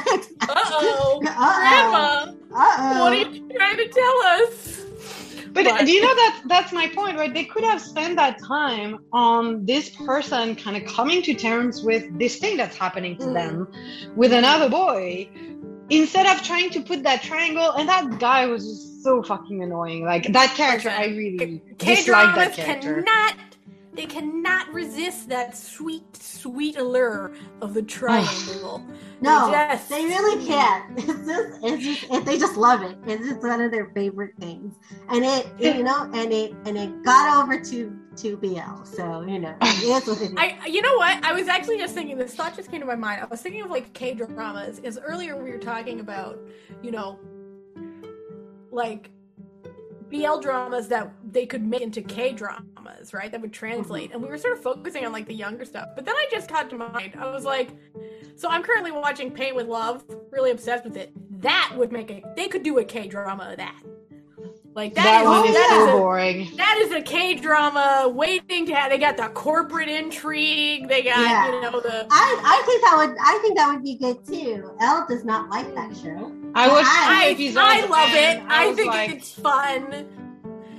Uh 0.47 0.55
oh. 0.57 1.21
Grandma, 1.23 2.33
Uh-oh. 2.53 3.01
what 3.01 3.13
are 3.13 3.17
you 3.17 3.49
trying 3.49 3.77
to 3.77 3.89
tell 3.89 4.19
us? 4.43 4.83
But, 5.53 5.65
but, 5.65 5.87
do 5.87 5.93
you 5.93 6.03
know 6.03 6.15
that 6.15 6.43
that's 6.47 6.73
my 6.73 6.89
point, 6.89 7.17
right? 7.17 7.33
They 7.33 7.45
could 7.45 7.65
have 7.65 7.81
spent 7.81 8.17
that 8.17 8.39
time 8.43 8.99
on 9.13 9.65
this 9.65 9.91
person 9.91 10.57
kind 10.57 10.77
of 10.77 10.85
coming 10.93 11.23
to 11.23 11.35
terms 11.35 11.83
with 11.83 12.19
this 12.19 12.39
thing 12.39 12.57
that's 12.57 12.77
happening 12.77 13.17
to 13.19 13.27
mm. 13.27 13.35
them 13.35 13.69
with 14.17 14.33
another 14.33 14.69
boy 14.69 15.29
instead 15.91 16.27
of 16.27 16.43
trying 16.43 16.71
to 16.71 16.81
put 16.81 17.03
that 17.05 17.23
triangle 17.23 17.71
and 17.73 17.89
that 17.89 18.19
guy 18.19 18.47
was 18.47 18.67
just 18.67 18.94
so 19.05 19.23
fucking 19.23 19.63
annoying 19.63 20.05
like 20.05 20.33
that 20.33 20.51
character 20.57 20.89
i 20.91 21.07
really 21.07 21.63
dislike 21.77 22.35
that 22.35 22.55
character 22.55 23.03
cannot 23.03 23.35
they 23.95 24.07
cannot 24.07 24.73
resist 24.73 25.29
that 25.29 25.57
sweet, 25.57 26.17
sweet 26.17 26.77
allure 26.77 27.33
of 27.61 27.75
the 27.75 27.83
triangle. 27.83 28.85
No, 29.21 29.47
They 29.47 29.53
just- 29.53 29.89
they 29.89 30.05
really 30.05 30.45
can't. 30.45 30.99
It's 30.99 31.27
just, 31.27 31.65
it's 31.65 31.83
just, 31.85 32.13
it, 32.13 32.25
they 32.27 32.37
just 32.37 32.57
love 32.59 32.83
it. 32.83 32.99
It's 33.07 33.27
just 33.27 33.41
one 33.41 33.63
of 33.63 33.71
their 33.71 33.87
favorite 33.95 34.35
things, 34.39 34.75
and 35.09 35.25
it, 35.25 35.47
you 35.59 35.83
know, 35.83 36.11
and 36.13 36.31
it, 36.31 36.53
and 36.67 36.77
it 36.77 37.03
got 37.05 37.43
over 37.43 37.59
to 37.59 37.99
to 38.17 38.37
BL. 38.37 38.85
So 38.85 39.23
you 39.23 39.39
know, 39.39 39.57
it 39.63 39.83
is 39.83 40.07
what 40.07 40.21
it 40.21 40.33
is. 40.33 40.35
I, 40.37 40.67
you 40.67 40.83
know 40.83 40.97
what? 40.97 41.25
I 41.25 41.33
was 41.33 41.49
actually 41.49 41.79
just 41.79 41.95
thinking. 41.95 42.19
This 42.19 42.35
thought 42.35 42.55
just 42.55 42.71
came 42.71 42.81
to 42.81 42.87
my 42.87 42.97
mind. 42.97 43.23
I 43.23 43.27
was 43.27 43.41
thinking 43.41 43.63
of 43.63 43.71
like 43.71 43.95
K 43.95 44.13
dramas. 44.13 44.81
Is 44.81 44.99
earlier 44.99 45.43
we 45.43 45.51
were 45.51 45.59
talking 45.59 46.01
about, 46.01 46.39
you 46.83 46.91
know, 46.91 47.19
like 48.75 49.11
BL 50.11 50.39
dramas 50.41 50.89
that 50.89 51.11
they 51.33 51.47
could 51.47 51.65
make 51.65 51.81
into 51.81 52.03
K 52.03 52.33
dramas, 52.33 53.13
right? 53.15 53.31
That 53.33 53.41
would 53.41 53.53
translate. 53.53 54.05
Mm-hmm. 54.11 54.15
And 54.15 54.23
we 54.23 54.29
were 54.29 54.39
sort 54.39 54.57
of 54.57 54.63
focusing 54.63 55.05
on 55.07 55.13
like 55.13 55.27
the 55.27 55.35
younger 55.35 55.65
stuff. 55.65 55.89
But 55.97 56.05
then 56.05 56.15
I 56.15 56.27
just 56.31 56.49
caught 56.49 56.71
to 56.71 56.77
mind. 56.77 57.15
I 57.19 57.31
was 57.31 57.45
like, 57.45 57.71
so 58.37 58.49
I'm 58.49 58.63
currently 58.63 58.93
watching 58.93 59.31
Paint 59.31 59.57
with 59.57 59.67
Love. 59.67 60.05
Really 60.31 60.51
obsessed 60.51 60.85
with 60.85 60.97
it. 60.97 61.13
That 61.43 61.73
would 61.77 61.93
make 61.93 62.11
a. 62.11 62.23
They 62.37 62.49
could 62.49 62.63
do 62.63 62.79
a 62.79 62.85
K 62.85 63.09
drama 63.09 63.51
of 63.51 63.57
that. 63.59 63.81
Like 64.75 64.95
That, 64.97 65.23
is- 65.23 65.29
one 65.29 65.47
is 65.49 65.55
that 65.55 65.69
so 65.71 65.83
is 65.85 65.89
a- 65.89 65.93
boring. 65.99 66.57
that 66.57 66.79
is 66.79 66.91
a 66.93 67.01
K 67.01 67.35
drama 67.35 68.11
waiting 68.13 68.67
to 68.67 68.75
have. 68.75 68.91
They 68.91 68.99
got 68.99 69.17
the 69.17 69.29
corporate 69.29 69.89
intrigue. 69.89 70.89
They 70.89 71.03
got 71.03 71.19
Yeah. 71.21 71.47
you 71.55 71.61
know 71.61 71.81
the. 71.81 72.07
I, 72.11 72.41
I 72.45 72.63
think 72.67 72.83
that 72.83 72.97
would 72.97 73.17
I 73.25 73.39
think 73.41 73.57
that 73.57 73.73
would 73.73 73.85
be 73.85 73.95
good 73.97 74.25
too. 74.27 74.77
Elle 74.81 75.07
does 75.09 75.25
not 75.25 75.49
like 75.49 75.73
that 75.77 75.97
show. 75.97 76.33
I 76.55 76.67
I- 76.67 77.35
I, 77.37 77.53
I 77.57 77.87
love 77.87 78.11
it. 78.11 78.39
and 78.39 78.53
I, 78.53 78.73
think 78.75 78.89
like, 78.91 79.11
it's 79.11 79.33
fun. 79.33 80.07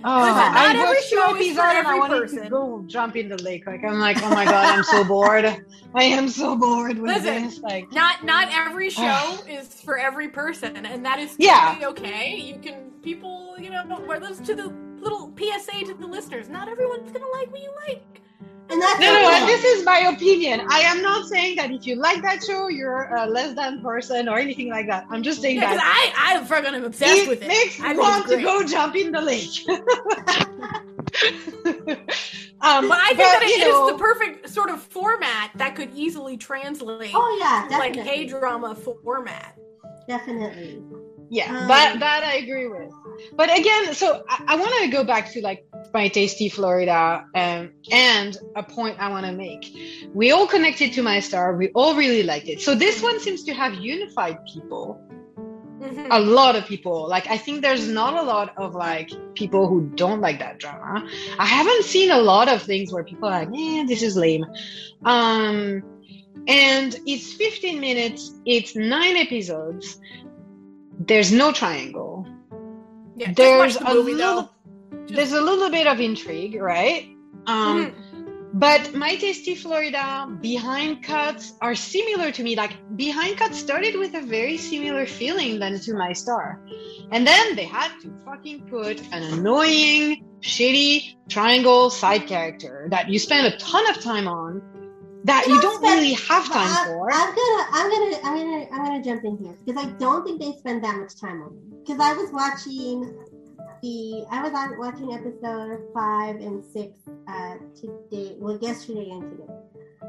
Oh, 0.07 0.19
Listen, 0.19 0.35
not 0.35 0.56
I 0.56 0.77
every 0.77 1.02
show 1.02 1.35
is 1.35 1.56
for 1.56 1.61
and 1.64 1.77
I 1.77 1.80
every 1.80 1.99
wanted 1.99 2.22
person. 2.22 2.43
to 2.43 2.49
go 2.49 2.84
jump 2.85 3.15
in 3.15 3.27
the 3.27 3.41
lake. 3.41 3.65
Like 3.65 3.84
I'm 3.84 3.99
like, 3.99 4.22
oh 4.22 4.30
my 4.30 4.45
god, 4.45 4.77
I'm 4.77 4.84
so 4.84 5.03
bored. 5.03 5.45
I 5.95 6.03
am 6.03 6.27
so 6.30 6.56
bored 6.56 6.99
with 6.99 7.10
Listen. 7.23 7.45
this. 7.45 7.60
Like, 7.60 7.91
Not 7.91 8.23
not 8.23 8.49
every 8.52 8.89
show 9.02 9.38
is 9.49 9.68
for 9.81 9.97
every 9.97 10.27
person, 10.30 10.85
and 10.85 11.03
that 11.06 11.18
is 11.18 11.35
Yeah. 11.39 11.80
okay. 11.81 12.35
You 12.35 12.60
can 12.60 12.91
people 13.02 13.56
you 13.60 13.72
know 13.72 13.84
wear 14.07 14.19
those 14.19 14.39
to 14.41 14.53
the 14.53 14.68
little 14.99 15.34
PSA 15.38 15.85
to 15.85 15.95
the 15.95 16.06
listeners. 16.07 16.49
Not 16.49 16.69
everyone's 16.69 17.11
gonna 17.11 17.26
like 17.34 17.52
what 17.52 17.61
you 17.64 17.72
like. 17.88 18.22
And 18.68 18.82
that's 18.82 19.00
no, 19.00 19.14
no, 19.14 19.28
okay. 19.28 19.38
and 19.42 19.48
this 19.48 19.64
is 19.64 19.86
my 19.86 20.00
opinion. 20.12 20.62
I 20.70 20.80
am 20.80 21.02
not 21.04 21.28
saying 21.28 21.56
that 21.58 21.70
if 21.72 21.86
you 21.86 21.96
like 21.96 22.24
that 22.24 22.44
show, 22.44 22.68
you're 22.68 23.14
a 23.16 23.28
less 23.28 23.54
than 23.56 23.80
person 23.82 24.28
or 24.28 24.40
anything 24.40 24.70
like 24.70 24.88
that. 24.88 25.06
I'm 25.12 25.22
just 25.22 25.40
saying 25.42 25.58
Yeah, 25.58 25.76
that 25.76 26.14
I 26.18 26.40
I 26.40 26.44
fucking 26.44 26.74
am 26.74 26.84
obsessed 26.84 27.12
it 27.24 27.28
with 27.30 27.44
it. 27.44 27.48
makes 27.48 27.80
I 27.80 27.94
me 27.94 27.98
think 28.04 28.08
it's 28.08 28.18
want 28.18 28.28
to 28.30 28.42
go 28.42 28.64
jump 28.66 28.96
in 28.96 29.12
the 29.12 29.22
lake. 29.22 29.70
um, 32.62 32.88
But 32.90 32.98
I 32.98 33.08
think 33.10 33.18
that 33.20 33.42
it 33.44 33.60
you 33.66 33.86
is 33.86 33.92
the 33.92 33.98
perfect 34.00 34.50
sort 34.50 34.70
of 34.70 34.82
format 34.82 35.52
that 35.56 35.76
could 35.76 35.92
easily 35.94 36.36
translate 36.38 37.12
Oh 37.14 37.38
yeah, 37.40 37.78
like 37.78 37.94
definitely. 37.94 38.26
K 38.26 38.26
drama 38.28 38.76
format. 38.76 39.56
definitely. 40.08 40.82
Yeah, 41.30 41.49
Um, 41.49 41.68
that 41.68 41.99
that 41.99 42.23
I 42.23 42.35
agree 42.35 42.68
with. 42.68 42.91
But 43.35 43.49
again, 43.57 43.93
so 43.93 44.23
I, 44.30 44.43
I 44.49 44.56
want 44.56 44.73
to 44.84 44.89
go 44.89 45.03
back 45.03 45.31
to 45.34 45.41
like 45.41 45.65
my 45.93 46.07
tasty 46.07 46.49
Florida 46.49 47.26
um, 47.34 47.72
and 47.91 48.38
a 48.56 48.64
point 48.64 48.97
I 48.99 49.10
want 49.10 49.26
to 49.26 49.31
make. 49.31 49.65
We 50.14 50.31
all 50.31 50.47
connected 50.47 50.93
to 50.93 51.02
my 51.02 51.19
star. 51.19 51.56
We 51.56 51.69
all 51.73 51.95
really 51.95 52.23
liked 52.23 52.47
it. 52.47 52.61
So 52.61 52.76
this 52.76 53.02
one 53.02 53.19
seems 53.19 53.43
to 53.45 53.53
have 53.53 53.76
unified 53.76 54.38
people. 54.53 54.99
Mhm. 55.81 56.07
A 56.11 56.19
lot 56.19 56.56
of 56.56 56.65
people. 56.65 57.07
Like 57.10 57.27
I 57.27 57.38
think 57.38 57.61
there's 57.61 57.88
not 57.88 58.14
a 58.14 58.22
lot 58.23 58.53
of 58.57 58.76
like 58.76 59.10
people 59.35 59.68
who 59.68 59.89
don't 59.95 60.22
like 60.22 60.39
that 60.39 60.60
drama. 60.60 61.07
I 61.39 61.45
haven't 61.45 61.84
seen 61.85 62.11
a 62.11 62.19
lot 62.19 62.47
of 62.49 62.61
things 62.61 62.91
where 62.93 63.03
people 63.03 63.27
are 63.30 63.39
like, 63.45 63.49
"Yeah, 63.52 63.84
this 63.88 64.02
is 64.02 64.15
lame." 64.15 64.45
Um, 65.06 65.84
and 66.47 66.95
it's 67.06 67.34
15 67.34 67.80
minutes. 67.80 68.31
It's 68.45 68.76
nine 68.76 69.15
episodes. 69.18 69.99
There's 71.00 71.32
no 71.32 71.52
triangle. 71.52 72.28
Yeah, 73.16 73.32
there's 73.36 73.78
the 73.78 73.90
a 73.90 73.94
movie, 73.94 74.14
little 74.14 74.52
there's 75.08 75.34
a 75.34 75.42
little 75.42 75.70
bit 75.70 75.88
of 75.88 76.00
intrigue 76.00 76.56
right? 76.62 77.08
Um 77.48 77.92
Mhm. 77.92 77.94
but 78.54 78.94
my 78.96 79.16
tasty 79.16 79.56
florida 79.56 80.28
behind 80.42 81.04
cuts 81.04 81.54
are 81.62 81.76
similar 81.76 82.32
to 82.32 82.42
me. 82.44 82.56
Like 82.56 82.74
behind 82.96 83.38
cuts 83.38 83.58
started 83.60 83.96
with 83.98 84.16
a 84.16 84.22
very 84.22 84.58
similar 84.58 85.06
feeling 85.06 85.60
than 85.60 85.80
to 85.80 85.94
my 85.94 86.14
star. 86.14 86.62
And 87.12 87.28
then 87.28 87.56
they 87.56 87.66
had 87.66 87.92
to 88.02 88.12
fucking 88.26 88.68
put 88.70 89.00
an 89.12 89.24
annoying 89.34 90.24
shitty 90.42 91.16
triangle 91.30 91.90
side 91.90 92.28
character 92.28 92.88
that 92.92 93.10
you 93.10 93.20
spend 93.20 93.48
a 93.48 93.58
ton 93.58 93.88
of 93.90 94.00
time 94.02 94.28
on 94.28 94.62
that 95.26 95.47
You 95.47 95.60
don't 95.60 95.84
spend- 95.84 96.02
really 96.02 96.14
have 96.14 96.45
time 96.45 96.68
I, 96.69 96.85
for 96.88 97.10
I'm 97.11 97.35
gonna, 97.35 97.65
I'm 97.72 97.89
gonna, 97.89 98.18
I'm 98.23 98.35
gonna, 98.38 98.65
I'm 98.72 98.85
gonna 98.85 99.03
jump 99.03 99.23
in 99.23 99.38
here 99.38 99.57
because 99.65 99.84
I 99.84 99.89
don't 99.93 100.23
think 100.23 100.39
they 100.39 100.53
spend 100.53 100.84
that 100.84 100.97
much 100.97 101.19
time 101.19 101.41
on 101.41 101.47
it. 101.53 101.85
Because 101.85 101.99
I 101.99 102.14
was 102.14 102.31
watching 102.31 103.02
the, 103.81 104.26
I 104.31 104.43
was 104.43 104.53
on 104.53 104.77
watching 104.77 105.14
episode 105.14 105.81
five 105.93 106.35
and 106.38 106.64
six 106.64 106.99
uh, 107.27 107.56
today, 107.76 108.35
well, 108.38 108.57
yesterday 108.61 109.10
and 109.10 109.22
today. 109.31 109.52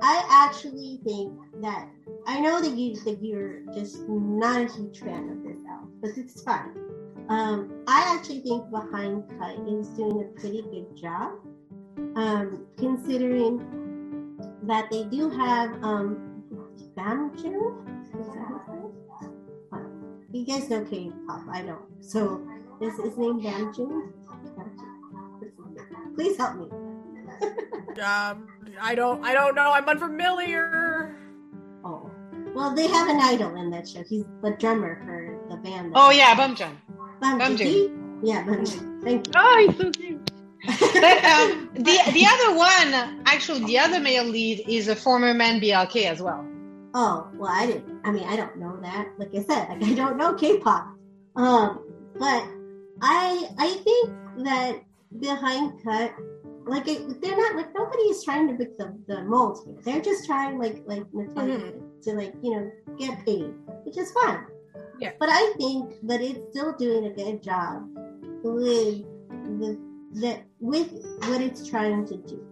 I 0.03 0.23
actually 0.31 1.01
think 1.05 1.33
that 1.63 1.89
I 2.27 2.39
know 2.41 2.61
that 2.61 2.73
you 2.73 2.97
that 3.05 3.23
you're 3.23 3.61
just 3.73 4.07
not 4.09 4.61
a 4.61 4.73
huge 4.75 5.01
fan 5.01 5.31
of 5.31 5.43
this 5.43 5.57
elf, 5.71 5.89
but 6.03 6.11
it's 6.19 6.43
fine. 6.43 6.75
Um, 7.31 7.83
I 7.89 8.15
actually 8.15 8.41
think 8.41 8.71
Behind 8.71 9.25
Cut 9.39 9.57
is 9.67 9.89
doing 9.89 10.21
a 10.21 10.41
pretty 10.41 10.63
good 10.63 10.95
job, 10.95 11.33
um, 12.17 12.67
considering 12.77 13.86
that 14.67 14.91
they 14.91 15.05
do 15.05 15.31
have 15.31 15.71
um 15.83 16.43
Bamju. 16.97 17.55
Is 18.21 18.27
that 18.29 18.47
his 18.49 18.65
name? 18.69 18.93
Uh, 19.73 19.79
You 20.33 20.47
guys 20.47 20.69
know 20.71 20.85
K-pop, 20.85 21.43
I 21.53 21.63
know. 21.63 21.79
So 22.01 22.47
is 22.81 22.97
his 22.99 23.17
name 23.19 23.41
Bamju? 23.41 24.13
Please 26.15 26.37
help 26.37 26.57
me. 26.57 26.69
Um, 27.97 28.47
I 28.79 28.95
don't, 28.95 29.25
I 29.25 29.33
don't 29.33 29.55
know. 29.55 29.73
I'm 29.73 29.89
unfamiliar. 29.89 31.17
Oh, 31.83 32.11
well, 32.55 32.75
they 32.75 32.87
have 32.89 33.09
an 33.09 33.19
idol 33.23 33.57
in 33.57 33.71
that 33.71 33.89
show. 33.89 34.03
He's 34.07 34.25
the 34.43 34.51
drummer 34.59 35.01
for 35.03 35.39
the 35.49 35.57
band. 35.63 35.93
oh 35.95 36.11
yeah 36.11 36.35
bumchan 36.37 36.77
Bamju. 37.23 37.41
Bamju. 37.41 38.21
Yeah, 38.23 38.45
Bamju. 38.45 39.03
Thank 39.03 39.29
you. 39.29 39.33
oh 39.35 39.65
he's 39.67 39.79
so 39.81 39.91
cute 39.93 40.16
but 40.67 41.25
um, 41.25 41.71
the 41.75 41.97
the 42.13 42.27
other 42.27 42.57
one, 42.57 43.23
actually, 43.27 43.65
the 43.67 43.79
other 43.79 44.01
male 44.01 44.25
lead 44.25 44.65
is 44.69 44.89
a 44.89 44.97
former 44.97 45.35
man 45.35 45.61
BLK 45.61 46.05
as 46.07 46.21
well. 46.23 46.45
Oh, 46.95 47.29
well, 47.35 47.51
I 47.53 47.67
didn't. 47.67 48.01
I 48.05 48.11
mean, 48.11 48.25
I 48.25 48.37
don't 48.37 48.57
know 48.57 48.79
that. 48.83 49.09
Like 49.19 49.35
I 49.35 49.43
said, 49.43 49.69
like 49.69 49.83
I 49.85 49.95
don't 49.95 50.17
know 50.17 50.35
K-pop. 50.35 50.89
Um, 51.37 51.81
but 52.19 52.45
I 53.03 53.49
I 53.59 53.69
think 53.85 54.11
that 54.45 54.81
behind 55.21 55.83
cut, 55.85 56.15
like 56.67 56.89
it, 56.89 57.21
they're 57.21 57.37
not 57.37 57.55
like 57.57 57.75
nobody 57.75 58.05
is 58.05 58.25
trying 58.25 58.49
to 58.49 58.55
break 58.55 58.79
the 58.79 58.97
the 59.07 59.23
mold 59.25 59.59
here. 59.65 59.77
They're 59.85 60.01
just 60.03 60.27
trying 60.27 60.59
like 60.59 60.83
like 60.87 61.05
Natalia 61.13 61.59
Mm-hmm. 61.59 62.01
to 62.03 62.13
like 62.15 62.35
you 62.43 62.51
know 62.53 62.71
get 62.99 63.25
paid, 63.27 63.53
which 63.85 63.99
is 63.99 64.11
fine. 64.13 64.47
Yeah. 64.99 65.13
But 65.21 65.29
I 65.31 65.53
think 65.59 65.95
that 66.05 66.23
it's 66.23 66.41
still 66.51 66.73
doing 66.79 67.07
a 67.07 67.11
good 67.11 67.43
job 67.43 67.87
with 68.43 69.05
the 69.61 69.79
that 70.15 70.45
with 70.61 70.93
what 71.27 71.41
it's 71.41 71.67
trying 71.67 72.07
to 72.07 72.17
do 72.17 72.43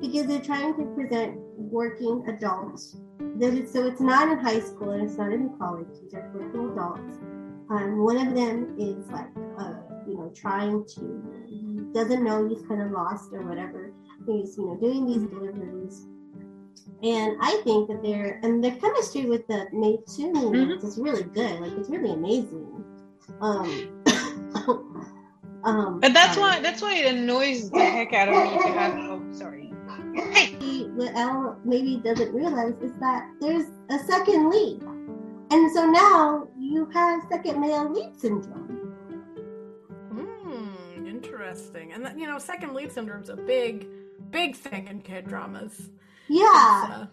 because 0.00 0.26
they're 0.26 0.40
trying 0.40 0.74
to 0.76 0.84
present 0.94 1.38
working 1.56 2.24
adults 2.28 2.96
that 3.36 3.52
it's, 3.54 3.72
so 3.72 3.86
it's 3.86 4.00
not 4.00 4.28
in 4.28 4.38
high 4.38 4.60
school 4.60 4.90
and 4.90 5.02
it's 5.02 5.18
not 5.18 5.32
in 5.32 5.50
college 5.58 5.88
these 6.02 6.14
are 6.14 6.30
working 6.34 6.70
adults 6.70 7.18
um, 7.70 7.98
one 7.98 8.16
of 8.16 8.34
them 8.34 8.74
is 8.78 9.08
like 9.08 9.28
uh, 9.58 9.74
you 10.06 10.16
know 10.16 10.32
trying 10.34 10.84
to 10.86 11.90
doesn't 11.92 12.24
know 12.24 12.48
he's 12.48 12.62
kind 12.66 12.82
of 12.82 12.90
lost 12.92 13.32
or 13.32 13.42
whatever 13.46 13.92
he's 14.26 14.56
you 14.56 14.66
know 14.66 14.76
doing 14.76 15.06
these 15.06 15.22
deliveries 15.28 16.06
and 17.02 17.36
I 17.40 17.60
think 17.64 17.88
that 17.88 18.02
their 18.02 18.40
and 18.42 18.62
their 18.62 18.76
chemistry 18.76 19.24
with 19.24 19.46
the 19.46 19.66
mate 19.72 20.00
two 20.06 20.32
Mhm. 20.32 20.84
is 20.84 20.98
really 20.98 21.22
good. 21.22 21.60
Like 21.60 21.72
it's 21.72 21.88
really 21.88 22.12
amazing. 22.12 22.84
Um, 23.40 24.04
um, 25.64 26.00
But 26.00 26.12
that's 26.14 26.36
um, 26.36 26.42
why 26.42 26.60
that's 26.60 26.82
why 26.82 26.96
it 26.96 27.14
annoys 27.14 27.70
the 27.70 27.80
heck 27.80 28.12
out 28.12 28.28
of 28.28 28.34
me 28.34 28.58
to 28.58 28.68
have. 28.78 28.94
Oh, 28.98 29.22
sorry. 29.32 29.72
Hey, 30.14 30.54
what 30.94 31.14
Elle 31.14 31.58
maybe 31.64 31.96
doesn't 31.98 32.34
realize 32.34 32.74
is 32.82 32.92
that 33.00 33.30
there's 33.40 33.66
a 33.90 33.98
second 34.00 34.50
lead. 34.50 34.82
And 35.52 35.72
so 35.72 35.86
now 35.86 36.48
you 36.58 36.88
have 36.92 37.22
second 37.28 37.60
male 37.60 37.92
lead 37.92 38.18
syndrome. 38.18 38.94
Hmm, 40.12 41.06
interesting. 41.06 41.92
And 41.92 42.04
that, 42.04 42.18
you 42.18 42.26
know, 42.26 42.38
second 42.38 42.74
lead 42.74 42.92
syndrome's 42.92 43.28
a 43.28 43.36
big, 43.36 43.88
big 44.30 44.56
thing 44.56 44.88
in 44.88 45.00
K 45.00 45.22
dramas. 45.22 45.90
Yeah. 46.28 47.06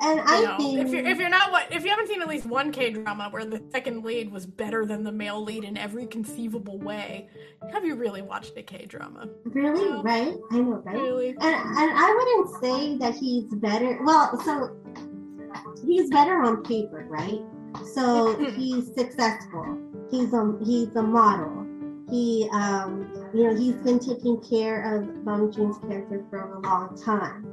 And 0.00 0.20
I 0.20 0.40
You 0.40 0.46
know, 0.46 0.56
think 0.58 0.78
if 0.80 0.92
you're 0.92 1.06
if 1.06 1.18
you're 1.18 1.28
not 1.28 1.50
what 1.50 1.72
if 1.72 1.84
you 1.84 1.90
haven't 1.90 2.08
seen 2.08 2.22
at 2.22 2.28
least 2.28 2.46
one 2.46 2.72
K 2.72 2.90
drama 2.90 3.28
where 3.30 3.44
the 3.44 3.62
second 3.70 4.04
lead 4.04 4.30
was 4.30 4.46
better 4.46 4.84
than 4.86 5.02
the 5.02 5.12
male 5.12 5.42
lead 5.42 5.64
in 5.64 5.76
every 5.76 6.06
conceivable 6.06 6.78
way, 6.78 7.28
have 7.72 7.84
you 7.84 7.94
really 7.96 8.22
watched 8.22 8.56
a 8.56 8.62
K 8.62 8.86
drama? 8.86 9.28
really 9.44 10.00
right, 10.02 10.34
I 10.52 10.58
know, 10.58 10.82
right? 10.84 10.94
Really? 10.94 11.28
And 11.30 11.42
and 11.42 11.90
I 11.94 12.36
wouldn't 12.38 12.62
say 12.62 12.98
that 12.98 13.14
he's 13.14 13.44
better. 13.54 13.98
Well, 14.04 14.40
so 14.44 14.76
he's 15.86 16.10
better 16.10 16.42
on 16.42 16.62
paper, 16.62 17.06
right? 17.08 17.40
So 17.94 18.36
he's 18.52 18.92
successful. 18.94 19.78
He's 20.10 20.32
a 20.32 20.58
he's 20.64 20.94
a 20.96 21.02
model. 21.02 21.66
He 22.10 22.48
um 22.52 23.30
you 23.34 23.44
know 23.44 23.54
he's 23.54 23.74
been 23.76 23.98
taking 23.98 24.40
care 24.40 24.96
of 24.96 25.24
Bong 25.24 25.52
Joon's 25.52 25.78
character 25.78 26.24
for 26.30 26.38
a 26.54 26.60
long 26.60 26.96
time. 27.02 27.44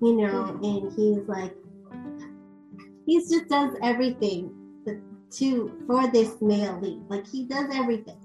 You 0.00 0.16
know, 0.16 0.58
and 0.62 0.92
he's 0.92 1.26
like 1.28 1.54
he 3.06 3.18
just 3.18 3.48
does 3.48 3.74
everything 3.82 4.52
to 5.30 5.84
for 5.86 6.10
this 6.10 6.40
male 6.40 6.78
lead. 6.80 7.02
Like 7.08 7.26
he 7.26 7.44
does 7.44 7.68
everything. 7.74 8.18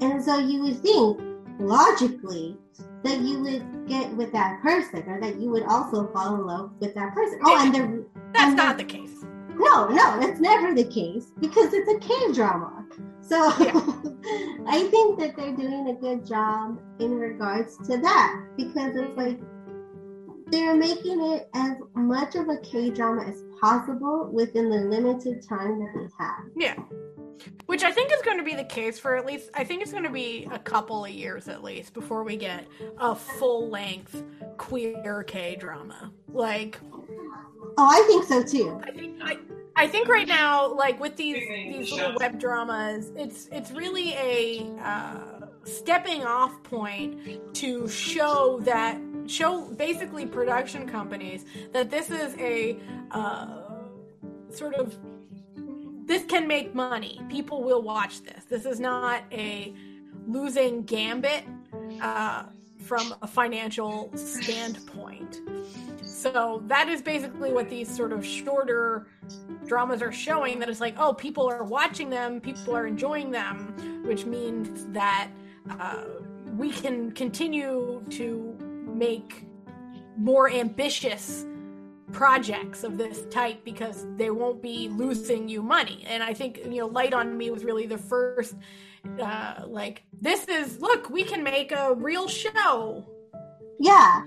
And 0.00 0.22
so 0.22 0.38
you 0.38 0.62
would 0.62 0.78
think 0.78 1.20
logically 1.58 2.56
that 3.02 3.18
you 3.20 3.40
would 3.40 3.88
get 3.88 4.12
with 4.14 4.32
that 4.32 4.62
person 4.62 5.02
or 5.08 5.20
that 5.20 5.40
you 5.40 5.50
would 5.50 5.64
also 5.64 6.06
fall 6.12 6.36
in 6.36 6.46
love 6.46 6.72
with 6.80 6.94
that 6.94 7.14
person. 7.14 7.40
Oh, 7.44 7.64
and 7.64 7.74
the 7.74 8.06
That's 8.32 8.48
and 8.48 8.56
not 8.56 8.78
the 8.78 8.84
case. 8.84 9.24
no, 9.54 9.88
no, 9.88 10.20
it's 10.20 10.40
never 10.40 10.74
the 10.74 10.84
case 10.84 11.32
because 11.40 11.72
it's 11.72 11.90
a 11.90 11.98
K 11.98 12.32
drama. 12.32 12.86
So 13.20 13.36
I 14.66 14.88
think 14.90 15.18
that 15.20 15.34
they're 15.36 15.56
doing 15.56 15.88
a 15.88 15.94
good 15.94 16.26
job 16.26 16.80
in 16.98 17.12
regards 17.14 17.76
to 17.88 17.98
that 17.98 18.44
because 18.56 18.96
it's 18.96 19.16
like 19.16 19.40
they're 20.52 20.76
making 20.76 21.20
it 21.32 21.48
as 21.54 21.72
much 21.94 22.36
of 22.36 22.48
a 22.48 22.58
K 22.58 22.90
drama 22.90 23.24
as 23.24 23.42
possible 23.60 24.28
within 24.32 24.68
the 24.68 24.76
limited 24.76 25.42
time 25.48 25.80
that 25.80 25.90
they 25.94 26.24
have. 26.24 26.44
Yeah. 26.54 26.76
Which 27.66 27.82
I 27.82 27.90
think 27.90 28.12
is 28.12 28.20
going 28.22 28.38
to 28.38 28.44
be 28.44 28.54
the 28.54 28.64
case 28.64 28.98
for 28.98 29.16
at 29.16 29.26
least, 29.26 29.50
I 29.54 29.64
think 29.64 29.82
it's 29.82 29.90
going 29.90 30.04
to 30.04 30.10
be 30.10 30.46
a 30.52 30.58
couple 30.58 31.04
of 31.04 31.10
years 31.10 31.48
at 31.48 31.64
least 31.64 31.94
before 31.94 32.22
we 32.22 32.36
get 32.36 32.68
a 32.98 33.16
full 33.16 33.68
length 33.68 34.22
queer 34.58 35.24
K 35.24 35.56
drama. 35.56 36.12
Like, 36.28 36.78
Oh, 37.78 37.88
I 37.88 38.04
think 38.06 38.24
so 38.24 38.42
too. 38.42 38.80
I 38.84 38.90
think 38.90 39.18
I, 39.22 39.38
I 39.76 39.86
think 39.86 40.08
right 40.08 40.28
now, 40.28 40.72
like 40.74 41.00
with 41.00 41.16
these 41.16 41.36
these 41.48 41.92
little 41.92 42.14
web 42.20 42.38
dramas, 42.38 43.10
it's 43.16 43.48
it's 43.50 43.70
really 43.70 44.12
a 44.14 44.70
uh, 44.82 45.46
stepping 45.64 46.24
off 46.24 46.62
point 46.62 47.54
to 47.54 47.88
show 47.88 48.60
that 48.64 49.00
show 49.26 49.62
basically 49.62 50.26
production 50.26 50.86
companies 50.88 51.44
that 51.72 51.90
this 51.90 52.10
is 52.10 52.36
a 52.38 52.78
uh, 53.10 53.62
sort 54.50 54.74
of 54.74 54.96
this 56.04 56.24
can 56.24 56.46
make 56.46 56.74
money. 56.74 57.20
People 57.28 57.62
will 57.62 57.82
watch 57.82 58.22
this. 58.22 58.44
This 58.44 58.66
is 58.66 58.80
not 58.80 59.22
a 59.30 59.72
losing 60.26 60.82
gambit 60.82 61.44
uh, 62.00 62.44
from 62.78 63.14
a 63.22 63.26
financial 63.26 64.10
standpoint. 64.16 65.40
So 66.02 66.62
that 66.66 66.88
is 66.88 67.00
basically 67.00 67.52
what 67.52 67.70
these 67.70 67.94
sort 67.94 68.12
of 68.12 68.24
shorter 68.24 69.06
dramas 69.66 70.02
are 70.02 70.12
showing 70.12 70.58
that 70.58 70.68
it's 70.68 70.80
like, 70.80 70.94
oh, 70.98 71.14
people 71.14 71.48
are 71.48 71.64
watching 71.64 72.10
them, 72.10 72.40
people 72.40 72.76
are 72.76 72.86
enjoying 72.86 73.30
them, 73.30 74.02
which 74.04 74.26
means 74.26 74.86
that 74.92 75.28
uh, 75.70 76.04
we 76.56 76.70
can 76.70 77.12
continue 77.12 78.02
to 78.10 78.51
make 79.02 79.44
more 80.16 80.48
ambitious 80.50 81.44
projects 82.12 82.84
of 82.84 82.98
this 82.98 83.24
type 83.30 83.64
because 83.64 84.06
they 84.16 84.30
won't 84.30 84.62
be 84.62 84.88
losing 84.88 85.48
you 85.48 85.62
money. 85.62 86.04
And 86.06 86.22
I 86.22 86.32
think, 86.34 86.58
you 86.58 86.78
know, 86.80 86.86
Light 86.86 87.14
on 87.14 87.36
Me 87.36 87.50
was 87.50 87.64
really 87.64 87.86
the 87.86 87.98
first, 87.98 88.54
uh, 89.20 89.64
like, 89.66 90.04
this 90.20 90.46
is, 90.46 90.80
look, 90.80 91.10
we 91.10 91.24
can 91.24 91.42
make 91.42 91.72
a 91.72 91.94
real 91.94 92.28
show. 92.28 93.04
Yeah. 93.80 94.22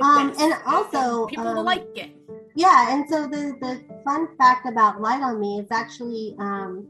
Um, 0.00 0.32
and 0.38 0.54
also, 0.66 1.26
people 1.26 1.44
will 1.44 1.60
um, 1.60 1.64
like 1.64 1.86
it. 1.96 2.10
Yeah, 2.54 2.92
and 2.92 3.08
so 3.08 3.26
the 3.26 3.56
the 3.64 3.72
fun 4.04 4.28
fact 4.36 4.68
about 4.68 5.00
Light 5.00 5.22
on 5.22 5.40
Me 5.40 5.60
is 5.60 5.70
actually 5.70 6.36
um 6.38 6.86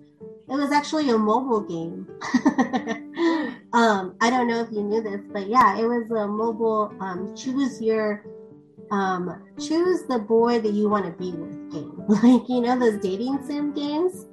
it 0.49 0.57
was 0.57 0.73
actually 0.73 1.11
a 1.11 1.19
mobile 1.19 1.61
game. 1.61 2.07
um 3.73 4.17
I 4.21 4.31
don't 4.31 4.49
know 4.49 4.61
if 4.61 4.71
you 4.71 4.83
knew 4.83 5.03
this, 5.03 5.21
but 5.33 5.49
yeah, 5.49 5.79
it 5.79 5.85
was 5.85 6.11
a 6.11 6.27
mobile 6.27 6.93
um 7.01 7.35
choose 7.37 7.81
your 7.81 8.25
um 8.91 9.43
choose 9.59 10.03
the 10.09 10.19
boy 10.19 10.61
that 10.61 10.73
you 10.73 10.89
want 10.89 11.07
to 11.07 11.13
be 11.13 11.33
with 11.33 11.73
game. 11.73 12.05
Like, 12.09 12.49
you 12.49 12.61
know 12.61 12.79
those 12.79 13.01
dating 13.01 13.43
sim 13.47 13.73
games? 13.73 14.27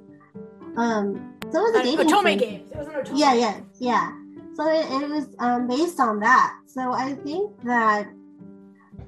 Um 0.76 1.36
so 1.50 1.58
it 1.58 1.72
was 1.72 1.80
a 1.80 1.82
dating 1.82 2.06
Otome 2.06 2.30
sim. 2.30 2.38
games. 2.38 2.70
It 2.70 2.76
was 2.76 2.86
an 2.86 2.94
Otome 2.94 3.18
Yeah, 3.18 3.34
yeah, 3.34 3.60
yeah. 3.78 4.12
So 4.54 4.68
it, 4.68 5.02
it 5.02 5.08
was 5.08 5.26
um, 5.38 5.66
based 5.66 5.98
on 6.00 6.20
that. 6.20 6.58
So 6.66 6.92
I 6.92 7.14
think 7.14 7.50
that 7.64 8.08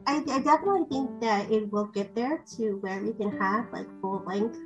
I, 0.06 0.16
I 0.16 0.38
definitely 0.40 0.86
think 0.88 1.20
that 1.20 1.50
it 1.50 1.70
will 1.70 1.86
get 1.86 2.14
there 2.14 2.42
to 2.56 2.78
where 2.80 3.00
we 3.02 3.12
can 3.12 3.36
have 3.38 3.66
like 3.72 3.86
full 4.00 4.22
length 4.26 4.58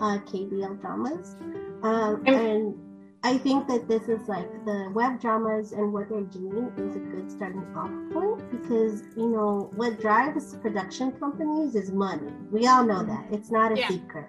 uh, 0.00 0.18
KBL 0.24 0.80
dramas. 0.80 1.36
Um, 1.82 2.22
and 2.26 2.74
I 3.22 3.36
think 3.36 3.68
that 3.68 3.86
this 3.86 4.08
is 4.08 4.28
like 4.28 4.48
the 4.64 4.90
web 4.94 5.20
dramas 5.20 5.72
and 5.72 5.92
what 5.92 6.08
they're 6.08 6.22
doing 6.22 6.72
is 6.78 6.96
a 6.96 6.98
good 7.00 7.30
starting 7.30 7.64
off 7.76 7.90
point 8.14 8.50
because 8.50 9.02
you 9.14 9.28
know 9.28 9.70
what 9.76 10.00
drives 10.00 10.54
production 10.56 11.12
companies 11.12 11.74
is 11.74 11.92
money. 11.92 12.32
We 12.50 12.66
all 12.66 12.84
know 12.84 13.04
that. 13.04 13.26
It's 13.30 13.50
not 13.50 13.72
a 13.72 13.78
Yeah. 13.78 13.88
secret. 13.88 14.26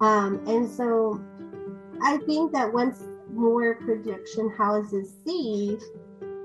Um, 0.00 0.40
and 0.46 0.68
so 0.68 1.20
I 2.02 2.16
think 2.18 2.52
that 2.52 2.72
once 2.72 3.04
more 3.32 3.76
production 3.76 4.50
houses 4.50 5.14
see 5.24 5.78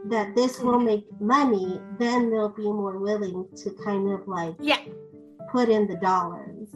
that 0.06 0.36
this 0.36 0.60
will 0.60 0.80
make 0.80 1.06
money, 1.20 1.82
then 1.98 2.30
they'll 2.30 2.50
be 2.50 2.64
more 2.64 3.00
willing 3.00 3.48
to 3.56 3.72
kind 3.84 4.12
of 4.12 4.28
like 4.28 4.56
Yeah, 4.60 4.80
put 5.52 5.70
in 5.70 5.88
the 5.88 5.96
dollars. 5.98 6.68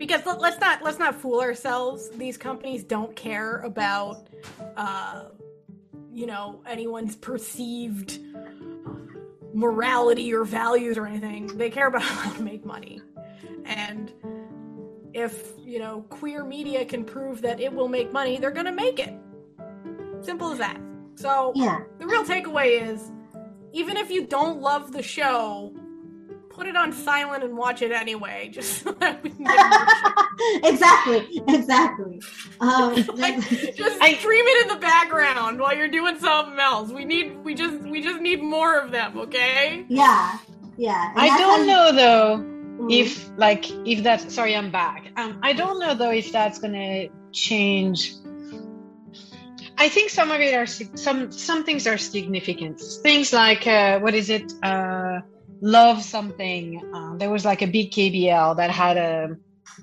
Because 0.00 0.24
let- 0.24 0.40
let's 0.40 0.58
not 0.58 0.82
let's 0.82 0.98
not 0.98 1.14
fool 1.14 1.40
ourselves. 1.40 2.08
These 2.16 2.38
companies 2.38 2.82
don't 2.82 3.14
care 3.14 3.58
about, 3.58 4.26
uh, 4.76 5.26
you 6.10 6.26
know, 6.26 6.62
anyone's 6.66 7.14
perceived 7.14 8.18
morality 9.52 10.32
or 10.32 10.44
values 10.44 10.96
or 10.96 11.06
anything. 11.06 11.46
They 11.58 11.70
care 11.70 11.86
about 11.86 12.02
how 12.16 12.32
to 12.32 12.42
make 12.42 12.64
money, 12.64 13.02
and 13.64 14.10
if 15.12 15.52
you 15.58 15.78
know 15.78 16.02
queer 16.08 16.44
media 16.44 16.84
can 16.84 17.04
prove 17.04 17.42
that 17.42 17.60
it 17.60 17.72
will 17.72 17.88
make 17.88 18.10
money, 18.12 18.38
they're 18.38 18.50
gonna 18.50 18.72
make 18.72 18.98
it. 18.98 19.14
Simple 20.22 20.50
as 20.52 20.58
that. 20.58 20.80
So 21.16 21.52
Yeah, 21.54 21.82
the 21.98 22.06
real 22.06 22.24
takeaway 22.24 22.90
is 22.90 23.12
even 23.72 23.98
if 23.98 24.10
you 24.10 24.26
don't 24.26 24.60
love 24.60 24.92
the 24.92 25.02
show 25.02 25.74
put 26.60 26.68
it 26.68 26.76
on 26.76 26.92
silent 26.92 27.42
and 27.42 27.56
watch 27.56 27.80
it 27.80 27.90
anyway 27.90 28.50
just 28.52 28.82
so 28.82 28.92
that 29.00 29.22
we 29.22 29.30
can 29.30 29.44
get 29.44 29.70
more 29.70 30.60
shit. 30.62 30.64
exactly, 30.72 31.42
exactly. 31.48 32.20
Um, 32.60 32.94
like, 33.14 33.36
just 33.82 33.96
I- 34.02 34.14
stream 34.18 34.44
it 34.46 34.62
in 34.62 34.68
the 34.74 34.80
background 34.80 35.58
while 35.58 35.74
you're 35.74 35.88
doing 35.88 36.18
something 36.18 36.58
else 36.60 36.90
we 36.90 37.04
need 37.06 37.42
we 37.44 37.54
just 37.54 37.76
we 37.92 38.02
just 38.02 38.20
need 38.20 38.42
more 38.42 38.78
of 38.78 38.90
them 38.90 39.16
okay 39.24 39.86
yeah, 39.88 40.36
yeah. 40.76 41.12
And 41.12 41.20
I 41.22 41.38
don't 41.38 41.60
how- 41.68 41.72
know 41.72 41.92
though 42.02 42.44
Mhm. 42.80 42.92
if 43.00 43.30
like 43.36 43.64
if 43.86 44.02
that. 44.04 44.20
Sorry, 44.30 44.54
I'm 44.56 44.70
back. 44.70 45.00
Um, 45.16 45.38
I 45.42 45.52
don't 45.52 45.78
know 45.80 45.92
though 45.94 46.12
if 46.12 46.32
that's 46.32 46.58
gonna 46.58 47.08
change. 47.32 48.14
I 49.76 49.88
think 49.88 50.10
some 50.10 50.30
of 50.30 50.40
it 50.40 50.54
are 50.54 50.66
some 50.66 51.30
some 51.30 51.64
things 51.64 51.86
are 51.86 51.98
significant. 51.98 52.80
Things 53.02 53.32
like 53.32 53.66
uh, 53.66 53.98
what 54.00 54.14
is 54.14 54.28
it? 54.30 54.52
Uh, 54.62 55.20
love 55.60 56.02
something. 56.02 56.82
Uh, 56.94 57.16
there 57.16 57.30
was 57.30 57.44
like 57.44 57.62
a 57.62 57.66
big 57.66 57.90
KBL 57.90 58.56
that 58.56 58.70
had 58.70 58.96
a. 58.96 59.36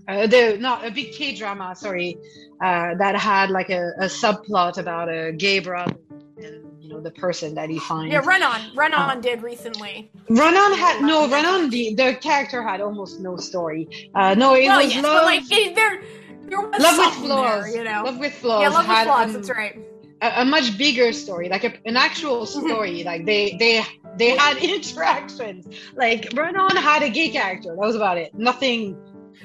Uh, 0.08 0.28
the 0.28 0.58
not 0.60 0.86
a 0.86 0.92
big 0.92 1.12
K 1.14 1.34
drama, 1.36 1.76
sorry, 1.76 2.18
uh, 2.62 2.94
that 2.96 3.16
had 3.16 3.50
like 3.50 3.70
a, 3.70 3.94
a 4.00 4.06
subplot 4.06 4.78
about 4.78 5.10
a 5.10 5.32
gay 5.32 5.60
brother 5.60 5.96
and 6.38 6.64
you 6.82 6.90
know 6.90 7.02
the 7.02 7.12
person 7.12 7.56
that 7.56 7.70
he 7.70 7.80
finds. 7.80 8.12
yeah 8.14 8.20
run 8.20 8.44
on 8.44 8.62
run 8.76 8.94
on 8.94 9.22
did 9.22 9.42
recently 9.42 10.12
Run-On 10.30 10.74
had 10.78 11.02
no 11.02 11.28
Run-On. 11.30 11.70
The 11.70 11.96
the 11.96 12.16
character 12.22 12.62
had 12.62 12.80
almost 12.82 13.20
no 13.20 13.38
story. 13.38 14.10
Uh, 14.14 14.36
no, 14.36 14.54
it 14.56 14.68
well 14.68 14.84
was 14.84 14.94
yes 14.94 15.04
love, 15.04 15.26
like 15.26 15.44
it, 15.52 15.74
there 15.76 16.04
there 16.48 16.62
was 16.62 16.82
love 16.82 16.98
with 17.18 17.26
flaws. 17.26 17.64
there, 17.64 17.78
you 17.78 17.84
know 17.84 18.04
Love 18.06 18.20
with 18.20 18.34
flaws. 18.34 18.62
yeah 18.62 18.70
love 18.70 18.88
with 18.88 19.04
flaws 19.04 19.28
um, 19.28 19.34
that's 19.34 19.50
right 19.50 19.80
a, 20.22 20.42
a 20.42 20.46
much 20.46 20.78
bigger 20.78 21.12
story, 21.14 21.50
like 21.50 21.64
a, 21.64 21.74
an 21.86 21.98
actual 21.98 22.46
story. 22.46 23.04
like 23.12 23.26
they 23.26 23.56
they 23.60 23.84
they 24.18 24.36
had 24.38 24.58
interactions. 24.62 25.68
Like 25.96 26.30
Run-On 26.36 26.76
had 26.76 27.04
a 27.04 27.10
gay 27.10 27.30
character. 27.30 27.70
That 27.70 27.78
was 27.78 27.96
about 27.96 28.18
it. 28.18 28.34
Nothing. 28.36 28.98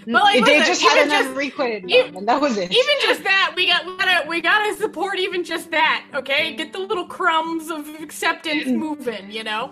But 0.06 0.24
like, 0.24 0.44
they 0.46 0.58
listen, 0.58 0.66
just 0.66 0.82
had 0.82 0.96
even 0.96 1.02
an 1.04 1.10
just- 1.10 1.28
unrequited 1.30 1.84
even- 1.88 2.16
and 2.16 2.26
that 2.28 2.40
was 2.40 2.56
it. 2.56 2.72
even 2.72 2.94
just 3.02 3.22
that, 3.24 3.52
we 3.54 3.66
got 3.68 3.84
we 3.86 3.96
gotta 3.98 4.28
we 4.28 4.40
gotta 4.40 4.74
support 4.76 5.18
even 5.18 5.44
just 5.44 5.70
that. 5.70 6.06
Okay, 6.14 6.54
get 6.54 6.72
the 6.72 6.78
little 6.80 7.04
crumbs 7.04 7.70
of 7.70 7.86
acceptance 8.00 8.66
moving. 8.66 9.30
You 9.30 9.44
know. 9.44 9.70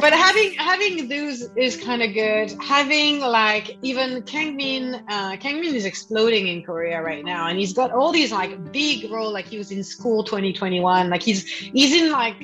but 0.00 0.12
having 0.12 0.54
having 0.54 1.08
those 1.08 1.50
is 1.56 1.76
kind 1.76 2.02
of 2.02 2.14
good. 2.14 2.50
Having 2.60 3.20
like 3.20 3.76
even 3.82 4.22
Kangmin, 4.22 5.04
uh, 5.08 5.36
Kangmin 5.36 5.74
is 5.74 5.84
exploding 5.84 6.48
in 6.48 6.62
Korea 6.64 7.00
right 7.00 7.24
now, 7.24 7.46
and 7.46 7.56
he's 7.58 7.72
got 7.74 7.92
all 7.92 8.10
these 8.10 8.32
like 8.32 8.72
big 8.72 9.08
role. 9.10 9.30
Like 9.30 9.46
he 9.46 9.58
was 9.58 9.70
in 9.70 9.84
School 9.84 10.24
2021. 10.24 11.10
Like 11.10 11.22
he's 11.22 11.46
he's 11.46 11.94
in 11.94 12.10
like 12.10 12.34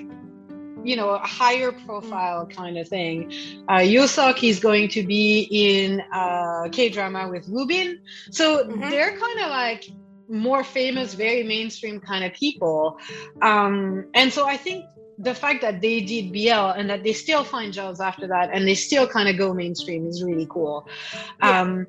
you 0.87 0.97
know 0.97 1.11
a 1.11 1.19
higher 1.19 1.73
profile 1.73 2.47
kind 2.47 2.79
of 2.79 2.89
thing. 2.89 3.31
Uh, 3.69 3.79
Yosok 3.95 4.43
is 4.43 4.61
going 4.61 4.89
to 4.91 5.03
be 5.03 5.49
in 5.51 6.01
uh, 6.13 6.69
K 6.73 6.89
drama 6.89 7.29
with 7.29 7.49
Rubin, 7.49 7.99
so 8.31 8.65
Mhm. 8.65 8.91
they're 8.91 9.17
kind 9.25 9.41
of 9.41 9.49
like 9.51 9.85
more 10.29 10.65
famous, 10.65 11.15
very 11.15 11.43
mainstream 11.43 12.01
kind 12.01 12.25
of 12.25 12.33
people. 12.33 12.99
Um, 13.43 14.07
and 14.15 14.33
so 14.33 14.47
I 14.47 14.57
think 14.57 14.85
the 15.19 15.35
fact 15.35 15.63
that 15.63 15.81
they 15.81 16.01
did 16.01 16.33
BL 16.33 16.71
and 16.79 16.91
that 16.91 17.03
they 17.05 17.13
still 17.13 17.45
find 17.45 17.73
jobs 17.73 18.01
after 18.01 18.27
that 18.27 18.51
and 18.53 18.67
they 18.69 18.75
still 18.75 19.07
kind 19.07 19.29
of 19.29 19.39
go 19.39 19.55
mainstream 19.55 20.07
is 20.07 20.23
really 20.23 20.47
cool. 20.51 20.87
Yeah. 21.43 21.61
Um, 21.61 21.87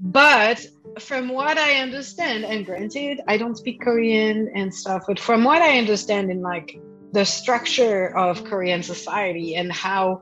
but 0.00 0.66
from 0.98 1.28
what 1.28 1.56
I 1.58 1.76
understand, 1.76 2.44
and 2.44 2.66
granted, 2.66 3.20
I 3.28 3.36
don't 3.36 3.56
speak 3.56 3.80
Korean 3.80 4.50
and 4.54 4.74
stuff, 4.74 5.04
but 5.06 5.18
from 5.20 5.44
what 5.44 5.62
I 5.62 5.78
understand 5.78 6.30
in 6.30 6.40
like 6.42 6.78
the 7.14 7.24
structure 7.24 8.14
of 8.16 8.44
Korean 8.44 8.82
society 8.82 9.54
and 9.54 9.72
how 9.72 10.20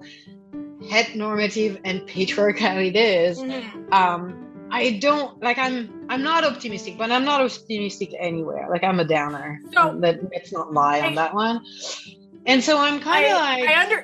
heteronormative 0.90 1.80
and 1.84 2.06
patriarchal 2.06 2.78
it 2.78 2.96
is, 2.96 3.38
Mhm. 3.40 3.92
um 3.92 4.22
i 4.74 4.84
don't 5.06 5.40
like 5.42 5.58
i'm 5.58 5.76
i'm 6.08 6.22
not 6.22 6.44
optimistic 6.44 6.96
but 6.96 7.10
i'm 7.12 7.24
not 7.24 7.40
optimistic 7.42 8.10
anywhere. 8.18 8.66
Like 8.70 8.82
i'm 8.84 8.98
a 9.00 9.04
downer. 9.04 9.60
So- 9.74 9.80
Um, 9.90 10.00
that 10.00 10.16
let's 10.32 10.50
not 10.52 10.72
lie 10.72 11.00
on 11.00 11.12
I- 11.12 11.14
that 11.22 11.34
one. 11.34 11.60
And 12.46 12.58
so 12.64 12.78
i'm 12.78 12.98
kind 13.00 13.26
of 13.26 13.32
like 13.32 13.68
I 13.68 13.82
under 13.82 13.98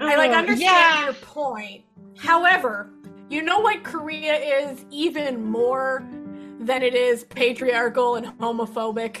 I 0.00 0.16
like 0.16 0.30
uh, 0.30 0.34
understand 0.42 0.60
yeah. 0.62 1.04
your 1.04 1.12
point. 1.14 1.82
However, 2.16 2.90
you 3.28 3.42
know 3.42 3.58
what 3.60 3.82
Korea 3.82 4.34
is 4.60 4.84
even 4.90 5.32
more 5.58 6.06
than 6.60 6.82
it 6.82 6.94
is 6.94 7.24
patriarchal 7.24 8.14
and 8.16 8.26
homophobic, 8.38 9.14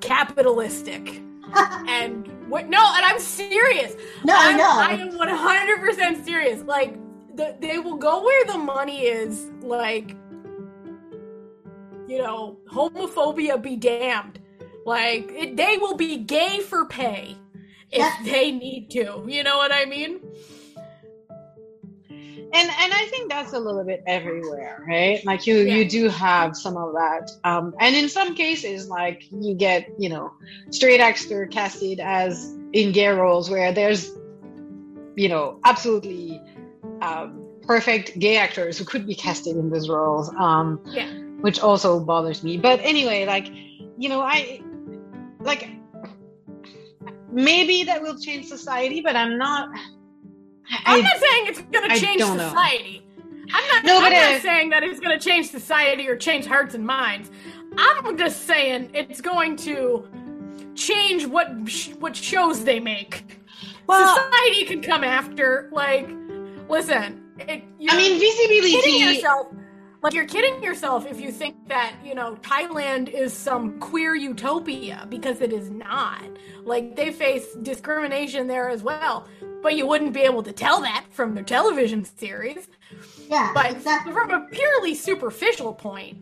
capitalistic, 0.00 1.22
and 1.88 2.28
what? 2.48 2.68
No, 2.68 2.78
and 2.96 3.04
I'm 3.04 3.18
serious. 3.20 3.94
no, 4.24 4.34
I 4.34 4.50
I'm, 4.50 4.56
know. 4.56 4.70
I 4.70 4.92
am 4.94 5.16
100 5.18 5.80
percent 5.80 6.24
serious. 6.24 6.62
Like 6.62 6.96
the, 7.36 7.56
they 7.60 7.78
will 7.78 7.96
go 7.96 8.22
where 8.24 8.44
the 8.46 8.58
money 8.58 9.02
is. 9.02 9.50
Like 9.62 10.16
you 12.06 12.18
know, 12.18 12.58
homophobia 12.70 13.60
be 13.62 13.76
damned. 13.76 14.40
Like 14.84 15.30
it, 15.32 15.56
they 15.56 15.78
will 15.78 15.96
be 15.96 16.18
gay 16.18 16.60
for 16.60 16.86
pay 16.86 17.36
if 17.90 17.98
Yeah. 18.00 18.16
they 18.24 18.50
need 18.50 18.90
to. 18.90 19.24
You 19.26 19.42
know 19.42 19.56
what 19.56 19.72
I 19.72 19.86
mean? 19.86 20.20
And 22.54 22.68
and 22.68 22.92
i 22.94 23.06
think 23.10 23.30
that's 23.30 23.52
a 23.52 23.58
little 23.58 23.84
bit 23.84 24.00
everywhere 24.06 24.76
right 24.88 25.24
like 25.26 25.46
you 25.46 25.56
Yeah. 25.56 25.74
you 25.76 25.88
do 25.88 26.08
have 26.08 26.56
some 26.56 26.76
of 26.76 26.92
that 26.94 27.28
um 27.44 27.74
and 27.80 27.94
in 27.96 28.08
some 28.08 28.34
cases 28.34 28.88
like 28.88 29.20
you 29.30 29.54
get 29.54 29.86
you 29.98 30.08
know 30.08 30.30
straight 30.70 31.00
actor 31.00 31.46
casted 31.46 32.00
as 32.00 32.56
in 32.72 32.92
gay 32.92 33.08
roles 33.08 33.50
where 33.50 33.72
there's 33.72 34.10
you 35.16 35.28
know 35.28 35.58
absolutely 35.64 36.40
um 37.02 37.46
perfect 37.62 38.18
gay 38.18 38.36
actors 38.36 38.78
who 38.78 38.84
could 38.84 39.06
be 39.06 39.14
casted 39.14 39.56
in 39.56 39.70
those 39.70 39.88
roles 39.88 40.30
um 40.38 40.80
Yeah. 40.92 41.08
which 41.40 41.60
also 41.60 42.00
bothers 42.00 42.42
me 42.42 42.58
but 42.58 42.80
anyway 42.82 43.26
like 43.26 43.48
you 43.96 44.08
know 44.08 44.20
i 44.20 44.60
like 45.40 45.68
maybe 47.32 47.84
that 47.84 48.02
will 48.02 48.16
change 48.18 48.46
society 48.46 49.00
but 49.00 49.16
i'm 49.16 49.38
not 49.38 49.68
I'm 50.86 51.00
I- 51.00 51.02
not 51.02 51.18
saying 51.20 51.46
it's 51.46 51.60
going 51.62 51.90
to 51.90 51.96
change 52.00 52.20
don't 52.20 52.36
know. 52.36 52.48
society. 52.48 53.00
I'm 53.52 53.68
not. 53.68 53.84
No, 53.84 53.98
I'm 54.00 54.12
not 54.12 54.42
saying 54.42 54.70
that 54.70 54.82
it's 54.82 55.00
going 55.00 55.16
to 55.18 55.22
change 55.24 55.50
society 55.50 56.08
or 56.08 56.16
change 56.16 56.46
hearts 56.46 56.74
and 56.74 56.84
minds. 56.86 57.30
I'm 57.76 58.16
just 58.16 58.46
saying 58.46 58.90
it's 58.94 59.20
going 59.20 59.56
to 59.58 60.08
change 60.74 61.26
what 61.26 61.48
what 61.98 62.16
shows 62.16 62.64
they 62.64 62.80
make. 62.80 63.40
Well- 63.86 64.16
society 64.16 64.64
can 64.64 64.82
come 64.82 65.04
after. 65.04 65.68
Like, 65.72 66.08
listen. 66.68 67.20
It, 67.38 67.64
I 67.90 67.96
mean, 67.96 68.18
kidding 68.20 68.62
visibility. 68.62 68.90
yourself. 69.16 69.48
Like 70.02 70.12
you're 70.14 70.26
kidding 70.26 70.62
yourself 70.62 71.06
if 71.06 71.20
you 71.20 71.32
think 71.32 71.66
that 71.68 71.94
you 72.04 72.14
know 72.14 72.36
Thailand 72.42 73.08
is 73.08 73.32
some 73.32 73.78
queer 73.80 74.14
utopia 74.14 75.06
because 75.08 75.40
it 75.40 75.52
is 75.52 75.70
not. 75.70 76.22
Like 76.64 76.94
they 76.94 77.10
face 77.10 77.46
discrimination 77.62 78.46
there 78.46 78.68
as 78.68 78.82
well, 78.82 79.26
but 79.64 79.76
you 79.76 79.86
wouldn't 79.86 80.12
be 80.12 80.20
able 80.20 80.42
to 80.42 80.52
tell 80.52 80.82
that 80.82 81.06
from 81.10 81.34
their 81.34 81.42
television 81.42 82.04
series. 82.04 82.68
yeah, 83.30 83.50
But 83.54 83.70
exactly. 83.72 84.12
from 84.12 84.30
a 84.30 84.46
purely 84.52 84.94
superficial 84.94 85.72
point, 85.72 86.18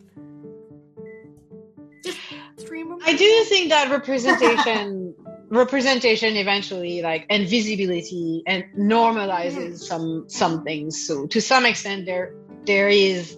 just 2.04 2.18
stream. 2.56 2.96
I 3.04 3.14
do 3.14 3.44
think 3.48 3.70
that 3.70 3.90
representation, 3.90 5.14
representation, 5.50 6.36
eventually, 6.36 7.02
like 7.02 7.26
and 7.30 7.48
visibility, 7.48 8.44
and 8.46 8.64
normalizes 8.78 9.78
some 9.78 10.24
some 10.28 10.62
things. 10.62 11.04
So 11.04 11.26
to 11.26 11.40
some 11.40 11.66
extent, 11.66 12.06
there 12.06 12.34
there 12.64 12.88
is 12.88 13.36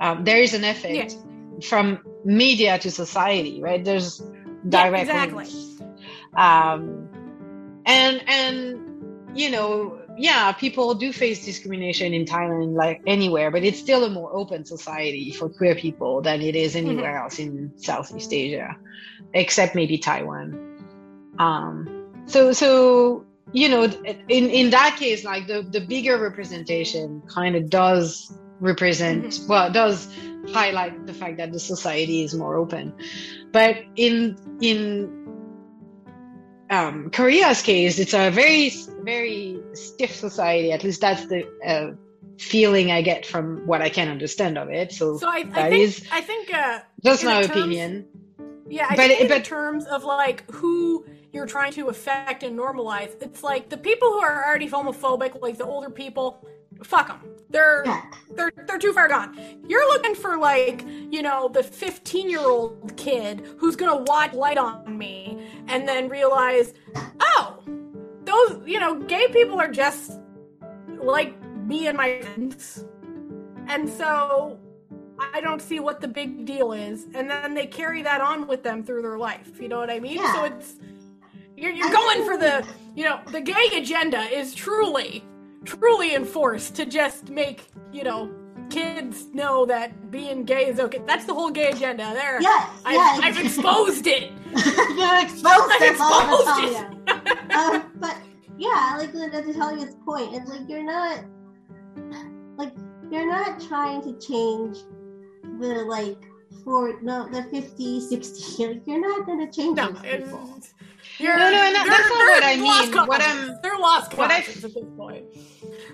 um, 0.00 0.22
there 0.22 0.40
is 0.40 0.54
an 0.54 0.62
effect 0.62 1.16
from 1.64 1.98
media 2.24 2.78
to 2.78 2.90
society, 2.90 3.60
right? 3.60 3.84
There's 3.84 4.22
direct 4.68 5.10
exactly. 5.10 5.48
Um, 6.36 7.08
and 7.84 8.22
and 8.28 8.89
you 9.34 9.50
know, 9.50 10.00
yeah, 10.16 10.52
people 10.52 10.94
do 10.94 11.12
face 11.12 11.44
discrimination 11.44 12.12
in 12.12 12.24
Thailand, 12.24 12.74
like 12.74 13.00
anywhere, 13.06 13.50
but 13.50 13.64
it's 13.64 13.78
still 13.78 14.04
a 14.04 14.10
more 14.10 14.34
open 14.34 14.64
society 14.64 15.32
for 15.32 15.48
queer 15.48 15.74
people 15.74 16.20
than 16.22 16.40
it 16.40 16.56
is 16.56 16.76
anywhere 16.76 17.18
else 17.18 17.38
in 17.38 17.72
Southeast 17.76 18.32
Asia, 18.32 18.76
except 19.32 19.74
maybe 19.74 19.98
Taiwan. 19.98 21.34
Um, 21.38 22.24
so 22.26 22.52
so 22.52 23.24
you 23.52 23.68
know, 23.68 23.84
in 23.84 24.50
in 24.50 24.70
that 24.70 24.96
case, 24.98 25.24
like 25.24 25.46
the 25.46 25.62
the 25.62 25.80
bigger 25.80 26.18
representation 26.18 27.22
kind 27.26 27.56
of 27.56 27.70
does 27.70 28.32
represent 28.60 29.40
well 29.48 29.70
does 29.72 30.06
highlight 30.48 31.06
the 31.06 31.14
fact 31.14 31.38
that 31.38 31.52
the 31.52 31.60
society 31.60 32.24
is 32.24 32.34
more 32.34 32.56
open. 32.56 32.92
But 33.52 33.76
in 33.96 34.36
in 34.60 35.39
um, 36.70 37.10
Korea's 37.10 37.62
case, 37.62 37.98
it's 37.98 38.14
a 38.14 38.30
very, 38.30 38.70
very 39.02 39.58
stiff 39.74 40.14
society. 40.14 40.72
At 40.72 40.84
least 40.84 41.00
that's 41.00 41.26
the 41.26 41.46
uh, 41.66 41.92
feeling 42.38 42.90
I 42.90 43.02
get 43.02 43.26
from 43.26 43.66
what 43.66 43.82
I 43.82 43.88
can 43.88 44.08
understand 44.08 44.56
of 44.56 44.70
it. 44.70 44.92
So, 44.92 45.18
So 45.18 45.28
I, 45.28 45.44
I 45.52 45.68
think 45.70 45.82
is 45.82 46.06
I 46.12 46.20
think 46.20 46.54
uh, 46.54 46.80
just 47.04 47.24
my 47.24 47.42
terms- 47.42 47.50
opinion. 47.50 48.06
Yeah, 48.68 48.86
I 48.88 48.96
But 48.96 49.10
in 49.10 49.28
but- 49.28 49.44
terms 49.44 49.84
of 49.86 50.04
like 50.04 50.48
who 50.52 51.04
you're 51.32 51.46
trying 51.46 51.72
to 51.72 51.88
affect 51.88 52.42
and 52.42 52.58
normalize, 52.58 53.10
it's 53.20 53.42
like 53.42 53.68
the 53.68 53.76
people 53.76 54.08
who 54.12 54.18
are 54.20 54.44
already 54.46 54.68
homophobic, 54.68 55.40
like 55.42 55.58
the 55.58 55.64
older 55.64 55.90
people, 55.90 56.46
fuck 56.84 57.08
them. 57.08 57.20
They're 57.50 57.82
Yeah. 57.84 58.02
they're 58.30 58.52
they're 58.66 58.78
too 58.78 58.92
far 58.92 59.08
gone. 59.08 59.36
You're 59.68 59.86
looking 59.88 60.14
for 60.14 60.36
like 60.38 60.84
you 61.10 61.22
know 61.22 61.48
the 61.48 61.62
15 61.62 62.30
year 62.30 62.40
old 62.40 62.96
kid 62.96 63.42
who's 63.58 63.76
gonna 63.76 64.02
watch 64.02 64.32
Light 64.32 64.58
on 64.58 64.96
Me 64.96 65.46
and 65.68 65.88
then 65.88 66.08
realize, 66.08 66.72
oh, 67.20 67.58
those 68.24 68.60
you 68.66 68.78
know 68.78 68.94
gay 68.94 69.28
people 69.32 69.58
are 69.60 69.70
just 69.70 70.18
like 71.02 71.34
me 71.66 71.86
and 71.86 71.96
my 71.96 72.20
friends, 72.20 72.84
and 73.68 73.88
so 73.88 74.58
I 75.34 75.40
don't 75.40 75.60
see 75.60 75.80
what 75.80 76.00
the 76.00 76.08
big 76.08 76.46
deal 76.46 76.72
is. 76.72 77.06
And 77.14 77.28
then 77.30 77.54
they 77.54 77.66
carry 77.66 78.02
that 78.02 78.20
on 78.20 78.46
with 78.46 78.62
them 78.62 78.82
through 78.82 79.02
their 79.02 79.18
life. 79.18 79.60
You 79.60 79.68
know 79.68 79.78
what 79.78 79.90
I 79.90 80.00
mean? 80.00 80.16
Yeah. 80.16 80.34
So 80.34 80.44
it's 80.44 80.74
you're, 81.56 81.72
you're 81.72 81.90
going 81.90 82.24
for 82.24 82.36
the 82.38 82.66
you 82.94 83.04
know 83.04 83.20
the 83.32 83.40
gay 83.40 83.70
agenda 83.76 84.20
is 84.20 84.54
truly 84.54 85.24
truly 85.64 86.14
enforced 86.14 86.74
to 86.76 86.86
just 86.86 87.28
make 87.30 87.62
you 87.92 88.04
know 88.04 88.30
kids 88.70 89.26
know 89.34 89.66
that 89.66 90.10
being 90.10 90.44
gay 90.44 90.66
is 90.66 90.78
okay. 90.78 91.00
That's 91.06 91.24
the 91.24 91.34
whole 91.34 91.50
gay 91.50 91.70
agenda. 91.70 92.10
There, 92.14 92.40
Yes, 92.40 92.70
I've, 92.84 92.94
yeah, 92.94 93.18
I've 93.26 93.38
exposed 93.44 94.06
it. 94.06 94.30
You're 94.96 95.22
exposed. 95.22 95.72
I've 95.72 95.90
exposed 95.90 96.64
it. 96.64 97.52
um, 97.54 97.90
but 97.96 98.16
yeah, 98.58 98.94
like 98.98 99.12
to 99.12 99.28
Natalia's 99.28 99.96
point, 100.04 100.34
it's 100.34 100.48
like 100.48 100.68
you're 100.68 100.84
not 100.84 101.24
like 102.56 102.72
you're 103.10 103.26
not 103.26 103.60
trying 103.60 104.02
to 104.02 104.12
change 104.24 104.78
the 105.58 105.84
like 105.88 106.18
for 106.64 107.00
no 107.02 107.28
the 107.28 107.42
50, 107.44 108.00
60 108.00 108.62
years, 108.62 108.76
you're 108.86 109.00
not 109.00 109.26
gonna 109.26 109.50
change 109.50 109.76
No, 109.76 109.92
people. 109.94 110.60
You're, 111.20 111.36
No, 111.36 111.50
no, 111.50 111.62
and 111.66 111.74
that- 111.74 111.86
that's 111.86 112.08
not 112.08 112.28
what 112.28 112.44
I 112.44 112.56
mean. 112.56 113.06
What. 113.06 113.20
I'm- 113.20 113.58
they're 113.62 113.78
lost 113.78 114.16
what 114.16 114.30
I- 114.30 114.38
at 114.38 114.46
this 114.46 114.76
point. 114.96 115.24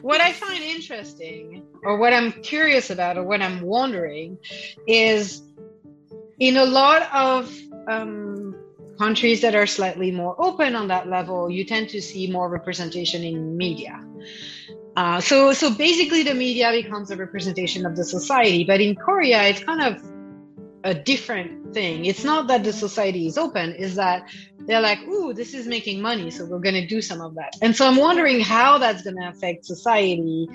what 0.03 0.21
I 0.21 0.33
find 0.33 0.63
interesting, 0.63 1.63
or 1.83 1.99
what 1.99 2.13
I'm 2.13 2.33
curious 2.43 2.91
about, 2.91 3.17
or 3.19 3.25
what 3.25 3.43
I'm 3.43 3.61
wondering, 3.63 4.39
is 4.87 5.43
in 6.39 6.57
a 6.57 6.65
lot 6.65 7.09
of 7.13 7.53
um, 7.89 8.55
countries 8.99 9.41
that 9.43 9.55
are 9.55 9.67
slightly 9.67 10.11
more 10.11 10.35
open 10.39 10.75
on 10.75 10.89
that 10.89 11.09
level, 11.09 11.51
you 11.51 11.65
tend 11.65 11.89
to 11.91 12.01
see 12.03 12.31
more 12.31 12.49
representation 12.49 13.23
in 13.23 13.57
media. 13.57 14.03
Uh, 14.97 15.21
so, 15.21 15.53
so 15.53 15.71
basically, 15.71 16.23
the 16.23 16.35
media 16.35 16.71
becomes 16.73 17.11
a 17.11 17.17
representation 17.17 17.85
of 17.85 17.97
the 17.97 18.05
society. 18.05 18.65
But 18.65 18.81
in 18.81 18.97
Korea, 18.97 19.43
it's 19.45 19.63
kind 19.63 19.83
of 19.83 20.03
a 20.87 20.95
different 20.95 21.75
thing. 21.75 22.05
It's 22.07 22.25
not 22.25 22.47
that 22.51 22.63
the 22.65 22.73
society 22.73 23.27
is 23.27 23.37
open; 23.37 23.75
is 23.75 23.97
that 23.97 24.19
they're 24.67 24.81
like, 24.91 25.01
"Ooh, 25.13 25.33
this 25.35 25.53
is 25.53 25.67
making 25.67 26.01
money, 26.01 26.31
so 26.31 26.47
we're 26.47 26.65
going 26.69 26.81
to 26.83 26.87
do 26.87 27.01
some 27.03 27.21
of 27.21 27.35
that." 27.35 27.53
And 27.61 27.75
so 27.77 27.87
I'm 27.89 27.97
wondering 28.09 28.39
how 28.41 28.79
that's 28.79 29.03
going 29.03 29.17
to 29.17 29.29
affect 29.29 29.67
society, 29.67 30.49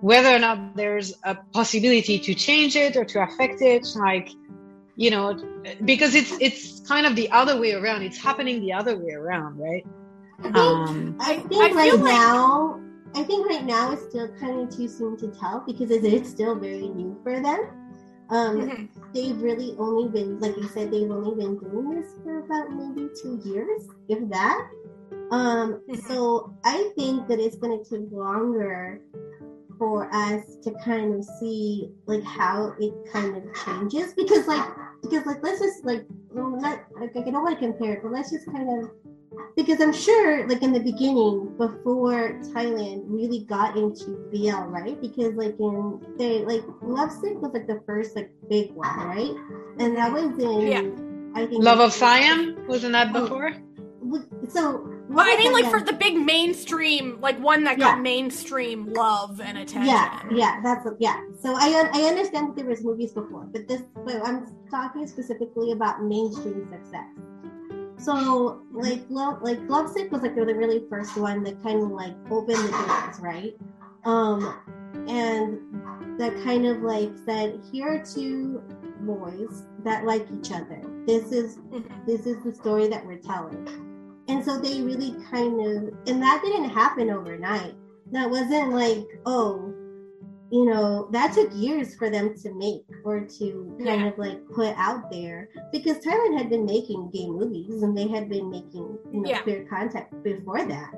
whether 0.00 0.30
or 0.36 0.40
not 0.46 0.76
there's 0.76 1.14
a 1.24 1.34
possibility 1.58 2.18
to 2.26 2.34
change 2.34 2.74
it 2.76 2.96
or 2.96 3.04
to 3.12 3.22
affect 3.22 3.62
it, 3.62 3.86
like 3.96 4.28
you 4.96 5.10
know, 5.12 5.26
because 5.84 6.12
it's 6.20 6.32
it's 6.40 6.80
kind 6.92 7.06
of 7.06 7.14
the 7.14 7.30
other 7.30 7.54
way 7.62 7.72
around. 7.72 8.02
It's 8.02 8.18
happening 8.18 8.60
the 8.60 8.72
other 8.72 8.94
way 8.98 9.12
around, 9.12 9.58
right? 9.58 9.86
I 10.40 10.42
think, 10.42 10.56
Um, 10.56 11.16
I 11.20 11.36
think 11.36 11.62
I 11.62 11.70
right 11.72 11.94
like- 11.94 12.02
now, 12.02 12.80
I 13.14 13.22
think 13.22 13.48
right 13.48 13.64
now 13.64 13.92
it's 13.92 14.02
still 14.10 14.28
kind 14.40 14.60
of 14.60 14.76
too 14.76 14.88
soon 14.88 15.16
to 15.18 15.28
tell 15.28 15.62
because 15.66 15.90
it 15.90 16.04
is 16.04 16.28
still 16.28 16.54
very 16.56 16.88
new 16.88 17.16
for 17.22 17.40
them. 17.40 17.60
Um, 18.30 18.60
Mhm. 18.60 18.88
they've 19.14 19.40
really 19.40 19.74
only 19.78 20.08
been, 20.08 20.38
like 20.38 20.56
you 20.56 20.68
said, 20.68 20.90
they've 20.90 21.10
only 21.10 21.34
been 21.34 21.58
doing 21.58 21.90
this 21.90 22.12
for 22.22 22.40
about 22.40 22.70
maybe 22.70 23.08
two 23.22 23.40
years, 23.44 23.88
if 24.08 24.28
that. 24.28 24.70
Um, 25.30 25.80
Mhm. 25.88 26.02
so 26.06 26.54
I 26.64 26.92
think 26.96 27.28
that 27.28 27.38
it's 27.38 27.56
going 27.56 27.82
to 27.82 27.84
take 27.88 28.10
longer 28.12 29.00
for 29.78 30.12
us 30.12 30.56
to 30.64 30.72
kind 30.84 31.14
of 31.14 31.24
see 31.24 31.90
like 32.06 32.24
how 32.24 32.74
it 32.80 32.92
kind 33.12 33.36
of 33.36 33.44
changes 33.64 34.12
because 34.14 34.46
like 34.48 34.66
because 35.02 35.24
like 35.24 35.42
let's 35.42 35.60
just 35.60 35.84
like 35.84 36.04
let 36.34 36.84
like 36.98 37.16
I 37.16 37.30
don't 37.30 37.44
want 37.44 37.58
to 37.58 37.64
compare 37.64 37.94
it, 37.94 38.02
but 38.02 38.10
let's 38.12 38.30
just 38.30 38.46
kind 38.46 38.68
of 38.82 38.90
because 39.56 39.80
I'm 39.80 39.92
sure 39.92 40.46
like 40.48 40.62
in 40.62 40.72
the 40.72 40.80
beginning 40.80 41.54
before 41.56 42.38
Thailand 42.54 43.02
really 43.06 43.40
got 43.44 43.76
into 43.76 44.16
BL, 44.32 44.70
right? 44.70 45.00
Because 45.00 45.34
like 45.34 45.58
in 45.58 46.00
they 46.18 46.44
like 46.44 46.62
Lovesick 46.82 47.40
was 47.40 47.52
like 47.52 47.66
the 47.66 47.80
first 47.86 48.14
like 48.16 48.30
big 48.48 48.72
one, 48.72 48.96
right? 49.00 49.34
And 49.78 49.96
that 49.96 50.12
was 50.12 50.36
in 50.38 50.60
Yeah. 50.62 50.82
I 51.34 51.46
think 51.46 51.62
Love 51.62 51.80
of 51.80 51.92
Siam 51.92 52.56
wasn't 52.66 52.92
that 52.92 53.14
Oh. 53.14 53.22
before? 53.22 53.54
So 54.48 54.88
But 55.10 55.26
I 55.26 55.36
mean, 55.36 55.52
like 55.52 55.64
yeah. 55.64 55.70
for 55.70 55.80
the 55.80 55.92
big 55.92 56.16
mainstream, 56.16 57.18
like 57.20 57.38
one 57.40 57.64
that 57.64 57.78
got 57.78 57.96
Yeah. 57.96 58.02
mainstream 58.02 58.92
love 58.92 59.40
and 59.40 59.58
attention. 59.58 59.88
Yeah, 59.88 60.22
yeah, 60.30 60.60
that's 60.62 60.86
yeah. 60.98 61.20
So 61.42 61.54
I 61.56 61.88
I 61.92 62.02
understand 62.04 62.48
that 62.48 62.56
there 62.56 62.66
was 62.66 62.84
movies 62.84 63.12
before, 63.12 63.48
but 63.52 63.66
this 63.66 63.82
but 64.04 64.20
I'm 64.24 64.46
talking 64.70 65.06
specifically 65.06 65.72
about 65.72 66.04
mainstream 66.04 66.68
success. 66.68 67.08
So 67.98 68.62
like 68.72 69.02
love 69.08 69.42
like 69.42 69.58
Lovesick 69.68 70.12
was 70.12 70.22
like 70.22 70.34
the 70.36 70.44
really 70.44 70.84
first 70.88 71.16
one 71.16 71.42
that 71.44 71.62
kind 71.62 71.82
of 71.82 71.90
like 71.90 72.14
opened 72.30 72.58
the 72.58 72.70
doors, 72.70 73.20
right? 73.20 73.56
Um, 74.04 74.56
and 75.08 75.58
that 76.18 76.34
kind 76.44 76.66
of 76.66 76.82
like 76.82 77.10
said, 77.26 77.60
here 77.72 77.88
are 77.88 78.04
two 78.04 78.62
boys 79.00 79.64
that 79.84 80.04
like 80.04 80.26
each 80.32 80.52
other. 80.52 80.80
This 81.06 81.32
is 81.32 81.56
Mhm. 81.58 82.06
this 82.06 82.26
is 82.26 82.42
the 82.44 82.52
story 82.54 82.88
that 82.88 83.04
we're 83.04 83.18
telling. 83.18 83.66
And 84.28 84.44
so 84.44 84.58
they 84.58 84.82
really 84.82 85.16
kind 85.30 85.58
of, 85.60 85.94
and 86.06 86.22
that 86.22 86.42
didn't 86.44 86.68
happen 86.68 87.10
overnight. 87.10 87.74
That 88.12 88.28
wasn't 88.30 88.72
like, 88.72 89.06
oh, 89.26 89.72
you 90.50 90.64
know, 90.64 91.08
that 91.12 91.34
took 91.34 91.50
years 91.54 91.94
for 91.94 92.08
them 92.10 92.34
to 92.42 92.54
make 92.54 92.84
or 93.04 93.20
to 93.38 93.74
kind 93.84 94.00
Yeah. 94.00 94.06
of 94.08 94.18
like 94.18 94.40
put 94.48 94.74
out 94.78 95.10
there 95.10 95.48
because 95.72 95.98
Thailand 95.98 96.38
had 96.38 96.48
been 96.48 96.64
making 96.64 97.10
gay 97.10 97.28
movies 97.28 97.82
and 97.82 97.96
they 97.96 98.08
had 98.08 98.28
been 98.30 98.48
making, 98.50 98.98
you 99.12 99.20
know, 99.20 99.28
Yeah. 99.28 99.42
queer 99.42 99.64
content 99.68 100.06
before 100.24 100.64
that. 100.64 100.92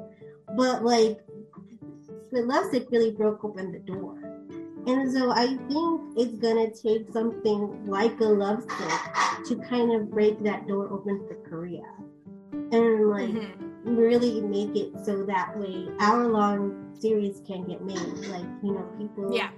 But 0.56 0.85
like, 0.85 1.18
but 2.32 2.44
Lovesick 2.47 2.89
really 2.90 3.10
broke 3.10 3.43
open 3.44 3.72
the 3.72 3.81
door. 3.81 4.16
And 4.86 5.12
so 5.12 5.31
I 5.31 5.56
think 5.68 6.01
it's 6.16 6.39
gonna 6.39 6.70
take 6.72 7.10
something 7.12 7.86
like 7.86 8.20
a 8.20 8.24
Lovesick 8.24 9.01
to 9.47 9.56
kind 9.68 9.93
of 9.93 10.10
break 10.10 10.43
that 10.44 10.66
door 10.68 10.89
open 10.93 11.27
for 11.27 11.35
Korea. 11.48 11.90
And 12.72 13.10
like 13.10 13.31
Mhm. 13.31 13.70
Really 13.85 14.40
make 14.40 14.74
it 14.77 14.93
so 15.05 15.24
that 15.24 15.57
way 15.59 15.86
hour 16.01 16.27
long 16.28 16.94
series 16.98 17.43
can 17.47 17.65
get 17.66 17.82
made. 17.82 17.97
Like, 18.28 18.44
you 18.62 18.73
know, 18.74 18.86
people 18.98 19.35
Yeah. 19.35 19.51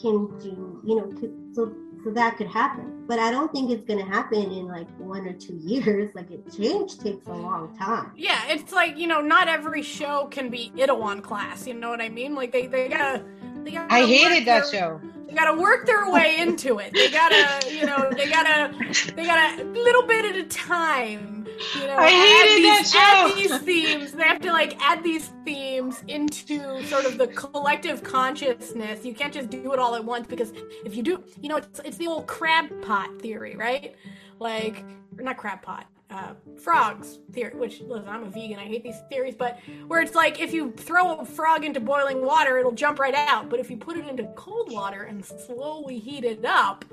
can 0.00 0.26
do, 0.38 0.80
you 0.84 0.96
know, 0.96 1.10
so 1.54 1.72
so 2.02 2.10
that 2.12 2.38
could 2.38 2.46
happen. 2.46 3.04
But 3.06 3.18
I 3.18 3.30
don't 3.30 3.52
think 3.52 3.70
it's 3.70 3.84
gonna 3.84 4.04
happen 4.06 4.50
in 4.52 4.66
like 4.66 4.88
one 4.98 5.26
or 5.26 5.32
two 5.34 5.54
years. 5.62 6.14
Like 6.14 6.30
it 6.30 6.42
change 6.56 6.98
takes 6.98 7.26
a 7.26 7.32
long 7.32 7.76
time. 7.76 8.12
Yeah, 8.16 8.40
it's 8.48 8.72
like 8.72 8.96
you 8.98 9.06
know, 9.06 9.20
not 9.20 9.48
every 9.48 9.82
show 9.82 10.26
can 10.30 10.48
be 10.50 10.72
Itaewon 10.76 11.22
class. 11.22 11.66
You 11.66 11.74
know 11.74 11.90
what 11.90 12.00
I 12.00 12.08
mean? 12.08 12.34
Like 12.34 12.52
they 12.52 12.66
they 12.66 12.88
gotta. 12.88 13.24
They 13.64 13.72
gotta 13.72 13.92
I 13.92 14.00
work 14.00 14.08
hated 14.08 14.46
that 14.48 14.70
their- 14.70 14.80
show. 14.80 15.00
They 15.28 15.34
gotta 15.36 15.60
work 15.60 15.84
their 15.86 16.10
way 16.10 16.38
into 16.38 16.78
it. 16.78 16.92
They 16.94 17.08
gotta, 17.10 17.70
you 17.72 17.84
know, 17.86 18.10
they 18.10 18.28
gotta, 18.28 18.74
they 19.14 19.24
gotta 19.26 19.62
little 19.64 20.02
bit 20.04 20.24
at 20.24 20.34
a 20.34 20.42
time. 20.44 21.39
You 21.74 21.86
know, 21.86 21.96
I 21.96 22.10
hated 22.10 22.64
add 22.64 22.64
that 22.64 22.78
these, 22.82 22.92
show. 22.92 22.98
Add 23.00 23.36
these 23.36 23.58
themes. 23.62 24.12
They 24.12 24.22
have 24.24 24.40
to 24.42 24.52
like 24.52 24.76
add 24.80 25.02
these 25.02 25.30
themes 25.44 26.02
into 26.08 26.82
sort 26.86 27.04
of 27.04 27.18
the 27.18 27.28
collective 27.28 28.02
consciousness. 28.02 29.04
You 29.04 29.14
can't 29.14 29.32
just 29.32 29.50
do 29.50 29.72
it 29.72 29.78
all 29.78 29.94
at 29.94 30.04
once 30.04 30.26
because 30.26 30.52
if 30.84 30.96
you 30.96 31.02
do, 31.02 31.22
you 31.40 31.48
know, 31.48 31.56
it's 31.56 31.80
it's 31.84 31.96
the 31.96 32.06
old 32.06 32.26
crab 32.26 32.70
pot 32.82 33.20
theory, 33.20 33.56
right? 33.56 33.94
Like, 34.38 34.84
or 35.18 35.22
not 35.24 35.36
crab 35.36 35.62
pot. 35.62 35.86
Uh, 36.10 36.32
frogs 36.60 37.20
theory, 37.30 37.54
which 37.54 37.82
listen, 37.82 38.08
I'm 38.08 38.24
a 38.24 38.30
vegan. 38.30 38.58
I 38.58 38.64
hate 38.64 38.82
these 38.82 38.98
theories, 39.08 39.36
but 39.36 39.60
where 39.86 40.00
it's 40.00 40.16
like 40.16 40.40
if 40.40 40.52
you 40.52 40.72
throw 40.72 41.14
a 41.14 41.24
frog 41.24 41.64
into 41.64 41.78
boiling 41.78 42.24
water, 42.26 42.58
it'll 42.58 42.72
jump 42.72 42.98
right 42.98 43.14
out. 43.14 43.48
But 43.48 43.60
if 43.60 43.70
you 43.70 43.76
put 43.76 43.96
it 43.96 44.08
into 44.08 44.24
cold 44.34 44.72
water 44.72 45.02
and 45.04 45.24
slowly 45.24 46.00
heat 46.00 46.24
it 46.24 46.44
up, 46.44 46.84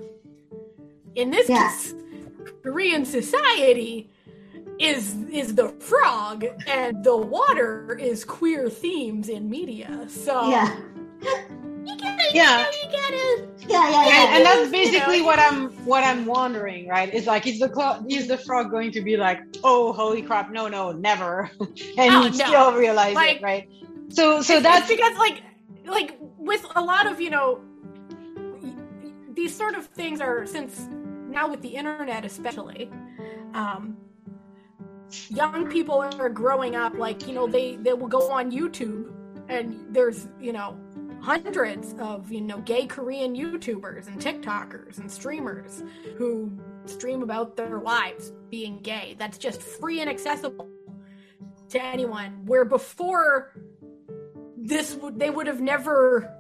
in 1.15 1.31
this 1.31 1.49
Yeah. 1.49 1.68
case, 1.68 1.95
Korean 2.61 3.06
society 3.06 4.11
is 4.80 5.16
is 5.32 5.56
the 5.56 5.70
frog, 5.80 6.45
and 6.68 7.04
the 7.04 7.16
water 7.18 7.98
is 7.99 8.24
queer 8.24 8.70
themes 8.70 9.30
in 9.30 9.49
media. 9.49 10.06
So 10.08 10.49
Yeah. 10.49 10.76
you 11.22 11.95
Yeah. 12.34 12.66
Yeah, 13.70 13.90
yeah, 13.90 13.99
and, 13.99 14.08
yeah. 14.08 14.36
and 14.38 14.45
that's 14.45 14.60
you 14.60 14.66
know, 14.66 14.72
basically 14.72 15.22
what 15.22 15.40
I'm 15.40 15.70
what 15.86 16.04
I'm 16.04 16.26
wondering, 16.26 16.88
right? 16.88 17.10
It's 17.14 17.28
like 17.28 17.48
is 17.48 17.60
the 17.60 17.70
clo- 17.70 18.04
is 18.08 18.28
the 18.28 18.38
frog 18.38 18.70
going 18.72 18.91
to 18.91 19.02
be 19.02 19.18
like, 19.18 19.40
oh 19.64 19.94
holy 19.94 20.22
crap, 20.22 20.52
no 20.52 20.68
no 20.68 20.91
never, 20.91 21.49
and 21.98 22.14
Oh, 22.14 22.24
you 22.24 22.30
no. 22.30 22.45
still 22.45 22.74
realize 22.74 23.16
Like- 23.16 23.38
it, 23.38 23.44
right? 23.44 23.70
So 24.10 24.41
so 24.41 24.58
It's- 24.58 24.64
that's 24.64 24.90
it's 24.90 24.95
because 24.99 25.18
like 25.18 25.41
like 25.86 26.18
with 26.38 26.66
a 26.76 26.82
lot 26.82 27.08
of 27.08 27.20
you 27.20 27.30
know 27.30 27.60
y- 28.62 28.74
y- 29.04 29.12
these 29.34 29.54
sort 29.56 29.76
of 29.76 29.86
things 29.88 30.22
are 30.22 30.45
since 30.45 30.88
now 31.30 31.49
with 31.49 31.62
the 31.62 31.70
internet 31.76 32.24
especially 32.26 32.90
um 33.54 33.98
young 35.29 35.69
people 35.69 36.01
are 36.01 36.29
growing 36.29 36.75
up 36.75 36.93
like 36.97 37.27
you 37.27 37.34
know 37.34 37.47
they 37.47 37.77
they 37.77 37.93
will 37.93 38.07
go 38.07 38.29
on 38.31 38.51
youtube 38.51 39.11
and 39.47 39.85
there's 39.89 40.27
you 40.39 40.51
know 40.51 40.77
hundreds 41.21 41.93
of 41.99 42.31
you 42.31 42.41
know 42.41 42.59
gay 42.59 42.85
korean 42.85 43.35
youtubers 43.35 44.07
and 44.07 44.21
tiktokers 44.21 44.97
and 44.97 45.09
streamers 45.11 45.84
who 46.17 46.51
stream 46.85 47.21
about 47.21 47.55
their 47.57 47.79
lives 47.79 48.31
being 48.49 48.79
gay. 48.79 49.15
That's 49.19 49.38
just 49.38 49.61
free 49.61 49.99
and 49.99 50.09
accessible 50.09 50.69
to 51.69 51.84
anyone. 51.84 52.45
Where 52.45 52.63
before 52.65 53.53
this 54.55 54.95
would 54.95 55.19
they 55.19 55.29
would 55.29 55.47
have 55.47 55.59
never 55.61 56.34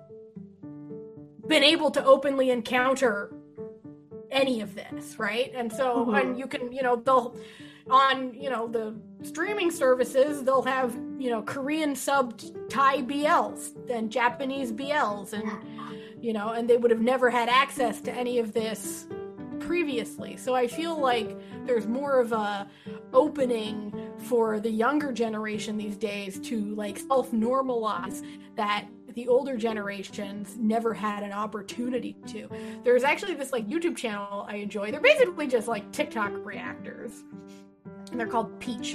been 1.47 1.63
able 1.63 1.91
to 1.91 2.03
openly 2.05 2.49
encounter 2.49 3.33
any 4.31 4.61
of 4.61 4.75
this 4.75 5.17
right? 5.19 5.51
And 5.55 5.71
so 5.71 6.05
Mhm. 6.05 6.21
and 6.21 6.39
you 6.39 6.47
can 6.47 6.71
you 6.71 6.81
know 6.81 6.95
they'll 6.95 7.35
on 7.89 8.33
you 8.33 8.49
know 8.49 8.67
the 8.67 8.95
streaming 9.23 9.71
services 9.71 10.43
they'll 10.43 10.61
have 10.61 10.97
you 11.17 11.29
know 11.29 11.41
korean 11.41 11.93
subbed 11.93 12.53
thai 12.69 13.01
bls 13.01 13.71
and 13.89 14.11
japanese 14.11 14.71
bls 14.71 15.33
and 15.33 15.51
you 16.21 16.33
know 16.33 16.49
and 16.49 16.69
they 16.69 16.77
would 16.77 16.91
have 16.91 17.01
never 17.01 17.29
had 17.29 17.49
access 17.49 18.01
to 18.01 18.11
any 18.11 18.39
of 18.39 18.53
this 18.53 19.07
previously 19.59 20.35
so 20.37 20.53
i 20.53 20.67
feel 20.67 20.99
like 20.99 21.37
there's 21.65 21.87
more 21.87 22.19
of 22.19 22.31
a 22.31 22.67
opening 23.13 23.93
for 24.17 24.59
the 24.59 24.69
younger 24.69 25.11
generation 25.11 25.77
these 25.77 25.95
days 25.95 26.39
to 26.39 26.75
like 26.75 26.97
self 26.97 27.31
normalize 27.31 28.25
that 28.55 28.85
the 29.13 29.27
older 29.27 29.57
generations 29.57 30.57
never 30.59 30.93
had 30.93 31.23
an 31.23 31.31
opportunity 31.31 32.15
to. 32.27 32.47
There's 32.83 33.03
actually 33.03 33.33
this 33.33 33.51
like 33.51 33.67
YouTube 33.67 33.95
channel 33.95 34.45
I 34.47 34.57
enjoy. 34.57 34.91
They're 34.91 34.99
basically 34.99 35.47
just 35.47 35.67
like 35.67 35.91
TikTok 35.91 36.31
reactors. 36.45 37.23
And 38.11 38.19
they're 38.19 38.27
called 38.27 38.59
Peach. 38.59 38.93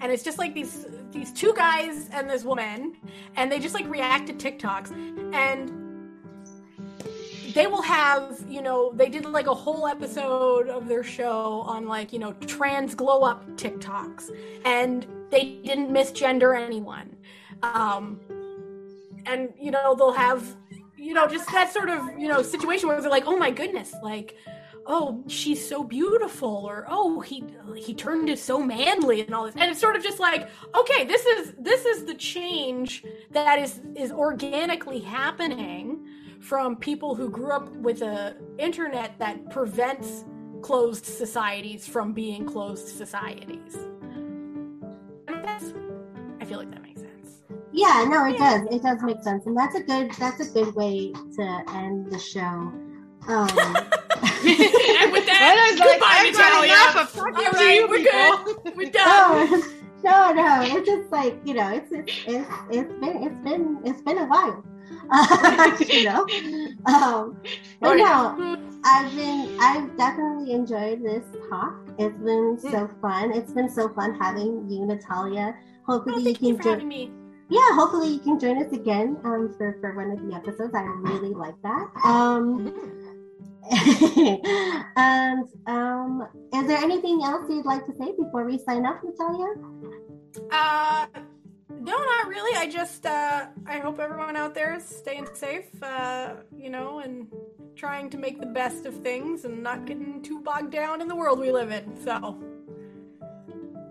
And 0.00 0.10
it's 0.10 0.22
just 0.22 0.38
like 0.38 0.54
these 0.54 0.86
these 1.12 1.32
two 1.32 1.52
guys 1.54 2.08
and 2.12 2.28
this 2.28 2.42
woman 2.42 2.96
and 3.36 3.52
they 3.52 3.58
just 3.58 3.74
like 3.74 3.86
react 3.86 4.26
to 4.26 4.32
TikToks 4.32 4.90
and 5.34 5.70
they 7.54 7.66
will 7.66 7.82
have, 7.82 8.42
you 8.48 8.62
know, 8.62 8.92
they 8.94 9.08
did 9.08 9.26
like 9.26 9.46
a 9.46 9.54
whole 9.54 9.86
episode 9.86 10.68
of 10.68 10.88
their 10.88 11.04
show 11.04 11.60
on 11.66 11.86
like, 11.86 12.12
you 12.12 12.18
know, 12.18 12.32
trans 12.46 12.94
glow 12.94 13.22
up 13.22 13.46
TikToks 13.56 14.30
and 14.64 15.06
they 15.30 15.60
didn't 15.64 15.90
misgender 15.90 16.58
anyone. 16.58 17.14
Um, 17.62 18.20
and, 19.26 19.52
you 19.60 19.70
know, 19.70 19.94
they'll 19.94 20.12
have, 20.12 20.56
you 20.96 21.14
know, 21.14 21.26
just 21.26 21.50
that 21.52 21.72
sort 21.72 21.90
of, 21.90 22.18
you 22.18 22.28
know, 22.28 22.42
situation 22.42 22.88
where 22.88 23.00
they're 23.00 23.10
like, 23.10 23.26
oh 23.26 23.36
my 23.36 23.50
goodness, 23.50 23.94
like, 24.02 24.36
oh 24.86 25.22
she's 25.28 25.66
so 25.66 25.84
beautiful 25.84 26.64
or 26.66 26.86
oh 26.88 27.20
he 27.20 27.44
he 27.76 27.94
turned 27.94 28.28
it 28.28 28.38
so 28.38 28.60
manly 28.60 29.20
and 29.20 29.34
all 29.34 29.44
this 29.44 29.54
and 29.54 29.70
it's 29.70 29.80
sort 29.80 29.94
of 29.94 30.02
just 30.02 30.18
like 30.18 30.48
okay 30.74 31.04
this 31.04 31.24
is 31.24 31.54
this 31.58 31.84
is 31.84 32.04
the 32.04 32.14
change 32.14 33.04
that 33.30 33.58
is 33.58 33.80
is 33.94 34.10
organically 34.10 34.98
happening 34.98 36.04
from 36.40 36.74
people 36.76 37.14
who 37.14 37.30
grew 37.30 37.52
up 37.52 37.68
with 37.76 38.02
a 38.02 38.36
internet 38.58 39.16
that 39.18 39.50
prevents 39.50 40.24
closed 40.62 41.04
societies 41.04 41.86
from 41.86 42.12
being 42.12 42.46
closed 42.46 42.88
societies. 42.88 43.76
I 45.28 46.44
feel 46.44 46.58
like 46.58 46.70
that 46.70 46.82
makes 46.82 47.00
sense. 47.00 47.42
Yeah, 47.72 48.04
no, 48.08 48.24
it 48.26 48.38
does. 48.38 48.62
It 48.70 48.82
does 48.82 49.02
make 49.02 49.22
sense, 49.22 49.46
and 49.46 49.56
that's 49.56 49.74
a 49.76 49.82
good 49.82 50.10
that's 50.18 50.40
a 50.40 50.52
good 50.52 50.74
way 50.74 51.12
to 51.36 51.64
end 51.68 52.10
the 52.10 52.18
show. 52.18 52.72
Um, 53.28 53.48
and 54.22 55.12
with 55.12 55.26
that, 55.26 55.74
goodbye, 55.78 56.22
like, 56.22 56.34
Natalia. 56.34 57.10
All 57.16 57.52
right, 57.52 57.88
we're 57.88 58.02
good. 58.02 58.76
We're 58.76 58.90
done. 58.90 59.62
No, 60.04 60.32
no, 60.32 60.42
no. 60.42 60.62
It's 60.62 60.84
just 60.84 61.12
like 61.12 61.38
you 61.44 61.54
know, 61.54 61.72
it's 61.72 61.92
it's 61.92 62.12
it's, 62.26 62.50
it's 62.72 62.92
been 62.94 63.22
it's 63.22 63.44
been 63.44 63.78
it's 63.84 64.02
been 64.02 64.18
a 64.18 64.26
while. 64.26 64.64
you 65.88 66.04
know. 66.06 66.26
Um, 66.86 67.40
but 67.80 67.94
no, 67.94 68.58
I've 68.84 69.14
been 69.14 69.56
I've 69.60 69.96
definitely 69.96 70.54
enjoyed 70.54 71.04
this 71.04 71.24
talk. 71.48 71.76
It's 72.00 72.18
been 72.18 72.58
so 72.60 72.90
fun. 73.00 73.32
It's 73.32 73.52
been 73.52 73.70
so 73.70 73.90
fun 73.90 74.18
having 74.20 74.68
you, 74.68 74.86
Natalia. 74.86 75.54
Hopefully 75.86 76.16
oh, 76.16 76.28
you 76.30 76.34
can 76.34 76.46
you 76.48 76.58
join 76.58 76.88
me. 76.88 77.12
Yeah, 77.48 77.68
hopefully 77.72 78.08
you 78.08 78.18
can 78.18 78.40
join 78.40 78.64
us 78.64 78.72
again 78.72 79.18
um, 79.24 79.54
for, 79.58 79.76
for 79.80 79.94
one 79.94 80.10
of 80.10 80.26
the 80.26 80.34
episodes. 80.34 80.74
I 80.74 80.82
really 80.82 81.34
like 81.34 81.60
that. 81.62 81.86
Um, 82.02 82.72
and 84.96 85.48
um, 85.66 86.26
is 86.52 86.66
there 86.66 86.78
anything 86.78 87.22
else 87.22 87.48
you'd 87.48 87.64
like 87.64 87.86
to 87.86 87.92
say 87.92 88.12
before 88.18 88.44
we 88.44 88.58
sign 88.58 88.84
off, 88.84 89.00
Natalia? 89.04 89.54
Uh, 90.50 91.06
no, 91.70 91.96
not 91.96 92.28
really. 92.28 92.56
I 92.56 92.68
just 92.68 93.06
uh, 93.06 93.46
I 93.66 93.78
hope 93.78 94.00
everyone 94.00 94.36
out 94.36 94.54
there 94.54 94.74
is 94.74 94.84
staying 94.84 95.28
safe, 95.34 95.82
uh, 95.82 96.34
you 96.56 96.70
know, 96.70 97.00
and 97.00 97.28
trying 97.76 98.10
to 98.10 98.18
make 98.18 98.40
the 98.40 98.46
best 98.46 98.84
of 98.84 98.94
things 99.02 99.44
and 99.44 99.62
not 99.62 99.86
getting 99.86 100.22
too 100.22 100.40
bogged 100.40 100.72
down 100.72 101.00
in 101.00 101.08
the 101.08 101.16
world 101.16 101.38
we 101.38 101.52
live 101.52 101.70
in. 101.70 101.96
So, 102.04 102.38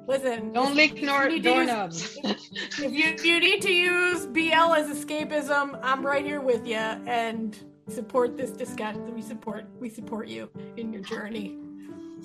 listen, 0.08 0.52
don't 0.52 0.76
lick 0.76 1.02
nor- 1.02 1.30
doorknobs. 1.40 2.18
if, 2.24 2.80
you 2.80 3.06
if 3.06 3.26
you 3.26 3.40
need 3.40 3.62
to 3.62 3.72
use 3.72 4.26
BL 4.26 4.74
as 4.74 4.88
escapism, 4.88 5.80
I'm 5.82 6.06
right 6.06 6.26
here 6.26 6.42
with 6.42 6.68
you 6.68 6.76
and 6.76 7.58
support 7.88 8.38
this 8.38 8.52
discussion. 8.52 9.14
We 9.14 9.22
support 9.22 9.66
we 9.80 9.90
support 9.90 10.28
you 10.28 10.50
in 10.78 10.94
your 10.94 11.02
journey. 11.02 11.58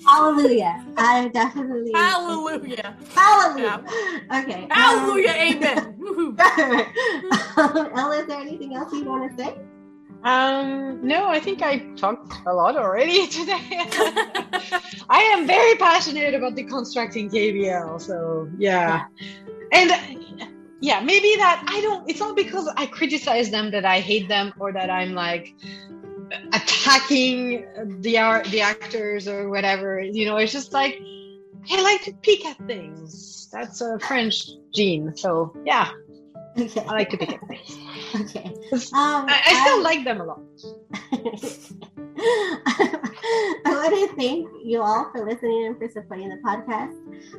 Hallelujah. 0.05 0.85
I 0.97 1.27
definitely. 1.29 1.91
Hallelujah. 1.93 2.95
Hallelujah. 3.15 3.83
Yeah. 3.87 4.41
Okay. 4.41 4.67
Hallelujah. 4.69 5.33
Um, 6.07 6.37
Amen. 6.39 7.93
Ella, 7.95 8.17
is 8.19 8.27
there 8.27 8.39
anything 8.39 8.75
else 8.75 8.93
you 8.93 9.05
want 9.05 9.35
to 9.35 9.43
say? 9.43 9.55
Um, 10.23 11.05
no, 11.05 11.27
I 11.29 11.39
think 11.39 11.61
I 11.61 11.79
talked 11.95 12.33
a 12.45 12.53
lot 12.53 12.75
already 12.75 13.27
today. 13.37 13.55
I 15.09 15.21
am 15.33 15.47
very 15.47 15.75
passionate 15.75 16.33
about 16.33 16.55
deconstructing 16.55 17.31
KBL, 17.31 18.01
so 18.01 18.49
yeah. 18.57 19.05
And 19.71 19.91
yeah, 20.81 20.99
maybe 20.99 21.35
that 21.37 21.63
I 21.67 21.81
don't, 21.81 22.09
it's 22.09 22.19
not 22.19 22.35
because 22.35 22.67
I 22.75 22.85
criticize 22.85 23.49
them 23.49 23.71
that 23.71 23.85
I 23.85 23.99
hate 23.99 24.27
them 24.27 24.53
or 24.59 24.73
that 24.73 24.89
I'm 24.89 25.13
like, 25.13 25.53
attacking 26.53 27.65
the 28.01 28.17
art, 28.17 28.45
the 28.45 28.61
actors 28.61 29.27
or 29.27 29.49
whatever. 29.49 30.01
You 30.01 30.25
know, 30.25 30.37
it's 30.37 30.51
just 30.51 30.73
like 30.73 30.99
I 31.71 31.81
like 31.81 32.03
to 32.03 32.13
peek 32.13 32.45
at 32.45 32.57
things. 32.67 33.49
That's 33.51 33.81
a 33.81 33.99
French 33.99 34.49
gene. 34.73 35.15
So 35.15 35.55
yeah, 35.65 35.91
okay. 36.59 36.81
I 36.81 36.91
like 36.91 37.09
to 37.11 37.17
pick 37.17 37.33
at 37.33 37.47
things. 37.47 37.77
Okay. 38.15 38.53
Um, 38.93 39.25
I, 39.27 39.41
I 39.45 39.61
still 39.61 39.79
I, 39.79 39.81
like 39.81 40.03
them 40.03 40.21
a 40.21 40.25
lot. 40.25 40.39
I 42.19 43.63
want 43.65 43.93
to 43.93 44.15
thank 44.15 44.47
you 44.63 44.81
all 44.81 45.11
for 45.11 45.25
listening 45.25 45.67
and 45.67 45.77
for 45.77 45.89
supporting 45.89 46.29
the 46.29 46.37
podcast. 46.37 46.95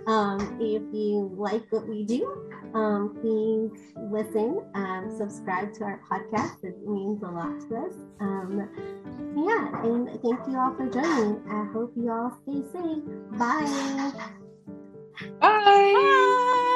Um, 0.07 0.59
if 0.61 0.83
you 0.93 1.35
like 1.37 1.65
what 1.71 1.89
we 1.89 2.05
do, 2.05 2.51
um, 2.75 3.17
please 3.21 3.95
listen, 4.11 4.63
um, 4.75 5.15
subscribe 5.17 5.73
to 5.75 5.85
our 5.85 6.01
podcast. 6.11 6.65
It 6.65 6.77
means 6.87 7.23
a 7.23 7.27
lot 7.27 7.61
to 7.69 7.77
us. 7.77 7.95
Um, 8.21 8.69
yeah, 9.37 9.83
and 9.85 10.09
thank 10.23 10.47
you 10.47 10.59
all 10.59 10.75
for 10.75 10.89
joining. 10.91 11.43
I 11.51 11.65
hope 11.73 11.93
you 11.97 12.11
all 12.11 12.39
stay 12.43 12.63
safe. 12.73 13.05
Bye. 13.39 14.13
Bye. 15.41 15.49
Bye. 15.95 16.75